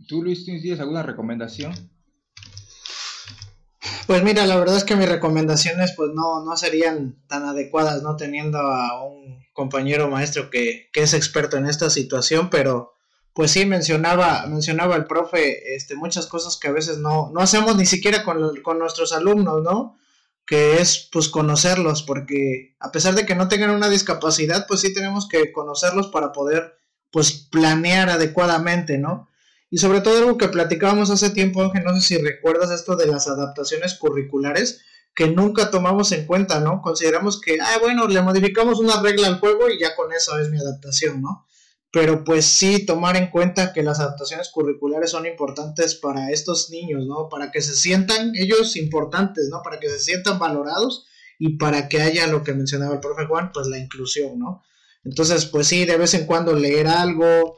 ¿Tú, 0.07 0.23
Luis, 0.23 0.43
tienes 0.43 0.79
alguna 0.79 1.03
recomendación? 1.03 1.71
Pues 4.07 4.23
mira, 4.23 4.47
la 4.47 4.57
verdad 4.57 4.75
es 4.75 4.83
que 4.83 4.95
mis 4.95 5.07
recomendaciones 5.07 5.93
pues 5.95 6.09
no, 6.15 6.43
no 6.43 6.57
serían 6.57 7.23
tan 7.27 7.43
adecuadas, 7.43 8.01
no 8.01 8.15
teniendo 8.15 8.57
a 8.57 9.07
un 9.07 9.45
compañero 9.53 10.09
maestro 10.09 10.49
que, 10.49 10.89
que, 10.91 11.03
es 11.03 11.13
experto 11.13 11.57
en 11.57 11.67
esta 11.67 11.91
situación, 11.91 12.49
pero 12.49 12.95
pues 13.33 13.51
sí 13.51 13.65
mencionaba, 13.65 14.45
mencionaba 14.47 14.95
el 14.95 15.05
profe 15.05 15.75
este, 15.75 15.95
muchas 15.95 16.27
cosas 16.27 16.57
que 16.57 16.67
a 16.67 16.73
veces 16.73 16.97
no, 16.97 17.31
no 17.33 17.39
hacemos 17.39 17.75
ni 17.75 17.85
siquiera 17.85 18.23
con, 18.23 18.61
con 18.61 18.79
nuestros 18.79 19.13
alumnos, 19.13 19.63
¿no? 19.63 19.99
que 20.49 20.81
es 20.81 21.07
pues 21.11 21.29
conocerlos, 21.29 22.01
porque 22.01 22.75
a 22.79 22.91
pesar 22.91 23.13
de 23.13 23.23
que 23.27 23.35
no 23.35 23.47
tengan 23.47 23.69
una 23.69 23.87
discapacidad, 23.87 24.65
pues 24.67 24.81
sí 24.81 24.91
tenemos 24.95 25.29
que 25.29 25.51
conocerlos 25.51 26.07
para 26.07 26.31
poder 26.31 26.75
pues 27.11 27.33
planear 27.33 28.09
adecuadamente, 28.09 28.97
¿no? 28.97 29.29
Y 29.69 29.77
sobre 29.77 30.01
todo 30.01 30.17
algo 30.17 30.39
que 30.39 30.47
platicábamos 30.47 31.11
hace 31.11 31.29
tiempo, 31.29 31.61
Ángel, 31.61 31.83
no 31.83 31.93
sé 31.93 32.01
si 32.01 32.17
recuerdas 32.17 32.71
esto 32.71 32.95
de 32.95 33.05
las 33.05 33.27
adaptaciones 33.27 33.93
curriculares, 33.93 34.81
que 35.13 35.27
nunca 35.27 35.69
tomamos 35.69 36.11
en 36.13 36.25
cuenta, 36.25 36.59
¿no? 36.59 36.81
Consideramos 36.81 37.39
que, 37.39 37.59
ah, 37.61 37.77
bueno, 37.79 38.07
le 38.07 38.19
modificamos 38.23 38.79
una 38.79 38.99
regla 39.03 39.27
al 39.27 39.39
juego 39.39 39.69
y 39.69 39.79
ya 39.79 39.95
con 39.95 40.11
eso 40.13 40.35
es 40.39 40.49
mi 40.49 40.57
adaptación, 40.57 41.21
¿no? 41.21 41.45
Pero 41.91 42.23
pues 42.23 42.45
sí 42.45 42.85
tomar 42.85 43.15
en 43.15 43.31
cuenta 43.31 43.73
que 43.73 43.81
las 43.81 43.99
adaptaciones 43.99 44.49
curriculares 44.49 45.11
son 45.11 45.25
importantes 45.25 45.95
para 45.95 46.31
estos 46.31 46.69
niños, 46.69 47.07
¿no? 47.07 47.29
Para 47.29 47.51
que 47.51 47.61
se 47.61 47.75
sientan 47.75 48.33
ellos 48.35 48.75
importantes, 48.75 49.49
¿no? 49.49 49.61
Para 49.63 49.79
que 49.79 49.89
se 49.89 49.99
sientan 49.99 50.37
valorados 50.37 51.07
y 51.39 51.57
para 51.57 51.89
que 51.89 52.01
haya 52.01 52.27
lo 52.27 52.43
que 52.43 52.53
mencionaba 52.53 52.95
el 52.95 52.99
profe 52.99 53.25
Juan, 53.25 53.51
pues 53.51 53.67
la 53.67 53.79
inclusión, 53.79 54.37
¿no? 54.37 54.61
Entonces, 55.03 55.45
pues 55.45 55.67
sí, 55.67 55.85
de 55.85 55.97
vez 55.97 56.13
en 56.13 56.25
cuando 56.25 56.53
leer 56.53 56.87
algo, 56.87 57.57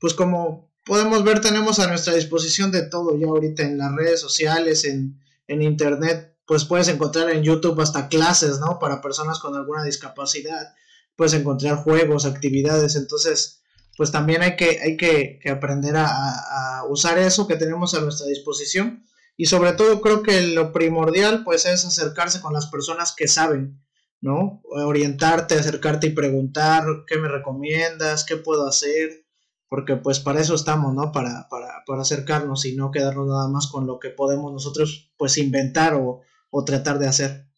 pues 0.00 0.14
como 0.14 0.72
podemos 0.84 1.22
ver, 1.22 1.40
tenemos 1.40 1.78
a 1.78 1.86
nuestra 1.86 2.14
disposición 2.14 2.72
de 2.72 2.82
todo 2.82 3.16
ya 3.16 3.26
ahorita 3.28 3.62
en 3.62 3.78
las 3.78 3.94
redes 3.94 4.20
sociales, 4.20 4.84
en, 4.84 5.20
en 5.46 5.62
internet, 5.62 6.36
pues 6.46 6.64
puedes 6.64 6.88
encontrar 6.88 7.30
en 7.30 7.44
YouTube 7.44 7.80
hasta 7.80 8.08
clases, 8.08 8.58
¿no? 8.58 8.78
Para 8.80 9.00
personas 9.00 9.38
con 9.38 9.54
alguna 9.54 9.84
discapacidad, 9.84 10.74
puedes 11.14 11.34
encontrar 11.34 11.76
juegos, 11.76 12.24
actividades, 12.24 12.96
entonces 12.96 13.57
pues 13.98 14.12
también 14.12 14.42
hay 14.42 14.54
que, 14.54 14.78
hay 14.80 14.96
que, 14.96 15.40
aprender 15.50 15.96
a, 15.96 16.84
usar 16.88 17.18
eso 17.18 17.48
que 17.48 17.56
tenemos 17.56 17.94
a 17.94 18.00
nuestra 18.00 18.28
disposición. 18.28 19.04
Y 19.36 19.46
sobre 19.46 19.72
todo 19.72 20.00
creo 20.00 20.22
que 20.22 20.40
lo 20.40 20.72
primordial 20.72 21.42
pues 21.42 21.66
es 21.66 21.84
acercarse 21.84 22.40
con 22.40 22.52
las 22.52 22.66
personas 22.66 23.12
que 23.16 23.26
saben, 23.26 23.82
¿no? 24.20 24.62
Orientarte, 24.62 25.56
acercarte 25.56 26.06
y 26.06 26.10
preguntar 26.10 26.84
qué 27.08 27.18
me 27.18 27.26
recomiendas, 27.26 28.24
qué 28.24 28.36
puedo 28.36 28.68
hacer, 28.68 29.26
porque 29.68 29.96
pues 29.96 30.20
para 30.20 30.40
eso 30.40 30.54
estamos, 30.54 30.94
¿no? 30.94 31.10
Para, 31.10 31.48
para, 31.50 31.82
para 31.84 32.02
acercarnos 32.02 32.66
y 32.66 32.76
no 32.76 32.92
quedarnos 32.92 33.26
nada 33.26 33.48
más 33.48 33.66
con 33.66 33.88
lo 33.88 33.98
que 33.98 34.10
podemos 34.10 34.52
nosotros 34.52 35.12
pues 35.16 35.38
inventar 35.38 35.94
o, 35.94 36.20
o 36.50 36.64
tratar 36.64 37.00
de 37.00 37.08
hacer. 37.08 37.48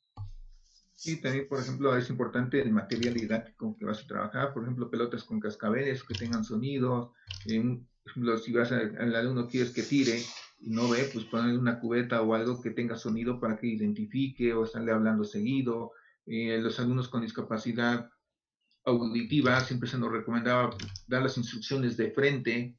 Sí, 1.01 1.19
también, 1.19 1.49
por 1.49 1.59
ejemplo, 1.59 1.97
es 1.97 2.11
importante 2.11 2.61
el 2.61 2.73
material 2.73 3.15
didáctico 3.15 3.75
que 3.75 3.87
vas 3.87 4.05
a 4.05 4.07
trabajar, 4.07 4.53
por 4.53 4.65
ejemplo, 4.65 4.91
pelotas 4.91 5.25
con 5.25 5.41
cascabeles 5.41 6.05
que 6.05 6.13
tengan 6.13 6.45
sonido, 6.45 7.15
por 7.43 8.11
ejemplo, 8.11 8.37
si 8.37 8.53
vas 8.53 8.71
a, 8.71 8.83
el 8.83 9.17
alumno 9.17 9.49
quieres 9.49 9.71
que 9.73 9.83
tire 9.83 10.23
y 10.59 10.69
no 10.69 10.91
ve, 10.91 11.09
pues 11.11 11.25
ponerle 11.25 11.57
una 11.57 11.81
cubeta 11.81 12.21
o 12.21 12.35
algo 12.35 12.61
que 12.61 12.73
tenga 12.73 12.97
sonido 12.97 13.41
para 13.41 13.57
que 13.57 13.69
identifique 13.69 14.53
o 14.53 14.65
estarle 14.65 14.93
hablando 14.93 15.25
seguido. 15.25 15.93
Eh, 16.27 16.59
los 16.61 16.79
alumnos 16.79 17.09
con 17.09 17.23
discapacidad 17.23 18.11
auditiva 18.85 19.59
siempre 19.61 19.89
se 19.89 19.97
nos 19.97 20.13
recomendaba 20.13 20.77
dar 21.07 21.23
las 21.23 21.39
instrucciones 21.39 21.97
de 21.97 22.11
frente 22.11 22.77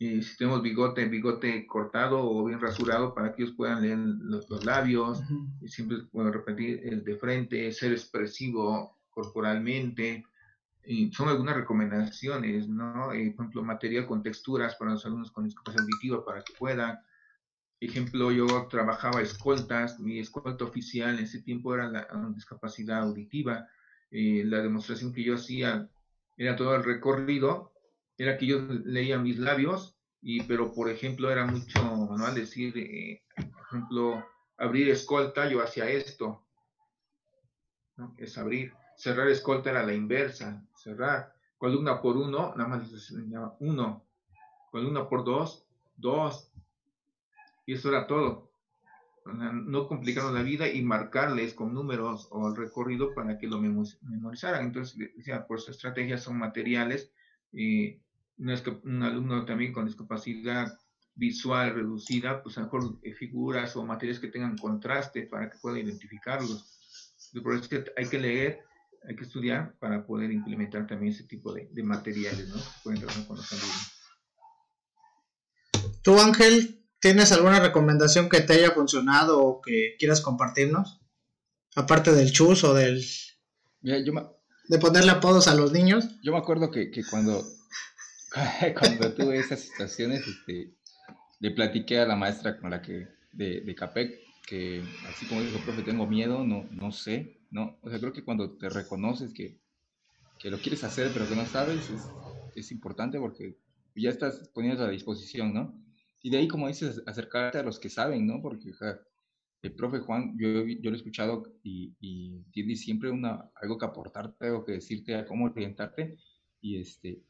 y 0.00 0.22
si 0.22 0.36
tenemos 0.36 0.62
bigote, 0.62 1.06
bigote 1.06 1.66
cortado 1.66 2.20
o 2.20 2.44
bien 2.44 2.60
rasurado 2.60 3.14
para 3.14 3.34
que 3.34 3.42
ellos 3.42 3.56
puedan 3.56 3.82
leer 3.82 3.98
los, 3.98 4.64
labios, 4.64 5.20
y 5.60 5.68
siempre 5.68 5.98
puedo 6.12 6.30
repetir 6.30 6.80
el 6.84 7.02
de 7.02 7.16
frente, 7.16 7.72
ser 7.72 7.92
expresivo 7.92 8.96
corporalmente, 9.10 10.24
y 10.84 11.12
son 11.12 11.28
algunas 11.28 11.56
recomendaciones, 11.56 12.68
¿no? 12.68 13.12
Eh, 13.12 13.32
por 13.32 13.44
ejemplo, 13.44 13.64
material 13.64 14.06
con 14.06 14.22
texturas 14.22 14.76
para 14.76 14.92
los 14.92 15.04
alumnos 15.04 15.32
con 15.32 15.44
discapacidad 15.44 15.82
auditiva 15.82 16.24
para 16.24 16.42
que 16.42 16.54
puedan. 16.56 17.00
Ejemplo, 17.80 18.30
yo 18.30 18.46
trabajaba 18.68 19.20
escoltas, 19.20 19.98
mi 19.98 20.20
escolta 20.20 20.64
oficial 20.64 21.18
en 21.18 21.24
ese 21.24 21.42
tiempo 21.42 21.74
era 21.74 21.88
la 21.88 22.06
discapacidad 22.34 23.00
auditiva. 23.00 23.68
Eh, 24.10 24.44
la 24.46 24.62
demostración 24.62 25.12
que 25.12 25.24
yo 25.24 25.34
hacía 25.34 25.88
era 26.36 26.56
todo 26.56 26.74
el 26.76 26.84
recorrido 26.84 27.72
era 28.18 28.36
que 28.36 28.46
yo 28.46 28.60
leía 28.60 29.18
mis 29.18 29.38
labios, 29.38 29.96
y, 30.20 30.42
pero 30.42 30.74
por 30.74 30.90
ejemplo 30.90 31.30
era 31.30 31.46
mucho 31.46 31.80
manual 31.82 32.34
decir, 32.34 32.76
eh, 32.76 33.22
por 33.36 33.62
ejemplo, 33.62 34.26
abrir 34.56 34.88
escolta, 34.90 35.48
yo 35.48 35.62
hacía 35.62 35.88
esto, 35.88 36.44
¿no? 37.96 38.14
es 38.18 38.36
abrir, 38.36 38.74
cerrar 38.96 39.28
escolta 39.28 39.70
era 39.70 39.86
la 39.86 39.94
inversa, 39.94 40.66
cerrar, 40.74 41.32
columna 41.56 42.02
por 42.02 42.16
uno, 42.16 42.54
nada 42.56 42.68
más 42.68 42.90
les 42.90 43.10
enseñaba 43.10 43.56
uno, 43.60 44.04
columna 44.72 45.08
por 45.08 45.24
dos, 45.24 45.64
dos, 45.96 46.50
y 47.66 47.74
eso 47.74 47.88
era 47.90 48.06
todo. 48.06 48.48
No 49.26 49.88
complicaron 49.88 50.34
la 50.34 50.42
vida 50.42 50.68
y 50.68 50.80
marcarles 50.82 51.52
con 51.52 51.74
números 51.74 52.28
o 52.30 52.48
el 52.48 52.56
recorrido 52.56 53.14
para 53.14 53.36
que 53.36 53.46
lo 53.46 53.60
memorizaran. 53.60 54.64
Entonces, 54.64 54.96
decía, 55.14 55.46
por 55.46 55.60
su 55.60 55.70
estrategia 55.72 56.16
son 56.16 56.38
materiales 56.38 57.12
eh, 57.52 58.00
un 58.38 59.02
alumno 59.02 59.44
también 59.44 59.72
con 59.72 59.86
discapacidad 59.86 60.78
visual 61.14 61.74
reducida, 61.74 62.42
pues 62.42 62.56
a 62.56 62.60
lo 62.60 62.66
mejor 62.66 62.98
eh, 63.02 63.12
figuras 63.12 63.74
o 63.76 63.84
materiales 63.84 64.20
que 64.20 64.28
tengan 64.28 64.56
contraste 64.56 65.22
para 65.22 65.50
que 65.50 65.58
pueda 65.58 65.78
identificarlos. 65.78 66.78
Por 67.42 67.54
eso 67.54 67.68
que 67.68 67.84
hay 67.96 68.06
que 68.06 68.18
leer 68.18 68.68
hay 69.06 69.16
que 69.16 69.24
estudiar 69.24 69.74
para 69.78 70.06
poder 70.06 70.30
implementar 70.30 70.86
también 70.86 71.12
ese 71.12 71.24
tipo 71.24 71.52
de, 71.52 71.68
materiales, 71.82 72.48
¿no? 72.48 72.56
Que 72.56 72.62
pueden 72.82 73.00
con 73.26 73.36
los 73.36 73.52
alumnos. 73.52 73.92
¿Tú, 76.02 76.18
Ángel, 76.20 76.84
tienes 77.00 77.32
alguna 77.32 77.60
recomendación 77.60 78.28
que 78.28 78.40
te 78.40 78.54
haya 78.54 78.72
funcionado 78.72 79.42
o 79.42 79.60
que 79.60 79.96
quieras 79.98 80.20
compartirnos? 80.20 81.00
Aparte 81.74 82.12
del 82.12 82.32
chus 82.32 82.64
o 82.64 82.74
del... 82.74 83.04
De 83.80 84.78
ponerle 84.78 85.10
apodos 85.10 85.48
a 85.48 85.54
los 85.54 85.72
niños. 85.72 86.20
Yo 86.22 86.32
me 86.32 86.38
acuerdo 86.38 86.70
que, 86.70 86.90
que 86.90 87.02
cuando, 87.04 87.42
cuando 88.78 89.14
tuve 89.14 89.38
esas 89.38 89.60
situaciones, 89.60 90.26
este, 90.26 90.74
le 91.40 91.50
platiqué 91.52 92.00
a 92.00 92.06
la 92.06 92.16
maestra 92.16 92.58
con 92.58 92.70
la 92.70 92.82
que, 92.82 93.08
de, 93.32 93.60
de 93.60 93.74
CAPEC, 93.74 94.18
que 94.46 94.82
así 95.08 95.26
como 95.26 95.42
dijo, 95.42 95.58
profe, 95.60 95.82
tengo 95.82 96.06
miedo, 96.06 96.44
no, 96.44 96.66
no 96.70 96.92
sé, 96.92 97.40
no, 97.50 97.78
o 97.82 97.90
sea, 97.90 97.98
creo 97.98 98.12
que 98.12 98.24
cuando 98.24 98.56
te 98.56 98.68
reconoces 98.68 99.32
que, 99.32 99.58
que 100.38 100.50
lo 100.50 100.58
quieres 100.58 100.84
hacer 100.84 101.10
pero 101.12 101.28
que 101.28 101.36
no 101.36 101.46
sabes, 101.46 101.90
es, 101.90 102.02
es 102.54 102.72
importante 102.72 103.18
porque 103.18 103.56
ya 103.94 104.10
estás 104.10 104.50
poniendo 104.54 104.84
a 104.84 104.90
disposición, 104.90 105.52
¿no? 105.52 105.74
Y 106.20 106.30
de 106.30 106.38
ahí, 106.38 106.48
como 106.48 106.68
dices, 106.68 107.02
acercarte 107.06 107.58
a 107.58 107.62
los 107.62 107.78
que 107.78 107.88
saben, 107.88 108.26
¿no? 108.26 108.40
Porque 108.42 108.72
el 109.62 109.72
profe 109.72 109.98
Juan, 110.00 110.36
yo, 110.38 110.64
yo 110.66 110.90
lo 110.90 110.96
he 110.96 110.98
escuchado 110.98 111.54
y, 111.62 111.94
y 112.00 112.42
tiene 112.52 112.76
siempre 112.76 113.10
una, 113.10 113.50
algo 113.54 113.78
que 113.78 113.86
aportarte, 113.86 114.46
algo 114.46 114.64
que 114.64 114.72
decirte 114.72 115.14
a 115.14 115.26
cómo 115.26 115.46
orientarte. 115.46 116.16
Y, 116.60 116.80
este, 116.80 117.22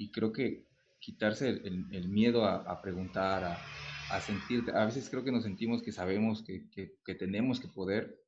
y 0.00 0.10
creo 0.10 0.32
que 0.32 0.64
quitarse 0.98 1.48
el, 1.48 2.08
miedo 2.08 2.46
a, 2.46 2.80
preguntar, 2.80 3.44
a, 3.44 3.58
a, 4.10 4.20
sentir, 4.20 4.64
a 4.74 4.86
veces 4.86 5.10
creo 5.10 5.22
que 5.22 5.30
nos 5.30 5.44
sentimos 5.44 5.82
que 5.82 5.92
sabemos 5.92 6.42
que, 6.42 6.64
tenemos 7.18 7.60
que 7.60 7.68
poder. 7.68 8.18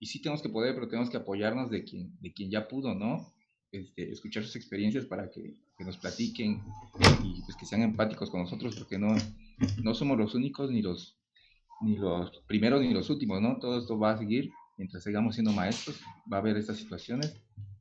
Y 0.00 0.06
sí 0.06 0.20
tenemos 0.22 0.42
que 0.42 0.48
poder, 0.48 0.74
pero 0.74 0.88
tenemos 0.88 1.10
que 1.10 1.18
apoyarnos 1.18 1.70
de 1.70 1.84
quien, 1.84 2.18
de 2.20 2.32
quien 2.32 2.50
ya 2.50 2.68
pudo, 2.68 2.94
¿no? 2.94 3.34
Este, 3.70 4.10
escuchar 4.10 4.44
sus 4.44 4.56
experiencias 4.56 5.04
para 5.04 5.30
que, 5.30 5.56
nos 5.80 5.98
platiquen 5.98 6.62
y 7.24 7.42
pues 7.42 7.56
que 7.58 7.66
sean 7.66 7.82
empáticos 7.82 8.30
con 8.30 8.40
nosotros, 8.40 8.76
porque 8.76 8.98
no, 8.98 9.14
no 9.82 9.94
somos 9.94 10.16
los 10.16 10.34
únicos 10.34 10.70
ni 10.70 10.80
los, 10.80 11.18
ni 11.82 11.96
los 11.96 12.30
primeros 12.46 12.80
ni 12.80 12.94
los 12.94 13.10
últimos, 13.10 13.42
¿no? 13.42 13.58
Todo 13.58 13.78
esto 13.78 13.98
va 13.98 14.12
a 14.12 14.18
seguir 14.18 14.50
mientras 14.78 15.04
sigamos 15.04 15.34
siendo 15.34 15.52
maestros, 15.52 16.00
va 16.32 16.38
a 16.38 16.40
haber 16.40 16.56
estas 16.56 16.78
situaciones 16.78 17.36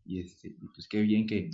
y, 0.05 0.19
este, 0.19 0.55
pues 0.73 0.87
qué 0.87 1.01
bien 1.01 1.25
que, 1.25 1.51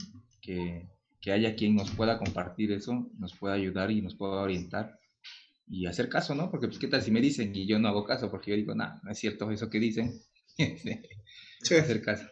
que 1.20 1.32
haya 1.32 1.56
quien 1.56 1.76
nos 1.76 1.92
pueda 1.92 2.18
compartir 2.18 2.72
eso, 2.72 3.10
nos 3.18 3.36
pueda 3.36 3.56
ayudar 3.56 3.92
y 3.92 4.02
nos 4.02 4.16
pueda 4.16 4.42
orientar 4.42 5.00
y 5.68 5.86
hacer 5.86 6.10
caso, 6.10 6.34
¿no? 6.34 6.50
Porque 6.50 6.68
pues 6.68 6.80
qué 6.80 6.88
tal 6.88 7.02
si 7.02 7.12
me 7.12 7.22
dicen 7.22 7.56
y 7.56 7.68
yo 7.68 7.78
no 7.78 7.90
hago 7.90 8.04
caso, 8.04 8.32
porque 8.32 8.52
yo 8.52 8.58
digo, 8.58 8.74
no, 8.74 9.00
no 9.04 9.12
es 9.12 9.20
cierto 9.20 9.52
eso 9.52 9.70
que 9.70 9.80
dicen. 9.80 10.20
sí. 10.58 11.76
Hacer 11.76 12.02
caso. 12.02 12.26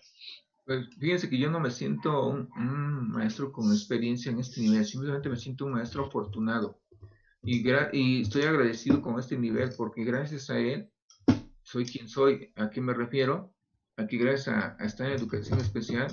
Pues 0.66 0.88
fíjense 1.00 1.30
que 1.30 1.38
yo 1.38 1.50
no 1.50 1.60
me 1.60 1.72
siento 1.72 2.28
un, 2.28 3.10
maestro 3.10 3.52
con 3.52 3.72
experiencia 3.72 4.32
en 4.32 4.40
este 4.40 4.60
nivel, 4.60 4.86
simplemente 4.86 5.30
me 5.30 5.38
siento 5.38 5.66
un 5.66 5.74
maestro 5.74 6.06
afortunado. 6.06 6.82
Y, 7.44 7.64
y 7.94 8.22
estoy 8.22 8.42
agradecido 8.42 9.02
con 9.02 9.20
este 9.20 9.38
nivel 9.38 9.70
porque 9.78 10.04
gracias 10.04 10.50
a 10.50 10.60
él 10.60 10.90
soy 11.64 11.86
quien 11.86 12.10
soy. 12.10 12.52
¿A 12.56 12.70
qué 12.70 12.82
me 12.82 12.94
refiero? 12.94 13.54
Aquí 13.98 14.18
gracias 14.18 14.56
a, 14.56 14.86
estar 14.86 15.08
en 15.08 15.18
educación 15.18 15.60
especial, 15.60 16.08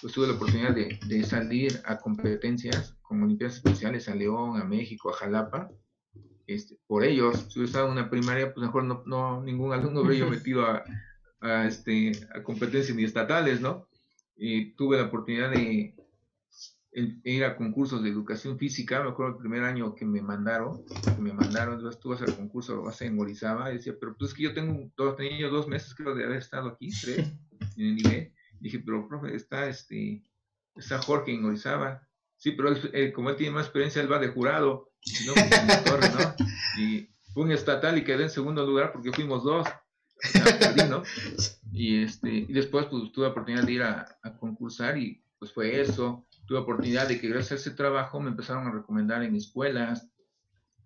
pues 0.00 0.12
tuve 0.12 0.28
la 0.28 0.34
oportunidad 0.34 0.74
de, 0.74 0.98
de, 1.06 1.24
salir 1.24 1.80
a 1.84 1.98
competencias 1.98 2.96
con 3.02 3.22
Olimpiadas 3.22 3.56
Especiales 3.56 4.08
a 4.08 4.14
León, 4.14 4.60
a 4.60 4.64
México, 4.64 5.10
a 5.10 5.14
Jalapa. 5.14 5.70
Este, 6.46 6.76
por 6.86 7.04
ellos, 7.04 7.46
si 7.48 7.58
hubiera 7.58 7.66
estado 7.66 7.86
en 7.86 7.92
una 7.92 8.10
primaria, 8.10 8.52
pues 8.52 8.66
mejor 8.66 8.84
no, 8.84 9.02
no 9.06 9.42
ningún 9.42 9.72
alumno 9.72 10.00
habría 10.00 10.26
metido 10.26 10.64
a, 10.66 10.84
a, 11.40 11.66
este, 11.66 12.12
a 12.34 12.42
competencias 12.42 12.96
ni 12.96 13.04
estatales, 13.04 13.60
¿no? 13.60 13.88
Eh, 14.36 14.74
tuve 14.76 14.96
la 14.96 15.04
oportunidad 15.04 15.50
de 15.50 15.94
ir 16.92 17.44
a 17.44 17.56
concursos 17.56 18.02
de 18.02 18.10
educación 18.10 18.58
física, 18.58 19.02
me 19.02 19.10
acuerdo 19.10 19.34
el 19.34 19.38
primer 19.38 19.62
año 19.62 19.94
que 19.94 20.04
me 20.04 20.22
mandaron, 20.22 20.84
que 20.86 21.22
me 21.22 21.32
mandaron, 21.32 21.80
yo 21.80 21.88
estuve 21.88 22.14
a 22.14 22.16
hacer 22.16 22.34
concurso 22.34 22.82
base 22.82 23.06
en 23.06 23.20
Orizaba, 23.20 23.70
y 23.70 23.76
decía, 23.76 23.94
pero 24.00 24.16
pues 24.16 24.30
es 24.30 24.36
que 24.36 24.42
yo 24.44 24.54
tengo, 24.54 24.90
dos, 24.96 25.16
tenía 25.16 25.48
dos 25.48 25.68
meses 25.68 25.94
creo 25.94 26.14
de 26.14 26.24
haber 26.24 26.38
estado 26.38 26.68
aquí, 26.68 26.90
tres, 26.90 27.18
en 27.76 27.86
el 27.86 27.94
nivel, 27.94 28.32
dije, 28.60 28.78
pero 28.80 29.08
profe, 29.08 29.34
está 29.34 29.68
este, 29.68 30.22
está 30.76 31.00
Jorge 31.02 31.34
en 31.34 31.44
Orizaba, 31.44 32.06
sí, 32.36 32.52
pero 32.52 32.74
eh, 32.92 33.12
como 33.12 33.30
él 33.30 33.36
tiene 33.36 33.54
más 33.54 33.66
experiencia, 33.66 34.00
él 34.00 34.12
va 34.12 34.18
de 34.18 34.28
jurado, 34.28 34.92
no, 35.26 35.34
pues, 35.34 36.14
¿no? 36.14 36.34
Y 36.78 37.08
fue 37.32 37.44
un 37.44 37.52
estatal 37.52 37.98
y 37.98 38.04
quedé 38.04 38.24
en 38.24 38.30
segundo 38.30 38.64
lugar 38.66 38.92
porque 38.92 39.12
fuimos 39.12 39.44
dos. 39.44 39.66
Y, 41.72 42.02
este, 42.02 42.28
y 42.30 42.52
después 42.52 42.86
pues 42.86 43.12
tuve 43.12 43.26
oportunidad 43.26 43.64
de 43.64 43.72
ir 43.72 43.82
a, 43.82 44.18
concursar 44.38 44.98
y 44.98 45.24
pues 45.38 45.52
fue 45.52 45.80
eso. 45.80 46.26
Tuve 46.46 46.58
oportunidad 46.58 47.08
de 47.08 47.20
que 47.20 47.28
gracias 47.28 47.52
a 47.52 47.54
ese 47.54 47.70
trabajo 47.70 48.20
me 48.20 48.30
empezaron 48.30 48.66
a 48.66 48.72
recomendar 48.72 49.22
en 49.22 49.36
escuelas. 49.36 50.08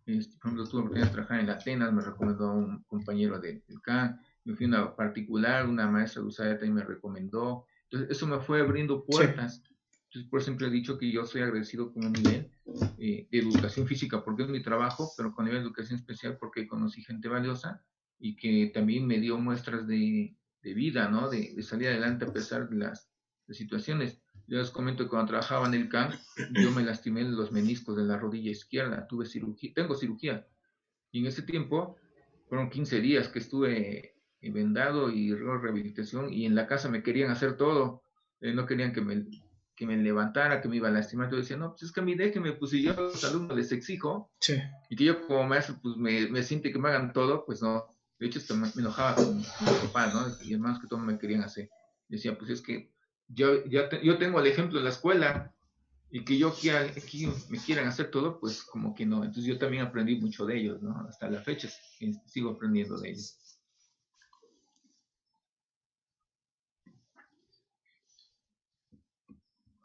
Este, 0.06 0.36
por 0.36 0.50
ejemplo, 0.50 0.68
tuve 0.68 0.80
oportunidad 0.82 1.06
de 1.08 1.12
trabajar 1.12 1.40
en 1.40 1.50
Atenas, 1.50 1.92
me 1.92 2.02
recomendó 2.02 2.52
un 2.52 2.82
compañero 2.84 3.40
del 3.40 3.64
CAN. 3.82 4.20
Me 4.44 4.54
fui 4.54 4.66
a 4.66 4.68
una 4.68 4.96
particular, 4.96 5.66
una 5.68 5.88
maestra 5.88 6.22
de 6.22 6.28
USAID 6.28 6.52
también 6.52 6.74
me 6.74 6.84
recomendó. 6.84 7.66
Entonces, 7.84 8.16
eso 8.16 8.26
me 8.26 8.38
fue 8.40 8.60
abriendo 8.60 9.04
puertas. 9.04 9.62
Entonces, 10.06 10.30
por 10.30 10.42
siempre 10.42 10.68
he 10.68 10.70
dicho 10.70 10.98
que 10.98 11.10
yo 11.10 11.24
soy 11.24 11.42
agradecido 11.42 11.92
con 11.92 12.04
el 12.04 12.12
nivel 12.12 12.50
eh, 12.98 13.26
de 13.30 13.38
educación 13.38 13.86
física 13.86 14.24
porque 14.24 14.44
es 14.44 14.48
mi 14.48 14.62
trabajo, 14.62 15.10
pero 15.16 15.34
con 15.34 15.44
nivel 15.44 15.60
de 15.60 15.66
educación 15.66 15.98
especial 15.98 16.36
porque 16.38 16.68
conocí 16.68 17.02
gente 17.02 17.28
valiosa 17.28 17.84
y 18.18 18.36
que 18.36 18.70
también 18.72 19.06
me 19.06 19.18
dio 19.18 19.38
muestras 19.38 19.86
de, 19.86 20.36
de 20.64 20.74
vida, 20.74 21.08
¿no? 21.08 21.28
De, 21.28 21.62
salir 21.62 21.88
adelante 21.88 22.24
a 22.24 22.32
pesar 22.32 22.68
de 22.68 22.76
las 22.76 23.10
situaciones. 23.50 24.20
Yo 24.46 24.58
les 24.58 24.70
comento 24.70 25.04
que 25.04 25.10
cuando 25.10 25.28
trabajaba 25.28 25.66
en 25.66 25.74
el 25.74 25.88
CAN, 25.88 26.12
yo 26.52 26.70
me 26.70 26.82
lastimé 26.82 27.22
los 27.24 27.52
meniscos 27.52 27.96
de 27.96 28.04
la 28.04 28.16
rodilla 28.16 28.50
izquierda, 28.50 29.06
tuve 29.06 29.26
cirugía, 29.26 29.72
tengo 29.74 29.94
cirugía. 29.94 30.46
Y 31.12 31.20
en 31.20 31.26
ese 31.26 31.42
tiempo 31.42 31.96
fueron 32.48 32.70
15 32.70 33.00
días 33.00 33.28
que 33.28 33.38
estuve 33.38 34.13
vendado 34.50 35.10
y 35.10 35.34
rehabilitación 35.34 36.32
y 36.32 36.46
en 36.46 36.54
la 36.54 36.66
casa 36.66 36.88
me 36.88 37.02
querían 37.02 37.30
hacer 37.30 37.56
todo. 37.56 38.02
Eh, 38.40 38.52
no 38.52 38.66
querían 38.66 38.92
que 38.92 39.00
me, 39.00 39.24
que 39.74 39.86
me 39.86 39.96
levantara, 39.96 40.60
que 40.60 40.68
me 40.68 40.76
iba 40.76 40.88
a 40.88 40.92
lastimar. 40.92 41.30
Yo 41.30 41.36
decía, 41.36 41.56
no, 41.56 41.70
pues 41.70 41.84
es 41.84 41.92
que 41.92 42.00
a 42.00 42.04
mí 42.04 42.14
déjenme, 42.14 42.52
pues 42.52 42.70
si 42.72 42.82
yo 42.82 42.92
a 42.92 43.00
los 43.00 43.24
alumnos 43.24 43.56
les 43.56 43.72
exijo 43.72 44.30
sí. 44.40 44.60
y 44.90 44.96
que 44.96 45.04
yo 45.04 45.26
como 45.26 45.44
maestro 45.44 45.76
pues 45.82 45.96
me, 45.96 46.28
me 46.28 46.42
siente 46.42 46.72
que 46.72 46.78
me 46.78 46.88
hagan 46.88 47.12
todo, 47.12 47.44
pues 47.44 47.62
no, 47.62 47.86
de 48.18 48.26
hecho, 48.26 48.40
me 48.54 48.68
enojaba 48.76 49.16
con 49.16 49.38
mi 49.38 49.44
papá, 49.86 50.06
¿no? 50.06 50.26
Y 50.44 50.54
hermanos 50.54 50.80
que 50.80 50.86
todo 50.86 51.00
me 51.00 51.18
querían 51.18 51.42
hacer. 51.42 51.68
Decía, 52.08 52.38
pues 52.38 52.50
es 52.50 52.62
que 52.62 52.92
yo, 53.28 53.64
ya 53.66 53.88
yo 54.02 54.18
tengo 54.18 54.40
el 54.40 54.46
ejemplo 54.46 54.78
en 54.78 54.84
la 54.84 54.90
escuela 54.90 55.52
y 56.10 56.24
que 56.24 56.38
yo 56.38 56.48
aquí 56.48 57.26
me 57.48 57.58
quieran 57.58 57.88
hacer 57.88 58.10
todo, 58.10 58.38
pues 58.38 58.62
como 58.62 58.94
que 58.94 59.04
no. 59.04 59.24
Entonces 59.24 59.44
yo 59.44 59.58
también 59.58 59.82
aprendí 59.82 60.16
mucho 60.16 60.46
de 60.46 60.58
ellos, 60.58 60.80
¿no? 60.80 61.06
Hasta 61.08 61.28
la 61.28 61.40
fecha 61.40 61.68
sigo 62.26 62.50
aprendiendo 62.50 62.98
de 63.00 63.10
ellos. 63.10 63.38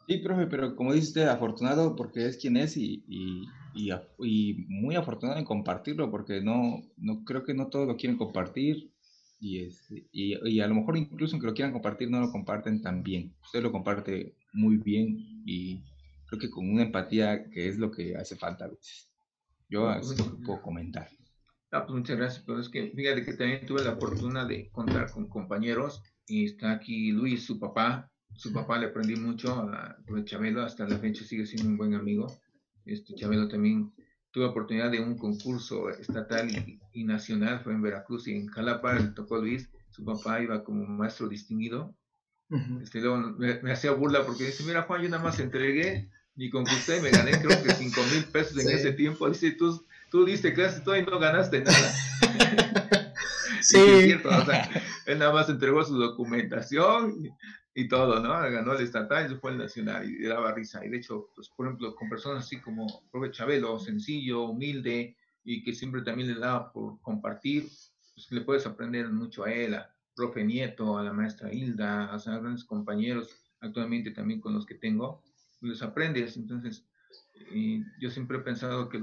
Sí, 0.09 0.17
profe, 0.17 0.47
pero 0.47 0.75
como 0.75 0.91
dice 0.91 1.09
usted, 1.09 1.27
afortunado 1.27 1.95
porque 1.95 2.25
es 2.25 2.37
quien 2.37 2.57
es 2.57 2.75
y, 2.77 3.03
y, 3.75 4.65
muy 4.67 4.95
afortunado 4.95 5.37
en 5.37 5.45
compartirlo 5.45 6.09
porque 6.09 6.41
no, 6.41 6.81
no 6.97 7.23
creo 7.23 7.43
que 7.43 7.53
no 7.53 7.67
todos 7.67 7.87
lo 7.87 7.95
quieren 7.95 8.17
compartir 8.17 8.91
y, 9.39 9.69
y, 10.11 10.61
a 10.61 10.67
lo 10.67 10.73
mejor 10.73 10.97
incluso 10.97 11.35
aunque 11.35 11.45
lo 11.45 11.53
quieran 11.53 11.73
compartir 11.73 12.09
no 12.09 12.21
lo 12.21 12.31
comparten 12.31 12.81
tan 12.81 13.03
bien. 13.03 13.35
Usted 13.43 13.61
lo 13.61 13.71
comparte 13.71 14.33
muy 14.51 14.77
bien 14.77 15.43
y 15.45 15.79
creo 16.25 16.39
que 16.39 16.49
con 16.49 16.67
una 16.67 16.81
empatía 16.81 17.47
que 17.51 17.67
es 17.67 17.77
lo 17.77 17.91
que 17.91 18.15
hace 18.15 18.35
falta 18.35 18.65
a 18.65 18.69
veces. 18.69 19.11
Yo 19.69 19.87
así 19.89 20.17
lo 20.17 20.39
puedo 20.43 20.63
comentar. 20.63 21.07
Ah, 21.69 21.85
pues 21.85 21.99
muchas 21.99 22.17
gracias, 22.17 22.43
pero 22.47 22.59
es 22.59 22.69
que 22.69 22.89
fíjate 22.95 23.23
que 23.23 23.33
también 23.33 23.63
tuve 23.67 23.83
la 23.83 23.95
fortuna 23.95 24.43
de 24.43 24.71
contar 24.71 25.11
con 25.11 25.29
compañeros 25.29 26.01
y 26.25 26.45
está 26.45 26.71
aquí 26.71 27.11
Luis, 27.11 27.45
su 27.45 27.59
papá, 27.59 28.09
su 28.35 28.53
papá 28.53 28.77
le 28.77 28.87
aprendí 28.87 29.15
mucho 29.15 29.53
a, 29.53 29.97
Chabelo, 30.25 30.63
hasta 30.63 30.87
la 30.87 30.97
fecha 30.97 31.23
sigue 31.23 31.45
siendo 31.45 31.69
un 31.69 31.77
buen 31.77 31.93
amigo. 31.93 32.27
Este 32.85 33.13
Chabelo 33.15 33.47
también 33.47 33.91
tuve 34.31 34.45
oportunidad 34.45 34.91
de 34.91 34.99
un 34.99 35.17
concurso 35.17 35.89
estatal 35.89 36.49
y, 36.93 37.03
nacional, 37.03 37.61
fue 37.61 37.73
en 37.73 37.81
Veracruz 37.81 38.27
y 38.27 38.35
en 38.35 38.47
Jalapa, 38.47 38.93
le 38.93 39.07
tocó 39.09 39.37
Luis, 39.37 39.69
su 39.89 40.03
papá 40.05 40.41
iba 40.41 40.63
como 40.63 40.85
maestro 40.85 41.27
distinguido. 41.27 41.95
este, 42.81 43.01
luego 43.01 43.17
me, 43.37 43.71
hacía 43.71 43.91
burla 43.91 44.25
porque 44.25 44.45
dice, 44.45 44.63
mira 44.63 44.83
Juan, 44.83 45.01
yo 45.01 45.09
nada 45.09 45.23
más 45.23 45.39
entregué 45.39 46.09
y 46.35 46.49
concursé 46.49 46.97
y 46.97 47.01
me 47.01 47.11
gané 47.11 47.31
creo 47.31 47.61
que 47.61 47.73
5 47.73 48.01
mil 48.13 48.23
pesos 48.25 48.57
en 48.57 48.69
ese 48.69 48.93
tiempo. 48.93 49.27
Dice, 49.27 49.51
tú, 49.51 49.85
tú 50.09 50.25
diste 50.25 50.53
clase 50.53 50.81
todo 50.81 50.97
y 50.97 51.05
no 51.05 51.19
ganaste 51.19 51.61
nada. 51.61 51.93
sí. 53.61 53.77
es 53.77 54.03
cierto, 54.05 54.29
o 54.29 54.45
sea, 54.45 54.69
él 55.05 55.19
nada 55.19 55.33
más 55.33 55.49
entregó 55.49 55.83
su 55.83 55.97
documentación 55.97 57.29
y 57.79 57.87
todo, 57.87 58.19
¿no? 58.19 58.29
Ganó 58.29 58.73
el 58.73 58.83
estatal 58.83 59.25
y 59.25 59.29
después 59.29 59.53
el 59.53 59.59
nacional 59.59 60.09
y 60.09 60.23
daba 60.23 60.53
risa. 60.53 60.85
Y 60.85 60.89
de 60.89 60.97
hecho, 60.97 61.29
pues, 61.33 61.49
por 61.49 61.67
ejemplo, 61.67 61.95
con 61.95 62.09
personas 62.09 62.45
así 62.45 62.59
como 62.59 63.03
Robert 63.13 63.33
Chabelo, 63.33 63.79
sencillo, 63.79 64.43
humilde 64.43 65.15
y 65.45 65.63
que 65.63 65.73
siempre 65.73 66.01
también 66.01 66.33
le 66.33 66.39
daba 66.39 66.73
por 66.73 66.99
compartir, 67.01 67.63
pues 67.63 68.31
le 68.31 68.41
puedes 68.41 68.65
aprender 68.65 69.07
mucho 69.09 69.45
a 69.45 69.53
él, 69.53 69.75
a 69.75 69.95
profe 70.13 70.43
Nieto, 70.43 70.97
a 70.97 71.03
la 71.03 71.13
maestra 71.13 71.53
Hilda, 71.53 72.13
a 72.13 72.17
grandes 72.17 72.65
compañeros 72.65 73.29
actualmente 73.61 74.11
también 74.11 74.41
con 74.41 74.53
los 74.53 74.65
que 74.65 74.75
tengo, 74.75 75.21
los 75.61 75.81
aprendes. 75.81 76.35
Entonces, 76.35 76.85
yo 77.99 78.09
siempre 78.09 78.37
he 78.37 78.41
pensado 78.41 78.89
que, 78.89 78.99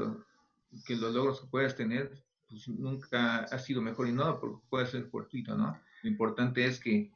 que 0.86 0.96
los 0.96 1.14
logros 1.14 1.40
que 1.40 1.46
puedes 1.46 1.74
tener 1.74 2.22
pues, 2.48 2.68
nunca 2.68 3.38
ha 3.44 3.58
sido 3.58 3.80
mejor 3.80 4.06
y 4.06 4.12
nada 4.12 4.38
porque 4.38 4.58
puede 4.68 4.86
ser 4.86 5.06
fortuito, 5.06 5.56
¿no? 5.56 5.80
Lo 6.02 6.10
importante 6.10 6.64
es 6.66 6.78
que, 6.78 7.10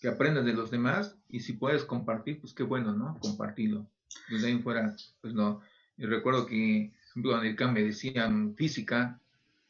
que 0.00 0.08
aprendas 0.08 0.44
de 0.44 0.52
los 0.52 0.70
demás 0.70 1.16
y 1.28 1.40
si 1.40 1.54
puedes 1.54 1.84
compartir, 1.84 2.40
pues 2.40 2.54
qué 2.54 2.62
bueno, 2.62 2.92
¿no? 2.92 3.18
Compartirlo. 3.20 3.90
Desde 4.28 4.48
ahí 4.48 4.58
fuera, 4.60 4.94
pues 5.20 5.34
no. 5.34 5.60
Y 5.96 6.06
recuerdo 6.06 6.46
que, 6.46 6.92
por 6.92 7.08
ejemplo, 7.10 7.40
en 7.40 7.46
el 7.46 7.56
CAM 7.56 7.74
me 7.74 7.82
decían 7.82 8.54
física, 8.56 9.20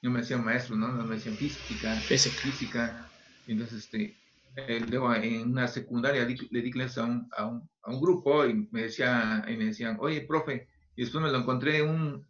no 0.02 0.10
me 0.10 0.20
decían 0.20 0.44
maestro, 0.44 0.76
¿no? 0.76 0.88
No 0.88 1.04
me 1.04 1.16
decían 1.16 1.36
física, 1.36 1.96
física. 1.96 2.42
física. 2.42 3.12
Entonces, 3.46 3.84
este, 3.84 4.16
eh, 4.56 4.84
luego 4.88 5.14
en 5.14 5.50
una 5.50 5.66
secundaria 5.68 6.24
le 6.24 6.62
di 6.62 6.70
clases 6.70 6.98
a 6.98 7.04
un, 7.04 7.28
a, 7.36 7.46
un, 7.46 7.68
a 7.82 7.90
un, 7.90 8.00
grupo 8.00 8.44
y 8.44 8.68
me, 8.70 8.82
decía, 8.82 9.44
y 9.48 9.56
me 9.56 9.66
decían, 9.66 9.96
oye, 10.00 10.22
profe, 10.22 10.68
y 10.94 11.02
después 11.02 11.22
me 11.22 11.30
lo 11.30 11.38
encontré 11.38 11.82
un, 11.82 12.26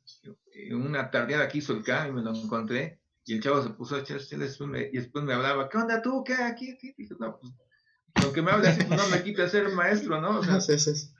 una 0.73 1.11
tardeada 1.11 1.49
que 1.49 1.59
hizo 1.59 1.73
el 1.73 1.83
CAM 1.83 2.09
y 2.09 2.13
me 2.13 2.23
lo 2.23 2.35
encontré 2.35 3.01
y 3.29 3.35
el 3.35 3.43
chavo 3.43 3.63
se 3.63 3.71
puso 3.71 3.97
a 3.97 4.01
echar 4.01 4.21
y 4.31 4.37
después 4.37 4.71
me, 4.71 4.89
y 4.91 4.97
después 4.97 5.23
me 5.23 5.35
hablaba, 5.35 5.69
¿qué 5.69 5.77
onda 5.77 6.01
tú? 6.01 6.25
¿Qué? 6.25 6.33
Aquí, 6.33 6.71
aquí. 6.71 6.95
Y 6.97 7.03
dije, 7.03 7.15
no, 7.19 7.39
pues, 7.39 7.53
lo 8.23 8.33
que 8.33 8.43
me 8.43 8.51
habla 8.51 8.71
así, 8.71 8.85
pues 8.85 9.01
no 9.01 9.09
me 9.09 9.23
quita 9.23 9.49
ser 9.49 9.69
maestro, 9.71 10.21
¿no? 10.21 10.41
O 10.41 10.45
sea, 10.45 10.61
sí, 10.61 10.79
sí. 10.79 11.11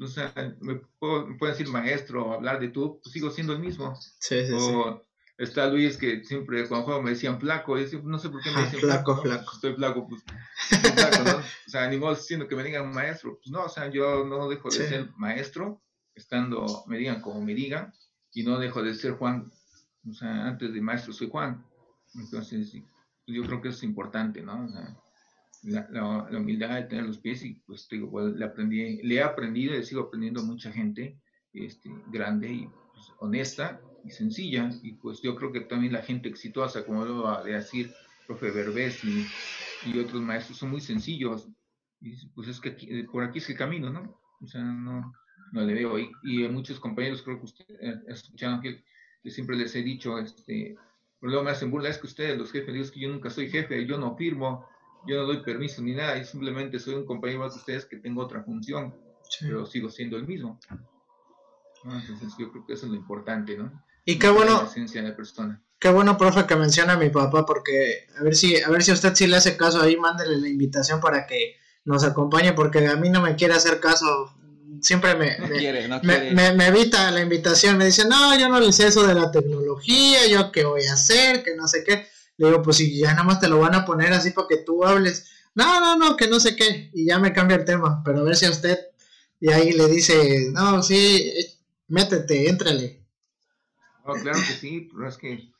O 0.00 0.06
sea, 0.06 0.32
me, 0.60 0.80
puedo, 0.98 1.26
me 1.26 1.48
decir 1.48 1.68
maestro 1.68 2.26
o 2.26 2.32
hablar 2.32 2.60
de 2.60 2.68
tú, 2.68 3.00
pues 3.02 3.12
sigo 3.12 3.30
siendo 3.30 3.52
el 3.52 3.58
mismo. 3.58 3.94
Sí, 4.18 4.46
sí, 4.46 4.52
o, 4.54 5.04
Está 5.38 5.66
Luis 5.66 5.96
que 5.96 6.22
siempre 6.24 6.68
cuando 6.68 6.84
juego 6.84 7.02
me 7.02 7.10
decían 7.10 7.40
flaco, 7.40 7.78
y 7.78 7.90
yo 7.90 8.00
no 8.02 8.18
sé 8.18 8.28
por 8.28 8.42
qué 8.42 8.50
me 8.50 8.60
ah, 8.60 8.64
dicen 8.64 8.80
flaco, 8.80 9.22
flaco, 9.22 9.52
Estoy 9.52 9.74
flaco, 9.74 10.06
pues, 10.06 10.22
flaco, 10.94 11.24
¿no? 11.24 11.36
O 11.38 11.70
sea, 11.70 11.88
ni 11.88 11.96
modo 11.96 12.14
siendo 12.14 12.46
que 12.46 12.54
me 12.54 12.62
digan 12.62 12.92
maestro, 12.92 13.38
pues 13.38 13.50
no, 13.50 13.64
o 13.64 13.68
sea, 13.68 13.90
yo 13.90 14.24
no 14.24 14.48
dejo 14.48 14.68
de 14.68 14.88
ser 14.88 15.10
maestro, 15.16 15.82
estando, 16.14 16.84
me 16.86 16.98
digan 16.98 17.20
como 17.20 17.40
me 17.40 17.54
digan, 17.54 17.92
y 18.32 18.44
no 18.44 18.58
dejo 18.58 18.82
de 18.82 18.94
ser 18.94 19.14
Juan, 19.14 19.50
o 20.08 20.12
sea, 20.12 20.46
antes 20.46 20.72
de 20.72 20.80
maestro 20.80 21.12
soy 21.12 21.28
Juan. 21.28 21.66
Entonces, 22.14 22.72
yo 23.26 23.42
creo 23.42 23.62
que 23.62 23.70
es 23.70 23.82
importante, 23.82 24.42
¿no? 24.42 24.64
O 24.64 24.68
sea, 24.68 24.96
la, 25.62 26.28
humildad 26.32 26.74
de 26.74 26.82
tener 26.82 27.04
los 27.04 27.18
pies 27.18 27.44
y 27.44 27.54
pues 27.66 27.88
digo, 27.88 28.10
pues, 28.10 28.34
le 28.34 28.44
aprendí, 28.44 29.02
le 29.02 29.16
he 29.16 29.22
aprendido 29.22 29.74
y 29.74 29.78
le 29.78 29.84
sigo 29.84 30.02
aprendiendo 30.02 30.40
a 30.40 30.44
mucha 30.44 30.72
gente 30.72 31.18
este, 31.52 31.90
grande 32.08 32.52
y 32.52 32.70
pues, 32.92 33.12
honesta 33.18 33.80
y 34.04 34.10
sencilla. 34.10 34.70
Y 34.82 34.94
pues 34.94 35.22
yo 35.22 35.36
creo 35.36 35.52
que 35.52 35.60
también 35.60 35.92
la 35.92 36.02
gente 36.02 36.28
exitosa, 36.28 36.84
como 36.84 37.04
lo 37.04 37.22
va 37.22 37.38
a 37.38 37.44
decir 37.44 37.92
profe 38.26 38.50
Berbés 38.50 39.02
y, 39.04 39.26
otros 39.98 40.22
maestros, 40.22 40.58
son 40.58 40.70
muy 40.70 40.80
sencillos. 40.80 41.48
Y 42.00 42.26
pues 42.28 42.48
es 42.48 42.60
que 42.60 43.06
por 43.10 43.24
aquí 43.24 43.38
es 43.38 43.48
el 43.50 43.56
camino, 43.56 43.90
¿no? 43.90 44.20
O 44.40 44.46
sea, 44.46 44.62
no, 44.62 45.12
no 45.52 45.60
le 45.62 45.74
veo. 45.74 45.98
Y, 45.98 46.48
muchos 46.48 46.80
compañeros 46.80 47.22
creo 47.22 47.38
que 47.38 47.44
ustedes 47.44 47.78
eh, 47.80 48.00
escucharon 48.08 48.60
que, 48.60 48.82
que 49.22 49.30
siempre 49.30 49.56
les 49.56 49.74
he 49.76 49.82
dicho, 49.82 50.18
este, 50.18 50.76
lo 51.20 51.44
me 51.44 51.50
hacen 51.50 51.70
burla, 51.70 51.88
es 51.88 51.98
que 51.98 52.06
ustedes, 52.08 52.36
los 52.36 52.50
jefes, 52.50 52.74
digo, 52.74 52.90
que 52.92 53.00
yo 53.00 53.08
nunca 53.08 53.30
soy 53.30 53.48
jefe, 53.48 53.86
yo 53.86 53.98
no 53.98 54.16
firmo, 54.16 54.66
yo 55.06 55.16
no 55.16 55.26
doy 55.26 55.42
permiso 55.42 55.82
ni 55.82 55.94
nada, 55.94 56.18
y 56.18 56.24
simplemente 56.24 56.78
soy 56.78 56.94
un 56.94 57.06
compañero 57.06 57.40
más 57.40 57.54
de 57.54 57.60
ustedes 57.60 57.86
que 57.86 57.96
tengo 57.96 58.22
otra 58.22 58.42
función, 58.42 58.94
pero 59.40 59.66
sigo 59.66 59.90
siendo 59.90 60.16
el 60.16 60.26
mismo. 60.26 60.58
Entonces 61.84 62.32
yo 62.38 62.50
creo 62.52 62.64
que 62.66 62.74
eso 62.74 62.86
es 62.86 62.92
lo 62.92 62.96
importante, 62.96 63.56
¿no? 63.56 63.72
Y 64.04 64.18
qué 64.18 64.30
bueno. 64.30 64.68
Qué 65.78 65.88
bueno, 65.88 66.16
profe, 66.16 66.46
que 66.46 66.54
menciona 66.54 66.92
a 66.92 66.96
mi 66.96 67.10
papá, 67.10 67.44
porque 67.44 68.06
a 68.16 68.22
ver 68.22 68.36
si, 68.36 68.62
a 68.62 68.68
ver 68.70 68.84
si 68.84 68.92
usted 68.92 69.14
sí 69.14 69.26
le 69.26 69.36
hace 69.36 69.56
caso 69.56 69.80
ahí, 69.80 69.96
mándele 69.96 70.38
la 70.38 70.48
invitación 70.48 71.00
para 71.00 71.26
que 71.26 71.56
nos 71.84 72.04
acompañe, 72.04 72.52
porque 72.52 72.86
a 72.86 72.94
mí 72.96 73.10
no 73.10 73.20
me 73.20 73.34
quiere 73.34 73.54
hacer 73.54 73.80
caso. 73.80 74.32
Siempre 74.80 75.14
me, 75.16 75.36
me, 76.02 76.52
me, 76.52 76.66
evita 76.66 77.10
la 77.10 77.20
invitación, 77.20 77.76
me 77.76 77.86
dice, 77.86 78.06
no, 78.08 78.38
yo 78.38 78.48
no 78.48 78.58
le 78.58 78.72
sé 78.72 78.86
eso 78.86 79.06
de 79.06 79.14
la 79.14 79.30
tecnología, 79.30 80.26
yo 80.28 80.50
qué 80.50 80.64
voy 80.64 80.84
a 80.86 80.94
hacer, 80.94 81.42
que 81.42 81.54
no 81.54 81.68
sé 81.68 81.84
qué. 81.84 82.06
Digo, 82.48 82.62
pues 82.62 82.78
si 82.78 82.98
ya 82.98 83.12
nada 83.12 83.22
más 83.22 83.40
te 83.40 83.48
lo 83.48 83.60
van 83.60 83.74
a 83.74 83.84
poner 83.84 84.12
así 84.12 84.32
para 84.32 84.48
que 84.48 84.58
tú 84.58 84.84
hables. 84.84 85.30
No, 85.54 85.80
no, 85.80 85.96
no, 85.96 86.16
que 86.16 86.26
no 86.26 86.40
sé 86.40 86.56
qué. 86.56 86.90
Y 86.92 87.06
ya 87.06 87.18
me 87.18 87.32
cambia 87.32 87.56
el 87.56 87.64
tema. 87.64 88.02
Pero 88.04 88.20
a 88.20 88.22
ver 88.24 88.36
si 88.36 88.46
a 88.46 88.50
usted, 88.50 88.78
y 89.38 89.50
ahí 89.50 89.72
le 89.72 89.86
dice, 89.86 90.50
no, 90.52 90.82
sí, 90.82 91.30
eh, 91.36 91.58
métete, 91.88 92.48
éntrale. 92.48 93.04
No, 94.04 94.14
claro 94.14 94.38
que 94.38 94.54
sí, 94.54 94.88
pero 94.92 95.08
es 95.08 95.16
que, 95.16 95.52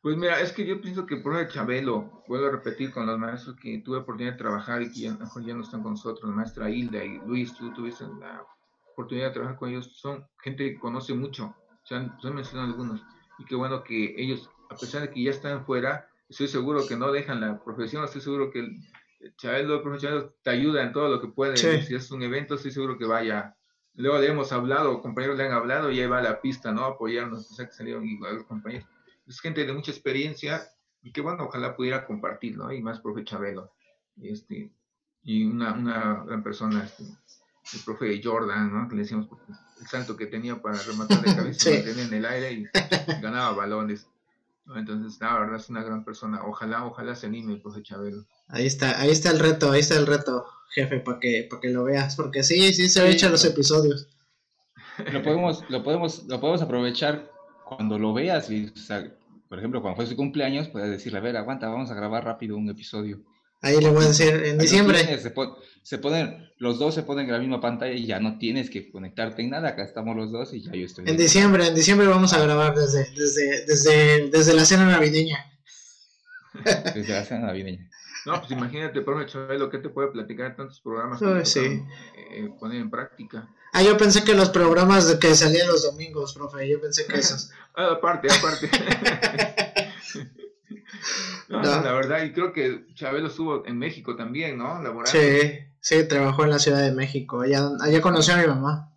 pues 0.00 0.16
mira, 0.16 0.40
es 0.40 0.52
que 0.52 0.64
yo 0.66 0.80
pienso 0.80 1.04
que 1.04 1.16
por 1.16 1.36
el 1.36 1.48
Chabelo, 1.48 2.24
vuelvo 2.26 2.46
a 2.46 2.52
repetir 2.52 2.90
con 2.90 3.06
los 3.06 3.18
maestros 3.18 3.56
que 3.56 3.78
tuve 3.84 3.98
oportunidad 3.98 4.32
de 4.32 4.38
trabajar 4.38 4.80
y 4.80 4.90
que 4.90 5.00
ya, 5.00 5.12
mejor 5.12 5.44
ya 5.44 5.54
no 5.54 5.62
están 5.62 5.82
con 5.82 5.92
nosotros, 5.92 6.30
la 6.30 6.36
maestra 6.36 6.70
Hilda 6.70 7.04
y 7.04 7.18
Luis, 7.26 7.54
tú 7.54 7.70
tuviste 7.74 8.04
la 8.20 8.46
oportunidad 8.92 9.26
de 9.26 9.32
trabajar 9.32 9.58
con 9.58 9.68
ellos, 9.68 9.90
son 9.94 10.26
gente 10.42 10.72
que 10.72 10.78
conoce 10.78 11.12
mucho, 11.12 11.54
se 11.84 11.96
han 11.96 12.16
mencionado 12.34 12.70
algunos, 12.70 13.02
y 13.38 13.44
qué 13.44 13.54
bueno 13.54 13.84
que 13.84 14.14
ellos 14.16 14.48
a 14.68 14.76
pesar 14.76 15.02
de 15.02 15.10
que 15.10 15.22
ya 15.22 15.30
están 15.30 15.64
fuera, 15.64 16.08
estoy 16.28 16.48
seguro 16.48 16.86
que 16.86 16.96
no 16.96 17.10
dejan 17.12 17.40
la 17.40 17.62
profesión, 17.62 18.04
estoy 18.04 18.20
seguro 18.20 18.50
que 18.50 18.60
el 18.60 19.36
Chabelo 19.36 19.82
profesional 19.82 20.32
te 20.42 20.50
ayuda 20.50 20.82
en 20.82 20.92
todo 20.92 21.08
lo 21.08 21.20
que 21.20 21.28
puede. 21.28 21.56
Si 21.56 21.94
es 21.94 22.10
un 22.10 22.22
evento, 22.22 22.54
estoy 22.54 22.70
seguro 22.70 22.98
que 22.98 23.04
vaya. 23.04 23.56
Luego 23.94 24.18
le 24.18 24.28
hemos 24.28 24.52
hablado, 24.52 25.00
compañeros 25.00 25.36
le 25.36 25.46
han 25.46 25.52
hablado 25.52 25.90
y 25.90 26.00
ahí 26.00 26.06
va 26.06 26.22
la 26.22 26.40
pista, 26.40 26.70
¿no? 26.70 26.84
Apoyarnos, 26.84 27.50
o 27.50 27.54
sea, 27.54 27.66
que 27.66 27.72
salieron 27.72 28.06
igual 28.06 28.36
los 28.36 28.44
compañeros. 28.44 28.86
Es 29.26 29.40
gente 29.40 29.66
de 29.66 29.72
mucha 29.72 29.90
experiencia 29.90 30.62
y 31.02 31.10
que, 31.10 31.20
bueno, 31.20 31.44
ojalá 31.44 31.74
pudiera 31.74 32.06
compartir, 32.06 32.56
¿no? 32.56 32.72
Y 32.72 32.80
más 32.80 33.00
profe 33.00 33.24
Chabelo. 33.24 33.72
Este, 34.22 34.70
y 35.22 35.44
una, 35.44 35.72
una 35.72 36.24
gran 36.24 36.42
persona, 36.44 36.84
este, 36.84 37.02
el 37.02 37.80
profe 37.84 38.20
Jordan, 38.22 38.72
¿no? 38.72 38.88
Que 38.88 38.94
le 38.94 39.02
decíamos 39.02 39.28
el 39.80 39.86
santo 39.88 40.16
que 40.16 40.26
tenía 40.26 40.62
para 40.62 40.80
rematar 40.80 41.20
de 41.20 41.34
cabeza, 41.36 41.70
sí. 41.70 41.82
tenía 41.82 42.04
en 42.04 42.14
el 42.14 42.24
aire 42.24 42.52
y 42.52 42.66
ganaba 43.20 43.52
balones. 43.52 44.06
Entonces, 44.76 45.18
la 45.20 45.38
verdad 45.38 45.56
es 45.56 45.68
una 45.70 45.82
gran 45.82 46.04
persona. 46.04 46.42
Ojalá, 46.44 46.84
ojalá 46.84 47.14
se 47.14 47.26
anime 47.26 47.54
el 47.54 47.62
profe 47.62 47.82
Chabelo. 47.82 48.24
Ahí 48.48 48.66
está, 48.66 49.00
ahí 49.00 49.10
está 49.10 49.30
el 49.30 49.38
reto, 49.38 49.70
ahí 49.70 49.80
está 49.80 49.96
el 49.96 50.06
reto, 50.06 50.46
jefe, 50.70 51.00
para 51.00 51.18
que, 51.20 51.46
para 51.50 51.60
que 51.60 51.70
lo 51.70 51.84
veas, 51.84 52.16
porque 52.16 52.42
sí, 52.42 52.72
sí 52.72 52.88
se 52.88 53.08
echan 53.10 53.32
los 53.32 53.44
episodios. 53.44 54.08
Lo 55.12 55.22
podemos, 55.22 55.64
lo 55.68 55.82
podemos, 55.82 56.24
lo 56.24 56.40
podemos 56.40 56.62
aprovechar 56.62 57.30
cuando 57.64 57.98
lo 57.98 58.12
veas 58.12 58.50
y, 58.50 58.72
por 59.48 59.58
ejemplo, 59.58 59.80
cuando 59.80 59.96
fue 59.96 60.06
su 60.06 60.16
cumpleaños, 60.16 60.68
puedes 60.68 60.90
decirle, 60.90 61.18
a 61.18 61.22
ver, 61.22 61.36
aguanta, 61.36 61.68
vamos 61.68 61.90
a 61.90 61.94
grabar 61.94 62.24
rápido 62.24 62.56
un 62.56 62.68
episodio. 62.68 63.20
Ahí 63.60 63.80
le 63.80 63.90
voy 63.90 64.04
a 64.04 64.08
decir, 64.08 64.28
en 64.28 64.58
diciembre. 64.58 64.98
se, 65.82 65.98
ponen, 65.98 66.52
los 66.58 66.78
dos 66.78 66.94
se 66.94 67.02
ponen 67.02 67.26
en 67.26 67.32
la 67.32 67.38
misma 67.38 67.60
pantalla 67.60 67.92
y 67.92 68.06
ya 68.06 68.20
no 68.20 68.38
tienes 68.38 68.70
que 68.70 68.90
conectarte 68.90 69.42
en 69.42 69.50
nada, 69.50 69.70
acá 69.70 69.82
estamos 69.82 70.16
los 70.16 70.30
dos 70.30 70.54
y 70.54 70.62
ya 70.62 70.72
yo 70.72 70.86
estoy. 70.86 71.08
En 71.08 71.16
diciembre, 71.16 71.66
en 71.66 71.74
diciembre 71.74 72.06
vamos 72.06 72.32
a 72.32 72.40
grabar 72.40 72.76
desde, 72.76 73.10
desde, 73.16 73.66
desde, 73.66 74.30
desde 74.30 74.54
la 74.54 74.64
cena 74.64 74.86
navideña. 74.86 75.44
Desde 76.94 77.12
la 77.12 77.24
cena 77.24 77.46
navideña. 77.46 77.88
No, 78.26 78.38
pues 78.40 78.50
imagínate, 78.50 79.00
profe 79.00 79.26
Chabelo, 79.26 79.70
¿qué 79.70 79.78
te 79.78 79.88
puede 79.88 80.08
platicar 80.08 80.56
tantos 80.56 80.80
programas 80.80 81.20
que 81.20 81.44
sí. 81.44 81.82
Eh, 82.32 82.50
poner 82.58 82.80
en 82.80 82.90
práctica? 82.90 83.48
Ah, 83.72 83.82
yo 83.82 83.96
pensé 83.96 84.24
que 84.24 84.34
los 84.34 84.50
programas 84.50 85.08
de 85.08 85.18
que 85.18 85.34
salían 85.34 85.68
los 85.68 85.84
domingos, 85.84 86.34
profe, 86.34 86.68
yo 86.68 86.80
pensé 86.80 87.06
que 87.06 87.18
esos. 87.18 87.50
ah, 87.76 87.92
aparte, 87.92 88.28
aparte. 88.30 88.70
No, 91.48 91.62
La 91.62 91.92
verdad, 91.92 92.22
y 92.22 92.32
creo 92.32 92.52
que 92.52 92.86
Chabelo 92.94 93.28
estuvo 93.28 93.66
en 93.66 93.78
México 93.78 94.16
también, 94.16 94.58
¿no? 94.58 94.80
Sí, 95.06 95.58
sí, 95.80 96.06
trabajó 96.06 96.44
en 96.44 96.50
la 96.50 96.58
Ciudad 96.58 96.82
de 96.82 96.92
México. 96.92 97.40
Allá, 97.40 97.70
allá 97.80 98.00
conoció 98.00 98.34
a 98.34 98.38
mi 98.38 98.46
mamá. 98.46 98.92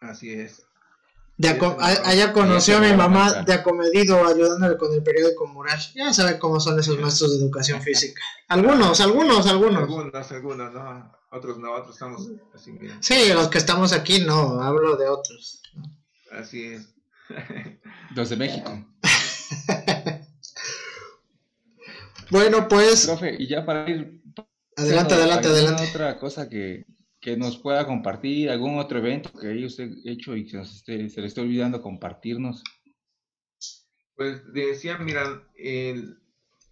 Así 0.00 0.32
es. 0.32 0.66
allá 1.80 2.32
conoció 2.32 2.78
a 2.78 2.80
mi 2.80 2.92
mamá 2.92 3.42
de 3.42 3.54
acomedido 3.54 4.26
ayudándole 4.26 4.76
con 4.76 4.92
el 4.92 5.02
periódico 5.02 5.46
Mural. 5.46 5.80
Ya 5.94 6.12
sabe 6.12 6.38
cómo 6.38 6.60
son 6.60 6.78
esos 6.78 6.98
maestros 6.98 7.32
de 7.32 7.44
educación 7.44 7.80
física. 7.80 8.20
Algunos, 8.48 9.00
algunos, 9.00 9.46
algunos. 9.46 9.82
Algunos, 9.82 10.32
algunos, 10.32 10.72
no. 10.72 11.12
Otros 11.30 11.58
no, 11.58 11.72
otros 11.72 11.96
estamos 11.96 12.28
así. 12.54 12.72
Bien. 12.72 13.02
Sí, 13.02 13.32
los 13.32 13.48
que 13.48 13.58
estamos 13.58 13.92
aquí 13.92 14.20
no, 14.20 14.60
hablo 14.62 14.96
de 14.96 15.08
otros. 15.08 15.60
Así 16.30 16.64
es. 16.64 16.94
Los 18.14 18.28
de 18.28 18.36
México. 18.36 18.70
Bueno, 22.34 22.66
pues. 22.68 23.06
Profe, 23.06 23.36
y 23.38 23.46
ya 23.46 23.64
para 23.64 23.88
ir. 23.88 24.20
Adelante, 24.76 25.14
adelante, 25.14 25.46
adelante. 25.46 25.84
otra 25.88 26.18
cosa 26.18 26.48
que, 26.48 26.84
que, 27.20 27.36
nos 27.36 27.58
pueda 27.58 27.86
compartir, 27.86 28.50
algún 28.50 28.76
otro 28.76 28.98
evento 28.98 29.30
que 29.38 29.46
haya 29.46 29.64
usted 29.64 29.92
hecho 30.04 30.34
y 30.34 30.44
que 30.44 30.56
nos 30.56 30.74
esté, 30.74 31.08
se 31.10 31.20
le 31.20 31.28
esté 31.28 31.42
olvidando 31.42 31.80
compartirnos? 31.80 32.64
Pues 34.16 34.52
decía, 34.52 34.98
mira, 34.98 35.44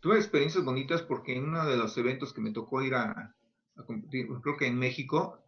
tuve 0.00 0.16
experiencias 0.16 0.64
bonitas 0.64 1.02
porque 1.02 1.36
en 1.36 1.44
uno 1.44 1.64
de 1.64 1.76
los 1.76 1.96
eventos 1.96 2.32
que 2.32 2.40
me 2.40 2.50
tocó 2.50 2.82
ir 2.82 2.96
a, 2.96 3.36
compartir, 3.86 4.26
pues 4.26 4.40
creo 4.42 4.56
que 4.56 4.66
en 4.66 4.76
México, 4.80 5.38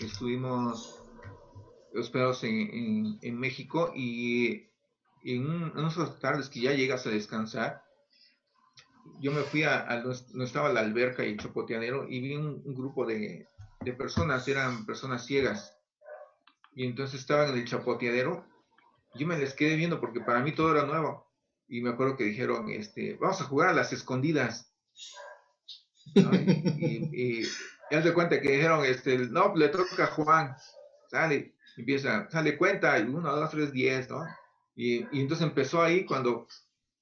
estuvimos 0.00 1.00
hospedados 1.94 2.42
en, 2.42 3.20
en, 3.22 3.38
México 3.38 3.92
y 3.94 4.64
en, 5.22 5.46
unas 5.46 6.18
tardes 6.18 6.48
que 6.48 6.60
ya 6.60 6.72
llegas 6.72 7.06
a 7.06 7.10
descansar, 7.10 7.84
yo 9.20 9.32
me 9.32 9.42
fui 9.42 9.64
a, 9.64 10.02
no 10.32 10.44
estaba 10.44 10.72
la 10.72 10.80
alberca 10.80 11.24
y 11.24 11.30
el 11.30 11.38
chapoteadero 11.38 12.08
y 12.08 12.20
vi 12.20 12.36
un, 12.36 12.62
grupo 12.74 13.06
de, 13.06 13.48
de, 13.80 13.92
personas, 13.92 14.46
eran 14.48 14.86
personas 14.86 15.26
ciegas. 15.26 15.76
Y 16.74 16.84
entonces 16.84 17.20
estaban 17.20 17.50
en 17.50 17.58
el 17.58 17.64
chapoteadero. 17.66 18.46
Yo 19.14 19.26
me 19.26 19.36
les 19.36 19.54
quedé 19.54 19.76
viendo 19.76 20.00
porque 20.00 20.20
para 20.20 20.40
mí 20.40 20.52
todo 20.52 20.70
era 20.72 20.86
nuevo. 20.86 21.26
Y 21.68 21.80
me 21.82 21.90
acuerdo 21.90 22.16
que 22.16 22.24
dijeron, 22.24 22.70
este, 22.70 23.14
vamos 23.20 23.40
a 23.40 23.44
jugar 23.44 23.68
a 23.70 23.74
las 23.74 23.92
escondidas. 23.92 24.72
Y, 26.12 27.40
y, 27.40 27.44
se 27.44 28.14
cuenta 28.14 28.40
que 28.40 28.52
dijeron, 28.52 28.84
este, 28.84 29.18
no, 29.18 29.54
le 29.54 29.68
toca 29.68 30.04
a 30.04 30.06
Juan. 30.08 30.56
Sale, 31.08 31.54
empieza, 31.76 32.28
sale 32.30 32.56
cuenta, 32.56 32.98
y 32.98 33.02
uno, 33.02 33.34
dos, 33.34 33.50
tres, 33.50 33.70
diez, 33.72 34.08
¿no? 34.08 34.26
Y, 34.74 35.00
y 35.12 35.20
entonces 35.20 35.46
empezó 35.46 35.82
ahí 35.82 36.04
cuando 36.04 36.48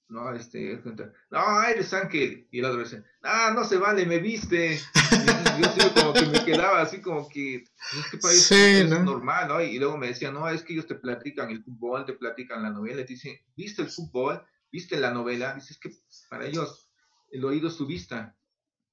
no, 0.09 0.35
este, 0.35 0.82
no, 1.30 1.62
eres 1.64 1.93
Ángel. 1.93 2.48
Y 2.51 2.60
el 2.60 2.64
otro 2.64 2.82
dice, 2.82 3.05
ah, 3.22 3.52
no 3.55 3.64
se 3.64 3.76
vale, 3.76 4.06
me 4.06 4.18
viste. 4.18 4.74
Y 4.74 5.62
yo 5.62 5.70
sí, 5.70 5.90
como 5.94 6.14
que 6.14 6.26
me 6.26 6.44
quedaba 6.44 6.80
así 6.80 7.01
como 7.01 7.28
que, 7.28 7.64
pues, 7.90 8.05
es 8.05 8.10
que 8.10 8.18
parece 8.18 8.80
es 8.82 8.89
normal, 8.89 9.48
¿no? 9.48 9.60
Y 9.60 9.78
luego 9.78 9.98
me 9.98 10.09
decía, 10.09 10.30
no, 10.30 10.48
es 10.48 10.62
que 10.62 10.72
ellos 10.72 10.86
te 10.86 10.94
platican 10.94 11.51
el 11.51 11.62
fútbol, 11.62 12.06
te 12.06 12.14
platican 12.14 12.62
la 12.62 12.70
novela, 12.70 13.05
te 13.05 13.14
dicen, 13.14 13.36
¿viste 13.55 13.82
el 13.82 13.89
fútbol? 13.89 14.43
¿Viste 14.72 14.98
la 14.98 15.10
novela? 15.10 15.55
Dices 15.55 15.78
que 15.78 15.90
para 16.30 16.47
ellos 16.47 16.90
el 17.30 17.44
oído 17.44 17.68
es 17.68 17.74
su 17.74 17.86
vista. 17.86 18.36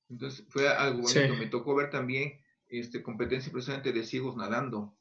Entonces 0.09 0.45
fue 0.49 0.67
algo 0.67 1.01
bonito. 1.01 1.33
Me 1.35 1.47
tocó 1.47 1.75
ver 1.75 1.89
también 1.89 2.41
este, 2.67 3.01
competencia 3.01 3.51
precisamente 3.51 3.93
de 3.93 4.03
ciegos 4.03 4.35
nadando. 4.35 4.97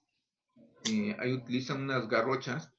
Eh, 0.85 1.17
ahí 1.19 1.33
utilizan 1.33 1.83
unas 1.83 2.09
garrochas 2.09 2.73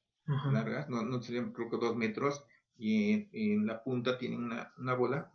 largas, 0.52 0.90
no, 0.90 1.04
no 1.04 1.22
serían 1.22 1.52
creo 1.54 1.70
que 1.70 1.78
dos 1.78 1.96
metros, 1.96 2.44
y 2.78 3.28
en, 3.32 3.66
la 3.66 3.84
punta 3.84 4.18
tiene 4.18 4.38
una, 4.38 4.74
una, 4.78 4.94
bola. 4.94 5.32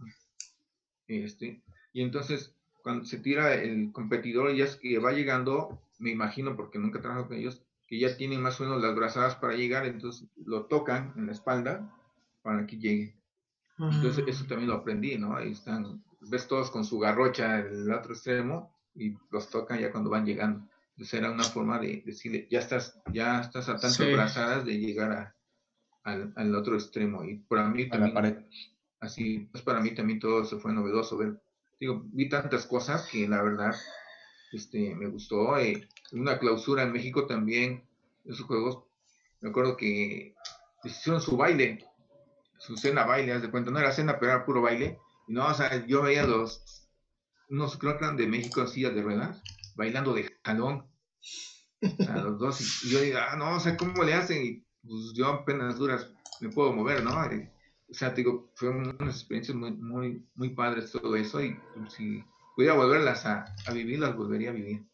Este, 1.07 1.63
y 1.93 2.03
entonces, 2.03 2.55
cuando 2.83 3.05
se 3.05 3.19
tira 3.19 3.55
el 3.55 3.93
competidor, 3.93 4.55
ya 4.55 4.65
es 4.65 4.77
que 4.77 4.99
va 4.99 5.13
llegando, 5.13 5.81
me 5.99 6.11
imagino, 6.11 6.57
porque 6.57 6.79
nunca 6.79 7.01
trabajo 7.01 7.29
con 7.29 7.39
ellos, 7.39 7.63
que 7.87 7.99
ya 7.99 8.17
tienen 8.17 8.43
más 8.43 8.61
o 8.61 8.65
menos 8.65 8.83
las 8.83 8.95
brazadas 8.95 9.35
para 9.37 9.55
llegar, 9.55 9.87
entonces 9.87 10.29
lo 10.37 10.67
tocan 10.67 11.13
en 11.17 11.27
la 11.27 11.33
espalda 11.33 11.93
para 12.43 12.67
que 12.67 12.79
llegue. 12.79 13.17
Entonces, 13.79 14.25
eso 14.27 14.45
también 14.45 14.69
lo 14.69 14.77
aprendí, 14.77 15.17
¿no? 15.17 15.35
Ahí 15.35 15.53
están, 15.53 16.05
ves 16.21 16.47
todos 16.47 16.71
con 16.71 16.85
su 16.85 16.99
garrocha 16.99 17.61
el 17.61 17.91
otro 17.91 18.13
extremo 18.13 18.77
y 18.95 19.17
los 19.31 19.49
tocan 19.49 19.81
ya 19.81 19.91
cuando 19.91 20.11
van 20.11 20.27
llegando. 20.27 20.69
Entonces 20.91 21.19
era 21.19 21.31
una 21.31 21.45
forma 21.45 21.79
de 21.79 22.03
decirle, 22.05 22.47
ya 22.51 22.59
estás, 22.59 23.01
ya 23.11 23.41
estás 23.41 23.71
a 23.71 23.79
tantas 23.79 24.13
brazadas 24.13 24.67
de 24.67 24.79
llegar 24.79 25.13
a, 25.13 25.35
al, 26.05 26.33
al, 26.37 26.55
otro 26.55 26.75
extremo. 26.75 27.25
Y 27.25 27.37
para 27.37 27.69
mí 27.69 27.89
también, 27.89 28.47
así, 29.01 29.49
pues 29.53 29.63
para 29.63 29.81
mí 29.81 29.95
también 29.95 30.21
todo 30.21 30.45
se 30.45 30.57
fue 30.57 30.73
novedoso 30.73 31.17
ver. 31.17 31.41
Digo, 31.79 32.03
vi 32.13 32.29
tantas 32.29 32.67
cosas 32.67 33.09
que 33.11 33.27
la 33.27 33.43
verdad 33.43 33.75
este, 34.53 34.95
me 34.95 35.09
gustó. 35.09 35.59
Eh, 35.59 35.89
una 36.13 36.39
clausura 36.39 36.83
en 36.83 36.93
México 36.93 37.27
también, 37.27 37.85
esos 38.25 38.47
juegos, 38.47 38.85
me 39.41 39.51
acuerdo 39.51 39.77
que 39.77 40.35
hicieron 40.85 41.21
su 41.21 41.37
baile, 41.37 41.87
su 42.59 42.77
cena 42.77 43.05
baile, 43.05 43.33
haz 43.33 43.43
de 43.43 43.51
cuenta, 43.51 43.71
no 43.71 43.79
era 43.79 43.93
cena, 43.93 44.19
pero 44.19 44.33
era 44.33 44.45
puro 44.45 44.63
baile. 44.63 44.99
Y 45.29 45.33
no, 45.33 45.47
o 45.47 45.55
sea, 45.55 45.87
yo 45.87 46.03
veía 46.03 46.27
los, 46.27 46.89
unos 47.49 47.77
creo 47.79 47.99
que 47.99 48.05
eran 48.05 48.17
de 48.17 48.27
México, 48.27 48.61
así 48.61 48.83
de 48.83 49.03
ruedas, 49.03 49.43
bailando 49.77 50.13
de 50.13 50.31
jalón. 50.45 50.87
O 51.83 52.03
sea, 52.03 52.17
los 52.17 52.39
dos, 52.39 52.85
y 52.85 52.91
yo 52.91 53.01
digo, 53.01 53.19
ah, 53.19 53.37
no, 53.37 53.57
o 53.57 53.61
sea, 53.61 53.77
¿cómo 53.77 54.05
le 54.05 54.13
hacen? 54.13 54.45
Y 54.45 54.65
pues 54.83 55.13
yo 55.15 55.27
apenas 55.27 55.79
duras 55.79 56.11
me 56.41 56.49
puedo 56.49 56.73
mover, 56.73 57.03
¿no? 57.03 57.11
o 57.13 57.95
sea, 57.95 58.15
te 58.15 58.23
digo, 58.23 58.51
fue 58.55 58.69
unas 58.69 59.17
experiencias 59.17 59.57
muy, 59.57 59.73
muy, 59.73 60.25
muy 60.35 60.51
padres 60.51 60.93
todo 60.93 61.17
eso 61.17 61.43
y 61.43 61.57
pues, 61.75 61.93
si 61.95 62.25
pudiera 62.55 62.75
volverlas 62.75 63.27
a, 63.27 63.55
a 63.67 63.73
vivir, 63.73 63.99
las 63.99 64.17
volvería 64.17 64.51
a 64.51 64.55
vivir. 64.55 64.87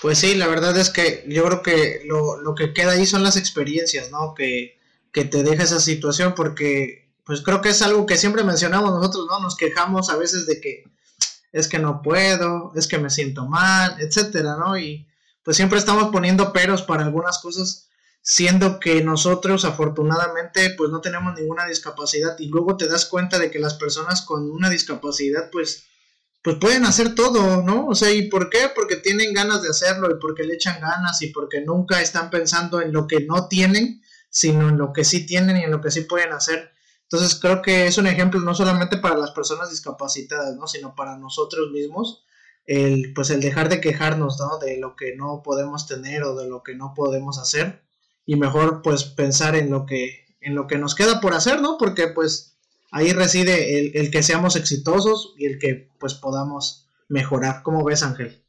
Pues 0.00 0.18
sí, 0.18 0.34
la 0.34 0.46
verdad 0.46 0.76
es 0.76 0.90
que 0.90 1.24
yo 1.28 1.44
creo 1.44 1.62
que 1.62 2.02
lo, 2.06 2.40
lo 2.40 2.54
que 2.54 2.72
queda 2.72 2.92
ahí 2.92 3.06
son 3.06 3.22
las 3.22 3.36
experiencias, 3.36 4.10
¿no? 4.10 4.34
Que, 4.34 4.78
que 5.12 5.24
te 5.24 5.42
deja 5.42 5.64
esa 5.64 5.80
situación 5.80 6.34
porque 6.34 7.12
pues 7.24 7.42
creo 7.42 7.60
que 7.60 7.68
es 7.68 7.82
algo 7.82 8.06
que 8.06 8.16
siempre 8.16 8.42
mencionamos 8.42 8.90
nosotros, 8.90 9.26
¿no? 9.28 9.40
Nos 9.40 9.56
quejamos 9.56 10.10
a 10.10 10.16
veces 10.16 10.46
de 10.46 10.60
que 10.60 10.84
es 11.52 11.68
que 11.68 11.78
no 11.78 12.02
puedo, 12.02 12.72
es 12.74 12.88
que 12.88 12.98
me 12.98 13.10
siento 13.10 13.46
mal, 13.46 13.96
etcétera, 14.00 14.56
¿no? 14.56 14.76
Y 14.76 15.06
pues 15.42 15.56
siempre 15.56 15.78
estamos 15.78 16.10
poniendo 16.12 16.52
peros 16.52 16.82
para 16.82 17.04
algunas 17.04 17.38
cosas, 17.38 17.88
siendo 18.20 18.78
que 18.78 19.02
nosotros 19.02 19.64
afortunadamente 19.64 20.70
pues 20.76 20.90
no 20.90 21.00
tenemos 21.00 21.34
ninguna 21.34 21.66
discapacidad 21.66 22.38
y 22.38 22.48
luego 22.48 22.76
te 22.76 22.88
das 22.88 23.06
cuenta 23.06 23.38
de 23.38 23.50
que 23.50 23.58
las 23.58 23.74
personas 23.74 24.22
con 24.22 24.50
una 24.50 24.70
discapacidad 24.70 25.50
pues 25.50 25.84
pues 26.42 26.56
pueden 26.56 26.84
hacer 26.84 27.14
todo, 27.14 27.62
¿no? 27.62 27.86
O 27.86 27.94
sea, 27.94 28.10
¿y 28.10 28.28
por 28.28 28.50
qué? 28.50 28.70
Porque 28.74 28.96
tienen 28.96 29.32
ganas 29.32 29.62
de 29.62 29.68
hacerlo 29.68 30.10
y 30.10 30.18
porque 30.18 30.42
le 30.42 30.54
echan 30.54 30.80
ganas 30.80 31.22
y 31.22 31.28
porque 31.28 31.60
nunca 31.60 32.02
están 32.02 32.30
pensando 32.30 32.80
en 32.80 32.92
lo 32.92 33.06
que 33.06 33.20
no 33.20 33.46
tienen, 33.46 34.02
sino 34.28 34.68
en 34.68 34.76
lo 34.76 34.92
que 34.92 35.04
sí 35.04 35.24
tienen 35.24 35.56
y 35.56 35.62
en 35.62 35.70
lo 35.70 35.80
que 35.80 35.92
sí 35.92 36.00
pueden 36.00 36.32
hacer. 36.32 36.72
Entonces 37.04 37.38
creo 37.40 37.62
que 37.62 37.86
es 37.86 37.96
un 37.96 38.08
ejemplo 38.08 38.40
no 38.40 38.54
solamente 38.54 38.96
para 38.96 39.16
las 39.16 39.30
personas 39.30 39.70
discapacitadas, 39.70 40.56
¿no? 40.56 40.66
Sino 40.66 40.96
para 40.96 41.16
nosotros 41.16 41.70
mismos 41.70 42.24
el, 42.66 43.12
pues 43.14 43.30
el 43.30 43.40
dejar 43.40 43.68
de 43.68 43.80
quejarnos, 43.80 44.38
¿no? 44.38 44.58
De 44.58 44.78
lo 44.78 44.96
que 44.96 45.16
no 45.16 45.42
podemos 45.42 45.86
tener 45.86 46.22
o 46.22 46.36
de 46.36 46.48
lo 46.48 46.62
que 46.62 46.74
no 46.74 46.94
podemos 46.94 47.38
hacer 47.38 47.82
y 48.24 48.36
mejor 48.36 48.82
pues 48.82 49.04
pensar 49.04 49.56
en 49.56 49.70
lo 49.70 49.86
que, 49.86 50.26
en 50.40 50.54
lo 50.54 50.66
que 50.66 50.78
nos 50.78 50.94
queda 50.94 51.20
por 51.20 51.34
hacer, 51.34 51.60
¿no? 51.60 51.76
Porque 51.78 52.08
pues 52.08 52.56
ahí 52.90 53.12
reside 53.12 53.78
el, 53.78 53.96
el 53.96 54.10
que 54.10 54.22
seamos 54.22 54.56
exitosos 54.56 55.34
y 55.36 55.46
el 55.46 55.58
que 55.58 55.90
pues 55.98 56.14
podamos 56.14 56.88
mejorar. 57.08 57.62
¿Cómo 57.62 57.84
ves, 57.84 58.02
Ángel? 58.02 58.42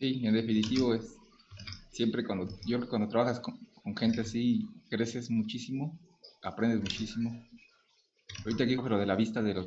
Sí, 0.00 0.22
en 0.24 0.32
definitivo 0.32 0.94
es 0.94 1.16
siempre 1.90 2.24
cuando 2.24 2.48
yo 2.64 2.88
cuando 2.88 3.08
trabajas 3.08 3.40
con, 3.40 3.58
gente 3.96 4.22
así 4.22 4.66
creces 4.88 5.30
muchísimo, 5.30 5.98
aprendes 6.42 6.80
muchísimo. 6.80 7.46
Ahorita 8.44 8.64
aquí 8.64 8.76
pero 8.82 8.98
de 8.98 9.04
la 9.04 9.16
vista 9.16 9.42
de 9.42 9.52
los 9.52 9.66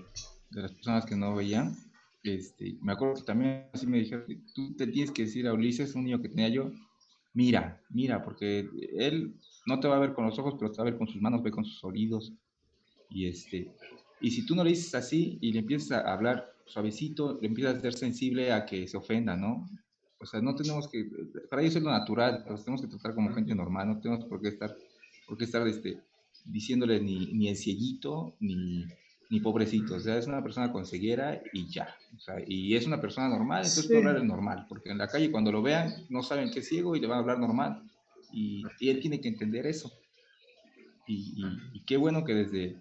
de 0.53 0.61
las 0.61 0.71
personas 0.71 1.05
que 1.05 1.15
no 1.15 1.35
veían, 1.35 1.75
este, 2.23 2.77
me 2.81 2.93
acuerdo 2.93 3.15
que 3.15 3.23
también 3.23 3.65
así 3.73 3.85
me 3.85 3.99
dijeron, 3.99 4.25
tú 4.55 4.73
te 4.75 4.87
tienes 4.87 5.11
que 5.11 5.23
decir 5.23 5.47
a 5.47 5.53
Ulises, 5.53 5.95
un 5.95 6.05
niño 6.05 6.21
que 6.21 6.29
tenía 6.29 6.47
yo, 6.49 6.71
mira, 7.33 7.81
mira, 7.89 8.23
porque 8.23 8.69
él 8.97 9.35
no 9.65 9.79
te 9.79 9.87
va 9.87 9.97
a 9.97 9.99
ver 9.99 10.13
con 10.13 10.25
los 10.25 10.39
ojos, 10.39 10.55
pero 10.57 10.71
te 10.71 10.77
va 10.77 10.83
a 10.83 10.91
ver 10.91 10.97
con 10.97 11.07
sus 11.07 11.21
manos, 11.21 11.43
ve 11.43 11.51
con 11.51 11.65
sus 11.65 11.83
oídos. 11.83 12.31
Y, 13.09 13.27
este, 13.27 13.71
y 14.21 14.31
si 14.31 14.45
tú 14.45 14.55
no 14.55 14.63
le 14.63 14.69
dices 14.69 14.95
así 14.95 15.37
y 15.41 15.51
le 15.51 15.59
empiezas 15.59 15.91
a 15.91 16.13
hablar 16.13 16.53
suavecito, 16.65 17.39
le 17.41 17.47
empiezas 17.47 17.77
a 17.77 17.81
ser 17.81 17.93
sensible 17.93 18.51
a 18.51 18.65
que 18.65 18.87
se 18.87 18.97
ofenda, 18.97 19.35
¿no? 19.35 19.69
O 20.19 20.25
sea, 20.25 20.41
no 20.41 20.55
tenemos 20.55 20.87
que, 20.87 21.05
para 21.49 21.61
ellos 21.61 21.75
es 21.75 21.83
lo 21.83 21.91
natural, 21.91 22.45
los 22.49 22.63
tenemos 22.63 22.81
que 22.81 22.87
tratar 22.87 23.13
como 23.13 23.33
gente 23.33 23.53
normal, 23.53 23.89
no 23.89 23.99
tenemos 23.99 24.23
por 24.25 24.41
qué 24.41 24.47
estar, 24.47 24.73
por 25.27 25.37
qué 25.37 25.43
estar 25.43 25.67
este, 25.67 25.99
diciéndole 26.45 27.01
ni, 27.01 27.33
ni 27.33 27.49
el 27.49 27.57
cieguito, 27.57 28.33
ni, 28.39 28.85
ni 29.33 29.39
pobrecito, 29.39 29.95
o 29.95 29.99
sea, 29.99 30.19
es 30.19 30.27
una 30.27 30.43
persona 30.43 30.71
con 30.71 30.85
ceguera 30.85 31.41
y 31.53 31.67
ya, 31.67 31.95
o 32.15 32.19
sea, 32.19 32.35
y 32.45 32.75
es 32.75 32.85
una 32.85 33.01
persona 33.01 33.27
normal, 33.27 33.63
entonces 33.63 33.87
puede 33.87 34.07
hablar 34.07 34.23
normal, 34.23 34.67
porque 34.69 34.91
en 34.91 34.99
la 34.99 35.07
calle 35.07 35.31
cuando 35.31 35.51
lo 35.51 35.63
vean 35.63 36.05
no 36.09 36.21
saben 36.21 36.51
que 36.51 36.59
es 36.59 36.67
ciego 36.67 36.95
y 36.95 36.99
le 36.99 37.07
van 37.07 37.17
a 37.17 37.21
hablar 37.21 37.39
normal, 37.39 37.81
y, 38.31 38.63
él 38.79 38.99
tiene 38.99 39.19
que 39.19 39.29
entender 39.29 39.65
eso. 39.65 39.91
Y, 41.07 41.83
qué 41.87 41.97
bueno 41.97 42.23
que 42.23 42.35
desde 42.35 42.77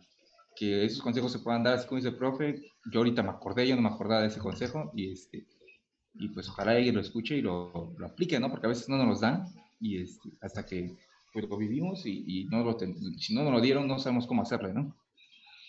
que 0.55 0.85
esos 0.85 1.01
consejos 1.01 1.33
se 1.33 1.39
puedan 1.39 1.63
dar, 1.63 1.75
así 1.75 1.89
como 1.89 1.97
dice 1.97 2.11
el 2.11 2.17
profe, 2.17 2.63
yo 2.93 3.01
ahorita 3.01 3.23
me 3.23 3.31
acordé, 3.31 3.67
yo 3.67 3.75
no 3.75 3.81
me 3.81 3.89
acordaba 3.89 4.21
de 4.21 4.29
ese 4.29 4.39
consejo, 4.39 4.93
y 4.95 5.11
este, 5.11 5.47
y 6.17 6.29
pues 6.29 6.51
ojalá 6.51 6.73
alguien 6.73 6.95
lo 6.95 7.01
escuche 7.01 7.35
y 7.39 7.41
lo, 7.41 7.95
lo 7.97 8.07
aplique, 8.07 8.39
¿no? 8.39 8.51
Porque 8.51 8.67
a 8.67 8.69
veces 8.69 8.91
no 8.91 8.99
nos 8.99 9.07
los 9.07 9.21
dan, 9.21 9.47
y 9.81 10.03
este, 10.03 10.29
hasta 10.43 10.67
que 10.67 10.95
pues 11.33 11.49
lo 11.49 11.57
vivimos 11.57 12.05
y, 12.05 12.45
no 12.51 12.63
lo 12.63 12.79
si 13.17 13.35
no 13.35 13.43
nos 13.43 13.55
lo 13.55 13.61
dieron, 13.63 13.89
no 13.89 13.99
sabemos 13.99 14.27
cómo 14.27 14.43
hacerle, 14.43 14.75
¿no? 14.75 14.95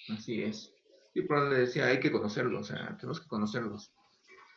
Así 0.09 0.41
es. 0.41 0.72
Y 1.13 1.21
por 1.23 1.49
le 1.49 1.59
decía, 1.59 1.87
hay 1.87 1.99
que 1.99 2.11
conocerlos, 2.11 2.61
o 2.61 2.73
sea, 2.73 2.97
tenemos 2.97 3.19
que 3.21 3.27
conocerlos. 3.27 3.91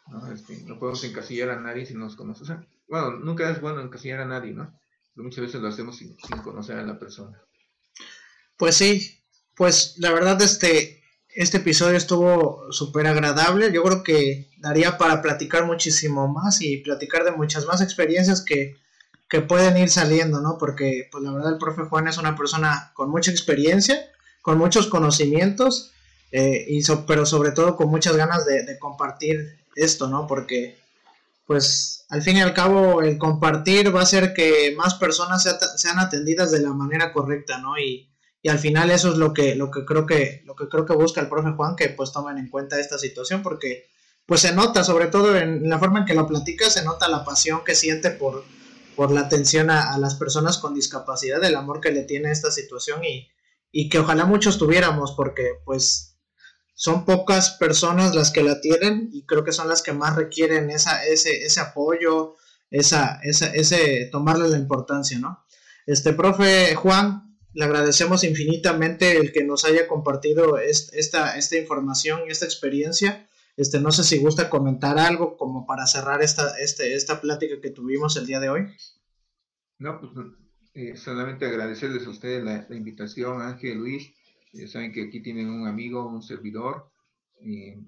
¿no? 0.09 0.33
Este, 0.33 0.63
no 0.63 0.79
podemos 0.79 1.03
encasillar 1.05 1.51
a 1.51 1.61
nadie 1.61 1.87
si 1.87 1.95
no 1.95 2.01
nos 2.01 2.17
conoce. 2.17 2.45
Bueno, 2.89 3.13
nunca 3.13 3.51
es 3.51 3.61
bueno 3.61 3.81
encasillar 3.81 4.21
a 4.21 4.27
nadie, 4.27 4.53
¿no? 4.53 4.73
Pero 5.15 5.25
muchas 5.25 5.45
veces 5.45 5.61
lo 5.61 5.69
hacemos 5.69 5.97
sin, 5.97 6.17
conocer 6.43 6.79
a 6.79 6.83
la 6.83 6.99
persona. 6.99 7.41
Pues 8.57 8.77
sí, 8.77 9.23
pues 9.55 9.95
la 9.99 10.13
verdad 10.13 10.41
este, 10.41 11.03
este 11.29 11.59
episodio 11.59 11.97
estuvo 11.97 12.73
súper 12.73 13.07
agradable. 13.07 13.73
Yo 13.73 13.83
creo 13.83 14.03
que 14.03 14.51
daría 14.59 14.97
para 14.97 15.21
platicar 15.21 15.67
muchísimo 15.67 16.29
más 16.29 16.63
y 16.63 16.79
platicar 16.79 17.25
de 17.25 17.33
muchas 17.33 17.67
más 17.67 17.83
experiencias 17.83 18.43
que, 18.43 18.77
que 19.29 19.41
pueden 19.43 19.77
ir 19.77 19.91
saliendo, 19.91 20.41
¿no? 20.41 20.57
Porque 20.59 21.09
pues 21.11 21.25
la 21.25 21.33
verdad 21.33 21.53
el 21.53 21.59
profe 21.59 21.83
Juan 21.85 22.09
es 22.09 22.19
una 22.19 22.37
persona 22.37 22.93
con 22.95 23.11
mucha 23.11 23.31
experiencia 23.31 23.99
con 24.47 24.59
muchos 24.59 24.87
conocimientos, 24.87 25.91
eh, 26.33 26.65
y 26.69 26.83
pero 27.07 27.25
sobre 27.27 27.53
todo 27.53 27.77
con 27.77 27.89
muchas 27.89 28.17
ganas 28.17 28.45
de, 28.47 28.79
compartir 28.79 29.59
esto, 29.75 30.09
¿no? 30.09 30.27
Porque, 30.27 30.79
pues, 31.47 32.05
al 32.09 32.23
fin 32.23 32.37
y 32.37 32.41
al 32.43 32.55
cabo, 32.55 33.03
el 33.03 33.19
compartir 33.19 33.95
va 33.95 34.01
a 34.01 34.05
hacer 34.05 34.35
que 34.35 34.75
más 34.77 34.95
personas 34.95 35.45
sean 35.77 35.99
atendidas 35.99 36.51
de 36.51 36.61
la 36.61 36.73
manera 36.73 37.13
correcta, 37.13 37.59
¿no? 37.59 37.79
Y, 37.79 38.09
y 38.43 38.49
al 38.49 38.59
final 38.61 38.93
eso 38.93 39.11
es 39.11 39.19
lo 39.19 39.35
que, 39.35 39.57
lo 39.57 39.71
que 39.71 39.85
creo 39.85 40.07
que, 40.07 40.43
lo 40.45 40.55
que 40.55 40.69
creo 40.69 40.87
que 40.87 40.95
busca 40.95 41.21
el 41.21 41.29
profe 41.29 41.51
Juan, 41.51 41.75
que 41.75 41.89
pues 41.89 42.13
tomen 42.13 42.39
en 42.39 42.49
cuenta 42.49 42.79
esta 42.79 42.97
situación, 42.97 43.43
porque 43.43 43.89
pues 44.25 44.41
se 44.41 44.53
nota, 44.53 44.85
sobre 44.85 45.07
todo 45.07 45.37
en 45.37 45.69
la 45.69 45.79
forma 45.79 46.01
en 46.01 46.05
que 46.05 46.15
lo 46.15 46.27
platica, 46.27 46.69
se 46.71 46.85
nota 46.85 47.09
la 47.09 47.25
pasión 47.25 47.63
que 47.65 47.75
siente 47.75 48.11
por, 48.11 48.45
por 48.95 49.11
la 49.11 49.23
atención 49.23 49.71
a, 49.71 49.97
las 49.99 50.17
personas 50.17 50.59
con 50.59 50.75
discapacidad, 50.75 51.43
el 51.45 51.55
amor 51.55 51.81
que 51.81 51.93
le 51.93 52.03
tiene 52.03 52.29
a 52.29 52.33
esta 52.33 52.51
situación 52.51 53.05
y, 53.05 53.29
y 53.73 53.89
que 53.89 53.99
ojalá 53.99 54.25
muchos 54.25 54.59
tuviéramos, 54.59 55.13
porque 55.13 55.61
pues 55.65 56.16
son 56.79 57.07
pocas 57.07 57.57
personas 57.59 58.15
las 58.15 58.31
que 58.31 58.43
la 58.43 58.61
tienen 58.61 59.09
y 59.11 59.25
creo 59.25 59.45
que 59.45 59.53
son 59.53 59.67
las 59.67 59.83
que 59.83 59.95
más 59.95 60.15
requieren 60.15 60.71
esa, 60.71 61.05
ese, 61.07 61.43
ese 61.45 61.59
apoyo, 61.61 62.37
esa, 62.71 63.19
esa, 63.23 63.47
ese 63.47 64.09
tomarle 64.13 64.49
la 64.49 64.59
importancia, 64.59 65.19
¿no? 65.19 65.45
Este 65.87 66.13
profe 66.13 66.75
Juan, 66.75 67.39
le 67.55 67.65
agradecemos 67.65 68.25
infinitamente 68.25 69.17
el 69.17 69.33
que 69.33 69.43
nos 69.43 69.65
haya 69.65 69.89
compartido 69.89 70.59
esta, 70.59 71.39
esta 71.39 71.57
información 71.57 72.21
esta 72.29 72.45
experiencia. 72.45 73.27
Este, 73.57 73.81
no 73.81 73.91
sé 73.91 74.05
si 74.05 74.19
gusta 74.19 74.51
comentar 74.51 74.99
algo 74.99 75.39
como 75.39 75.65
para 75.65 75.87
cerrar 75.87 76.23
esta, 76.23 76.59
este, 76.59 76.95
esta 76.95 77.23
plática 77.23 77.59
que 77.63 77.71
tuvimos 77.71 78.19
el 78.19 78.27
día 78.27 78.39
de 78.39 78.51
hoy. 78.51 78.67
No, 79.79 79.99
pues 79.99 80.13
eh, 80.75 80.95
solamente 80.95 81.47
agradecerles 81.47 82.07
a 82.07 82.11
ustedes 82.11 82.45
la, 82.45 82.67
invitación, 82.77 83.41
Ángel, 83.41 83.79
Luis. 83.79 84.13
Saben 84.67 84.93
que 84.93 85.05
aquí 85.05 85.21
tienen 85.21 85.51
un 85.51 85.67
amigo, 85.67 86.07
un 86.07 86.23
servidor. 86.23 86.91
Eh, 87.41 87.79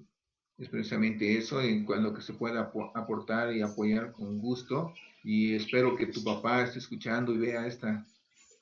es 0.57 0.67
precisamente 0.67 1.37
eso, 1.37 1.61
en 1.61 1.85
lo 1.87 2.13
que 2.13 2.21
se 2.21 2.33
pueda 2.33 2.71
aportar 2.93 3.55
y 3.55 3.61
apoyar 3.61 4.11
con 4.11 4.39
gusto. 4.39 4.93
Y 5.23 5.55
espero 5.55 5.95
que 5.95 6.07
tu 6.07 6.23
papá 6.23 6.63
esté 6.63 6.79
escuchando 6.79 7.33
y 7.33 7.37
vea 7.37 7.65
esta, 7.65 8.05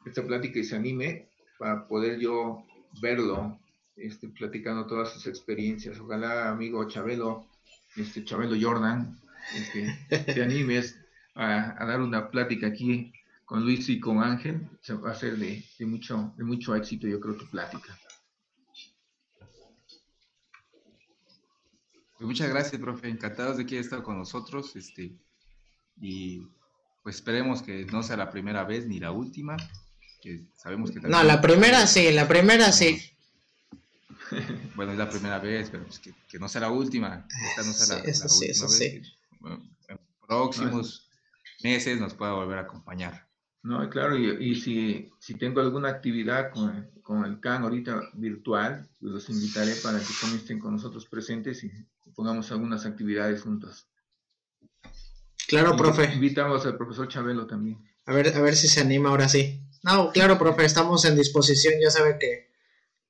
esta 0.06 0.24
plática 0.24 0.60
y 0.60 0.64
se 0.64 0.76
anime 0.76 1.28
para 1.58 1.88
poder 1.88 2.20
yo 2.20 2.64
verlo 3.02 3.60
este, 3.96 4.28
platicando 4.30 4.86
todas 4.86 5.12
sus 5.12 5.26
experiencias. 5.28 6.00
Ojalá, 6.00 6.50
amigo 6.50 6.88
Chabelo, 6.88 7.48
este, 7.96 8.24
Chabelo 8.24 8.56
Jordan, 8.60 9.20
este, 9.56 10.34
te 10.34 10.44
animes 10.44 11.00
a, 11.34 11.86
dar 11.86 12.02
una 12.02 12.30
plática 12.30 12.68
aquí 12.68 13.12
con 13.48 13.64
Luis 13.64 13.88
y 13.88 13.98
con 14.00 14.22
Ángel. 14.22 14.70
Se 14.82 14.94
va 14.94 15.12
a 15.12 15.16
ser 15.16 15.38
de, 15.38 15.64
de, 15.80 15.86
mucho, 15.86 16.34
de 16.38 16.44
mucho 16.44 16.76
éxito, 16.76 17.08
yo 17.08 17.18
creo, 17.22 17.38
tu 17.38 17.50
plática. 17.50 17.98
Pues 22.18 22.28
muchas 22.28 22.50
gracias, 22.50 22.82
profe. 22.82 23.08
Encantados 23.08 23.56
de 23.56 23.66
que 23.66 23.76
haya 23.76 23.82
estado 23.82 24.04
con 24.04 24.18
nosotros. 24.18 24.76
Este, 24.76 25.16
y 25.96 26.42
pues 27.04 27.16
esperemos 27.16 27.62
que 27.62 27.86
no 27.86 28.04
sea 28.04 28.18
la 28.18 28.30
primera 28.30 28.66
vez 28.66 28.86
ni 28.86 29.00
la 29.00 29.12
última. 29.12 29.56
Que 30.22 30.44
sabemos 30.54 30.92
que 30.92 31.00
no, 31.00 31.24
la 31.24 31.40
primera 31.40 31.88
sí, 31.88 32.12
la 32.12 32.28
primera 32.28 32.74
sí. 32.74 33.00
bueno, 34.76 34.92
es 34.92 34.98
la 34.98 35.10
primera 35.10 35.40
vez, 35.40 35.70
pero 35.70 35.86
pues 35.86 36.00
que, 36.00 36.14
no 36.38 36.50
sea 36.50 36.62
la 36.62 36.72
última. 36.72 37.26
Esta 37.50 37.64
no 37.64 37.72
sea 37.72 37.98
la, 37.98 38.04
eso 38.04 38.28
sí, 38.28 38.46
eso 38.48 38.68
Sí. 38.68 39.02
en 39.88 40.00
próximos 40.28 41.10
meses 41.64 41.98
nos 42.02 42.14
pueda 42.14 42.34
volver 42.34 42.58
a 42.58 42.62
acompañar. 42.64 43.27
No, 43.68 43.90
claro, 43.90 44.18
y, 44.18 44.56
si, 44.56 45.12
si, 45.20 45.34
tengo 45.36 45.60
alguna 45.60 45.90
actividad 45.90 46.52
con, 46.52 46.90
con, 47.04 47.26
el 47.26 47.42
CAN 47.42 47.64
ahorita 47.64 48.02
virtual, 48.14 48.88
pues 49.00 49.12
los 49.12 49.30
invitaré 49.30 49.74
para 49.84 50.00
que 50.00 50.06
también 50.22 50.42
estén 50.42 50.60
con 50.60 50.72
nosotros 50.72 51.06
presentes 51.06 51.64
y 51.66 51.72
pongamos 52.16 52.50
algunas 52.52 52.86
actividades 52.86 53.42
juntos. 53.42 53.88
Claro, 55.50 55.76
profe. 55.76 56.14
Invitamos 56.14 56.66
al 56.66 56.78
profesor 56.78 57.10
Chabelo 57.10 57.46
también. 57.46 57.78
A 58.06 58.14
ver, 58.14 58.34
a 58.36 58.42
ver 58.42 58.56
si 58.56 58.70
se 58.70 58.80
anima 58.80 59.10
ahora 59.10 59.28
sí. 59.28 59.62
No, 59.84 60.12
claro, 60.12 60.38
profe, 60.38 60.64
estamos 60.64 61.04
en 61.04 61.18
disposición, 61.18 61.74
ya 61.82 61.92
sabe 61.92 62.18
que 62.18 62.48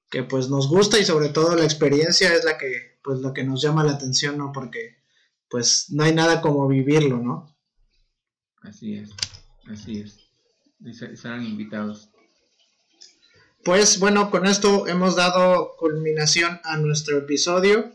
que 0.10 0.24
pues 0.24 0.50
nos 0.50 0.70
gusta 0.70 1.00
y 1.00 1.06
sobre 1.06 1.30
todo 1.30 1.56
la 1.56 1.66
experiencia 1.66 2.34
es 2.34 2.46
la 2.46 2.58
que 2.58 3.00
pues 3.04 3.20
lo 3.20 3.34
que 3.34 3.44
nos 3.44 3.62
llama 3.62 3.84
la 3.84 3.94
atención, 3.94 4.38
¿no? 4.38 4.52
Porque 4.52 4.98
pues 5.50 5.88
no 5.90 6.04
hay 6.04 6.14
nada 6.14 6.42
como 6.42 6.68
vivirlo, 6.68 7.18
¿no? 7.18 7.56
Así 8.62 8.96
es, 8.96 9.10
así 9.70 10.02
es. 10.02 10.27
Serán 11.16 11.44
invitados. 11.44 12.10
Pues 13.64 14.00
bueno, 14.00 14.32
con 14.32 14.46
esto 14.46 14.88
hemos 14.88 15.16
dado 15.16 15.76
culminación 15.78 16.60
a 16.64 16.78
nuestro 16.78 17.18
episodio. 17.18 17.92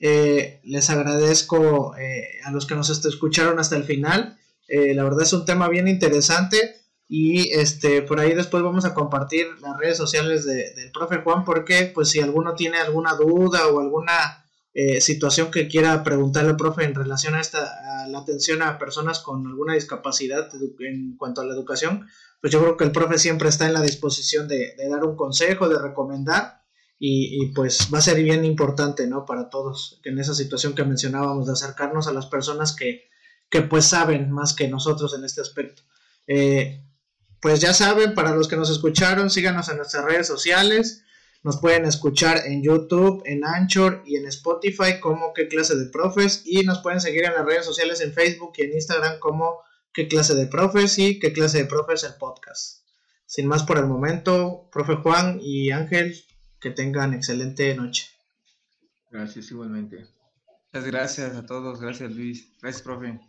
Eh, 0.00 0.60
les 0.64 0.90
agradezco 0.90 1.96
eh, 1.96 2.40
a 2.44 2.50
los 2.50 2.66
que 2.66 2.74
nos 2.74 2.90
escucharon 2.90 3.58
hasta 3.58 3.76
el 3.76 3.84
final. 3.84 4.38
Eh, 4.68 4.94
la 4.94 5.04
verdad 5.04 5.22
es 5.22 5.32
un 5.32 5.44
tema 5.44 5.68
bien 5.68 5.88
interesante. 5.88 6.76
Y 7.08 7.52
este, 7.52 8.02
por 8.02 8.18
ahí 8.18 8.34
después 8.34 8.62
vamos 8.62 8.84
a 8.84 8.94
compartir 8.94 9.46
las 9.60 9.78
redes 9.78 9.96
sociales 9.96 10.44
del 10.44 10.90
profe 10.92 11.18
Juan, 11.18 11.44
porque 11.44 11.90
pues 11.94 12.10
si 12.10 12.20
alguno 12.20 12.54
tiene 12.54 12.78
alguna 12.78 13.14
duda 13.14 13.68
o 13.68 13.80
alguna 13.80 14.43
eh, 14.76 15.00
situación 15.00 15.52
que 15.52 15.68
quiera 15.68 16.02
preguntarle 16.02 16.50
al 16.50 16.56
profe 16.56 16.82
en 16.82 16.96
relación 16.96 17.36
a 17.36 17.40
esta, 17.40 18.02
a 18.02 18.08
la 18.08 18.18
atención 18.18 18.60
a 18.60 18.76
personas 18.76 19.20
con 19.20 19.46
alguna 19.46 19.74
discapacidad 19.74 20.50
en 20.80 21.16
cuanto 21.16 21.40
a 21.40 21.44
la 21.44 21.54
educación, 21.54 22.08
pues 22.40 22.52
yo 22.52 22.60
creo 22.60 22.76
que 22.76 22.84
el 22.84 22.90
profe 22.90 23.18
siempre 23.18 23.48
está 23.48 23.66
en 23.66 23.72
la 23.72 23.80
disposición 23.80 24.48
de, 24.48 24.74
dar 24.90 25.04
un 25.04 25.16
consejo, 25.16 25.68
de 25.68 25.78
recomendar. 25.78 26.64
Y, 26.98 27.52
pues 27.54 27.88
va 27.92 27.98
a 27.98 28.02
ser 28.02 28.22
bien 28.22 28.44
importante, 28.44 29.06
¿no? 29.06 29.26
Para 29.26 29.50
todos, 29.50 30.00
en 30.04 30.18
esa 30.18 30.34
situación 30.34 30.74
que 30.74 30.84
mencionábamos, 30.84 31.46
de 31.46 31.52
acercarnos 31.52 32.06
a 32.06 32.12
las 32.12 32.26
personas 32.26 32.74
que, 32.74 33.10
que 33.50 33.62
pues 33.62 33.84
saben 33.84 34.30
más 34.30 34.54
que 34.54 34.68
nosotros 34.68 35.14
en 35.14 35.24
este 35.24 35.40
aspecto. 35.40 35.82
Eh, 36.26 36.82
pues 37.40 37.60
ya 37.60 37.74
saben, 37.74 38.14
para 38.14 38.34
los 38.34 38.48
que 38.48 38.56
nos 38.56 38.70
escucharon, 38.70 39.30
síganos 39.30 39.68
en 39.68 39.76
nuestras 39.76 40.04
redes 40.04 40.26
sociales. 40.26 41.03
Nos 41.44 41.60
pueden 41.60 41.84
escuchar 41.84 42.46
en 42.46 42.62
YouTube, 42.62 43.22
en 43.26 43.44
Anchor 43.44 44.02
y 44.06 44.16
en 44.16 44.26
Spotify 44.26 44.98
como 44.98 45.34
qué 45.34 45.46
clase 45.46 45.76
de 45.76 45.90
profes. 45.90 46.42
Y 46.46 46.62
nos 46.62 46.78
pueden 46.78 47.02
seguir 47.02 47.24
en 47.24 47.34
las 47.34 47.44
redes 47.44 47.66
sociales 47.66 48.00
en 48.00 48.14
Facebook 48.14 48.54
y 48.56 48.62
en 48.62 48.72
Instagram 48.72 49.18
como 49.20 49.58
qué 49.92 50.08
clase 50.08 50.34
de 50.34 50.46
profes 50.46 50.98
y 50.98 51.18
qué 51.18 51.34
clase 51.34 51.58
de 51.58 51.66
profes 51.66 52.02
el 52.04 52.14
podcast. 52.14 52.86
Sin 53.26 53.46
más 53.46 53.62
por 53.62 53.76
el 53.76 53.86
momento, 53.86 54.70
profe 54.72 54.96
Juan 54.96 55.38
y 55.42 55.70
Ángel, 55.70 56.14
que 56.60 56.70
tengan 56.70 57.12
excelente 57.12 57.74
noche. 57.74 58.08
Gracias 59.10 59.50
igualmente. 59.50 60.06
Muchas 60.72 60.86
gracias 60.86 61.36
a 61.36 61.44
todos. 61.44 61.78
Gracias 61.78 62.10
Luis. 62.12 62.48
Gracias, 62.62 62.82
profe. 62.82 63.20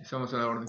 Estamos 0.00 0.32
a 0.32 0.38
la 0.38 0.46
orden. 0.46 0.68